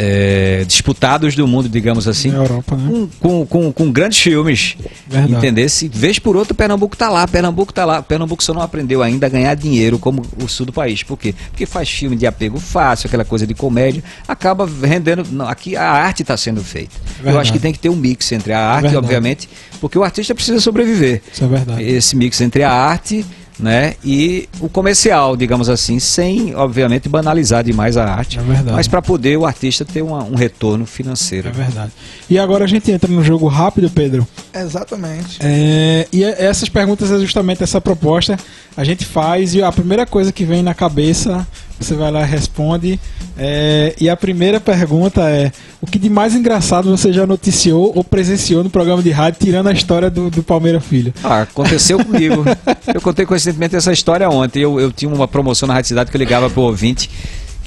é, 0.00 0.64
disputados 0.64 1.34
do 1.34 1.46
mundo, 1.48 1.68
digamos 1.68 2.06
assim. 2.06 2.32
Europa, 2.32 2.76
né? 2.76 2.88
Com, 2.88 3.08
com, 3.18 3.46
com, 3.46 3.72
com 3.72 3.92
grandes 3.92 4.20
filmes. 4.20 4.76
Verdade. 5.08 5.34
Entendesse? 5.34 5.88
Vez 5.88 6.20
por 6.20 6.36
outra, 6.36 6.54
Pernambuco 6.54 6.96
tá 6.96 7.08
lá, 7.08 7.26
Pernambuco 7.26 7.72
tá 7.72 7.84
lá. 7.84 8.00
Pernambuco 8.00 8.42
só 8.42 8.54
não 8.54 8.62
aprendeu 8.62 9.02
ainda 9.02 9.26
a 9.26 9.28
ganhar 9.28 9.52
dinheiro 9.56 9.98
como 9.98 10.22
o 10.40 10.48
sul 10.48 10.64
do 10.64 10.72
país. 10.72 11.02
Por 11.02 11.18
quê? 11.18 11.34
Porque 11.50 11.66
faz 11.66 11.90
filme 11.90 12.14
de 12.14 12.28
apego 12.28 12.60
fácil, 12.60 13.08
aquela 13.08 13.24
coisa 13.24 13.44
de 13.44 13.54
comédia, 13.54 14.04
acaba 14.28 14.68
rendendo. 14.84 15.26
Não, 15.32 15.48
aqui 15.48 15.74
a 15.74 15.90
arte 15.90 16.22
está 16.22 16.36
sendo 16.36 16.62
feita. 16.62 16.94
Eu 17.18 17.24
Verdade. 17.24 17.38
acho 17.42 17.52
que 17.52 17.58
tem 17.58 17.72
que 17.72 17.80
ter 17.80 17.88
um 17.88 17.96
mix 17.96 18.30
entre 18.30 18.52
a 18.52 18.60
arte, 18.60 18.82
verdade. 18.82 19.04
obviamente, 19.04 19.48
porque 19.80 19.98
o 19.98 20.04
artista 20.04 20.32
precisa 20.32 20.60
sobreviver. 20.60 21.22
Isso 21.32 21.42
é 21.42 21.48
verdade. 21.48 21.82
Esse 21.82 22.14
mix 22.14 22.40
entre 22.40 22.62
a 22.62 22.72
arte. 22.72 23.26
Né? 23.58 23.94
E 24.04 24.48
o 24.60 24.68
comercial, 24.68 25.36
digamos 25.36 25.68
assim, 25.68 25.98
sem, 25.98 26.54
obviamente, 26.54 27.08
banalizar 27.08 27.64
demais 27.64 27.96
a 27.96 28.04
arte, 28.04 28.38
É 28.38 28.42
verdade. 28.42 28.70
mas 28.70 28.86
para 28.86 29.02
poder 29.02 29.36
o 29.36 29.44
artista 29.44 29.84
ter 29.84 30.00
uma- 30.00 30.22
um 30.22 30.36
retorno 30.36 30.86
financeiro. 30.86 31.48
É 31.48 31.50
verdade. 31.50 31.90
E 32.30 32.38
agora 32.38 32.64
a 32.64 32.68
gente 32.68 32.88
entra 32.92 33.10
no 33.10 33.22
jogo 33.24 33.48
rápido, 33.48 33.90
Pedro. 33.90 34.24
Exatamente. 34.54 35.38
É, 35.40 36.06
e 36.12 36.22
é- 36.22 36.44
essas 36.46 36.68
perguntas 36.68 37.10
é 37.10 37.18
justamente 37.18 37.62
essa 37.62 37.80
proposta. 37.80 38.38
A 38.78 38.84
gente 38.84 39.04
faz 39.04 39.54
e 39.54 39.60
a 39.60 39.72
primeira 39.72 40.06
coisa 40.06 40.30
que 40.30 40.44
vem 40.44 40.62
na 40.62 40.72
cabeça, 40.72 41.44
você 41.80 41.96
vai 41.96 42.12
lá 42.12 42.22
e 42.22 42.26
responde. 42.26 43.00
É, 43.36 43.92
e 44.00 44.08
a 44.08 44.16
primeira 44.16 44.60
pergunta 44.60 45.28
é: 45.28 45.50
o 45.80 45.86
que 45.86 45.98
de 45.98 46.08
mais 46.08 46.32
engraçado 46.32 46.88
você 46.88 47.12
já 47.12 47.26
noticiou 47.26 47.92
ou 47.92 48.04
presenciou 48.04 48.62
no 48.62 48.70
programa 48.70 49.02
de 49.02 49.10
rádio, 49.10 49.40
tirando 49.42 49.66
a 49.66 49.72
história 49.72 50.08
do, 50.08 50.30
do 50.30 50.44
Palmeira 50.44 50.80
Filho? 50.80 51.12
Ah, 51.24 51.40
aconteceu 51.40 51.98
comigo. 52.04 52.44
Eu 52.94 53.00
contei 53.00 53.26
coincidentemente 53.26 53.74
essa 53.74 53.92
história 53.92 54.30
ontem. 54.30 54.62
Eu, 54.62 54.78
eu 54.78 54.92
tinha 54.92 55.12
uma 55.12 55.26
promoção 55.26 55.66
na 55.66 55.74
Rádio 55.74 55.88
Cidade 55.88 56.10
que 56.12 56.16
eu 56.16 56.20
ligava 56.20 56.48
pro 56.48 56.62
ouvinte, 56.62 57.10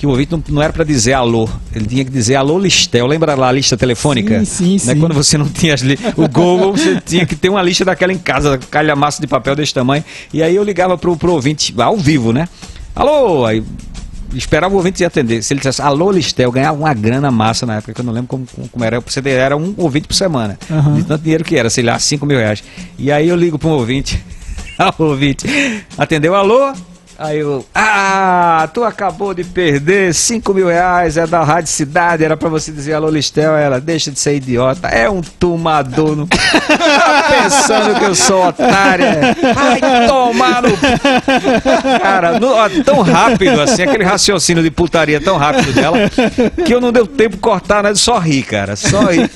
que 0.01 0.07
o 0.07 0.09
ouvinte 0.09 0.31
não, 0.31 0.43
não 0.49 0.61
era 0.63 0.73
para 0.73 0.83
dizer 0.83 1.13
alô, 1.13 1.47
ele 1.75 1.85
tinha 1.85 2.03
que 2.03 2.09
dizer 2.09 2.33
alô 2.35 2.57
Listel. 2.57 3.05
Lembra 3.05 3.35
lá 3.35 3.49
a 3.49 3.51
lista 3.51 3.77
telefônica? 3.77 4.39
Sim, 4.43 4.45
sim, 4.79 4.87
Né? 4.87 4.95
sim. 4.95 4.99
Quando 4.99 5.13
você 5.13 5.37
não 5.37 5.47
tinha 5.47 5.75
as 5.75 5.81
li- 5.81 5.99
o 6.17 6.27
Google, 6.27 6.71
você 6.71 6.99
tinha 7.05 7.23
que 7.23 7.35
ter 7.35 7.49
uma 7.49 7.61
lista 7.61 7.85
daquela 7.85 8.11
em 8.11 8.17
casa, 8.17 8.57
calhamaço 8.57 9.21
de 9.21 9.27
papel 9.27 9.55
desse 9.55 9.71
tamanho. 9.75 10.03
E 10.33 10.41
aí 10.41 10.55
eu 10.55 10.63
ligava 10.63 10.97
pro, 10.97 11.15
pro 11.15 11.33
ouvinte 11.33 11.71
ao 11.77 11.95
vivo, 11.97 12.33
né? 12.33 12.49
Alô! 12.95 13.45
Aí 13.45 13.63
esperava 14.33 14.73
o 14.73 14.77
ouvinte 14.77 15.05
atender. 15.05 15.43
Se 15.43 15.53
ele 15.53 15.59
dissesse 15.59 15.83
alô 15.83 16.09
Listel, 16.11 16.45
eu 16.47 16.51
ganhava 16.51 16.75
uma 16.79 16.93
grana 16.95 17.29
massa 17.29 17.67
na 17.67 17.75
época, 17.75 17.93
que 17.93 18.01
eu 18.01 18.05
não 18.05 18.11
lembro 18.11 18.27
como, 18.27 18.47
como- 18.71 18.83
era. 18.83 18.99
Você 19.01 19.21
era 19.29 19.55
um 19.55 19.71
ouvinte 19.77 20.07
por 20.07 20.15
semana. 20.15 20.57
Aham. 20.67 20.95
De 20.95 21.03
tanto 21.03 21.21
dinheiro 21.21 21.43
que 21.43 21.55
era, 21.55 21.69
sei 21.69 21.83
lá, 21.83 21.99
5 21.99 22.25
mil 22.25 22.39
reais. 22.39 22.63
E 22.97 23.11
aí 23.11 23.27
eu 23.29 23.35
ligo 23.35 23.59
para 23.59 23.69
um 23.69 23.73
ouvinte. 23.73 24.19
o 24.97 25.03
ouvinte 25.03 25.45
atendeu, 25.95 26.33
alô? 26.33 26.73
Aí 27.23 27.37
eu, 27.37 27.63
ah, 27.75 28.67
tu 28.73 28.83
acabou 28.83 29.31
de 29.31 29.43
perder 29.43 30.11
5 30.11 30.53
mil 30.55 30.67
reais, 30.67 31.17
é 31.17 31.27
da 31.27 31.43
Rádio 31.43 31.69
Cidade, 31.69 32.23
era 32.23 32.35
pra 32.35 32.49
você 32.49 32.71
dizer 32.71 32.93
alô 32.93 33.09
Listel, 33.09 33.55
ela, 33.55 33.79
deixa 33.79 34.09
de 34.09 34.19
ser 34.19 34.37
idiota, 34.37 34.87
é 34.87 35.07
um 35.07 35.21
tomador, 35.21 36.15
no... 36.15 36.25
tá 36.25 37.25
pensando 37.29 37.99
que 37.99 38.05
eu 38.05 38.15
sou 38.15 38.47
otária, 38.47 39.35
vai 39.53 40.07
tomar 40.07 40.63
no... 40.63 40.69
Cara, 42.01 42.39
no- 42.39 42.53
ó, 42.55 42.67
tão 42.83 43.01
rápido 43.01 43.61
assim, 43.61 43.83
aquele 43.83 44.03
raciocínio 44.03 44.63
de 44.63 44.71
putaria 44.71 45.21
tão 45.21 45.37
rápido 45.37 45.73
dela, 45.73 45.97
que 46.65 46.73
eu 46.73 46.81
não 46.81 46.91
deu 46.91 47.05
tempo 47.05 47.35
de 47.35 47.41
cortar, 47.41 47.83
né, 47.83 47.93
só 47.93 48.17
rir, 48.17 48.41
cara, 48.41 48.75
só 48.75 49.01
rir. 49.11 49.29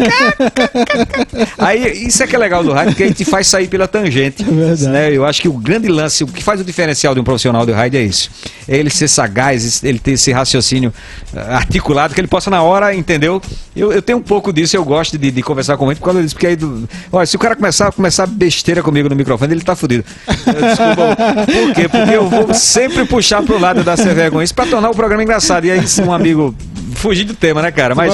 Aí, 1.58 2.08
isso 2.08 2.24
é 2.24 2.28
que 2.28 2.36
é 2.36 2.40
legal 2.40 2.64
do 2.64 2.74
rádio, 2.74 2.96
que 2.96 3.04
a 3.04 3.08
gente 3.08 3.24
faz 3.26 3.46
sair 3.48 3.68
pela 3.68 3.88
tangente. 3.88 4.44
É 4.44 4.90
né? 4.90 5.12
Eu 5.16 5.24
acho 5.24 5.40
que 5.40 5.48
o 5.48 5.54
grande 5.54 5.88
lance, 5.88 6.24
o 6.24 6.28
que 6.28 6.44
faz 6.44 6.60
o 6.60 6.64
diferencial 6.64 7.14
de 7.14 7.20
um 7.20 7.24
profissional 7.24 7.64
do 7.66 7.75
rádio 7.76 8.00
é 8.00 8.04
isso. 8.04 8.30
É 8.68 8.78
ele 8.78 8.90
ser 8.90 9.08
sagaz, 9.08 9.84
ele 9.84 10.00
ter 10.00 10.14
esse 10.14 10.32
raciocínio 10.32 10.92
ah, 11.36 11.58
articulado, 11.58 12.14
que 12.16 12.20
ele 12.22 12.28
possa 12.28 12.50
na 12.50 12.64
hora, 12.64 12.96
entendeu? 12.96 13.42
Eu, 13.76 13.92
eu 13.92 14.02
tenho 14.02 14.18
um 14.18 14.22
pouco 14.24 14.52
disso, 14.52 14.76
eu 14.76 14.84
gosto 14.84 15.18
de, 15.18 15.30
de 15.30 15.44
conversar 15.44 15.78
com 15.78 15.92
ele 15.92 16.00
por 16.00 16.06
causa 16.06 16.22
disso, 16.24 16.34
porque 16.36 16.48
aí, 16.48 16.56
do- 16.56 16.88
olha, 17.12 17.26
se 17.26 17.36
o 17.36 17.40
cara 17.40 17.56
começar, 17.56 17.92
começar 17.92 18.26
besteira 18.26 18.82
comigo 18.82 19.08
no 19.10 19.16
microfone, 19.16 19.54
ele 19.54 19.62
tá 19.62 19.76
fudido. 19.76 20.04
Eh, 20.28 20.34
Desculpa, 20.34 21.16
por 21.46 21.74
quê? 21.76 21.88
Porque 21.88 22.12
eu 22.16 22.28
vou 22.28 22.54
sempre 22.54 23.06
puxar 23.06 23.44
pro 23.44 23.60
lado 23.60 23.84
da 23.84 23.96
ser 23.96 24.16
vergonha, 24.16 24.44
isso 24.44 24.56
pra 24.56 24.66
tornar 24.66 24.90
o 24.90 24.96
programa 24.96 25.22
engraçado. 25.22 25.66
E 25.66 25.72
aí, 25.72 25.82
um 26.06 26.12
amigo 26.14 26.56
fugir 26.96 27.26
do 27.26 27.34
tema, 27.34 27.62
né, 27.62 27.72
cara? 27.72 27.94
Mas 27.94 28.14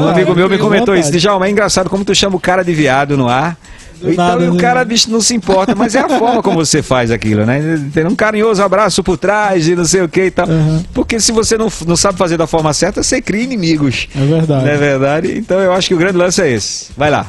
um 0.00 0.08
amigo 0.08 0.34
meu 0.34 0.48
me 0.48 0.56
comentou 0.58 0.94
isso. 0.96 1.12
Djalma, 1.12 1.46
é 1.46 1.50
engraçado 1.50 1.88
como 1.90 2.04
tu 2.04 2.14
chama 2.14 2.36
o 2.36 2.40
cara 2.40 2.64
de 2.64 2.72
viado 2.72 3.16
no 3.16 3.28
ar. 3.28 3.56
Do 4.00 4.12
então 4.12 4.24
nada, 4.24 4.50
o 4.50 4.54
né? 4.54 4.60
cara, 4.60 4.84
bicho, 4.84 5.10
não 5.10 5.20
se 5.20 5.34
importa, 5.34 5.74
mas 5.74 5.94
é 5.94 6.00
a 6.00 6.08
forma 6.08 6.42
como 6.42 6.56
você 6.56 6.82
faz 6.82 7.10
aquilo, 7.10 7.46
né? 7.46 7.60
Tem 7.94 8.06
um 8.06 8.14
carinhoso 8.14 8.62
abraço 8.62 9.02
por 9.02 9.16
trás 9.16 9.66
e 9.66 9.74
não 9.74 9.84
sei 9.84 10.02
o 10.02 10.08
que 10.08 10.24
e 10.24 10.30
tal. 10.30 10.46
Uhum. 10.46 10.82
Porque 10.92 11.18
se 11.18 11.32
você 11.32 11.56
não, 11.56 11.72
não 11.86 11.96
sabe 11.96 12.18
fazer 12.18 12.36
da 12.36 12.46
forma 12.46 12.72
certa, 12.74 13.02
você 13.02 13.22
cria 13.22 13.42
inimigos. 13.42 14.08
É 14.14 14.24
verdade. 14.24 14.64
Não 14.64 14.70
é 14.70 14.76
verdade? 14.76 15.38
Então 15.38 15.58
eu 15.60 15.72
acho 15.72 15.88
que 15.88 15.94
o 15.94 15.98
grande 15.98 16.18
lance 16.18 16.42
é 16.42 16.50
esse. 16.50 16.90
Vai 16.96 17.10
lá. 17.10 17.26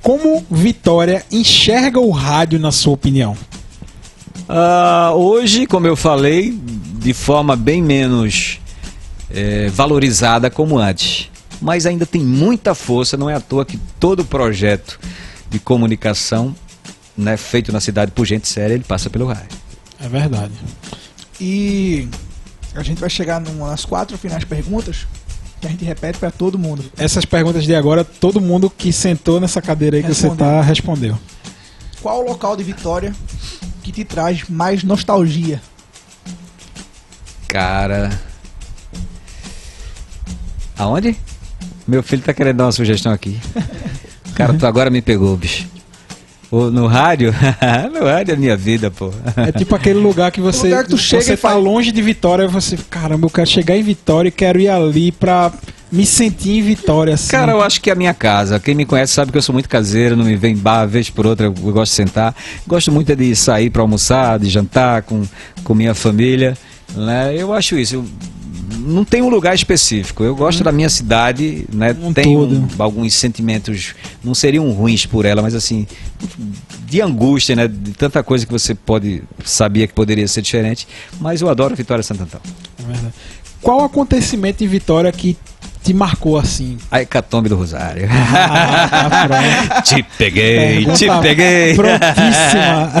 Como 0.00 0.44
Vitória 0.48 1.24
enxerga 1.30 1.98
o 1.98 2.10
rádio, 2.10 2.58
na 2.60 2.70
sua 2.70 2.94
opinião? 2.94 3.36
Ah, 4.48 5.12
hoje, 5.14 5.66
como 5.66 5.86
eu 5.88 5.96
falei, 5.96 6.56
de 6.56 7.12
forma 7.12 7.56
bem 7.56 7.82
menos 7.82 8.60
eh, 9.30 9.68
valorizada 9.74 10.48
como 10.48 10.78
antes. 10.78 11.28
Mas 11.60 11.84
ainda 11.84 12.06
tem 12.06 12.22
muita 12.22 12.74
força, 12.74 13.16
não 13.16 13.28
é 13.28 13.34
à 13.34 13.40
toa 13.40 13.64
que 13.64 13.76
todo 13.98 14.24
projeto 14.24 14.98
de 15.50 15.58
comunicação 15.58 16.54
né, 17.16 17.36
feito 17.36 17.72
na 17.72 17.80
cidade 17.80 18.12
por 18.12 18.24
gente 18.24 18.46
séria, 18.48 18.74
ele 18.74 18.84
passa 18.84 19.10
pelo 19.10 19.26
rádio. 19.26 19.48
É 20.00 20.08
verdade. 20.08 20.52
E 21.40 22.08
a 22.74 22.82
gente 22.82 23.00
vai 23.00 23.10
chegar 23.10 23.40
nas 23.40 23.84
quatro 23.84 24.16
finais 24.16 24.44
perguntas. 24.44 25.06
Que 25.60 25.66
a 25.66 25.70
gente 25.70 25.84
repete 25.84 26.18
pra 26.18 26.30
todo 26.30 26.56
mundo. 26.56 26.84
Essas 26.96 27.24
perguntas 27.24 27.64
de 27.64 27.74
agora, 27.74 28.04
todo 28.04 28.40
mundo 28.40 28.70
que 28.70 28.92
sentou 28.92 29.40
nessa 29.40 29.60
cadeira 29.60 29.96
aí 29.96 30.02
que 30.04 30.14
você 30.14 30.28
Respondeu. 30.28 30.46
tá 30.46 30.62
respondeu. 30.62 31.18
Qual 32.00 32.24
o 32.24 32.28
local 32.28 32.56
de 32.56 32.62
Vitória 32.62 33.12
que 33.82 33.90
te 33.90 34.04
traz 34.04 34.48
mais 34.48 34.84
nostalgia? 34.84 35.60
Cara. 37.48 38.20
Aonde? 40.78 41.16
Meu 41.88 42.04
filho 42.04 42.22
tá 42.22 42.32
querendo 42.32 42.58
dar 42.58 42.66
uma 42.66 42.72
sugestão 42.72 43.10
aqui. 43.10 43.40
Cara, 44.38 44.54
tu 44.54 44.66
agora 44.66 44.88
me 44.88 45.02
pegou, 45.02 45.36
bicho. 45.36 45.66
No 46.50 46.86
rádio? 46.86 47.34
no 47.92 48.06
rádio 48.06 48.32
é 48.32 48.36
minha 48.36 48.56
vida, 48.56 48.90
pô. 48.90 49.12
É 49.36 49.52
tipo 49.52 49.74
aquele 49.74 49.98
lugar 49.98 50.30
que 50.30 50.40
você, 50.40 50.68
lugar 50.68 50.84
que 50.84 50.90
tu 50.90 50.96
chega 50.96 51.22
você 51.22 51.32
e 51.34 51.36
tá 51.36 51.50
faz- 51.50 51.62
longe 51.62 51.92
de 51.92 52.00
Vitória 52.00 52.44
e 52.44 52.46
você, 52.46 52.78
caramba, 52.88 53.26
eu 53.26 53.30
quero 53.30 53.46
chegar 53.50 53.76
em 53.76 53.82
Vitória 53.82 54.28
e 54.28 54.32
quero 54.32 54.58
ir 54.58 54.68
ali 54.68 55.12
pra 55.12 55.52
me 55.92 56.06
sentir 56.06 56.52
em 56.58 56.62
Vitória, 56.62 57.14
assim. 57.14 57.32
Cara, 57.32 57.52
eu 57.52 57.60
acho 57.60 57.80
que 57.80 57.90
é 57.90 57.92
a 57.92 57.96
minha 57.96 58.14
casa. 58.14 58.58
Quem 58.60 58.74
me 58.74 58.86
conhece 58.86 59.12
sabe 59.12 59.30
que 59.32 59.36
eu 59.36 59.42
sou 59.42 59.52
muito 59.52 59.68
caseiro, 59.68 60.16
não 60.16 60.24
me 60.24 60.36
vem 60.36 60.56
bar 60.56 60.86
vez 60.86 61.10
por 61.10 61.26
outra, 61.26 61.46
eu 61.46 61.52
gosto 61.52 61.90
de 61.90 61.96
sentar. 61.96 62.34
Gosto 62.66 62.90
muito 62.92 63.10
é 63.10 63.16
de 63.16 63.34
sair 63.36 63.68
para 63.68 63.82
almoçar, 63.82 64.38
de 64.38 64.48
jantar 64.48 65.02
com, 65.02 65.24
com 65.64 65.74
minha 65.74 65.94
família. 65.94 66.56
Né? 66.94 67.34
Eu 67.36 67.52
acho 67.52 67.76
isso. 67.76 67.96
Eu 67.96 68.04
não 68.78 69.04
tem 69.04 69.22
um 69.22 69.28
lugar 69.28 69.54
específico. 69.54 70.22
Eu 70.22 70.34
gosto 70.34 70.62
da 70.62 70.70
minha 70.72 70.88
cidade, 70.88 71.66
né? 71.72 71.94
Um 72.02 72.12
Tenho 72.12 72.46
todo. 72.46 72.82
alguns 72.82 73.14
sentimentos, 73.14 73.94
não 74.22 74.34
seriam 74.34 74.70
ruins 74.70 75.04
por 75.06 75.24
ela, 75.24 75.42
mas 75.42 75.54
assim, 75.54 75.86
de 76.86 77.00
angústia, 77.00 77.56
né? 77.56 77.68
De 77.68 77.92
tanta 77.92 78.22
coisa 78.22 78.46
que 78.46 78.52
você 78.52 78.74
pode 78.74 79.22
sabia 79.44 79.86
que 79.86 79.92
poderia 79.92 80.26
ser 80.28 80.42
diferente. 80.42 80.86
Mas 81.20 81.40
eu 81.40 81.48
adoro 81.48 81.74
Vitória 81.74 82.02
Santo 82.02 82.22
Antão. 82.22 82.40
É 82.78 82.82
verdade. 82.82 83.14
Qual 83.60 83.84
acontecimento 83.84 84.62
em 84.62 84.68
Vitória 84.68 85.10
que 85.10 85.36
te 85.82 85.92
marcou 85.92 86.38
assim? 86.38 86.78
A 86.90 87.00
Hecatombe 87.02 87.48
do 87.48 87.56
Rosário. 87.56 88.08
Ah, 88.10 89.26
tá 89.72 89.82
te 89.82 90.02
peguei, 90.16 90.84
te 90.86 91.06
peguei. 91.20 91.74
Prontíssima. 91.74 92.92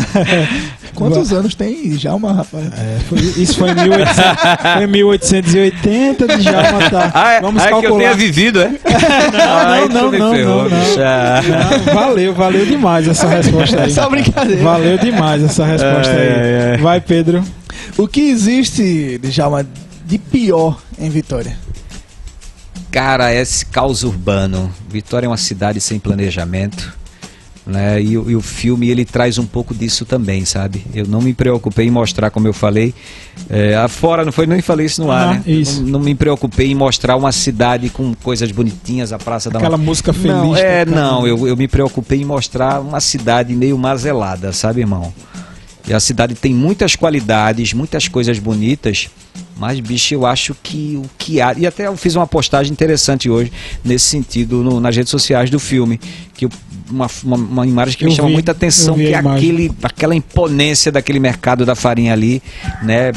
Quantos 0.98 1.32
anos 1.32 1.54
tem 1.54 1.90
Djalma, 1.90 2.32
rapaz? 2.32 2.66
É, 2.76 2.98
foi- 3.08 3.18
isso 3.20 3.56
foi 3.56 3.70
em 3.70 3.74
1800, 3.74 4.42
foi 4.74 4.84
em 4.84 4.86
1880, 4.86 6.28
de 6.28 6.42
Djalma 6.42 6.90
tá. 6.90 7.10
Ah, 7.14 7.32
é, 7.32 7.40
Vamos 7.40 7.62
ah, 7.62 7.66
é 7.66 7.68
que 7.68 7.74
eu 7.74 7.80
calcular. 7.82 7.98
tenha 7.98 8.14
vivido, 8.14 8.60
é? 8.60 8.68
não, 9.32 9.88
não, 9.88 10.12
não, 10.12 10.18
não, 10.18 10.32
não. 10.32 10.68
Não, 10.68 11.94
valeu, 11.94 12.34
valeu 12.34 12.66
demais 12.66 13.06
essa 13.08 13.26
resposta 13.30 13.82
aí. 13.82 13.90
É 13.90 13.94
só 13.94 14.08
brincadeira. 14.08 14.62
Valeu 14.62 14.98
demais 14.98 15.42
essa 15.42 15.64
resposta 15.64 16.12
aí. 16.12 16.70
ai. 16.72 16.78
Vai, 16.78 17.00
Pedro. 17.00 17.42
O 17.96 18.06
que 18.08 18.20
existe, 18.20 19.18
Djalma, 19.22 19.66
de 20.06 20.18
pior 20.18 20.78
em 20.98 21.08
Vitória? 21.10 21.56
Cara, 22.90 23.32
esse 23.34 23.66
caos 23.66 24.02
urbano. 24.02 24.72
Vitória 24.88 25.26
é 25.26 25.28
uma 25.28 25.36
cidade 25.36 25.80
sem 25.80 25.98
planejamento. 25.98 26.97
Né? 27.68 28.00
E, 28.00 28.16
o- 28.16 28.30
e 28.30 28.34
o 28.34 28.40
filme 28.40 28.88
ele 28.88 29.04
traz 29.04 29.36
um 29.36 29.44
pouco 29.44 29.74
disso 29.74 30.06
também, 30.06 30.42
sabe? 30.46 30.86
Eu 30.94 31.06
não 31.06 31.20
me 31.20 31.34
preocupei 31.34 31.86
em 31.86 31.90
mostrar, 31.90 32.30
como 32.30 32.48
eu 32.48 32.54
falei, 32.54 32.94
é, 33.50 33.76
afora, 33.76 34.24
não 34.24 34.32
foi 34.32 34.46
nem 34.46 34.62
falei 34.62 34.86
isso 34.86 35.02
no 35.02 35.10
ar, 35.10 35.28
Ah, 35.28 35.34
né? 35.34 35.42
isso. 35.46 35.82
Não, 35.82 35.90
não 35.90 36.00
me 36.00 36.14
preocupei 36.14 36.70
em 36.70 36.74
mostrar 36.74 37.14
uma 37.14 37.30
cidade 37.30 37.90
com 37.90 38.14
coisas 38.14 38.50
bonitinhas, 38.50 39.12
a 39.12 39.18
Praça 39.18 39.50
da 39.50 39.58
Aquela 39.58 39.76
música 39.76 40.14
feliz. 40.14 40.28
Não, 40.32 40.56
é, 40.56 40.86
não, 40.86 41.26
eu, 41.26 41.46
eu 41.46 41.54
me 41.58 41.68
preocupei 41.68 42.22
em 42.22 42.24
mostrar 42.24 42.80
uma 42.80 43.00
cidade 43.00 43.54
meio 43.54 43.76
mazelada, 43.76 44.50
sabe, 44.50 44.80
irmão? 44.80 45.12
E 45.88 45.94
a 45.94 46.00
cidade 46.00 46.34
tem 46.34 46.52
muitas 46.52 46.94
qualidades, 46.94 47.72
muitas 47.72 48.08
coisas 48.08 48.38
bonitas, 48.38 49.08
mas, 49.56 49.80
bicho, 49.80 50.12
eu 50.14 50.26
acho 50.26 50.54
que 50.62 51.00
o 51.02 51.08
que 51.16 51.40
há. 51.40 51.54
E 51.56 51.66
até 51.66 51.86
eu 51.86 51.96
fiz 51.96 52.14
uma 52.14 52.26
postagem 52.26 52.72
interessante 52.72 53.30
hoje, 53.30 53.50
nesse 53.84 54.04
sentido, 54.04 54.62
no- 54.62 54.80
nas 54.80 54.94
redes 54.94 55.10
sociais 55.10 55.48
do 55.50 55.58
filme, 55.58 55.98
que 56.34 56.44
eu- 56.44 56.50
uma, 56.90 57.06
uma, 57.24 57.36
uma 57.36 57.66
imagem 57.66 57.96
que 57.96 58.04
me 58.04 58.10
Eu 58.10 58.16
chama 58.16 58.28
vi, 58.28 58.34
muita 58.34 58.52
atenção, 58.52 58.94
que 58.94 59.12
é 59.12 59.16
aquele, 59.16 59.72
aquela 59.82 60.14
imponência 60.14 60.92
daquele 60.92 61.18
mercado 61.20 61.64
da 61.66 61.74
farinha 61.74 62.12
ali, 62.12 62.42
né? 62.82 63.12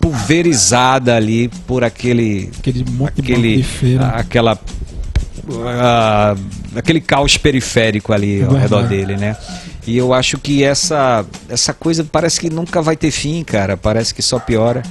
Pulverizada 0.00 1.14
ali 1.14 1.48
por 1.66 1.84
aquele 1.84 2.50
Aquele 2.58 2.84
aquele 3.06 3.66
aquela 4.14 4.58
ah, 5.66 6.34
aquele 6.74 7.00
caos 7.00 7.36
periférico 7.36 8.12
ali 8.12 8.42
ao 8.42 8.50
Verdade. 8.50 8.62
redor 8.62 8.82
dele, 8.88 9.16
né? 9.16 9.36
E 9.86 9.96
eu 9.96 10.12
acho 10.12 10.38
que 10.38 10.62
essa 10.62 11.24
essa 11.48 11.72
coisa 11.72 12.04
parece 12.04 12.40
que 12.40 12.50
nunca 12.50 12.82
vai 12.82 12.96
ter 12.96 13.10
fim, 13.10 13.42
cara. 13.42 13.76
Parece 13.76 14.14
que 14.14 14.22
só 14.22 14.38
piora. 14.38 14.82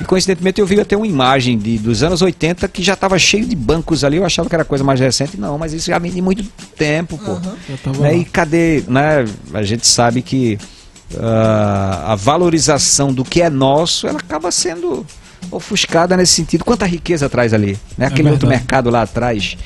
E 0.00 0.04
coincidentemente 0.04 0.60
eu 0.60 0.66
vi 0.66 0.80
até 0.80 0.96
uma 0.96 1.06
imagem 1.06 1.58
de, 1.58 1.78
dos 1.78 2.02
anos 2.02 2.22
80 2.22 2.68
que 2.68 2.82
já 2.82 2.94
estava 2.94 3.18
cheio 3.18 3.44
de 3.44 3.56
bancos 3.56 4.04
ali. 4.04 4.16
Eu 4.16 4.24
achava 4.24 4.48
que 4.48 4.54
era 4.54 4.64
coisa 4.64 4.84
mais 4.84 5.00
recente. 5.00 5.38
Não, 5.38 5.58
mas 5.58 5.72
isso 5.72 5.86
já 5.86 5.98
vem 5.98 6.12
de 6.12 6.22
muito 6.22 6.44
tempo, 6.76 7.18
pô. 7.18 7.38
Tava 7.82 7.98
Né? 7.98 8.16
E 8.16 8.24
cadê, 8.24 8.84
né? 8.86 9.24
A 9.52 9.62
gente 9.62 9.86
sabe 9.86 10.22
que 10.22 10.58
ah, 11.18 12.12
a 12.12 12.14
valorização 12.14 13.12
do 13.12 13.24
que 13.24 13.42
é 13.42 13.50
nosso, 13.50 14.06
ela 14.06 14.18
acaba 14.18 14.50
sendo 14.50 15.04
ofuscada 15.50 16.16
nesse 16.16 16.32
sentido. 16.34 16.64
Quanta 16.64 16.86
riqueza 16.86 17.28
traz 17.28 17.52
ali, 17.54 17.78
né? 17.96 18.06
Aquele 18.06 18.30
outro 18.30 18.46
verdade. 18.46 18.62
mercado 18.64 18.90
lá 18.90 19.02
atrás, 19.02 19.56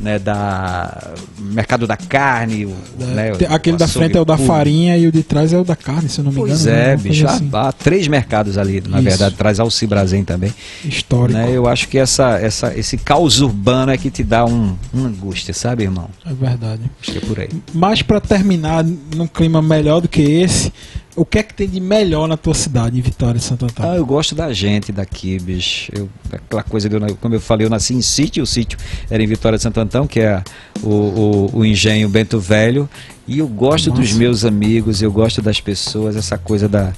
né? 0.00 0.18
Da 0.18 1.12
mercado 1.38 1.86
da 1.86 1.96
carne, 1.96 2.66
o, 2.66 2.74
né? 2.98 3.32
Tem- 3.32 3.48
Aquele 3.48 3.76
o 3.76 3.78
da 3.78 3.86
frente 3.86 4.16
é 4.16 4.20
o 4.20 4.24
da 4.24 4.34
público. 4.34 4.54
farinha 4.54 4.96
e 4.96 5.06
o 5.06 5.12
de 5.12 5.22
trás 5.22 5.52
é 5.52 5.58
o 5.58 5.64
da 5.64 5.76
carne, 5.76 6.08
se 6.08 6.18
eu 6.18 6.24
não 6.24 6.32
me 6.32 6.38
engano. 6.38 6.52
Pois 6.54 6.64
né? 6.64 6.72
é, 6.80 6.84
coisa 6.96 7.02
bicho. 7.08 7.26
assim. 7.26 7.50
Há, 7.52 7.68
há 7.68 7.72
três 7.72 8.08
mercados 8.08 8.58
ali, 8.58 8.82
na 8.88 8.98
Isso. 8.98 9.08
verdade, 9.10 9.34
traz 9.36 9.60
Alcibrazen 9.60 10.24
também. 10.24 10.52
Histórico. 10.84 11.38
Né? 11.38 11.50
Eu 11.52 11.68
acho 11.68 11.88
que 11.88 11.98
essa, 11.98 12.38
essa, 12.38 12.76
esse 12.76 12.96
caos 12.96 13.40
urbano 13.40 13.92
é 13.92 13.96
que 13.98 14.10
te 14.10 14.24
dá 14.24 14.44
um, 14.44 14.74
uma 14.92 15.08
angústia, 15.08 15.52
sabe, 15.54 15.82
irmão? 15.84 16.08
É 16.26 16.32
verdade. 16.32 16.82
Acho 17.00 17.12
que 17.12 17.18
é 17.18 17.20
por 17.20 17.40
aí. 17.40 17.48
Mas 17.72 18.02
pra 18.02 18.20
terminar 18.20 18.82
num 18.84 19.26
clima 19.26 19.60
melhor 19.62 20.00
do 20.00 20.08
que 20.08 20.22
esse, 20.22 20.72
o 21.16 21.24
que 21.24 21.38
é 21.38 21.42
que 21.42 21.54
tem 21.54 21.68
de 21.68 21.80
melhor 21.80 22.26
na 22.26 22.36
tua 22.36 22.54
cidade, 22.54 22.98
em 22.98 23.00
Vitória 23.00 23.38
de 23.38 23.44
Santo 23.44 23.64
Ah, 23.64 23.68
Antônio? 23.70 23.94
eu 23.96 24.06
gosto 24.06 24.34
da 24.34 24.52
gente 24.52 24.90
daqui, 24.92 25.38
bicho. 25.38 25.90
Eu, 25.94 26.08
aquela 26.32 26.62
coisa 26.62 26.88
eu, 26.88 27.16
como 27.16 27.34
eu 27.34 27.40
falei, 27.40 27.66
eu 27.66 27.70
nasci 27.70 27.94
em 27.94 28.02
sítio, 28.02 28.42
o 28.42 28.46
sítio 28.46 28.78
era 29.08 29.22
em 29.22 29.26
Vitória 29.26 29.56
de 29.56 29.62
Santo 29.62 29.78
Antão, 29.80 30.06
que 30.06 30.20
é 30.20 30.42
o, 30.82 30.88
o, 30.88 31.50
o 31.58 31.64
engenho 31.64 32.08
Bento 32.08 32.38
Velho. 32.40 32.88
E 33.26 33.38
eu 33.38 33.48
gosto 33.48 33.90
dos 33.90 34.08
Nossa. 34.08 34.18
meus 34.18 34.44
amigos, 34.44 35.00
eu 35.00 35.10
gosto 35.10 35.40
das 35.40 35.60
pessoas, 35.60 36.14
essa 36.16 36.36
coisa 36.36 36.68
da, 36.68 36.92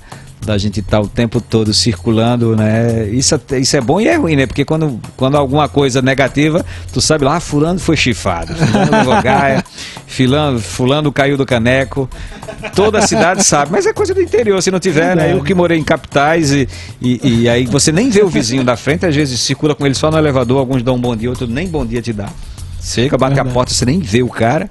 da 0.44 0.56
gente 0.56 0.80
estar 0.80 1.00
o 1.00 1.08
tempo 1.08 1.40
todo 1.40 1.72
circulando, 1.74 2.54
né? 2.54 3.08
Isso, 3.08 3.40
isso 3.60 3.76
é 3.76 3.80
bom 3.80 4.00
e 4.00 4.06
é 4.06 4.14
ruim, 4.16 4.36
né? 4.36 4.46
Porque 4.46 4.64
quando, 4.64 5.00
quando 5.16 5.36
alguma 5.36 5.68
coisa 5.68 6.00
negativa, 6.00 6.64
tu 6.92 7.00
sabe 7.00 7.24
lá, 7.24 7.36
ah, 7.36 7.40
fulano 7.40 7.78
foi 7.78 7.96
chifado, 7.96 8.54
fulano 8.54 8.90
levou 8.92 9.22
gaia, 9.22 9.64
fulano, 10.06 10.60
fulano 10.60 11.12
caiu 11.12 11.36
do 11.36 11.44
caneco. 11.44 12.08
Toda 12.74 12.98
a 12.98 13.06
cidade 13.06 13.42
sabe, 13.42 13.72
mas 13.72 13.86
é 13.86 13.92
coisa 13.92 14.14
do 14.14 14.22
interior, 14.22 14.62
se 14.62 14.70
não 14.70 14.78
tiver, 14.78 15.16
né? 15.16 15.32
Eu 15.32 15.42
que 15.42 15.54
morei 15.54 15.78
em 15.78 15.84
capitais 15.84 16.52
e, 16.52 16.68
e, 17.00 17.42
e 17.42 17.48
aí 17.48 17.66
você 17.66 17.90
nem 17.90 18.08
vê 18.08 18.22
o 18.22 18.28
vizinho 18.28 18.64
da 18.64 18.76
frente, 18.76 19.04
às 19.04 19.14
vezes 19.14 19.40
circula 19.40 19.74
com 19.74 19.84
ele 19.84 19.94
só 19.94 20.10
no 20.10 20.18
elevador, 20.18 20.58
alguns 20.58 20.82
dão 20.82 20.94
um 20.94 21.00
bom 21.00 21.16
dia, 21.16 21.28
outros 21.28 21.48
nem 21.48 21.66
bom 21.66 21.84
dia 21.84 22.00
te 22.00 22.12
dá. 22.12 22.28
Chega, 22.80 23.18
bate 23.18 23.34
Verdade. 23.34 23.50
a 23.50 23.52
porta, 23.52 23.74
você 23.74 23.84
nem 23.84 23.98
vê 23.98 24.22
o 24.22 24.28
cara. 24.28 24.70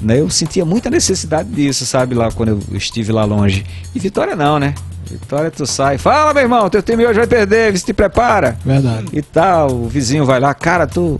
Né? 0.00 0.20
Eu 0.20 0.28
sentia 0.28 0.64
muita 0.64 0.90
necessidade 0.90 1.48
disso, 1.48 1.86
sabe, 1.86 2.14
lá 2.14 2.30
quando 2.30 2.50
eu 2.50 2.76
estive 2.76 3.12
lá 3.12 3.24
longe. 3.24 3.64
E 3.94 3.98
Vitória 3.98 4.36
não, 4.36 4.58
né? 4.58 4.74
Vitória 5.10 5.50
tu 5.50 5.64
sai, 5.66 5.98
fala 5.98 6.34
meu 6.34 6.42
irmão, 6.42 6.68
teu 6.68 6.82
time 6.82 7.06
hoje 7.06 7.18
vai 7.18 7.26
perder, 7.28 7.78
se 7.78 7.84
te 7.84 7.92
prepara 7.94 8.58
Verdade. 8.64 9.06
e 9.12 9.22
tal. 9.22 9.70
O 9.70 9.88
vizinho 9.88 10.24
vai 10.26 10.40
lá, 10.40 10.52
cara, 10.52 10.86
tu 10.86 11.18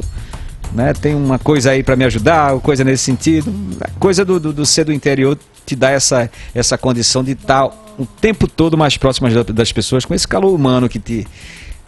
né, 0.73 0.93
tem 0.93 1.15
uma 1.15 1.39
coisa 1.39 1.71
aí 1.71 1.83
pra 1.85 1.95
me 1.97 2.05
ajudar, 2.05 2.59
coisa 2.61 2.83
nesse 2.83 3.05
sentido. 3.05 3.55
A 3.81 3.89
coisa 3.99 4.25
do, 4.25 4.41
do, 4.41 4.53
do 4.53 4.67
ser 4.67 4.85
do 4.85 4.93
interior 4.93 5.39
te 5.65 5.77
dá 5.77 5.91
essa, 5.91 6.29
essa 6.55 6.77
condição 6.77 7.23
de 7.25 7.33
estar 7.33 7.67
o 7.99 8.05
tempo 8.21 8.47
todo 8.49 8.77
mais 8.77 8.97
próximo 8.97 9.31
das- 9.31 9.47
das 9.47 9.73
pessoas, 9.73 10.05
com 10.05 10.13
esse 10.15 10.27
calor 10.29 10.53
humano 10.53 10.89
que 10.89 10.99
te, 10.99 11.27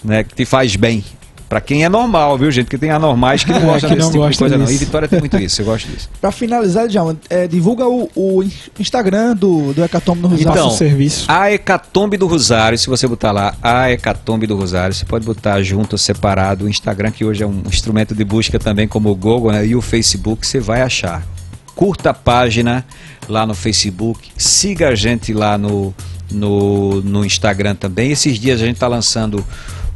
né, 0.03 0.23
que 0.25 0.35
te 0.37 0.45
faz 0.45 0.75
bem. 0.77 1.05
Pra 1.49 1.61
quem 1.61 1.83
é 1.83 1.89
normal, 1.89 2.37
viu, 2.37 2.51
gente? 2.51 2.67
Porque 2.67 2.79
tem 2.79 2.91
anormais 2.91 3.43
que 3.43 3.51
não 3.53 3.59
É, 3.59 3.65
gostam 3.65 3.89
que 3.91 3.97
desse 3.97 4.07
não 4.07 4.13
tipo 4.13 4.23
de 4.23 4.29
gostam 4.29 4.49
coisa, 4.49 4.59
não. 4.59 4.65
E 4.65 4.69
disso. 4.69 4.85
Vitória 4.85 5.09
tem 5.09 5.19
muito 5.19 5.37
isso, 5.41 5.63
eu 5.63 5.67
gosto 5.67 5.89
disso. 5.89 6.11
Pra 6.21 6.31
finalizar, 6.31 6.87
Djalma, 6.89 7.17
é, 7.31 7.49
divulga 7.49 7.87
o, 7.89 8.11
o 8.15 8.45
Instagram 8.79 9.35
do, 9.35 9.73
do 9.73 9.83
Hecatombe 9.83 10.21
no 10.23 10.29
Rosário. 10.29 10.51
Então, 10.51 10.71
serviço. 10.71 11.25
A 11.29 11.51
Hecatombe 11.51 12.17
do 12.17 12.27
Rosário, 12.27 12.77
se 12.77 12.87
você 12.87 13.07
botar 13.07 13.33
lá, 13.33 13.55
a 13.63 13.91
Hecatombe 13.91 14.47
do 14.47 14.57
Rosário, 14.57 14.95
você 14.95 15.05
pode 15.05 15.25
botar 15.25 15.63
junto 15.63 15.95
ou 15.95 15.99
separado 15.99 16.67
o 16.67 16.69
Instagram, 16.69 17.11
que 17.11 17.25
hoje 17.25 17.43
é 17.43 17.47
um 17.47 17.63
instrumento 17.67 18.15
de 18.15 18.25
busca 18.25 18.59
também, 18.59 18.87
como 18.87 19.11
o 19.11 19.15
Google, 19.15 19.53
né? 19.53 19.67
E 19.67 19.75
o 19.75 19.81
Facebook, 19.81 20.47
você 20.47 20.61
vai 20.61 20.83
achar. 20.83 21.27
Curta 21.75 22.11
a 22.11 22.15
página 22.15 22.85
lá 23.29 23.47
no 23.47 23.55
Facebook, 23.55 24.31
siga 24.37 24.89
a 24.89 24.95
gente 24.95 25.33
lá 25.33 25.57
no, 25.57 25.95
no, 26.31 27.01
no 27.03 27.25
Instagram 27.25 27.75
também. 27.75 28.11
Esses 28.11 28.39
dias 28.39 28.61
a 28.61 28.65
gente 28.65 28.75
está 28.75 28.89
lançando 28.89 29.45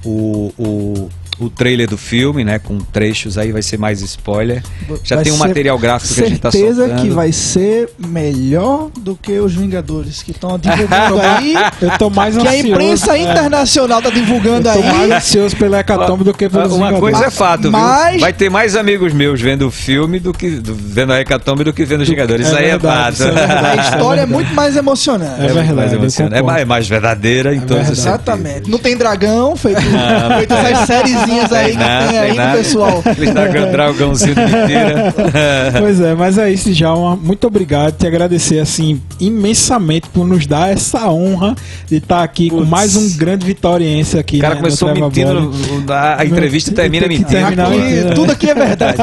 o, 0.04 0.52
o, 0.58 1.10
o 1.38 1.48
trailer 1.50 1.88
do 1.88 1.96
filme, 1.98 2.44
né? 2.44 2.58
Com 2.58 2.78
trechos 2.78 3.36
aí, 3.38 3.50
vai 3.52 3.62
ser 3.62 3.78
mais 3.78 4.00
spoiler. 4.02 4.62
Já 5.02 5.16
Vai 5.16 5.24
tem 5.24 5.32
um 5.32 5.36
material 5.38 5.78
gráfico 5.78 6.14
que 6.14 6.20
a 6.22 6.28
gente 6.28 6.40
tá 6.40 6.50
Certeza 6.50 6.86
soltando. 6.86 7.02
que 7.02 7.10
vai 7.10 7.32
ser 7.32 7.88
melhor 7.98 8.90
do 9.00 9.16
que 9.16 9.38
os 9.40 9.54
Vingadores 9.54 10.22
que 10.22 10.30
estão 10.30 10.58
divulgando 10.58 11.20
aí. 11.20 11.54
Eu 11.80 11.90
tô 11.98 12.10
mais 12.10 12.36
que 12.36 12.46
a 12.46 12.50
ansioso. 12.50 12.68
imprensa 12.68 13.16
é, 13.16 13.22
internacional 13.22 14.00
tá 14.02 14.10
divulgando 14.10 14.68
eu 14.68 14.72
tô 14.74 14.82
mais 14.82 15.00
aí. 15.00 15.12
ansioso 15.12 15.56
pela 15.56 15.80
Hecatombe 15.80 16.22
do 16.24 16.32
que 16.34 16.48
pelos 16.48 16.72
Uma 16.72 16.88
Vingadores. 16.88 17.00
coisa 17.00 17.26
é 17.26 17.30
fato, 17.30 17.70
Mas- 17.70 18.12
viu? 18.12 18.20
Vai 18.20 18.32
ter 18.32 18.50
mais 18.50 18.76
amigos 18.76 19.12
meus 19.12 19.40
vendo 19.40 19.66
o 19.66 19.70
filme 19.70 20.20
do 20.20 20.32
que 20.32 20.50
do- 20.50 20.74
vendo 20.74 21.12
a 21.12 21.20
Hecatombe 21.20 21.64
do 21.64 21.72
que 21.72 21.84
vendo 21.84 22.02
os 22.02 22.08
Vingadores. 22.08 22.46
Isso 22.46 22.56
é 22.56 22.58
aí 22.60 22.66
verdade, 22.70 22.96
é 22.96 23.02
fato. 23.04 23.14
isso 23.14 23.22
é 23.24 23.46
verdade. 23.46 23.80
A 23.80 23.82
história 23.82 24.20
é 24.20 24.26
muito 24.26 24.54
mais 24.54 24.76
emocionante. 24.76 25.40
É 25.40 25.46
verdade, 25.48 25.72
mais 25.74 25.92
emocionante. 25.92 26.36
É 26.36 26.64
mais, 26.64 26.88
verdadeira 26.88 27.54
em 27.54 27.60
todos 27.60 27.88
os 27.90 27.98
verdade. 27.98 28.00
Exatamente. 28.00 28.70
Não 28.70 28.78
tem 28.78 28.96
dragão, 28.96 29.56
feito, 29.56 29.80
feito 30.38 30.52
essas 30.54 30.86
sériezinhas 30.86 31.31
aí 31.52 31.72
que 31.72 31.78
nada, 31.78 32.08
tem 32.08 32.18
aí 32.18 32.36
no 32.36 32.52
pessoal. 32.56 33.02
Dragão, 33.32 33.70
dragãozinho 33.72 34.34
de. 34.34 34.42
Pois 35.80 36.00
é, 36.00 36.14
mas 36.14 36.38
é 36.38 36.50
isso, 36.50 36.70
Djalma. 36.72 37.16
Muito 37.16 37.46
obrigado. 37.46 37.96
Te 37.96 38.06
agradecer, 38.06 38.58
assim, 38.58 39.00
imensamente 39.20 40.08
por 40.08 40.26
nos 40.26 40.46
dar 40.46 40.70
essa 40.72 41.08
honra 41.10 41.54
de 41.88 41.96
estar 41.96 42.22
aqui 42.22 42.50
com 42.50 42.64
mais 42.64 42.96
um 42.96 43.16
grande 43.16 43.44
vitoriense 43.46 44.18
aqui. 44.18 44.38
O 44.38 44.40
cara 44.40 44.54
né, 44.54 44.60
começou 44.60 44.94
mentindo, 44.94 45.52
a, 45.88 46.20
a 46.20 46.24
entrevista 46.26 46.72
termina 46.72 47.06
mentindo. 47.06 47.36
Aqui. 47.38 47.60
Aqui, 47.60 48.14
tudo 48.14 48.32
aqui 48.32 48.50
é 48.50 48.54
verdade. 48.54 48.98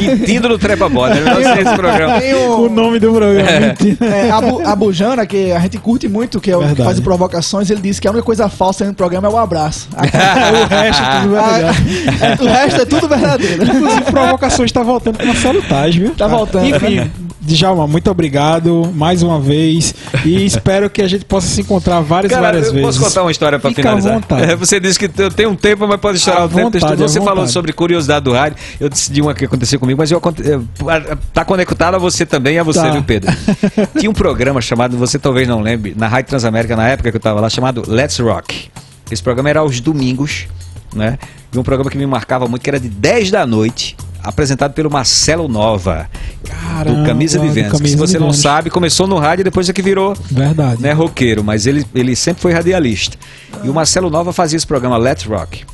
Mentindo 0.00 0.48
no 0.48 0.58
Trepa 0.58 0.88
Bola. 0.88 1.16
Eu 1.16 1.24
não 1.26 1.42
sei 1.42 1.62
esse 1.62 1.74
programa. 1.74 2.20
Tem 2.20 2.34
O 2.34 2.62
o, 2.62 2.68
nome 2.68 2.98
do 2.98 3.12
programa. 3.12 3.60
mentira. 3.60 4.06
é, 4.06 4.30
a, 4.30 4.40
Bu- 4.40 4.62
a 4.66 4.76
Bujana, 4.76 5.26
que 5.26 5.52
a 5.52 5.58
gente 5.60 5.78
curte 5.78 6.08
muito, 6.08 6.40
que 6.40 6.50
é 6.50 6.56
o 6.56 6.74
que 6.74 6.82
faz 6.82 6.98
provocações, 7.00 7.70
ele 7.70 7.80
disse 7.80 8.00
que 8.00 8.06
a 8.08 8.10
única 8.10 8.24
coisa 8.24 8.48
falsa 8.48 8.84
no 8.84 8.94
programa 8.94 9.28
é 9.28 9.30
o 9.30 9.36
abraço. 9.38 9.88
o 9.96 10.66
resto 10.68 11.02
é 11.02 11.20
tudo 11.20 11.32
verdade. 11.32 11.61
A- 11.68 12.42
o 12.42 12.46
resto 12.46 12.80
é 12.82 12.84
tudo 12.84 13.08
verdadeiro. 13.08 13.62
Inclusive, 13.64 14.02
provocações 14.02 14.68
está 14.70 14.82
voltando 14.82 15.18
com 15.18 15.24
uma 15.24 15.34
salutagem, 15.36 16.02
viu? 16.02 16.14
Tá 16.14 16.26
voltando, 16.26 16.66
Enfim? 16.66 17.10
Djalma, 17.44 17.88
muito 17.88 18.08
obrigado 18.08 18.92
mais 18.94 19.20
uma 19.20 19.40
vez. 19.40 19.92
E 20.24 20.44
espero 20.44 20.88
que 20.88 21.02
a 21.02 21.08
gente 21.08 21.24
possa 21.24 21.48
se 21.48 21.60
encontrar 21.60 22.00
várias, 22.00 22.30
Cara, 22.30 22.42
várias 22.42 22.66
eu 22.68 22.72
vezes. 22.74 22.86
posso 22.86 23.00
contar 23.00 23.22
uma 23.22 23.32
história 23.32 23.58
pra 23.58 23.68
Fica 23.70 23.80
à 23.80 23.84
finalizar? 23.84 24.12
vontade. 24.14 24.42
É, 24.52 24.54
Você 24.54 24.78
disse 24.78 24.96
que 24.96 25.10
eu 25.20 25.28
tenho 25.28 25.50
um 25.50 25.56
tempo, 25.56 25.84
mas 25.88 25.98
pode 26.00 26.18
estourar 26.18 26.44
o 26.44 26.48
tempo. 26.48 26.70
vontade, 26.70 27.02
Você 27.02 27.18
à 27.18 27.22
falou 27.22 27.36
vontade. 27.38 27.52
sobre 27.52 27.72
curiosidade 27.72 28.24
do 28.24 28.32
rádio. 28.32 28.56
Eu 28.78 28.88
decidi 28.88 29.20
uma 29.20 29.34
que 29.34 29.44
aconteceu 29.44 29.80
comigo, 29.80 29.98
mas 29.98 30.08
eu 30.12 30.22
eh, 30.44 31.16
tá 31.34 31.44
conectado 31.44 31.96
a 31.96 31.98
você 31.98 32.24
também 32.24 32.54
e 32.54 32.58
a 32.60 32.62
você, 32.62 32.78
Tá. 32.80 32.90
viu, 32.90 33.02
Pedro? 33.02 33.32
Tinha 33.98 34.08
um 34.08 34.14
programa 34.14 34.60
chamado, 34.60 34.96
você 34.96 35.18
talvez 35.18 35.48
não 35.48 35.60
lembre, 35.60 35.94
na 35.98 36.06
Rádio 36.06 36.28
Transamérica, 36.28 36.76
na 36.76 36.88
época 36.90 37.10
que 37.10 37.16
eu 37.16 37.20
tava 37.20 37.40
lá, 37.40 37.50
chamado 37.50 37.82
Let's 37.88 38.20
Rock. 38.20 38.70
Esse 39.10 39.20
programa 39.22 39.50
era 39.50 39.58
aos 39.60 39.80
domingos, 39.80 40.46
né? 40.94 41.18
E 41.52 41.58
um 41.58 41.62
programa 41.62 41.90
que 41.90 41.98
me 41.98 42.06
marcava 42.06 42.46
muito, 42.48 42.62
que 42.62 42.70
era 42.70 42.80
de 42.80 42.88
10 42.88 43.30
da 43.30 43.46
noite, 43.46 43.96
apresentado 44.22 44.72
pelo 44.72 44.90
Marcelo 44.90 45.48
Nova, 45.48 46.08
Caramba, 46.44 47.00
do 47.00 47.06
Camisa 47.06 47.38
de 47.38 47.46
do 47.46 47.52
Vênus. 47.52 47.72
que 47.72 47.78
Camisa 47.78 47.94
se 47.94 47.98
você 48.00 48.18
não 48.18 48.32
sabe, 48.32 48.70
começou 48.70 49.06
no 49.06 49.18
rádio 49.18 49.42
e 49.42 49.44
depois 49.44 49.68
é 49.68 49.72
que 49.72 49.82
virou 49.82 50.14
Verdade. 50.30 50.80
né, 50.80 50.92
roqueiro, 50.92 51.42
mas 51.42 51.66
ele, 51.66 51.84
ele 51.94 52.14
sempre 52.16 52.40
foi 52.40 52.52
radialista. 52.52 53.16
E 53.62 53.68
o 53.68 53.74
Marcelo 53.74 54.08
Nova 54.10 54.32
fazia 54.32 54.56
esse 54.56 54.66
programa 54.66 54.96
Let's 54.96 55.24
Rock. 55.24 55.64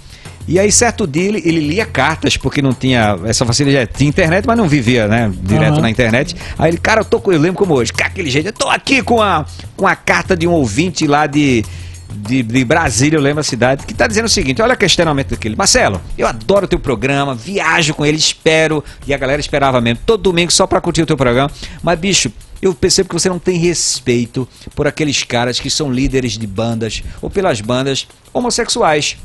E 0.49 0.59
aí, 0.59 0.73
certo 0.73 1.07
dia, 1.07 1.25
ele, 1.29 1.43
ele 1.45 1.61
lia 1.61 1.85
cartas, 1.85 2.39
porque 2.39 2.63
não 2.63 2.73
tinha 2.73 3.19
essa 3.27 3.45
facilidade. 3.45 3.91
Tinha 3.95 4.09
internet, 4.09 4.47
mas 4.47 4.57
não 4.57 4.67
vivia, 4.67 5.07
né? 5.07 5.31
Direto 5.43 5.75
Aham. 5.75 5.83
na 5.83 5.91
internet. 5.91 6.35
Aí 6.59 6.71
ele, 6.71 6.79
cara, 6.79 7.03
eu 7.03 7.05
tô 7.05 7.21
com. 7.21 7.31
Eu 7.31 7.39
lembro 7.39 7.59
como 7.59 7.75
hoje, 7.75 7.93
com 7.93 8.03
aquele 8.03 8.31
jeito, 8.31 8.47
eu 8.49 8.53
tô 8.55 8.67
aqui 8.71 9.03
com 9.03 9.21
a, 9.21 9.45
com 9.77 9.87
a 9.87 9.95
carta 9.95 10.35
de 10.35 10.49
um 10.49 10.53
ouvinte 10.53 11.07
lá 11.07 11.27
de. 11.27 11.63
De, 12.11 12.43
de 12.43 12.65
Brasília, 12.65 13.17
eu 13.19 13.23
lembro 13.23 13.41
a 13.41 13.45
cidade, 13.45 13.85
que 13.85 13.93
tá 13.93 14.07
dizendo 14.07 14.27
o 14.27 14.31
seguinte: 14.31 14.63
olha 14.63 14.75
o 14.75 14.77
questionamento 14.77 15.31
daquele. 15.31 15.55
Marcelo, 15.55 16.01
eu 16.17 16.27
adoro 16.27 16.65
o 16.65 16.69
teu 16.69 16.79
programa, 16.79 17.35
viajo 17.35 17.95
com 17.95 18.05
ele, 18.05 18.17
espero. 18.17 18.83
E 19.07 19.13
a 19.13 19.19
galera 19.19 19.41
esperava 19.41 19.81
mesmo, 19.81 20.01
todo 20.07 20.23
domingo 20.23 20.51
só 20.51 20.67
pra 20.67 20.81
curtir 20.81 21.03
o 21.03 21.07
teu 21.07 21.17
programa. 21.17 21.51
Mas, 21.83 21.99
bicho, 21.99 22.33
eu 22.61 22.75
percebo 22.75 23.09
que 23.09 23.15
você 23.15 23.29
não 23.29 23.39
tem 23.39 23.57
respeito 23.57 24.49
por 24.75 24.87
aqueles 24.87 25.23
caras 25.23 25.61
que 25.61 25.71
são 25.71 25.93
líderes 25.93 26.37
de 26.37 26.47
bandas 26.47 27.03
ou 27.23 27.31
pelas 27.31 27.61
bandas 27.61 28.07
homossexuais. 28.33 29.17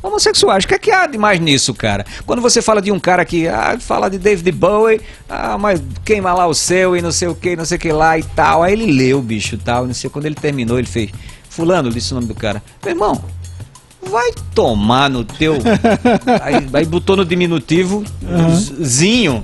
Homossexuais, 0.00 0.64
o 0.64 0.68
que 0.68 0.74
é 0.74 0.78
que 0.78 0.90
há 0.92 1.06
de 1.06 1.18
mais 1.18 1.40
nisso, 1.40 1.74
cara? 1.74 2.06
Quando 2.24 2.40
você 2.40 2.62
fala 2.62 2.80
de 2.80 2.92
um 2.92 3.00
cara 3.00 3.24
que 3.24 3.48
ah, 3.48 3.76
fala 3.80 4.08
de 4.08 4.16
David 4.16 4.52
Bowie, 4.52 5.00
ah, 5.28 5.58
mas 5.58 5.82
queima 6.04 6.32
lá 6.32 6.46
o 6.46 6.54
seu 6.54 6.96
e 6.96 7.02
não 7.02 7.10
sei 7.10 7.26
o 7.26 7.34
que, 7.34 7.56
não 7.56 7.64
sei 7.64 7.76
o 7.76 7.80
que 7.80 7.92
lá 7.92 8.16
e 8.16 8.22
tal. 8.22 8.62
Aí 8.62 8.74
ele 8.74 8.92
leu, 8.92 9.20
bicho, 9.20 9.58
tal, 9.58 9.86
não 9.86 9.94
sei. 9.94 10.08
Quando 10.08 10.26
ele 10.26 10.36
terminou, 10.36 10.78
ele 10.78 10.86
fez. 10.86 11.10
Fulano, 11.58 11.90
disse 11.90 12.12
o 12.12 12.14
nome 12.14 12.28
do 12.28 12.36
cara. 12.36 12.62
Meu 12.84 12.94
irmão, 12.94 13.20
vai 14.08 14.30
tomar 14.54 15.10
no 15.10 15.24
teu. 15.24 15.54
aí, 16.40 16.68
aí 16.72 16.86
botou 16.86 17.16
no 17.16 17.24
diminutivo, 17.24 18.04
Aham. 18.24 18.54
zinho. 18.84 19.42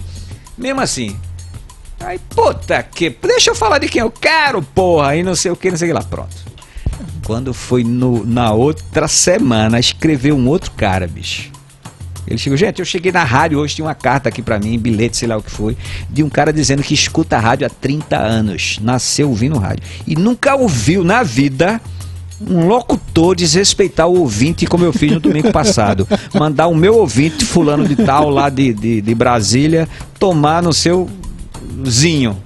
Mesmo 0.57 0.81
assim. 0.81 1.17
Aí, 1.99 2.21
puta 2.31 2.81
que. 2.85 3.11
Deixa 3.11 3.51
eu 3.51 3.55
falar 3.57 3.79
de 3.79 3.89
quem 3.89 4.01
eu 4.01 4.13
quero, 4.13 4.63
porra. 4.63 5.09
Aí 5.09 5.25
não 5.25 5.35
sei 5.35 5.51
o 5.51 5.57
que, 5.57 5.73
não 5.73 5.77
sei 5.77 5.89
o 5.89 5.91
que 5.91 5.99
lá. 5.99 6.05
Pronto. 6.05 6.37
Quando 7.27 7.53
foi 7.53 7.83
no, 7.83 8.25
na 8.25 8.53
outra 8.53 9.09
semana, 9.09 9.81
escreveu 9.81 10.37
um 10.37 10.47
outro 10.47 10.71
cara, 10.71 11.09
bicho. 11.09 11.51
Ele 12.29 12.39
chegou, 12.39 12.57
gente, 12.57 12.79
eu 12.79 12.85
cheguei 12.85 13.11
na 13.11 13.25
rádio 13.25 13.59
hoje, 13.59 13.75
tinha 13.75 13.85
uma 13.85 13.95
carta 13.95 14.29
aqui 14.29 14.41
pra 14.41 14.59
mim, 14.59 14.79
bilhete, 14.79 15.17
sei 15.17 15.29
lá 15.29 15.37
o 15.37 15.43
que 15.43 15.51
foi, 15.51 15.77
de 16.09 16.23
um 16.23 16.31
cara 16.31 16.53
dizendo 16.53 16.83
que 16.83 16.95
escuta 16.95 17.39
rádio 17.39 17.67
há 17.67 17.71
30 17.71 18.17
anos, 18.17 18.79
nasceu 18.81 19.29
ouvindo 19.29 19.59
rádio. 19.59 19.83
E 20.07 20.15
nunca 20.15 20.55
ouviu 20.55 21.05
na 21.05 21.23
vida 21.23 21.81
um 22.41 22.67
locutor 22.67 23.35
desrespeitar 23.37 24.07
o 24.09 24.19
ouvinte 24.21 24.67
como 24.67 24.85
eu 24.85 24.93
fiz 24.93 25.13
no 25.13 25.21
domingo 25.21 25.53
passado. 25.53 26.07
Mandar 26.35 26.67
o 26.69 26.75
meu 26.75 26.97
ouvinte, 26.97 27.45
fulano 27.45 27.87
de 27.87 27.97
tal, 27.97 28.29
lá 28.29 28.49
de, 28.49 28.73
de, 28.73 29.01
de 29.01 29.15
Brasília, 29.15 29.89
tomar 30.19 30.63
no 30.63 30.73
seu 30.73 31.09
zinho. 31.89 32.37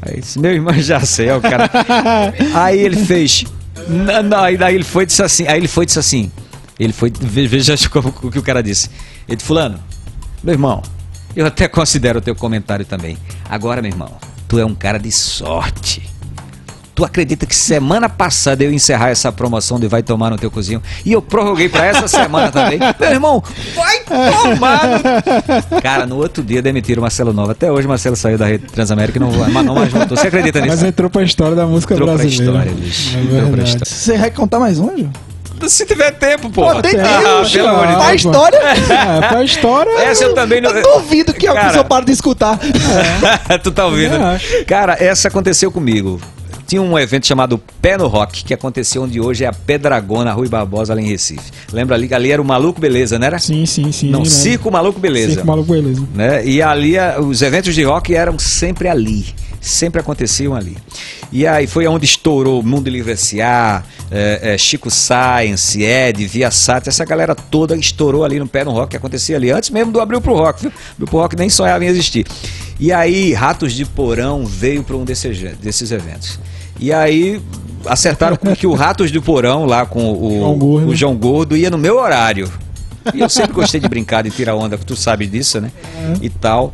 Aí 0.00 0.20
disse, 0.20 0.38
meu 0.38 0.52
irmão, 0.52 0.74
já 0.74 1.00
sei, 1.00 1.28
é 1.28 1.36
o 1.36 1.40
cara. 1.40 1.70
Aí 2.54 2.78
ele 2.78 2.96
fez. 3.04 3.44
Não, 3.88 4.22
não, 4.22 4.38
aí 4.42 4.56
daí 4.56 4.74
ele 4.74 4.84
foi 4.84 5.04
e 5.04 5.06
disse 5.06 5.22
assim. 5.22 5.46
Aí 5.46 5.58
ele 5.58 5.68
foi 5.68 5.84
e 5.84 5.86
disse 5.86 5.98
assim. 5.98 6.30
Ele 6.78 6.92
foi. 6.92 7.10
ve- 7.20 7.46
Veja 7.46 7.76
como- 7.88 8.14
o 8.22 8.30
que 8.30 8.38
o 8.38 8.42
cara 8.42 8.62
disse. 8.62 8.88
Ele 9.28 9.36
disse, 9.36 9.46
fulano, 9.46 9.78
meu 10.42 10.54
irmão, 10.54 10.82
eu 11.34 11.46
até 11.46 11.66
considero 11.68 12.18
o 12.18 12.22
teu 12.22 12.34
comentário 12.34 12.84
também. 12.84 13.16
Agora, 13.48 13.80
meu 13.82 13.90
irmão, 13.90 14.10
tu 14.48 14.58
é 14.58 14.64
um 14.64 14.74
cara 14.74 14.98
de 14.98 15.10
sorte. 15.10 16.02
Tu 16.94 17.02
acredita 17.06 17.46
que 17.46 17.56
semana 17.56 18.06
passada 18.06 18.62
eu 18.62 18.68
ia 18.70 18.76
encerrar 18.76 19.08
essa 19.08 19.32
promoção 19.32 19.80
de 19.80 19.88
vai 19.88 20.02
tomar 20.02 20.28
no 20.28 20.36
teu 20.36 20.50
cozinho 20.50 20.82
e 21.06 21.12
eu 21.12 21.22
prorroguei 21.22 21.66
pra 21.68 21.86
essa 21.86 22.06
semana 22.06 22.52
também? 22.52 22.78
Meu 23.00 23.10
irmão, 23.10 23.42
vai 23.74 24.00
tomar! 24.00 25.00
No... 25.72 25.80
Cara, 25.80 26.04
no 26.06 26.16
outro 26.18 26.42
dia 26.44 26.60
demitiram 26.60 27.00
o 27.00 27.02
Marcelo 27.02 27.32
Nova. 27.32 27.52
Até 27.52 27.72
hoje 27.72 27.86
o 27.86 27.88
Marcelo 27.88 28.14
saiu 28.14 28.36
da 28.36 28.44
rede 28.46 28.66
Transamérica 28.66 29.16
e 29.16 29.20
não, 29.20 29.30
não 29.62 29.74
mais 29.74 29.90
voltou. 29.90 30.16
Você 30.18 30.28
acredita 30.28 30.60
nisso? 30.60 30.76
Mas 30.76 30.82
entrou 30.82 31.08
pra 31.08 31.22
história 31.22 31.56
da 31.56 31.64
música 31.64 31.94
Entrou 31.94 32.08
pra 32.08 32.18
brasileira. 32.18 32.52
história, 32.52 32.72
bicho. 32.72 33.16
É 33.16 33.20
Entrou 33.20 33.36
pra 33.38 33.44
verdade. 33.46 33.68
história. 33.68 33.84
Você 33.94 34.18
vai 34.18 34.30
contar 34.30 34.58
mais 34.60 34.78
um, 34.78 34.96
Ju? 34.98 35.08
Se 35.68 35.86
tiver 35.86 36.10
tempo, 36.10 36.50
pô. 36.50 36.62
Pô, 36.72 36.82
tem 36.82 36.98
Ah, 37.00 37.04
tempo, 37.04 37.52
pelo 37.52 37.68
amor 37.68 37.86
de 37.86 37.92
Pra 37.94 38.06
Deus. 38.08 38.16
história, 38.16 38.56
É, 38.58 39.28
pra 39.28 39.44
história. 39.44 39.90
Essa 40.02 40.24
eu 40.24 40.34
também 40.34 40.60
não. 40.60 40.70
eu 40.70 40.82
duvido 40.98 41.32
que 41.32 41.46
a 41.46 41.54
Cara, 41.54 41.66
pessoa 41.68 41.84
pare 41.84 42.04
de 42.04 42.12
escutar. 42.12 42.58
tu 43.62 43.70
tá 43.70 43.86
ouvindo? 43.86 44.16
Cara, 44.66 44.96
essa 45.00 45.28
aconteceu 45.28 45.70
comigo. 45.72 46.20
Tinha 46.66 46.80
um 46.80 46.98
evento 46.98 47.26
chamado 47.26 47.58
Pé 47.80 47.96
no 47.96 48.06
Rock, 48.06 48.44
que 48.44 48.54
aconteceu 48.54 49.02
onde 49.02 49.20
hoje 49.20 49.44
é 49.44 49.46
a 49.46 49.52
Pedragona, 49.52 50.32
Rui 50.32 50.48
Barbosa, 50.48 50.92
ali 50.92 51.02
em 51.02 51.08
Recife. 51.08 51.50
Lembra 51.72 51.96
ali? 51.96 52.12
Ali 52.12 52.30
era 52.30 52.40
o 52.40 52.44
Maluco 52.44 52.80
Beleza, 52.80 53.18
não 53.18 53.26
era? 53.26 53.38
Sim, 53.38 53.66
sim, 53.66 53.90
sim. 53.92 54.10
Não, 54.10 54.20
lembro. 54.20 54.30
Circo 54.30 54.70
Maluco 54.70 54.98
Beleza. 54.98 55.32
Circo 55.32 55.46
Maluco 55.46 55.72
Beleza. 55.72 56.02
né? 56.14 56.46
E 56.46 56.62
ali 56.62 56.94
os 57.20 57.42
eventos 57.42 57.74
de 57.74 57.82
rock 57.82 58.14
eram 58.14 58.38
sempre 58.38 58.88
ali, 58.88 59.26
sempre 59.60 60.00
aconteciam 60.00 60.54
ali. 60.54 60.76
E 61.30 61.46
aí 61.46 61.66
foi 61.66 61.86
onde 61.86 62.04
estourou 62.04 62.62
Mundo 62.62 62.90
Livre 62.90 63.12
S.A., 63.12 63.82
é, 64.10 64.52
é, 64.52 64.58
Chico 64.58 64.90
Science, 64.90 65.82
Ed, 65.82 66.26
Via 66.26 66.50
Sat, 66.50 66.86
essa 66.86 67.04
galera 67.06 67.34
toda 67.34 67.74
estourou 67.74 68.24
ali 68.24 68.38
no 68.38 68.46
pé 68.46 68.62
no 68.62 68.70
rock, 68.70 68.90
que 68.90 68.96
acontecia 68.98 69.36
ali, 69.36 69.50
antes 69.50 69.70
mesmo 69.70 69.90
do 69.90 70.00
Abril 70.00 70.20
pro 70.20 70.34
Rock, 70.34 70.60
viu? 70.60 70.72
Abril 70.92 71.08
pro 71.08 71.18
Rock 71.18 71.34
nem 71.34 71.48
sonhava 71.48 71.82
em 71.82 71.88
existir. 71.88 72.26
E 72.78 72.92
aí 72.92 73.32
Ratos 73.32 73.72
de 73.72 73.86
Porão 73.86 74.44
veio 74.44 74.82
para 74.82 74.96
um 74.96 75.04
desses, 75.04 75.38
desses 75.58 75.90
eventos. 75.90 76.38
E 76.82 76.92
aí 76.92 77.40
acertaram 77.86 78.36
com 78.36 78.56
que 78.56 78.66
o 78.66 78.74
Ratos 78.74 79.12
de 79.12 79.20
Porão, 79.20 79.64
lá 79.64 79.86
com 79.86 80.12
o, 80.12 80.36
João 80.36 80.58
Gordo. 80.58 80.88
o 80.88 80.96
João 80.96 81.16
Gordo, 81.16 81.56
ia 81.56 81.70
no 81.70 81.78
meu 81.78 81.96
horário. 81.96 82.50
E 83.14 83.20
eu 83.20 83.28
sempre 83.28 83.52
gostei 83.52 83.80
de 83.80 83.88
brincar, 83.88 84.22
de 84.22 84.30
tirar 84.30 84.56
onda, 84.56 84.76
tu 84.76 84.96
sabe 84.96 85.28
disso, 85.28 85.60
né? 85.60 85.70
E 86.20 86.28
tal. 86.28 86.72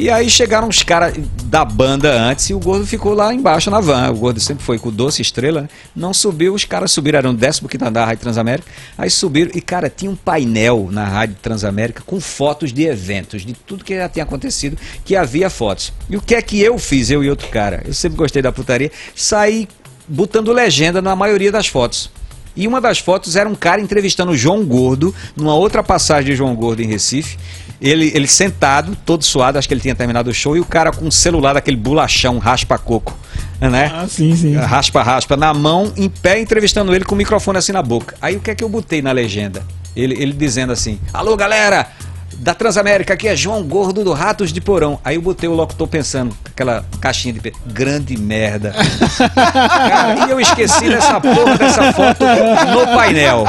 E 0.00 0.08
aí 0.08 0.30
chegaram 0.30 0.66
os 0.66 0.82
caras 0.82 1.14
da 1.44 1.62
banda 1.62 2.10
antes 2.10 2.48
e 2.48 2.54
o 2.54 2.58
Gordo 2.58 2.86
ficou 2.86 3.12
lá 3.12 3.34
embaixo 3.34 3.70
na 3.70 3.82
van. 3.82 4.10
O 4.10 4.14
Gordo 4.14 4.40
sempre 4.40 4.64
foi 4.64 4.78
com 4.78 4.90
Doce 4.90 5.20
Estrela, 5.20 5.60
né? 5.60 5.68
Não 5.94 6.14
subiu, 6.14 6.54
os 6.54 6.64
caras 6.64 6.90
subiram, 6.90 7.18
eram 7.18 7.34
décimo 7.34 7.68
quinto 7.68 7.84
andar 7.84 8.00
da 8.00 8.06
Rádio 8.06 8.22
Transamérica. 8.22 8.66
Aí 8.96 9.10
subiram 9.10 9.50
e, 9.54 9.60
cara, 9.60 9.90
tinha 9.90 10.10
um 10.10 10.16
painel 10.16 10.88
na 10.90 11.04
Rádio 11.04 11.36
Transamérica 11.42 12.02
com 12.06 12.18
fotos 12.18 12.72
de 12.72 12.84
eventos, 12.84 13.44
de 13.44 13.52
tudo 13.52 13.84
que 13.84 13.94
já 13.94 14.08
tinha 14.08 14.22
acontecido, 14.22 14.78
que 15.04 15.14
havia 15.14 15.50
fotos. 15.50 15.92
E 16.08 16.16
o 16.16 16.22
que 16.22 16.34
é 16.34 16.40
que 16.40 16.58
eu 16.58 16.78
fiz, 16.78 17.10
eu 17.10 17.22
e 17.22 17.28
outro 17.28 17.48
cara? 17.48 17.82
Eu 17.84 17.92
sempre 17.92 18.16
gostei 18.16 18.40
da 18.40 18.50
putaria, 18.50 18.90
saí 19.14 19.68
botando 20.08 20.50
legenda 20.50 21.02
na 21.02 21.14
maioria 21.14 21.52
das 21.52 21.66
fotos. 21.66 22.10
E 22.56 22.66
uma 22.66 22.80
das 22.80 22.98
fotos 22.98 23.36
era 23.36 23.46
um 23.46 23.54
cara 23.54 23.82
entrevistando 23.82 24.32
o 24.32 24.36
João 24.36 24.64
Gordo, 24.64 25.14
numa 25.36 25.54
outra 25.54 25.82
passagem 25.82 26.30
de 26.30 26.36
João 26.36 26.54
Gordo 26.54 26.80
em 26.80 26.86
Recife. 26.86 27.36
Ele, 27.80 28.12
ele 28.14 28.26
sentado, 28.26 28.96
todo 29.06 29.24
suado, 29.24 29.58
acho 29.58 29.66
que 29.66 29.72
ele 29.72 29.80
tinha 29.80 29.94
terminado 29.94 30.28
o 30.28 30.34
show, 30.34 30.56
e 30.56 30.60
o 30.60 30.64
cara 30.64 30.92
com 30.92 31.06
um 31.06 31.10
celular 31.10 31.54
daquele 31.54 31.78
bolachão, 31.78 32.38
raspa-coco, 32.38 33.16
né? 33.58 33.90
Ah, 33.94 34.06
sim, 34.06 34.36
sim. 34.36 34.54
Raspa-raspa 34.54 35.36
na 35.36 35.54
mão, 35.54 35.92
em 35.96 36.08
pé, 36.08 36.38
entrevistando 36.38 36.94
ele 36.94 37.04
com 37.04 37.14
o 37.14 37.18
microfone 37.18 37.58
assim 37.58 37.72
na 37.72 37.82
boca. 37.82 38.16
Aí 38.20 38.36
o 38.36 38.40
que 38.40 38.50
é 38.50 38.54
que 38.54 38.62
eu 38.62 38.68
botei 38.68 39.00
na 39.00 39.12
legenda? 39.12 39.62
Ele, 39.96 40.14
ele 40.14 40.32
dizendo 40.32 40.72
assim: 40.72 41.00
Alô 41.12 41.36
galera, 41.36 41.88
da 42.36 42.54
Transamérica, 42.54 43.14
aqui 43.14 43.28
é 43.28 43.36
João 43.36 43.62
Gordo 43.62 44.02
do 44.04 44.12
Ratos 44.12 44.52
de 44.52 44.60
Porão. 44.60 44.98
Aí 45.04 45.16
eu 45.16 45.22
botei 45.22 45.48
o 45.48 45.52
locutor 45.54 45.86
pensando, 45.88 46.34
aquela 46.46 46.84
caixinha 47.00 47.34
de. 47.34 47.52
Grande 47.66 48.16
merda. 48.16 48.74
Cara, 49.34 50.26
e 50.26 50.30
eu 50.30 50.40
esqueci 50.40 50.88
dessa 50.88 51.20
porra 51.20 51.56
dessa 51.58 51.92
foto 51.92 52.24
no 52.24 52.86
painel. 52.96 53.44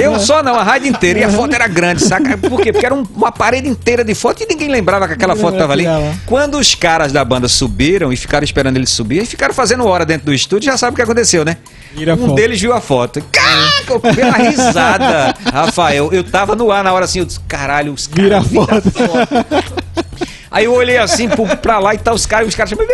Eu 0.00 0.18
só 0.20 0.42
não, 0.42 0.54
a 0.54 0.62
rádio 0.62 0.88
inteira. 0.88 1.20
E 1.20 1.24
a 1.24 1.30
foto 1.30 1.54
era 1.54 1.66
grande, 1.66 2.02
saca? 2.04 2.36
Por 2.38 2.60
quê? 2.60 2.72
Porque 2.72 2.86
era 2.86 2.94
um- 2.94 3.04
uma 3.14 3.32
parede 3.32 3.68
inteira 3.68 4.04
de 4.04 4.14
foto 4.14 4.42
e 4.42 4.46
ninguém 4.46 4.68
lembrava 4.68 5.06
que 5.06 5.14
aquela 5.14 5.34
foto 5.36 5.54
estava 5.54 5.72
ali. 5.72 5.84
Quando 6.26 6.58
os 6.58 6.74
caras 6.74 7.12
da 7.12 7.24
banda 7.24 7.48
subiram 7.48 8.12
e 8.12 8.16
ficaram 8.16 8.44
esperando 8.44 8.76
ele 8.76 8.86
subir, 8.86 9.22
e 9.22 9.26
ficaram 9.26 9.54
fazendo 9.54 9.84
hora 9.86 10.04
dentro 10.06 10.26
do 10.26 10.34
estúdio, 10.34 10.70
já 10.70 10.76
sabe 10.78 10.92
o 10.92 10.96
que 10.96 11.02
aconteceu, 11.02 11.44
né? 11.44 11.56
Um 12.14 12.34
deles 12.34 12.60
viu 12.60 12.72
a 12.72 12.80
foto. 12.80 13.22
Caraca, 13.32 13.92
eu 13.92 14.00
peguei 14.00 14.24
uma 14.24 14.36
risada. 14.38 15.34
Rafael, 15.52 16.12
eu 16.12 16.22
tava 16.24 16.54
no 16.54 16.70
ar 16.70 16.84
na 16.84 16.92
hora 16.92 17.04
assim, 17.04 17.20
eu 17.20 17.24
disse, 17.24 17.40
caralho, 17.40 17.92
os 17.92 18.06
caras 18.06 18.22
Vira 18.22 18.38
a 18.38 18.42
foto. 18.42 18.92
Aí 20.50 20.64
eu 20.64 20.72
olhei 20.74 20.96
assim 20.96 21.28
pro- 21.28 21.56
pra 21.58 21.78
lá 21.78 21.94
e 21.94 21.98
tá 21.98 22.14
os 22.14 22.24
caras, 22.24 22.48
os 22.48 22.54
caras 22.54 22.70
chamam, 22.70 22.86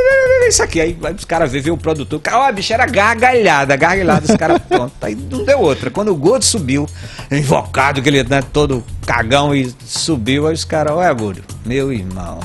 isso 0.49 0.63
aqui. 0.63 0.81
Aí, 0.81 0.97
aí 1.05 1.15
os 1.15 1.25
caras 1.25 1.51
vê, 1.53 1.61
vê 1.61 1.71
o 1.71 1.77
produtor. 1.77 2.19
Cara, 2.21 2.49
ó, 2.49 2.53
bicho, 2.53 2.73
era 2.73 2.87
gargalhada, 2.87 3.77
gargalhada. 3.77 4.25
Os 4.29 4.37
caras, 4.37 4.61
pronto. 4.69 4.93
Aí 5.01 5.15
não 5.15 5.45
deu 5.45 5.61
outra. 5.61 5.91
Quando 5.91 6.09
o 6.11 6.17
Gordo 6.17 6.45
subiu, 6.45 6.89
invocado, 7.31 8.01
aquele 8.01 8.25
né, 8.25 8.43
todo 8.53 8.83
cagão 9.07 9.55
e 9.55 9.73
subiu, 9.85 10.47
aí 10.49 10.55
os 10.55 10.65
caras, 10.65 10.93
olha, 10.95 11.13
Gordo, 11.13 11.43
meu 11.65 11.93
irmão. 11.93 12.41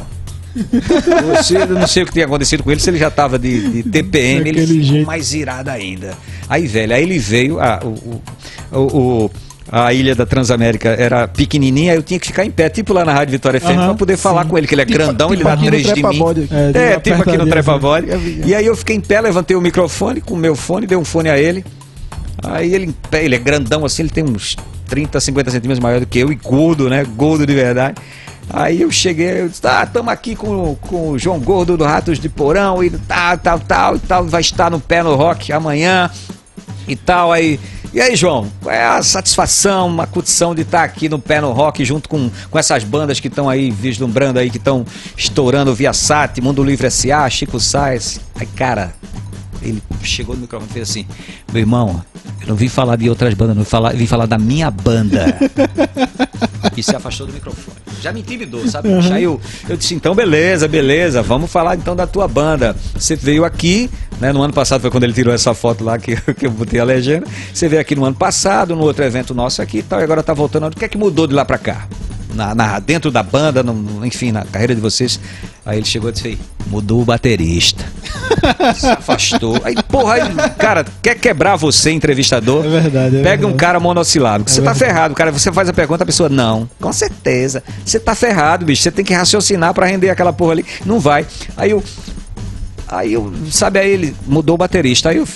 Você, 1.36 1.58
eu 1.58 1.68
não 1.68 1.86
sei 1.88 2.04
o 2.04 2.06
que 2.06 2.14
tinha 2.14 2.26
acontecido 2.26 2.64
com 2.64 2.72
ele, 2.72 2.80
se 2.80 2.90
ele 2.90 2.98
já 2.98 3.12
tava 3.12 3.38
de, 3.38 3.70
de 3.70 3.84
TPM, 3.90 4.50
ele 4.50 4.60
Daquele 4.62 4.68
ficou 4.68 4.84
jeito. 4.84 5.06
mais 5.08 5.34
irado 5.34 5.70
ainda. 5.70 6.14
Aí, 6.49 6.65
velho, 6.68 6.94
aí 6.94 7.03
ele 7.03 7.19
veio, 7.19 7.60
a, 7.60 7.80
o, 8.74 8.78
o- 9.26 9.32
a 9.69 9.91
ilha 9.94 10.15
da 10.15 10.26
Transamérica 10.26 10.90
era 10.90 11.28
pequenininha, 11.28 11.91
aí 11.91 11.98
eu 11.98 12.02
tinha 12.03 12.18
que 12.18 12.28
ficar 12.28 12.45
em 12.45 12.52
pé, 12.52 12.69
tipo 12.69 12.94
lá 12.94 13.03
na 13.03 13.14
Rádio 13.14 13.34
Vitória 13.34 13.60
FM, 13.60 13.65
Aham, 13.72 13.86
pra 13.88 13.94
poder 13.95 14.15
falar 14.18 14.44
sim. 14.44 14.49
com 14.49 14.57
ele, 14.57 14.65
que 14.65 14.74
ele 14.74 14.82
é 14.84 14.86
Tipo- 14.86 14.98
grandão, 14.98 15.28
ele 15.28 15.38
tipo 15.38 15.48
dá 15.49 15.53
aqui 15.56 15.64
no 15.65 15.68
três 15.72 15.84
de 15.88 15.94
mim. 15.95 15.99
É, 15.99 16.07
É, 16.07 16.91
uma 16.94 16.99
tipo 17.02 17.22
aqui 17.22 17.38
no 17.38 17.44
apertadinha, 17.44 17.45
Trepa-Bode. 17.52 18.11
assim. 18.11 18.41
E 18.45 18.56
aí 18.56 18.65
eu 18.65 18.76
fiquei 18.78 18.95
em 18.95 19.02
pé, 19.02 19.19
levantei 19.19 19.57
o 19.57 19.61
microfone 19.61 20.22
com 20.22 20.36
o 20.36 20.38
meu 20.38 20.56
fone, 20.56 20.88
dei 20.88 20.98
um 20.98 21.03
fone 21.03 21.30
a 21.30 21.38
ele. 21.38 21.65
Aí 22.44 22.74
ele 22.74 22.86
em 22.86 22.91
pé, 23.10 23.26
ele 23.26 23.36
é 23.36 23.40
grandão 23.40 23.84
assim, 23.84 24.03
ele 24.03 24.10
tem 24.10 24.24
uns 24.24 24.56
30, 24.88 25.19
50 25.19 25.52
centímetros 25.52 25.80
maior 25.84 25.99
do 25.99 26.06
que 26.06 26.19
eu 26.19 26.32
e 26.32 26.36
gordo, 26.36 26.88
né? 26.90 27.03
Gordo 27.18 27.45
de 27.45 27.53
verdade. 27.53 27.95
Aí 28.49 28.82
eu 28.82 28.91
cheguei, 28.91 29.41
eu 29.41 29.49
disse, 29.49 29.61
tá, 29.61 29.84
estamos 29.84 30.11
aqui 30.11 30.36
com, 30.36 30.76
com 30.76 31.11
o 31.11 31.19
João 31.19 31.40
Gordo 31.40 31.76
do 31.76 31.84
Ratos 31.84 32.18
de 32.18 32.30
Porão 32.30 32.82
e 32.84 32.90
tal, 32.90 33.38
tal, 33.38 33.60
tal, 33.60 33.95
e 33.98 33.99
tal, 33.99 34.26
vai 34.26 34.41
estar 34.41 34.72
no 34.72 34.80
pé 34.80 35.03
no 35.03 35.15
rock 35.15 35.52
amanhã 35.52 36.10
e 36.88 36.95
tal. 36.95 37.32
Aí, 37.34 37.60
e 37.94 37.99
aí, 37.99 38.15
João, 38.15 38.48
qual 38.61 38.74
é 38.74 38.86
a 38.86 39.02
satisfação, 39.03 39.88
uma 39.88 40.07
curtição 40.07 40.56
de 40.56 40.61
estar 40.61 40.84
aqui 40.84 41.10
no 41.10 41.19
pé 41.19 41.41
no 41.41 41.52
rock 41.52 41.84
junto 41.84 42.07
com, 42.07 42.30
com 42.49 42.60
essas 42.60 42.84
bandas 42.84 43.19
que 43.19 43.28
estão 43.28 43.49
aí 43.49 43.69
vislumbrando 43.69 44.40
aí, 44.40 44.49
que 44.49 44.57
estão 44.57 44.86
estourando 45.18 45.76
via 45.76 45.91
Sat, 45.91 46.40
Mundo 46.40 46.64
Livre 46.64 46.90
SA, 46.90 47.30
Chico 47.30 47.60
Sainz. 47.60 48.22
Aí, 48.36 48.48
cara, 48.48 48.94
ele 49.61 49.84
chegou 50.03 50.36
no 50.36 50.41
microfone 50.41 50.69
e 50.69 50.74
fez 50.74 50.90
assim: 50.90 51.06
Meu 51.52 51.61
irmão, 51.61 52.02
eu 52.41 52.48
não 52.48 52.56
vim 52.56 52.69
falar 52.69 52.95
de 52.95 53.10
outras 53.10 53.34
bandas, 53.34 53.56
não 53.56 53.64
vim 53.64 53.69
falar, 53.69 53.94
vim 53.94 54.07
falar 54.07 54.26
da 54.26 54.38
minha 54.38 54.72
banda. 54.72 55.38
e 56.76 56.84
se 56.84 56.95
afastou 56.95 57.27
do 57.27 57.34
microfone. 57.34 57.77
Já 58.02 58.11
me 58.11 58.19
intimidou, 58.19 58.68
sabe? 58.68 58.89
Uhum. 58.89 59.14
Aí 59.14 59.23
eu, 59.23 59.39
eu 59.68 59.77
disse: 59.77 59.95
Então, 59.95 60.14
beleza, 60.14 60.68
beleza, 60.68 61.22
vamos 61.22 61.52
falar 61.52 61.76
então 61.76 61.95
da 61.95 62.06
tua 62.06 62.27
banda. 62.27 62.76
Você 62.95 63.15
veio 63.15 63.45
aqui, 63.45 63.89
né? 64.19 64.31
No 64.31 64.41
ano 64.41 64.53
passado 64.53 64.81
foi 64.81 64.91
quando 64.91 65.03
ele 65.03 65.14
tirou 65.14 65.34
essa 65.34 65.53
foto 65.53 65.84
lá 65.84 65.98
que, 65.98 66.15
que 66.35 66.45
eu 66.45 66.52
botei 66.52 66.80
a 66.80 66.84
legenda. 66.84 67.26
Você 67.53 67.68
veio 67.68 67.81
aqui 67.81 67.95
no 67.95 68.06
ano 68.06 68.15
passado, 68.15 68.76
no 68.76 68.84
outro 68.84 69.03
evento 69.03 69.34
nosso 69.34 69.61
aqui 69.61 69.80
e 69.80 69.84
tal, 69.84 69.99
e 69.99 70.03
agora 70.03 70.22
tá 70.22 70.34
voltando. 70.34 70.68
O 70.68 70.72
que 70.72 70.85
é 70.85 70.88
que 70.88 70.98
mudou 70.98 71.27
de 71.27 71.34
lá 71.34 71.45
pra 71.45 71.57
cá? 71.57 71.88
Na, 72.38 72.54
na- 72.56 72.80
dentro 72.80 73.10
da 73.10 73.24
banda, 73.24 73.64
no- 73.64 74.06
enfim, 74.06 74.32
na 74.32 74.46
carreira 74.46 74.76
de 74.76 74.80
vocês. 74.80 75.20
Aí 75.66 75.78
ele 75.80 75.86
chegou 75.86 76.10
e 76.10 76.14
disse: 76.14 76.28
"Ei, 76.30 76.38
mudou 76.68 77.02
o 77.02 77.06
baterista. 77.06 77.84
Se 78.76 78.86
afastou. 78.88 79.60
Aí, 79.64 79.76
porra, 79.90 80.14
aí, 80.14 80.22
cara, 80.58 80.86
quer 81.02 81.16
quebrar 81.16 81.56
você, 81.56 81.92
entrevistador? 81.92 82.64
É 82.66 82.70
verdade, 82.70 83.18
é 83.18 83.24
Pega 83.24 83.46
um 83.46 83.50
verdade. 83.50 83.56
cara 83.56 83.80
monossilábico. 83.80 84.50
Você 84.52 84.62
tá 84.62 84.72
verdade. 84.72 84.94
ferrado, 84.94 85.16
cara. 85.16 85.32
Você 85.32 85.52
faz 85.52 85.68
a 85.68 85.74
pergunta, 85.74 86.04
a 86.04 86.06
pessoa, 86.06 86.30
não. 86.30 86.70
Com 86.80 86.94
certeza. 86.94 87.64
Você 87.84 88.00
tá 88.00 88.14
ferrado, 88.14 88.66
bicho. 88.66 88.84
Você 88.84 88.92
tem 88.92 89.04
que 89.04 89.14
raciocinar 89.14 89.74
pra 89.74 89.88
render 89.88 90.10
aquela 90.10 90.32
porra 90.32 90.52
ali. 90.54 90.66
Não 90.86 91.00
vai. 91.00 91.26
Aí 91.58 91.72
eu. 91.72 91.84
Aí 92.88 93.14
eu, 93.14 93.34
sabe, 93.52 93.80
aí 93.80 93.90
ele 93.90 94.16
mudou 94.26 94.56
o 94.56 94.58
baterista. 94.58 95.10
Aí 95.10 95.18
eu 95.18 95.28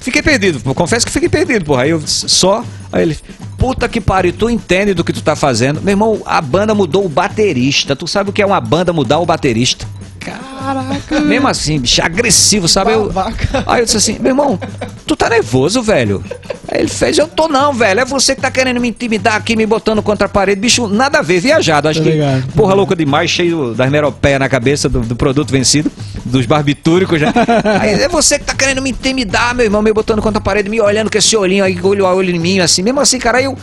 fiquei 0.00 0.22
perdido. 0.22 0.60
pô. 0.60 0.74
Confesso 0.74 1.06
que 1.06 1.12
fiquei 1.12 1.28
perdido, 1.28 1.64
porra. 1.64 1.82
Aí 1.82 1.90
eu 1.90 2.00
só. 2.06 2.64
Aí 2.92 3.02
ele, 3.02 3.18
puta 3.56 3.88
que 3.88 4.00
pariu, 4.00 4.32
tu 4.32 4.50
entende 4.50 4.94
do 4.94 5.04
que 5.04 5.12
tu 5.12 5.22
tá 5.22 5.36
fazendo? 5.36 5.80
Meu 5.80 5.92
irmão, 5.92 6.22
a 6.24 6.40
banda 6.40 6.74
mudou 6.74 7.04
o 7.04 7.08
baterista. 7.08 7.94
Tu 7.94 8.06
sabe 8.06 8.30
o 8.30 8.32
que 8.32 8.42
é 8.42 8.46
uma 8.46 8.60
banda 8.60 8.92
mudar 8.92 9.18
o 9.18 9.26
baterista? 9.26 9.86
Caraca. 10.20 11.20
Mesmo 11.20 11.48
assim, 11.48 11.80
bicho, 11.80 12.02
agressivo, 12.02 12.68
sabe? 12.68 12.92
Eu, 12.92 13.10
aí 13.66 13.80
eu 13.80 13.84
disse 13.84 13.96
assim, 13.96 14.18
meu 14.18 14.32
irmão, 14.32 14.58
tu 15.06 15.16
tá 15.16 15.30
nervoso, 15.30 15.82
velho? 15.82 16.22
Aí 16.68 16.80
ele 16.80 16.88
fez, 16.88 17.16
eu 17.16 17.26
tô 17.26 17.48
não, 17.48 17.72
velho. 17.72 18.00
É 18.00 18.04
você 18.04 18.34
que 18.34 18.42
tá 18.42 18.50
querendo 18.50 18.78
me 18.78 18.88
intimidar 18.88 19.36
aqui, 19.36 19.56
me 19.56 19.64
botando 19.64 20.02
contra 20.02 20.26
a 20.26 20.28
parede. 20.28 20.60
Bicho, 20.60 20.86
nada 20.86 21.18
a 21.18 21.22
ver, 21.22 21.40
viajado. 21.40 21.88
Acho 21.88 22.02
que, 22.02 22.12
porra 22.54 22.74
louca 22.74 22.94
demais, 22.94 23.30
cheio 23.30 23.74
das 23.74 23.90
meropeias 23.90 24.38
na 24.38 24.48
cabeça 24.48 24.88
do, 24.88 25.00
do 25.00 25.16
produto 25.16 25.50
vencido, 25.50 25.90
dos 26.24 26.44
barbitúricos, 26.44 27.20
né? 27.20 27.32
Aí 27.80 27.94
é 27.94 28.08
você 28.08 28.38
que 28.38 28.44
tá 28.44 28.54
querendo 28.54 28.82
me 28.82 28.90
intimidar, 28.90 29.54
meu 29.54 29.64
irmão, 29.64 29.80
me 29.80 29.92
botando 29.92 30.20
contra 30.20 30.38
a 30.38 30.42
parede, 30.42 30.68
me 30.68 30.80
olhando 30.80 31.10
com 31.10 31.16
esse 31.16 31.34
olhinho 31.36 31.64
aí, 31.64 31.78
olho 31.82 32.06
a 32.06 32.14
olho 32.14 32.34
em 32.34 32.38
mim, 32.38 32.60
assim. 32.60 32.82
Mesmo 32.82 33.00
assim, 33.00 33.18
cara, 33.18 33.38
aí 33.38 33.44
eu... 33.44 33.56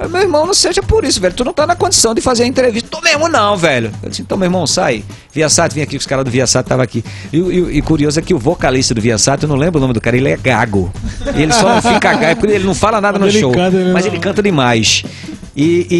Aí, 0.00 0.08
Meu 0.08 0.22
irmão, 0.22 0.46
não 0.46 0.54
seja 0.54 0.80
por 0.82 1.04
isso, 1.04 1.20
velho. 1.20 1.34
Tu 1.34 1.44
não 1.44 1.52
tá 1.52 1.66
na 1.66 1.74
condição 1.74 2.14
de 2.14 2.20
fazer 2.20 2.44
a 2.44 2.46
entrevista. 2.46 2.88
Tô 2.90 3.00
mesmo 3.00 3.28
não, 3.28 3.56
velho. 3.56 3.90
Eu 4.02 4.08
disse, 4.10 4.22
então, 4.22 4.38
meu 4.38 4.46
irmão, 4.46 4.66
sai. 4.66 5.02
Viasat, 5.32 5.74
vim 5.74 5.80
aqui, 5.82 5.96
os 5.96 6.06
caras 6.06 6.24
do 6.24 6.30
Viasat 6.30 6.64
estavam 6.64 6.84
aqui. 6.84 7.04
E, 7.32 7.38
e- 7.38 7.78
e 7.78 7.82
curioso 7.82 8.18
é 8.18 8.22
que 8.22 8.32
o 8.32 8.38
vocalista 8.38 8.94
do 8.94 9.00
Viasat, 9.00 9.42
eu 9.42 9.48
não 9.48 9.56
lembro 9.56 9.78
o 9.78 9.80
nome 9.80 9.92
do 9.92 10.00
cara, 10.00 10.16
ele 10.16 10.28
é 10.28 10.36
gago. 10.36 10.92
Ele 11.34 11.52
só 11.52 11.74
não 11.74 11.82
fica 11.82 12.14
gago, 12.14 12.46
ele 12.46 12.64
não 12.64 12.74
fala 12.74 13.00
nada 13.00 13.18
no 13.18 13.26
ele 13.26 13.40
show. 13.40 13.52
canta, 13.52 13.76
ele 13.76 13.92
mas 13.92 14.04
não- 14.04 14.12
ele 14.12 14.20
canta 14.20 14.42
demais. 14.42 15.02
E, 15.56 15.86
e, 15.90 15.94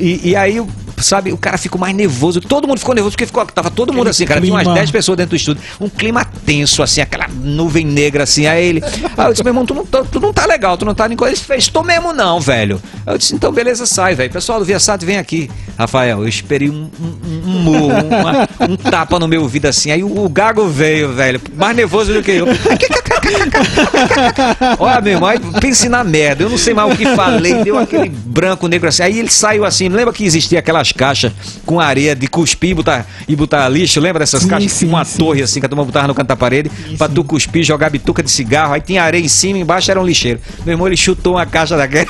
e, 0.00 0.04
e- 0.04 0.30
e 0.30 0.36
aí, 0.36 0.60
sabe, 1.02 1.32
o 1.32 1.36
cara 1.36 1.56
ficou 1.58 1.80
mais 1.80 1.94
nervoso. 1.94 2.40
Todo 2.40 2.66
mundo 2.68 2.78
ficou 2.78 2.94
nervoso 2.94 3.12
porque 3.14 3.26
ficou, 3.26 3.44
tava 3.46 3.70
todo 3.70 3.92
mundo 3.92 4.08
assim, 4.08 4.24
cara. 4.24 4.40
Tinha 4.40 4.52
umas 4.52 4.62
clima. 4.62 4.74
10 4.78 4.90
pessoas 4.90 5.16
dentro 5.16 5.30
do 5.30 5.36
estúdio. 5.36 5.62
Um 5.80 5.88
clima 5.88 6.24
tenso, 6.24 6.82
assim, 6.82 7.00
aquela 7.00 7.26
nuvem 7.28 7.84
negra, 7.84 8.24
assim. 8.24 8.46
Aí 8.46 8.64
ele. 8.64 8.82
Aí 9.16 9.26
eu 9.26 9.30
disse, 9.32 9.42
meu 9.44 9.50
irmão, 9.50 9.64
tu 9.66 9.74
não, 9.74 9.84
tá- 9.86 10.04
tu 10.04 10.20
não 10.20 10.32
tá 10.32 10.46
legal, 10.46 10.76
tu 10.76 10.84
não 10.84 10.94
tá 10.94 11.08
nem 11.08 11.16
coisa. 11.16 11.34
Ele 11.34 11.40
fez, 11.40 11.68
tô 11.68 11.82
mesmo 11.82 12.12
não, 12.12 12.40
velho. 12.40 12.80
Aí 13.06 13.14
eu 13.14 13.18
disse, 13.18 13.34
então 13.34 13.52
beleza, 13.52 13.86
sai, 13.86 14.14
velho. 14.14 14.30
Pessoal 14.30 14.58
do 14.58 14.64
Viasat, 14.64 15.04
vem 15.04 15.18
aqui. 15.18 15.50
Rafael, 15.78 16.22
eu 16.22 16.28
esperei 16.28 16.68
um, 16.70 16.90
um, 17.00 17.50
um 17.50 17.58
murro, 17.62 17.88
uma- 18.06 18.48
um 18.68 18.76
tapa 18.76 19.18
no 19.18 19.26
meu 19.28 19.42
ouvido 19.42 19.66
assim. 19.66 19.90
Aí 19.90 20.02
o, 20.04 20.24
o 20.24 20.28
gago 20.28 20.68
veio, 20.68 21.12
velho. 21.12 21.40
Mais 21.56 21.76
nervoso 21.76 22.12
do 22.12 22.22
que 22.22 22.32
eu. 22.32 22.46
Olha, 24.78 25.00
meu 25.00 25.12
irmão, 25.14 25.28
aí 25.28 25.38
pense 25.60 25.88
na 25.88 26.02
merda. 26.04 26.42
Eu 26.44 26.50
não 26.50 26.58
sei 26.58 26.74
mais 26.74 26.92
o 26.92 26.96
que 26.96 27.04
falei, 27.14 27.62
deu 27.64 27.78
aquele 27.78 28.08
branco 28.08 28.66
negro 28.68 28.88
assim. 28.88 29.02
Aí 29.02 29.18
ele 29.18 29.30
saiu 29.30 29.64
assim. 29.64 29.88
Lembra 29.88 30.12
que 30.12 30.24
existia 30.24 30.60
aquelas 30.90 30.92
caixas 30.92 31.32
com 31.64 31.80
areia 31.80 32.14
de 32.14 32.26
cuspir 32.26 32.70
e 32.70 32.74
botar, 32.74 33.06
e 33.28 33.36
botar 33.36 33.68
lixo? 33.68 34.00
Lembra 34.00 34.20
dessas 34.20 34.42
Sim, 34.42 34.48
caixas 34.48 34.72
sim, 34.72 34.86
tinha 34.86 34.90
uma 34.96 35.04
sim. 35.04 35.18
torre 35.18 35.42
assim 35.42 35.60
que 35.60 35.66
a 35.66 35.68
turma 35.68 35.84
botava 35.84 36.08
no 36.08 36.14
canto 36.14 36.28
da 36.28 36.36
parede 36.36 36.70
pra 36.98 37.08
tu 37.08 37.24
cuspir, 37.24 37.62
jogar 37.62 37.90
bituca 37.90 38.22
de 38.22 38.30
cigarro. 38.30 38.74
Aí 38.74 38.80
tinha 38.80 39.02
areia 39.02 39.24
em 39.24 39.28
cima 39.28 39.58
e 39.58 39.62
embaixo 39.62 39.90
era 39.90 40.00
um 40.00 40.04
lixeiro. 40.04 40.40
Meu 40.64 40.74
irmão, 40.74 40.86
ele 40.86 40.96
chutou 40.96 41.34
uma 41.34 41.46
caixa 41.46 41.76
daquela. 41.76 42.06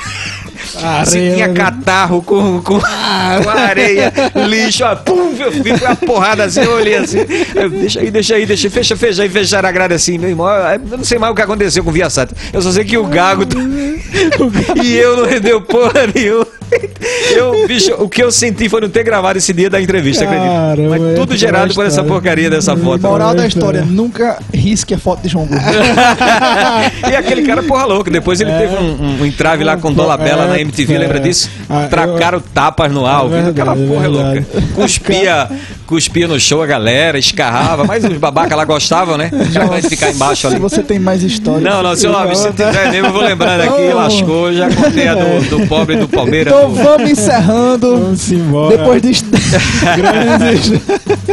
Se 0.61 0.77
Areia, 1.17 1.33
tinha 1.33 1.53
catarro 1.53 2.21
com, 2.21 2.61
com, 2.61 2.79
com 2.79 3.49
areia, 3.49 4.13
lixo, 4.47 4.85
ó, 4.85 4.95
pum, 4.95 5.35
eu 5.37 5.51
fui 5.51 5.77
com 5.77 5.85
uma 5.85 5.95
porrada 5.95 6.43
assim, 6.43 6.61
eu 6.61 6.71
olhei 6.73 6.95
assim, 6.97 7.17
eu, 7.55 7.69
deixa 7.69 7.99
aí, 7.99 8.11
deixa 8.11 8.35
aí, 8.35 8.45
deixa, 8.45 8.69
fecha, 8.69 8.95
fecha 8.95 9.23
aí, 9.23 9.29
fecharam 9.29 9.67
a 9.67 9.71
grade 9.71 9.95
assim, 9.95 10.19
meu 10.19 10.29
irmão, 10.29 10.47
eu 10.47 10.97
não 10.97 11.03
sei 11.03 11.17
mais 11.17 11.33
o 11.33 11.35
que 11.35 11.41
aconteceu 11.41 11.83
com 11.83 11.89
o 11.89 11.93
Viasat, 11.93 12.31
eu 12.53 12.61
só 12.61 12.71
sei 12.71 12.85
que 12.85 12.95
o 12.95 13.05
Gago 13.05 13.43
e 14.83 14.95
eu 14.95 15.17
não 15.17 15.25
rendeu 15.25 15.61
porra 15.61 16.07
nenhuma. 16.13 16.60
Eu, 17.35 17.65
bicho, 17.67 17.93
o 17.97 18.09
que 18.09 18.21
eu 18.21 18.31
senti 18.31 18.67
foi 18.67 18.81
não 18.81 18.89
ter 18.89 19.03
gravado 19.03 19.37
esse 19.37 19.53
dia 19.53 19.69
da 19.69 19.81
entrevista, 19.81 20.23
acredito. 20.25 20.49
Caramba, 20.51 20.89
Mas 20.89 21.03
é 21.03 21.13
tudo 21.13 21.37
gerado 21.37 21.73
por 21.73 21.85
essa 21.85 22.03
porcaria 22.03 22.49
dessa 22.49 22.75
foto. 22.75 23.01
Moral 23.03 23.33
da 23.33 23.47
história, 23.47 23.83
nunca 23.85 24.37
risque 24.53 24.93
a 24.93 24.97
foto 24.97 25.21
de 25.23 25.29
João 25.29 25.45
Gordo. 25.45 25.63
e 27.09 27.15
aquele 27.15 27.43
cara 27.43 27.63
porra 27.63 27.85
louco. 27.85 28.09
Depois 28.09 28.39
ele 28.41 28.51
É. 28.51 28.57
teve 28.59 28.75
um, 28.75 29.21
um 29.21 29.25
entrave 29.25 29.63
lá 29.63 29.77
com 29.77 29.93
Dolabella 29.93 30.47
na 30.47 30.59
MTV, 30.59 30.93
É. 30.93 30.97
lembra 30.97 31.19
disso? 31.19 31.49
Ah, 31.69 31.83
eu- 31.83 31.89
Tracaram 31.89 32.41
tapas 32.53 32.91
no 32.91 33.05
ar, 33.05 33.25
É 33.31 33.49
aquela 33.49 33.73
é 33.77 33.87
porra 33.87 34.09
verdade. 34.09 34.45
louca. 34.53 34.67
Cuspia, 34.75 35.49
cuspia 35.91 36.25
no 36.25 36.39
show 36.39 36.63
a 36.63 36.65
galera, 36.65 37.19
escarrava, 37.19 37.83
mas 37.83 38.01
os 38.05 38.17
babacas 38.17 38.57
lá 38.57 38.63
gostavam, 38.63 39.17
né? 39.17 39.29
Cara 39.53 39.65
vai 39.65 39.81
ficar 39.81 40.09
embaixo 40.09 40.47
ali. 40.47 40.55
Se 40.55 40.61
você 40.61 40.81
tem 40.81 40.97
mais 40.97 41.21
história. 41.21 41.59
Não, 41.69 41.83
não, 41.83 41.93
seu 41.97 42.09
Lopes, 42.13 42.39
se 42.39 42.49
tiver 42.53 42.89
mesmo, 42.91 43.07
eu 43.07 43.11
vou 43.13 43.21
lembrando 43.21 43.59
aqui, 43.61 43.93
lascou, 43.93 44.53
já 44.53 44.69
contei 44.73 45.09
a 45.09 45.15
do, 45.15 45.49
do 45.49 45.67
pobre 45.67 45.97
do 45.97 46.07
Palmeiras. 46.07 46.53
Então 46.53 46.69
do- 46.69 46.75
vamos 46.81 47.11
encerrando. 47.11 47.97
Vamos 47.99 48.31
embora. 48.31 48.77
Depois 48.77 49.01
de. 49.01 49.11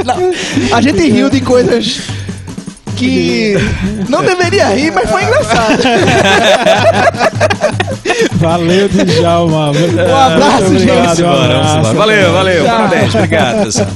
Não, 0.04 0.76
a 0.76 0.80
gente 0.80 1.08
riu 1.08 1.30
de 1.30 1.40
coisas 1.40 2.00
que 2.96 3.54
não 4.08 4.24
deveria 4.24 4.66
rir, 4.70 4.90
mas 4.92 5.08
foi 5.08 5.22
engraçado. 5.22 5.82
Valeu, 8.32 8.88
Djalma. 8.88 9.70
Um 9.70 10.16
abraço, 10.16 10.78
gente. 10.78 11.22
um 11.22 11.32
abraço. 11.32 11.94
Valeu, 11.94 12.32
valeu, 12.32 12.64
Tchau. 12.64 12.76
parabéns, 12.76 13.14
obrigado, 13.14 13.64
pessoal. 13.64 13.88